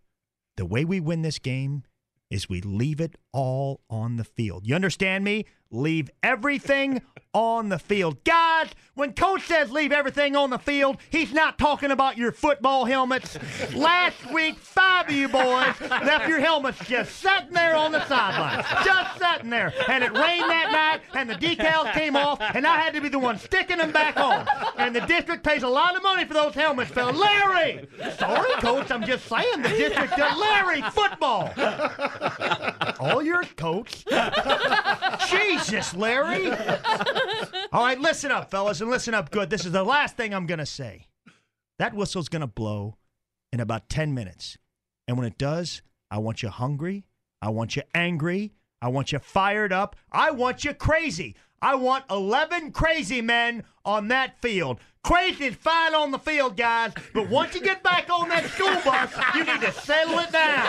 The 0.56 0.66
way 0.66 0.84
we 0.84 1.00
win 1.00 1.22
this 1.22 1.38
game 1.38 1.84
is 2.30 2.48
we 2.48 2.60
leave 2.60 3.00
it 3.00 3.16
all 3.32 3.82
on 3.90 4.16
the 4.16 4.24
field. 4.24 4.66
You 4.66 4.74
understand 4.74 5.22
me? 5.22 5.44
Leave 5.74 6.10
everything 6.22 7.00
on 7.32 7.70
the 7.70 7.78
field. 7.78 8.22
Guys, 8.24 8.68
when 8.94 9.14
coach 9.14 9.46
says 9.46 9.70
leave 9.70 9.90
everything 9.90 10.36
on 10.36 10.50
the 10.50 10.58
field, 10.58 10.98
he's 11.08 11.32
not 11.32 11.58
talking 11.58 11.90
about 11.90 12.18
your 12.18 12.30
football 12.30 12.84
helmets. 12.84 13.38
Last 13.74 14.30
week, 14.30 14.58
five 14.58 15.08
of 15.08 15.14
you 15.14 15.28
boys 15.28 15.80
left 15.80 16.28
your 16.28 16.40
helmets 16.40 16.78
just 16.84 17.16
sitting 17.16 17.52
there 17.52 17.74
on 17.74 17.90
the 17.90 18.06
sideline. 18.06 18.62
Just 18.84 19.18
sitting 19.18 19.48
there. 19.48 19.72
And 19.88 20.04
it 20.04 20.12
rained 20.12 20.50
that 20.50 20.72
night, 20.72 21.00
and 21.18 21.30
the 21.30 21.34
decals 21.36 21.90
came 21.94 22.16
off, 22.16 22.38
and 22.54 22.66
I 22.66 22.76
had 22.76 22.92
to 22.92 23.00
be 23.00 23.08
the 23.08 23.18
one 23.18 23.38
sticking 23.38 23.78
them 23.78 23.92
back 23.92 24.18
on. 24.18 24.46
And 24.76 24.94
the 24.94 25.00
district 25.00 25.42
pays 25.42 25.62
a 25.62 25.68
lot 25.68 25.96
of 25.96 26.02
money 26.02 26.26
for 26.26 26.34
those 26.34 26.54
helmets, 26.54 26.90
fella. 26.90 27.12
Larry! 27.12 27.88
Sorry, 28.18 28.52
coach, 28.60 28.90
I'm 28.90 29.06
just 29.06 29.26
saying 29.26 29.62
the 29.62 29.70
district 29.70 30.18
does 30.18 30.38
Larry 30.38 30.82
football. 30.90 31.50
All 33.00 33.22
your 33.22 33.44
coach. 33.56 34.04
Jesus, 35.64 35.94
Larry. 35.94 36.50
All 37.72 37.84
right, 37.84 37.98
listen 38.00 38.30
up, 38.30 38.50
fellas, 38.50 38.80
and 38.80 38.90
listen 38.90 39.14
up 39.14 39.30
good. 39.30 39.50
This 39.50 39.64
is 39.64 39.72
the 39.72 39.84
last 39.84 40.16
thing 40.16 40.34
I'm 40.34 40.46
going 40.46 40.58
to 40.58 40.66
say. 40.66 41.06
That 41.78 41.94
whistle's 41.94 42.28
going 42.28 42.40
to 42.40 42.46
blow 42.46 42.96
in 43.52 43.60
about 43.60 43.88
10 43.88 44.14
minutes. 44.14 44.58
And 45.08 45.16
when 45.16 45.26
it 45.26 45.38
does, 45.38 45.82
I 46.10 46.18
want 46.18 46.42
you 46.42 46.48
hungry. 46.48 47.06
I 47.40 47.50
want 47.50 47.76
you 47.76 47.82
angry. 47.94 48.52
I 48.80 48.88
want 48.88 49.12
you 49.12 49.18
fired 49.18 49.72
up. 49.72 49.96
I 50.10 50.30
want 50.30 50.64
you 50.64 50.74
crazy. 50.74 51.36
I 51.60 51.76
want 51.76 52.04
11 52.10 52.72
crazy 52.72 53.20
men 53.22 53.64
on 53.84 54.08
that 54.08 54.40
field. 54.40 54.78
Crazy 55.04 55.46
is 55.46 55.56
fine 55.56 55.96
on 55.96 56.12
the 56.12 56.18
field, 56.18 56.56
guys, 56.56 56.92
but 57.12 57.28
once 57.28 57.56
you 57.56 57.60
get 57.60 57.82
back 57.82 58.08
on 58.08 58.28
that 58.28 58.48
school 58.50 58.72
bus, 58.84 59.12
you 59.34 59.42
need 59.42 59.60
to 59.60 59.72
settle 59.72 60.18
it 60.20 60.30
down. 60.30 60.62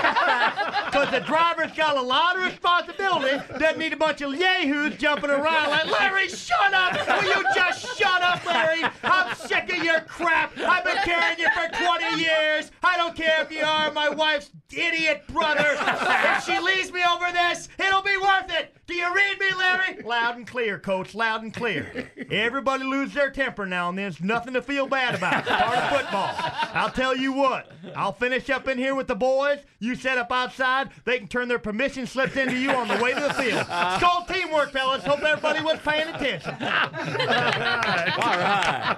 Because 0.94 1.10
the 1.11 1.22
driver's 1.22 1.72
got 1.72 1.98
a 1.98 2.02
lot 2.02 2.38
of 2.38 2.44
responsibility, 2.44 3.38
doesn't 3.57 3.80
need 3.80 3.94
a 3.94 3.98
bunch 3.98 4.22
of 4.22 4.35
yahoos 4.35 4.95
jumping 4.98 5.31
around 5.31 5.69
like, 5.72 5.90
Larry, 5.90 6.27
shut 6.30 6.72
up! 6.73 6.94
Will 7.07 7.30
you 7.30 7.44
just 7.56 7.98
shut 7.98 8.22
up, 8.22 8.45
Larry? 8.45 8.84
I'm 9.03 9.35
sick 9.35 9.72
of 9.76 9.84
your 9.84 10.02
crap. 10.02 10.56
I've 10.60 10.84
been 10.84 10.98
carrying 11.03 11.40
you 11.40 11.48
for 11.49 11.68
20 11.84 12.22
years. 12.22 12.72
I 12.84 12.95
don't 12.98 13.15
care 13.15 13.41
if 13.41 13.52
you 13.52 13.64
are 13.64 13.91
my 13.91 14.10
wife's 14.10 14.52
idiot 14.72 15.23
brother. 15.31 15.77
If 15.80 16.44
she 16.45 16.60
leaves 16.60 16.91
me 16.91 17.02
over 17.03 17.31
this, 17.31 17.69
it'll 17.80 18.03
be 18.03 18.18
worth 18.18 18.52
it. 18.52 18.76
Do 18.85 18.94
you 18.94 19.14
read 19.15 19.40
me, 19.40 19.48
Larry? 19.57 20.03
Loud 20.03 20.35
and 20.38 20.45
clear, 20.45 20.77
coach. 20.77 21.15
Loud 21.15 21.41
and 21.41 21.53
clear. 21.53 22.11
Everybody 22.30 22.84
loses 22.84 23.03
their 23.12 23.30
temper 23.30 23.66
now 23.66 23.90
and 23.90 23.98
then. 23.98 24.04
There's 24.04 24.22
nothing 24.22 24.54
to 24.54 24.62
feel 24.62 24.88
bad 24.88 25.16
about. 25.16 25.40
It's 25.40 25.50
part 25.50 25.78
of 25.78 25.90
football. 25.90 26.30
I'll 26.74 26.92
tell 26.92 27.16
you 27.16 27.34
what. 27.34 27.72
I'll 27.96 28.14
finish 28.14 28.50
up 28.50 28.68
in 28.68 28.78
here 28.78 28.96
with 28.96 29.08
the 29.08 29.16
boys. 29.16 29.60
You 29.80 29.96
set 29.96 30.18
up 30.18 30.32
outside. 30.32 30.90
They 31.06 31.20
can 31.20 31.28
turn 31.28 31.48
their 31.48 31.60
permission 31.60 32.08
slips 32.08 32.36
into 32.36 32.56
you 32.56 32.72
on 32.72 32.88
the 32.88 33.02
way 33.04 33.14
to 33.14 33.20
the 33.20 33.34
field. 33.34 33.66
It's 33.70 34.04
called 34.04 34.28
teamwork, 34.28 34.72
fellas. 34.72 35.04
Hope 35.04 35.22
everybody 35.24 35.62
was 35.62 35.80
paying 35.80 36.08
attention. 36.08 36.54
All 36.62 38.38
right. 38.38 38.98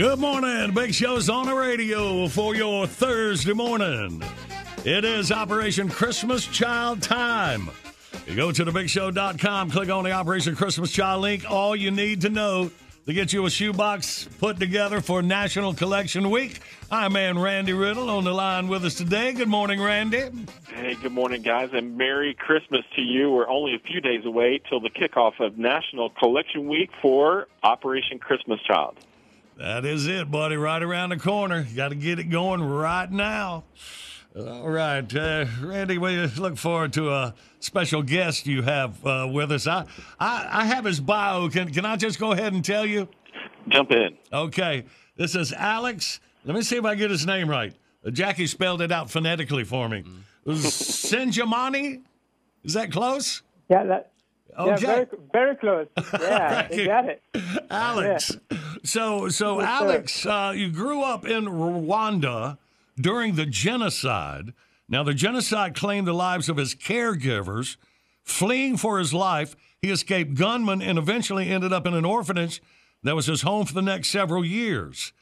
Good 0.00 0.18
morning. 0.18 0.72
Big 0.72 0.94
Show's 0.94 1.28
on 1.28 1.44
the 1.44 1.54
radio 1.54 2.26
for 2.26 2.54
your 2.54 2.86
Thursday 2.86 3.52
morning. 3.52 4.22
It 4.82 5.04
is 5.04 5.30
Operation 5.30 5.90
Christmas 5.90 6.46
Child 6.46 7.02
time. 7.02 7.68
You 8.26 8.34
go 8.34 8.50
to 8.50 8.64
thebigshow.com, 8.64 9.70
click 9.70 9.90
on 9.90 10.04
the 10.04 10.12
Operation 10.12 10.56
Christmas 10.56 10.90
Child 10.90 11.20
link. 11.20 11.44
All 11.50 11.76
you 11.76 11.90
need 11.90 12.22
to 12.22 12.30
know 12.30 12.70
to 13.04 13.12
get 13.12 13.34
you 13.34 13.44
a 13.44 13.50
shoebox 13.50 14.26
put 14.38 14.58
together 14.58 15.02
for 15.02 15.20
National 15.20 15.74
Collection 15.74 16.30
Week. 16.30 16.60
I'm 16.90 17.12
man 17.12 17.38
Randy 17.38 17.74
Riddle 17.74 18.08
on 18.08 18.24
the 18.24 18.32
line 18.32 18.68
with 18.68 18.86
us 18.86 18.94
today. 18.94 19.34
Good 19.34 19.48
morning, 19.48 19.82
Randy. 19.82 20.30
Hey, 20.72 20.94
good 20.94 21.12
morning, 21.12 21.42
guys, 21.42 21.68
and 21.74 21.98
Merry 21.98 22.32
Christmas 22.32 22.86
to 22.96 23.02
you. 23.02 23.30
We're 23.30 23.50
only 23.50 23.74
a 23.74 23.78
few 23.80 24.00
days 24.00 24.24
away 24.24 24.62
till 24.66 24.80
the 24.80 24.88
kickoff 24.88 25.40
of 25.40 25.58
National 25.58 26.08
Collection 26.08 26.68
Week 26.68 26.88
for 27.02 27.48
Operation 27.62 28.18
Christmas 28.18 28.60
Child. 28.62 28.96
That 29.60 29.84
is 29.84 30.06
it, 30.06 30.30
buddy. 30.30 30.56
Right 30.56 30.82
around 30.82 31.10
the 31.10 31.18
corner. 31.18 31.66
You 31.68 31.76
got 31.76 31.90
to 31.90 31.94
get 31.94 32.18
it 32.18 32.30
going 32.30 32.62
right 32.62 33.10
now. 33.12 33.64
All 34.34 34.70
right, 34.70 35.14
uh, 35.14 35.44
Randy. 35.60 35.98
We 35.98 36.16
look 36.28 36.56
forward 36.56 36.94
to 36.94 37.10
a 37.10 37.34
special 37.58 38.02
guest 38.02 38.46
you 38.46 38.62
have 38.62 39.04
uh, 39.04 39.28
with 39.30 39.52
us. 39.52 39.66
I, 39.66 39.84
I, 40.18 40.48
I 40.50 40.64
have 40.64 40.86
his 40.86 40.98
bio. 40.98 41.50
Can 41.50 41.70
can 41.74 41.84
I 41.84 41.96
just 41.96 42.18
go 42.18 42.32
ahead 42.32 42.54
and 42.54 42.64
tell 42.64 42.86
you? 42.86 43.06
Jump 43.68 43.90
in. 43.90 44.16
Okay. 44.32 44.84
This 45.16 45.34
is 45.34 45.52
Alex. 45.52 46.20
Let 46.46 46.56
me 46.56 46.62
see 46.62 46.76
if 46.76 46.86
I 46.86 46.94
get 46.94 47.10
his 47.10 47.26
name 47.26 47.50
right. 47.50 47.74
Uh, 48.02 48.10
Jackie 48.10 48.46
spelled 48.46 48.80
it 48.80 48.90
out 48.90 49.10
phonetically 49.10 49.64
for 49.64 49.90
me. 49.90 50.04
Sinjamani. 50.46 52.00
Is 52.64 52.72
that 52.72 52.90
close? 52.90 53.42
Yeah, 53.68 53.84
that. 53.84 54.12
Yeah, 54.58 54.64
Okay. 54.74 54.86
very, 54.86 55.06
very 55.32 55.56
close. 55.56 55.86
Yeah, 56.20 56.68
you 56.72 56.86
got 56.86 57.04
it. 57.06 57.22
Alex. 57.70 58.36
So, 58.84 59.28
so 59.28 59.60
Yes. 59.60 59.68
Alex, 59.80 60.26
uh, 60.26 60.52
you 60.54 60.70
grew 60.70 61.02
up 61.02 61.26
in 61.26 61.44
Rwanda 61.46 62.58
during 63.00 63.34
the 63.36 63.46
genocide. 63.46 64.52
Now, 64.88 65.02
the 65.02 65.14
genocide 65.14 65.74
claimed 65.74 66.06
the 66.06 66.12
lives 66.12 66.48
of 66.48 66.56
his 66.56 66.74
caregivers. 66.74 67.76
Fleeing 68.24 68.76
for 68.76 68.98
his 68.98 69.14
life, 69.14 69.56
he 69.80 69.90
escaped 69.90 70.34
gunmen 70.34 70.82
and 70.82 70.98
eventually 70.98 71.48
ended 71.48 71.72
up 71.72 71.86
in 71.86 71.94
an 71.94 72.04
orphanage 72.04 72.62
that 73.02 73.14
was 73.16 73.26
his 73.26 73.42
home 73.42 73.66
for 73.66 73.74
the 73.74 73.82
next 73.82 74.08
several 74.08 74.44
years. 74.44 75.12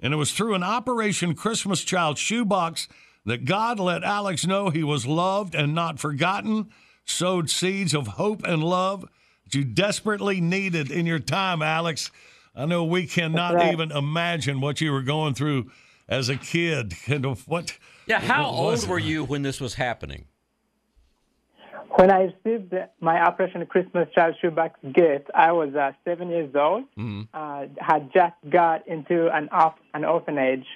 And 0.00 0.12
it 0.12 0.16
was 0.16 0.32
through 0.32 0.54
an 0.54 0.62
Operation 0.62 1.34
Christmas 1.34 1.82
Child 1.84 2.18
shoebox 2.18 2.88
that 3.24 3.44
God 3.44 3.78
let 3.80 4.04
Alex 4.04 4.46
know 4.46 4.70
he 4.70 4.84
was 4.84 5.06
loved 5.06 5.54
and 5.54 5.74
not 5.74 5.98
forgotten, 5.98 6.70
sowed 7.06 7.48
seeds 7.48 7.94
of 7.94 8.06
hope 8.08 8.42
and 8.44 8.62
love 8.62 9.08
that 9.44 9.54
you 9.54 9.64
desperately 9.64 10.40
needed 10.40 10.90
in 10.90 11.06
your 11.06 11.18
time, 11.18 11.62
Alex. 11.62 12.10
I 12.54 12.66
know 12.66 12.84
we 12.84 13.06
cannot 13.06 13.54
right. 13.54 13.72
even 13.72 13.92
imagine 13.92 14.60
what 14.60 14.80
you 14.80 14.92
were 14.92 15.02
going 15.02 15.34
through 15.34 15.70
as 16.08 16.28
a 16.28 16.36
kid. 16.36 16.94
And 17.08 17.24
what? 17.46 17.78
Yeah, 18.06 18.20
how 18.20 18.52
what 18.52 18.80
old 18.80 18.88
were 18.88 18.98
you 18.98 19.24
when 19.24 19.42
this 19.42 19.60
was 19.60 19.74
happening? 19.74 20.26
When 21.96 22.10
I 22.10 22.32
received 22.44 22.74
my 23.00 23.20
Operation 23.22 23.64
Christmas 23.66 24.08
Child 24.14 24.34
shoebox 24.40 24.78
gift, 24.92 25.30
I 25.34 25.52
was 25.52 25.74
uh, 25.74 25.92
seven 26.04 26.28
years 26.28 26.54
old. 26.54 26.84
Mhm. 26.96 27.28
Uh, 27.32 27.66
had 27.78 28.12
just 28.12 28.34
got 28.50 28.86
into 28.86 29.34
an 29.34 29.48
off 29.50 29.74
an 29.94 30.04
orphanage 30.04 30.66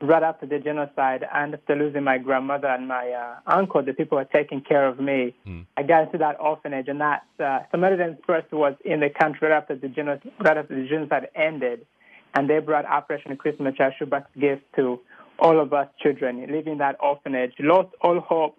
right 0.00 0.22
after 0.22 0.46
the 0.46 0.58
genocide, 0.58 1.24
and 1.32 1.54
after 1.54 1.74
losing 1.74 2.04
my 2.04 2.18
grandmother 2.18 2.68
and 2.68 2.86
my 2.86 3.10
uh, 3.10 3.36
uncle, 3.46 3.82
the 3.82 3.92
people 3.92 4.18
were 4.18 4.24
taking 4.24 4.60
care 4.60 4.86
of 4.86 5.00
me. 5.00 5.34
I 5.76 5.82
got 5.82 6.04
into 6.04 6.18
that 6.18 6.38
orphanage, 6.40 6.88
and 6.88 7.00
that 7.00 7.24
uh, 7.40 7.60
Samaritan's 7.70 8.18
Purse 8.26 8.44
was 8.52 8.74
in 8.84 9.00
the 9.00 9.08
country 9.10 9.48
right 9.48 9.56
after 9.56 9.74
the 9.76 9.88
geno- 9.88 10.20
right 10.40 10.56
after 10.56 10.74
the 10.80 10.86
genocide 10.88 11.28
ended, 11.34 11.86
and 12.34 12.48
they 12.50 12.58
brought 12.58 12.84
Operation 12.84 13.36
Christmas 13.36 13.74
Child 13.76 13.94
shoebox 13.98 14.26
gift 14.38 14.62
to 14.76 15.00
all 15.38 15.60
of 15.60 15.72
us 15.72 15.88
children 16.02 16.40
living 16.40 16.72
in 16.72 16.78
that 16.78 16.96
orphanage. 17.00 17.52
Lost 17.58 17.88
all 18.02 18.20
hope, 18.20 18.58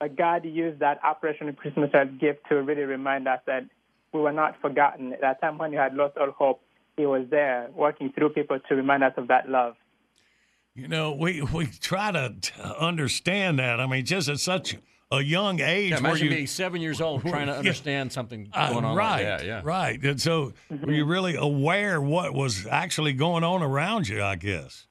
but 0.00 0.16
God 0.16 0.44
used 0.44 0.80
that 0.80 1.02
Operation 1.04 1.52
Christmas 1.54 1.90
Child 1.92 2.18
gift 2.18 2.40
to 2.48 2.62
really 2.62 2.82
remind 2.82 3.28
us 3.28 3.40
that 3.46 3.64
we 4.12 4.20
were 4.20 4.32
not 4.32 4.58
forgotten. 4.62 5.12
At 5.12 5.20
that 5.20 5.40
time 5.40 5.58
when 5.58 5.72
you 5.72 5.78
had 5.78 5.94
lost 5.94 6.16
all 6.16 6.30
hope, 6.30 6.60
He 6.96 7.04
was 7.06 7.26
there 7.30 7.68
working 7.74 8.10
through 8.12 8.30
people 8.30 8.58
to 8.68 8.74
remind 8.74 9.04
us 9.04 9.12
of 9.16 9.28
that 9.28 9.48
love. 9.48 9.74
You 10.78 10.86
know, 10.86 11.12
we 11.12 11.42
we 11.42 11.66
try 11.66 12.12
to 12.12 12.34
understand 12.78 13.58
that. 13.58 13.80
I 13.80 13.86
mean, 13.88 14.04
just 14.04 14.28
at 14.28 14.38
such 14.38 14.76
a 15.10 15.20
young 15.20 15.58
age, 15.60 15.90
Yeah, 15.90 15.98
imagine 15.98 16.26
you 16.28 16.30
being 16.34 16.46
seven 16.46 16.80
years 16.80 17.00
old 17.00 17.22
trying 17.22 17.46
to 17.48 17.52
Yeah. 17.54 17.58
understand 17.58 18.12
something 18.12 18.48
Uh, 18.52 18.72
going 18.72 18.84
on 18.84 18.96
right, 18.96 19.14
like 19.14 19.24
that. 19.40 19.44
Yeah. 19.44 19.60
right. 19.64 20.00
And 20.04 20.20
so, 20.20 20.52
were 20.70 20.92
you 20.92 21.04
really 21.04 21.34
aware 21.34 22.00
what 22.00 22.32
was 22.32 22.64
actually 22.70 23.12
going 23.14 23.42
on 23.42 23.60
around 23.62 24.06
you? 24.08 24.22
I 24.22 24.36
guess. 24.36 24.86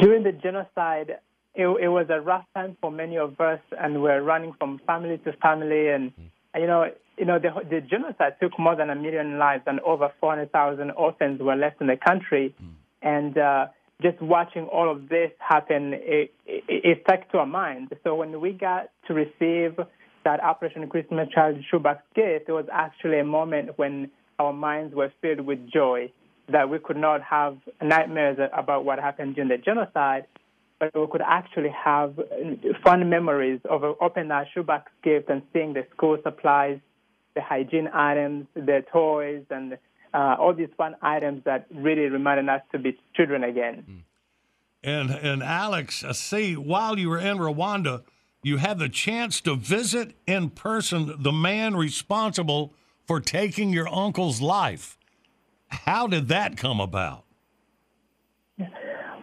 During 0.00 0.22
the 0.24 0.32
genocide, 0.32 1.18
it, 1.54 1.66
it 1.66 1.88
was 1.88 2.06
a 2.10 2.20
rough 2.20 2.44
time 2.54 2.76
for 2.80 2.90
many 2.90 3.16
of 3.16 3.40
us, 3.40 3.60
and 3.78 4.02
we're 4.02 4.22
running 4.22 4.52
from 4.58 4.80
family 4.86 5.18
to 5.18 5.32
family. 5.34 5.88
And 5.88 6.12
you 6.56 6.66
know, 6.66 6.90
you 7.16 7.24
know, 7.24 7.38
the, 7.38 7.50
the 7.70 7.80
genocide 7.80 8.34
took 8.40 8.58
more 8.58 8.74
than 8.74 8.90
a 8.90 8.94
million 8.96 9.38
lives, 9.38 9.62
and 9.66 9.78
over 9.80 10.10
400,000 10.20 10.90
orphans 10.92 11.40
were 11.40 11.56
left 11.56 11.80
in 11.80 11.86
the 11.86 11.96
country. 11.96 12.54
And 13.02 13.36
uh, 13.38 13.66
just 14.02 14.20
watching 14.20 14.64
all 14.64 14.90
of 14.90 15.08
this 15.08 15.30
happen, 15.38 15.92
it, 15.94 16.32
it, 16.46 16.64
it 16.68 16.98
stuck 17.04 17.30
to 17.32 17.38
our 17.38 17.46
mind. 17.46 17.94
So 18.04 18.14
when 18.14 18.40
we 18.40 18.52
got 18.52 18.90
to 19.06 19.14
receive 19.14 19.78
that 20.24 20.42
Operation 20.42 20.88
Christmas 20.88 21.28
Child 21.34 21.56
shoebox 21.70 22.02
gift, 22.14 22.48
it 22.48 22.52
was 22.52 22.66
actually 22.72 23.18
a 23.18 23.24
moment 23.24 23.78
when 23.78 24.10
our 24.38 24.52
minds 24.52 24.94
were 24.94 25.12
filled 25.20 25.40
with 25.40 25.58
joy 25.72 26.10
that 26.50 26.68
we 26.70 26.78
could 26.78 26.96
not 26.96 27.20
have 27.22 27.58
nightmares 27.82 28.38
about 28.56 28.84
what 28.84 28.98
happened 28.98 29.34
during 29.34 29.48
the 29.48 29.58
genocide, 29.58 30.26
but 30.80 30.90
we 30.94 31.06
could 31.10 31.22
actually 31.22 31.70
have 31.70 32.14
fun 32.84 33.08
memories 33.10 33.60
of 33.68 33.82
opening 34.00 34.28
that 34.28 34.46
shoebox 34.54 34.90
gift 35.02 35.28
and 35.28 35.42
seeing 35.52 35.74
the 35.74 35.86
school 35.94 36.16
supplies, 36.22 36.78
the 37.34 37.42
hygiene 37.42 37.88
items, 37.88 38.46
the 38.54 38.84
toys, 38.90 39.42
and 39.50 39.76
uh, 40.14 40.36
all 40.38 40.54
these 40.54 40.68
fun 40.76 40.96
items 41.02 41.44
that 41.44 41.66
really 41.74 42.08
reminded 42.08 42.48
us 42.48 42.62
to 42.72 42.78
be 42.78 42.98
children 43.14 43.44
again. 43.44 44.04
And 44.82 45.10
and 45.10 45.42
Alex, 45.42 46.04
see 46.12 46.54
while 46.54 46.98
you 46.98 47.08
were 47.08 47.18
in 47.18 47.38
Rwanda, 47.38 48.02
you 48.42 48.58
had 48.58 48.78
the 48.78 48.88
chance 48.88 49.40
to 49.42 49.56
visit 49.56 50.14
in 50.26 50.50
person 50.50 51.14
the 51.18 51.32
man 51.32 51.76
responsible 51.76 52.72
for 53.06 53.20
taking 53.20 53.72
your 53.72 53.88
uncle's 53.88 54.40
life. 54.40 54.96
How 55.68 56.06
did 56.06 56.28
that 56.28 56.56
come 56.56 56.80
about? 56.80 57.24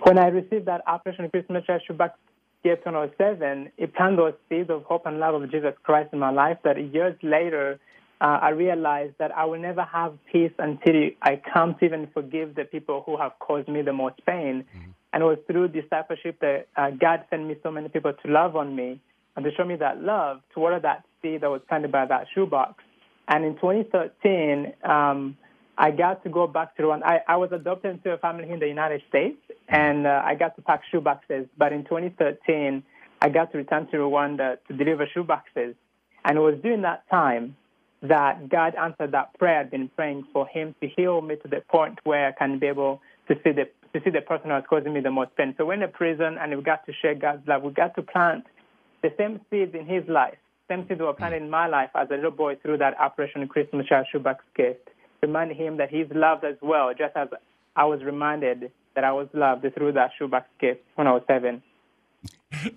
When 0.04 0.20
I 0.20 0.28
received 0.28 0.68
that 0.68 0.82
Operation 0.88 1.30
Christmas 1.30 1.66
Child 1.66 1.82
shoebox 1.88 2.18
gift 2.64 2.86
when 2.86 2.96
I 2.96 3.02
was 3.02 3.12
seven, 3.18 3.72
it 3.78 3.94
planted 3.96 4.20
those 4.20 4.34
seeds 4.50 4.70
of 4.70 4.84
hope 4.84 5.06
and 5.06 5.20
love 5.20 5.42
of 5.42 5.50
Jesus 5.50 5.74
Christ 5.84 6.10
in 6.14 6.20
my 6.20 6.32
life 6.32 6.58
that 6.64 6.78
years 6.78 7.16
later, 7.24 7.80
uh, 8.22 8.40
I 8.42 8.50
realized 8.50 9.16
that 9.20 9.36
I 9.36 9.46
will 9.46 9.60
never 9.60 9.84
have 9.84 10.18
peace 10.32 10.54
until 10.58 11.10
I 11.22 11.36
can't 11.36 11.78
even 11.82 12.08
forgive 12.14 12.56
the 12.56 12.64
people 12.64 13.04
who 13.06 13.18
have 13.18 13.34
caused 13.40 13.68
me 13.68 13.82
the 13.82 13.94
most 13.94 14.26
pain. 14.26 14.66
And 15.12 15.24
it 15.24 15.26
was 15.26 15.38
through 15.48 15.70
discipleship 15.70 16.40
that 16.42 16.68
uh, 16.76 16.92
God 16.92 17.26
sent 17.30 17.46
me 17.46 17.56
so 17.64 17.72
many 17.72 17.90
people 17.90 18.14
to 18.14 18.32
love 18.32 18.56
on 18.56 18.76
me 18.76 19.00
and 19.36 19.44
to 19.46 19.52
show 19.56 19.66
me 19.66 19.76
that 19.78 20.02
love, 20.02 20.42
to 20.54 20.60
water 20.60 20.80
that 20.80 21.04
seed 21.22 21.42
that 21.42 21.50
was 21.50 21.62
planted 21.68 21.92
by 21.92 22.06
that 22.06 22.28
shoebox. 22.34 22.84
And 23.28 23.44
in 23.44 23.56
2013, 23.56 24.74
um, 24.84 25.38
I 25.78 25.92
got 25.92 26.24
to 26.24 26.30
go 26.30 26.48
back 26.48 26.76
to 26.78 26.84
Rwanda. 26.84 27.04
I, 27.04 27.20
I 27.28 27.36
was 27.38 27.52
adopted 27.52 27.92
into 27.92 28.12
a 28.12 28.18
family 28.18 28.50
in 28.50 28.60
the 28.60 28.68
United 28.68 29.02
States, 29.10 29.38
and 29.68 30.08
uh, 30.08 30.22
I 30.24 30.36
got 30.36 30.56
to 30.56 30.62
pack 30.62 30.82
shoeboxes. 30.94 31.50
But 31.58 31.74
in 31.74 31.84
2013, 31.84 32.84
I 33.22 33.30
got 33.30 33.52
to 33.52 33.58
return 33.58 33.88
to 33.88 33.98
Rwanda 33.98 34.58
to 34.68 34.74
deliver 34.74 35.06
shoeboxes. 35.08 35.76
And 36.24 36.38
it 36.38 36.42
was 36.42 36.56
during 36.62 36.82
that 36.84 37.04
time 37.10 37.56
that 38.02 38.50
God 38.50 38.76
answered 38.76 39.12
that 39.12 39.38
prayer 39.40 39.62
I'd 39.62 39.72
been 39.72 39.90
praying 39.90 40.26
for 40.34 40.48
Him 40.48 40.76
to 40.82 40.88
heal 40.88 41.22
me 41.22 41.36
to 41.38 41.48
the 41.48 41.62
point 41.70 42.00
where 42.04 42.28
I 42.28 42.32
can 42.32 42.60
be 42.60 42.68
able 42.68 43.02
to 43.28 43.36
see 43.44 43.52
the 43.52 43.70
to 43.94 44.04
see 44.04 44.10
the 44.10 44.22
person 44.22 44.50
who 44.50 44.56
was 44.56 44.66
causing 44.70 44.94
me 44.94 45.00
the 45.00 45.12
most 45.12 45.36
pain. 45.38 45.56
So 45.58 45.66
we're 45.66 45.76
in 45.76 45.84
a 45.84 45.88
prison, 45.88 46.38
and 46.40 46.56
we 46.56 46.62
got 46.62 46.86
to 46.86 46.94
share 46.94 47.16
God's 47.16 47.48
love. 47.48 47.64
We 47.64 47.72
got 47.72 47.96
to 47.96 48.02
plant 48.02 48.46
the 49.02 49.10
same 49.18 49.40
seeds 49.50 49.74
in 49.74 49.86
His 49.86 50.04
life, 50.10 50.38
same 50.68 50.86
seeds 50.88 51.00
that 51.00 51.06
were 51.06 51.14
planted 51.14 51.42
in 51.42 51.50
my 51.50 51.68
life 51.68 51.92
as 51.96 52.10
a 52.12 52.16
little 52.16 52.32
boy 52.32 52.56
through 52.58 52.80
that 52.80 53.00
Operation 53.00 53.48
Christmas 53.48 53.88
Child 53.88 54.08
shoebox 54.12 54.44
gift 54.56 54.90
reminding 55.26 55.58
him 55.58 55.78
that 55.78 55.90
he's 55.90 56.08
loved 56.14 56.44
as 56.44 56.56
well, 56.62 56.94
just 56.94 57.16
as 57.16 57.28
I 57.76 57.86
was 57.86 58.04
reminded 58.04 58.72
that 58.96 59.04
I 59.04 59.12
was 59.12 59.28
loved 59.34 59.66
through 59.74 59.94
that 59.94 60.12
shoebox 60.18 60.48
gift 60.60 60.82
when 60.96 61.08
I 61.08 61.14
was 61.14 61.24
seven. 61.28 61.62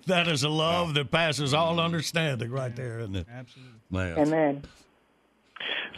That 0.07 0.27
is 0.27 0.43
a 0.43 0.49
love 0.49 0.93
that 0.95 1.09
passes 1.09 1.53
all 1.53 1.79
understanding, 1.79 2.51
right 2.51 2.75
there, 2.75 2.99
isn't 2.99 3.15
it? 3.15 3.27
Absolutely. 3.31 3.79
Man. 3.89 4.17
Amen. 4.19 4.63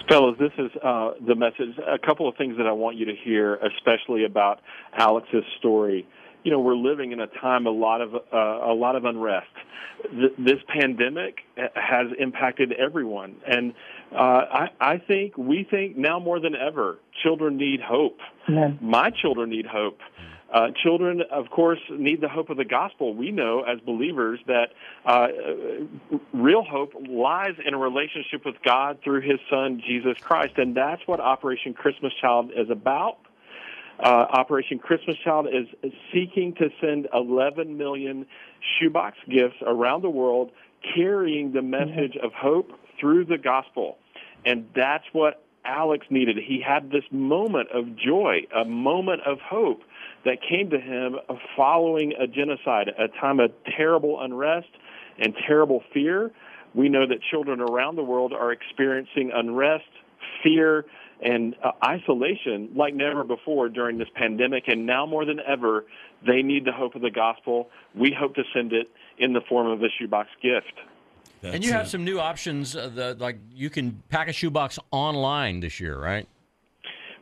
Fellas, 0.09 0.35
this 0.39 0.51
is 0.57 0.71
uh, 0.83 1.11
the 1.25 1.35
message. 1.35 1.77
A 1.87 1.99
couple 1.99 2.27
of 2.27 2.35
things 2.35 2.57
that 2.57 2.67
I 2.67 2.71
want 2.71 2.97
you 2.97 3.05
to 3.05 3.15
hear, 3.15 3.55
especially 3.55 4.25
about 4.25 4.59
Alex's 4.93 5.43
story. 5.59 6.07
you 6.43 6.51
know, 6.51 6.59
we're 6.59 6.75
living 6.75 7.11
in 7.11 7.19
a 7.19 7.27
time 7.27 7.65
a 7.67 7.69
lot 7.71 8.01
of 8.01 8.15
uh, 8.15 8.19
a 8.71 8.73
lot 8.73 8.95
of 8.95 9.05
unrest. 9.05 9.47
Th- 10.11 10.33
this 10.37 10.57
pandemic 10.67 11.41
has 11.75 12.07
impacted 12.17 12.71
everyone, 12.73 13.35
and 13.47 13.73
uh, 14.11 14.17
I, 14.17 14.69
I 14.79 14.97
think 14.97 15.37
we 15.37 15.63
think 15.69 15.95
now 15.95 16.19
more 16.19 16.39
than 16.39 16.55
ever, 16.55 16.97
children 17.21 17.57
need 17.57 17.81
hope. 17.81 18.17
My 18.81 19.11
children 19.11 19.49
need 19.51 19.67
hope. 19.67 19.99
Uh, 20.51 20.67
children, 20.83 21.21
of 21.31 21.49
course, 21.49 21.79
need 21.89 22.19
the 22.19 22.27
hope 22.27 22.49
of 22.49 22.57
the 22.57 22.65
gospel. 22.65 23.13
We 23.13 23.31
know 23.31 23.61
as 23.61 23.79
believers 23.79 24.39
that 24.47 24.73
uh, 25.05 25.27
real 26.33 26.63
hope 26.63 26.93
lies 27.07 27.55
in 27.65 27.73
a 27.73 27.77
relationship 27.77 28.45
with 28.45 28.55
God 28.63 28.99
through 29.03 29.21
His 29.21 29.39
Son, 29.49 29.81
Jesus 29.85 30.17
Christ. 30.19 30.57
And 30.57 30.75
that's 30.75 31.01
what 31.07 31.21
Operation 31.21 31.73
Christmas 31.73 32.11
Child 32.19 32.51
is 32.55 32.69
about. 32.69 33.19
Uh, 33.97 34.25
Operation 34.29 34.79
Christmas 34.79 35.15
Child 35.23 35.47
is, 35.47 35.67
is 35.83 35.93
seeking 36.11 36.53
to 36.55 36.69
send 36.81 37.07
11 37.13 37.77
million 37.77 38.25
shoebox 38.79 39.17
gifts 39.29 39.57
around 39.65 40.01
the 40.01 40.09
world 40.09 40.51
carrying 40.95 41.53
the 41.53 41.61
message 41.61 42.17
of 42.21 42.33
hope 42.33 42.71
through 42.99 43.25
the 43.25 43.37
gospel. 43.37 43.97
And 44.45 44.67
that's 44.75 45.05
what 45.13 45.43
Alex 45.63 46.07
needed. 46.09 46.37
He 46.37 46.61
had 46.65 46.91
this 46.91 47.03
moment 47.11 47.69
of 47.71 47.95
joy, 47.95 48.47
a 48.55 48.65
moment 48.65 49.21
of 49.25 49.39
hope 49.39 49.83
that 50.25 50.37
came 50.47 50.69
to 50.69 50.79
him 50.79 51.15
following 51.55 52.13
a 52.19 52.27
genocide, 52.27 52.89
a 52.89 53.07
time 53.19 53.39
of 53.39 53.51
terrible 53.77 54.21
unrest 54.21 54.69
and 55.19 55.33
terrible 55.47 55.83
fear. 55.93 56.31
We 56.73 56.89
know 56.89 57.07
that 57.07 57.17
children 57.29 57.59
around 57.59 57.95
the 57.95 58.03
world 58.03 58.33
are 58.33 58.51
experiencing 58.51 59.31
unrest, 59.33 59.89
fear, 60.43 60.85
and 61.21 61.55
uh, 61.63 61.71
isolation 61.85 62.69
like 62.75 62.95
never 62.95 63.23
before 63.23 63.69
during 63.69 63.97
this 63.97 64.07
pandemic. 64.15 64.63
And 64.67 64.85
now 64.85 65.05
more 65.05 65.25
than 65.25 65.39
ever, 65.39 65.85
they 66.25 66.41
need 66.41 66.65
the 66.65 66.71
hope 66.71 66.95
of 66.95 67.01
the 67.01 67.11
gospel. 67.11 67.69
We 67.95 68.15
hope 68.17 68.35
to 68.35 68.43
send 68.53 68.73
it 68.73 68.87
in 69.17 69.33
the 69.33 69.41
form 69.47 69.67
of 69.67 69.81
a 69.81 69.87
shoebox 69.99 70.29
gift. 70.41 70.73
and 71.43 71.63
you 71.63 71.73
have 71.73 71.89
some 71.89 72.03
new 72.03 72.19
options. 72.19 72.75
Uh, 72.75 72.89
the, 72.89 73.15
like 73.19 73.37
you 73.53 73.69
can 73.69 74.01
pack 74.09 74.29
a 74.29 74.33
shoebox 74.33 74.79
online 74.91 75.59
this 75.59 75.79
year, 75.79 75.99
right? 75.99 76.27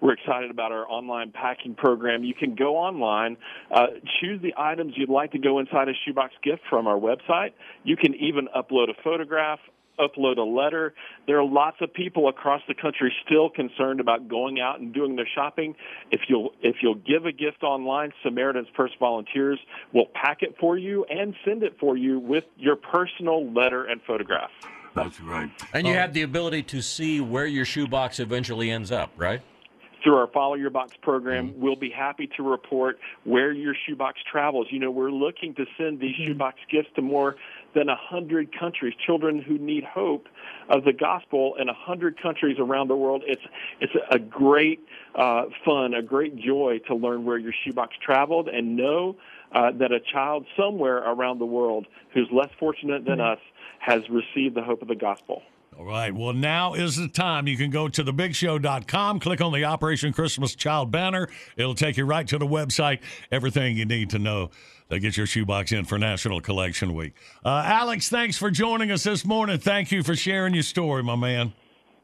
We're 0.01 0.13
excited 0.13 0.51
about 0.51 0.71
our 0.71 0.87
online 0.89 1.31
packing 1.31 1.75
program. 1.75 2.23
You 2.23 2.33
can 2.33 2.55
go 2.55 2.77
online, 2.77 3.37
uh, 3.71 3.87
choose 4.21 4.41
the 4.41 4.53
items 4.57 4.93
you'd 4.95 5.09
like 5.09 5.31
to 5.33 5.39
go 5.39 5.59
inside 5.59 5.89
a 5.89 5.93
shoebox 6.05 6.33
gift 6.43 6.61
from 6.69 6.87
our 6.87 6.97
website. 6.97 7.51
You 7.83 7.97
can 7.97 8.15
even 8.15 8.47
upload 8.55 8.89
a 8.89 9.01
photograph, 9.03 9.59
upload 9.99 10.37
a 10.37 10.43
letter. 10.43 10.93
There 11.27 11.39
are 11.39 11.45
lots 11.45 11.77
of 11.81 11.93
people 11.93 12.29
across 12.29 12.61
the 12.67 12.73
country 12.73 13.13
still 13.25 13.49
concerned 13.49 13.99
about 13.99 14.27
going 14.29 14.59
out 14.59 14.79
and 14.79 14.93
doing 14.93 15.15
their 15.15 15.27
shopping. 15.35 15.75
If 16.11 16.21
you'll 16.29 16.51
if 16.61 16.77
you'll 16.81 16.95
give 16.95 17.25
a 17.25 17.31
gift 17.31 17.63
online, 17.63 18.13
Samaritan's 18.23 18.69
Purse 18.75 18.91
volunteers 18.99 19.59
will 19.93 20.07
pack 20.13 20.41
it 20.41 20.55
for 20.59 20.77
you 20.77 21.05
and 21.05 21.35
send 21.45 21.63
it 21.63 21.77
for 21.79 21.97
you 21.97 22.19
with 22.19 22.45
your 22.57 22.75
personal 22.77 23.51
letter 23.51 23.83
and 23.85 24.01
photograph. 24.07 24.51
That's 24.95 25.21
right. 25.21 25.49
And 25.73 25.85
you 25.85 25.93
have 25.93 26.13
the 26.13 26.23
ability 26.23 26.63
to 26.63 26.81
see 26.81 27.21
where 27.21 27.45
your 27.45 27.65
shoebox 27.65 28.19
eventually 28.19 28.71
ends 28.71 28.91
up, 28.91 29.11
right? 29.17 29.41
Through 30.03 30.15
our 30.15 30.27
Follow 30.27 30.55
Your 30.55 30.69
Box 30.69 30.93
program, 31.01 31.53
we'll 31.57 31.75
be 31.75 31.89
happy 31.89 32.27
to 32.37 32.43
report 32.43 32.99
where 33.23 33.51
your 33.51 33.75
shoebox 33.87 34.19
travels. 34.29 34.67
You 34.69 34.79
know, 34.79 34.91
we're 34.91 35.11
looking 35.11 35.53
to 35.55 35.65
send 35.77 35.99
these 35.99 36.15
shoebox 36.15 36.59
gifts 36.69 36.89
to 36.95 37.01
more 37.01 37.35
than 37.73 37.89
a 37.89 37.95
hundred 37.95 38.57
countries, 38.57 38.93
children 39.05 39.41
who 39.41 39.57
need 39.57 39.83
hope 39.83 40.27
of 40.69 40.83
the 40.83 40.93
gospel 40.93 41.55
in 41.59 41.69
a 41.69 41.73
hundred 41.73 42.21
countries 42.21 42.57
around 42.59 42.87
the 42.87 42.95
world. 42.95 43.23
It's 43.25 43.41
it's 43.79 43.93
a 44.09 44.19
great 44.19 44.85
uh, 45.15 45.45
fun, 45.65 45.93
a 45.93 46.01
great 46.01 46.35
joy 46.37 46.79
to 46.87 46.95
learn 46.95 47.25
where 47.25 47.37
your 47.37 47.53
shoebox 47.63 47.95
traveled 48.03 48.47
and 48.47 48.75
know 48.75 49.17
uh, 49.51 49.71
that 49.71 49.91
a 49.91 49.99
child 49.99 50.45
somewhere 50.57 50.97
around 50.97 51.39
the 51.39 51.45
world 51.45 51.85
who's 52.13 52.27
less 52.31 52.49
fortunate 52.59 53.05
than 53.05 53.19
us 53.19 53.39
has 53.79 54.03
received 54.09 54.55
the 54.55 54.63
hope 54.63 54.81
of 54.81 54.87
the 54.87 54.95
gospel. 54.95 55.43
All 55.79 55.85
right. 55.85 56.13
Well, 56.13 56.33
now 56.33 56.73
is 56.73 56.97
the 56.97 57.07
time. 57.07 57.47
You 57.47 57.55
can 57.55 57.69
go 57.71 57.87
to 57.87 58.03
thebigshow.com, 58.03 59.21
click 59.21 59.39
on 59.39 59.53
the 59.53 59.63
Operation 59.63 60.11
Christmas 60.11 60.53
Child 60.53 60.91
banner. 60.91 61.29
It'll 61.55 61.73
take 61.73 61.95
you 61.95 62.03
right 62.03 62.27
to 62.27 62.37
the 62.37 62.45
website. 62.45 62.99
Everything 63.31 63.77
you 63.77 63.85
need 63.85 64.09
to 64.09 64.19
know 64.19 64.49
to 64.89 64.99
get 64.99 65.15
your 65.15 65.25
shoebox 65.25 65.71
in 65.71 65.85
for 65.85 65.97
National 65.97 66.41
Collection 66.41 66.93
Week. 66.93 67.13
Uh, 67.45 67.63
Alex, 67.65 68.09
thanks 68.09 68.37
for 68.37 68.51
joining 68.51 68.91
us 68.91 69.03
this 69.03 69.23
morning. 69.23 69.57
Thank 69.57 69.89
you 69.93 70.03
for 70.03 70.17
sharing 70.17 70.53
your 70.53 70.63
story, 70.63 71.01
my 71.01 71.15
man. 71.15 71.53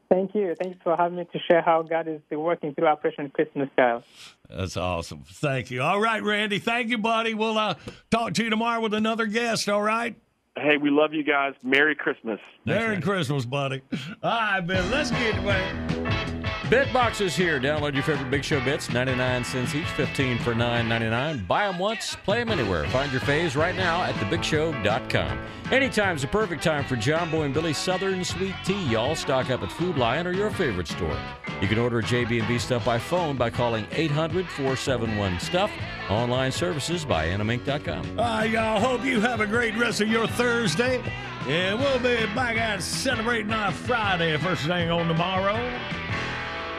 Thank 0.08 0.34
you. 0.34 0.54
Thanks 0.58 0.78
for 0.82 0.96
having 0.96 1.18
me 1.18 1.26
to 1.30 1.38
share 1.40 1.60
how 1.60 1.82
God 1.82 2.08
is 2.08 2.22
working 2.30 2.74
through 2.74 2.86
Operation 2.86 3.28
Christmas 3.28 3.68
Child. 3.76 4.04
That's 4.48 4.78
awesome. 4.78 5.24
Thank 5.26 5.70
you. 5.70 5.82
All 5.82 6.00
right, 6.00 6.22
Randy. 6.22 6.60
Thank 6.60 6.88
you, 6.88 6.96
buddy. 6.96 7.34
We'll 7.34 7.58
uh, 7.58 7.74
talk 8.10 8.32
to 8.34 8.44
you 8.44 8.48
tomorrow 8.48 8.80
with 8.80 8.94
another 8.94 9.26
guest. 9.26 9.68
All 9.68 9.82
right. 9.82 10.16
Hey, 10.56 10.78
we 10.78 10.88
love 10.90 11.12
you 11.12 11.22
guys. 11.22 11.54
Merry 11.62 11.94
Christmas. 11.94 12.40
Merry 12.64 13.00
Christmas, 13.00 13.44
buddy. 13.44 13.82
All 14.22 14.30
right, 14.30 14.60
Ben, 14.60 14.90
let's 14.90 15.10
get 15.10 15.38
away. 15.38 16.35
Bitbox 16.66 17.20
is 17.20 17.36
here. 17.36 17.60
Download 17.60 17.94
your 17.94 18.02
favorite 18.02 18.28
Big 18.28 18.42
Show 18.42 18.58
bits, 18.64 18.90
99 18.92 19.44
cents 19.44 19.72
each, 19.72 19.86
15 19.90 20.38
for 20.38 20.52
9.99. 20.52 21.46
Buy 21.46 21.68
them 21.68 21.78
once, 21.78 22.16
play 22.24 22.40
them 22.40 22.48
anywhere. 22.48 22.88
Find 22.88 23.12
your 23.12 23.20
faves 23.20 23.56
right 23.56 23.76
now 23.76 24.02
at 24.02 24.16
thebigshow.com. 24.16 25.38
Anytime's 25.70 26.22
the 26.22 26.28
perfect 26.28 26.64
time 26.64 26.84
for 26.84 26.96
John 26.96 27.30
Boy 27.30 27.42
and 27.42 27.54
Billy 27.54 27.72
Southern 27.72 28.24
Sweet 28.24 28.56
Tea. 28.64 28.84
Y'all 28.86 29.14
stock 29.14 29.48
up 29.48 29.62
at 29.62 29.70
Food 29.70 29.96
Lion 29.96 30.26
or 30.26 30.32
your 30.32 30.50
favorite 30.50 30.88
store. 30.88 31.16
You 31.62 31.68
can 31.68 31.78
order 31.78 32.02
JB&B 32.02 32.58
stuff 32.58 32.84
by 32.84 32.98
phone 32.98 33.36
by 33.36 33.48
calling 33.48 33.84
800-471-STUFF. 33.86 35.70
Online 36.10 36.50
services 36.50 37.04
by 37.04 37.28
animink.com. 37.28 38.18
Uh, 38.18 38.42
y'all 38.42 38.80
hope 38.80 39.04
you 39.04 39.20
have 39.20 39.40
a 39.40 39.46
great 39.46 39.76
rest 39.76 40.00
of 40.00 40.08
your 40.08 40.26
Thursday. 40.26 41.00
And 41.46 41.78
we'll 41.78 41.98
be 42.00 42.26
back 42.34 42.58
out 42.58 42.82
celebrating 42.82 43.52
on 43.52 43.72
Friday, 43.72 44.36
first 44.38 44.66
thing 44.66 44.90
on 44.90 45.06
tomorrow. 45.06 45.54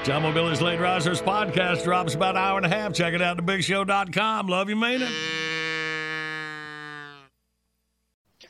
John 0.08 0.22
Boy 0.22 0.28
and 0.28 0.36
Billy's 0.36 0.62
Late 0.62 0.80
Risers 0.80 1.22
podcast 1.22 1.84
drops 1.84 2.16
about 2.16 2.38
an 2.38 2.42
hour 2.42 2.56
and 2.56 2.66
a 2.66 2.70
half. 2.70 2.94
Check 2.94 3.14
it 3.14 3.22
out 3.22 3.40
at 3.40 3.46
thebigshow.com. 3.46 4.48
Love 4.48 4.70
you, 4.70 4.78
mean 4.78 5.02
it. 5.02 5.12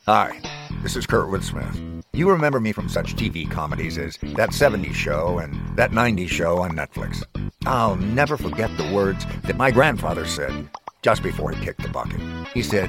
Hi, 0.06 0.40
this 0.84 0.94
is 0.94 1.04
Kurtwood 1.04 1.42
Smith. 1.42 2.04
You 2.12 2.30
remember 2.30 2.60
me 2.60 2.70
from 2.70 2.88
such 2.88 3.16
TV 3.16 3.50
comedies 3.50 3.98
as 3.98 4.16
That 4.36 4.50
70s 4.50 4.94
Show 4.94 5.40
and 5.40 5.76
That 5.76 5.90
90s 5.90 6.28
Show 6.28 6.58
on 6.58 6.76
Netflix. 6.76 7.24
I'll 7.66 7.96
never 7.96 8.36
forget 8.36 8.70
the 8.76 8.92
words 8.92 9.26
that 9.42 9.56
my 9.56 9.72
grandfather 9.72 10.26
said 10.26 10.70
just 11.02 11.24
before 11.24 11.50
he 11.50 11.64
kicked 11.64 11.82
the 11.82 11.88
bucket. 11.88 12.20
He 12.54 12.62
said, 12.62 12.88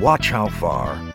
Watch 0.00 0.30
how 0.30 0.48
far 0.48 1.14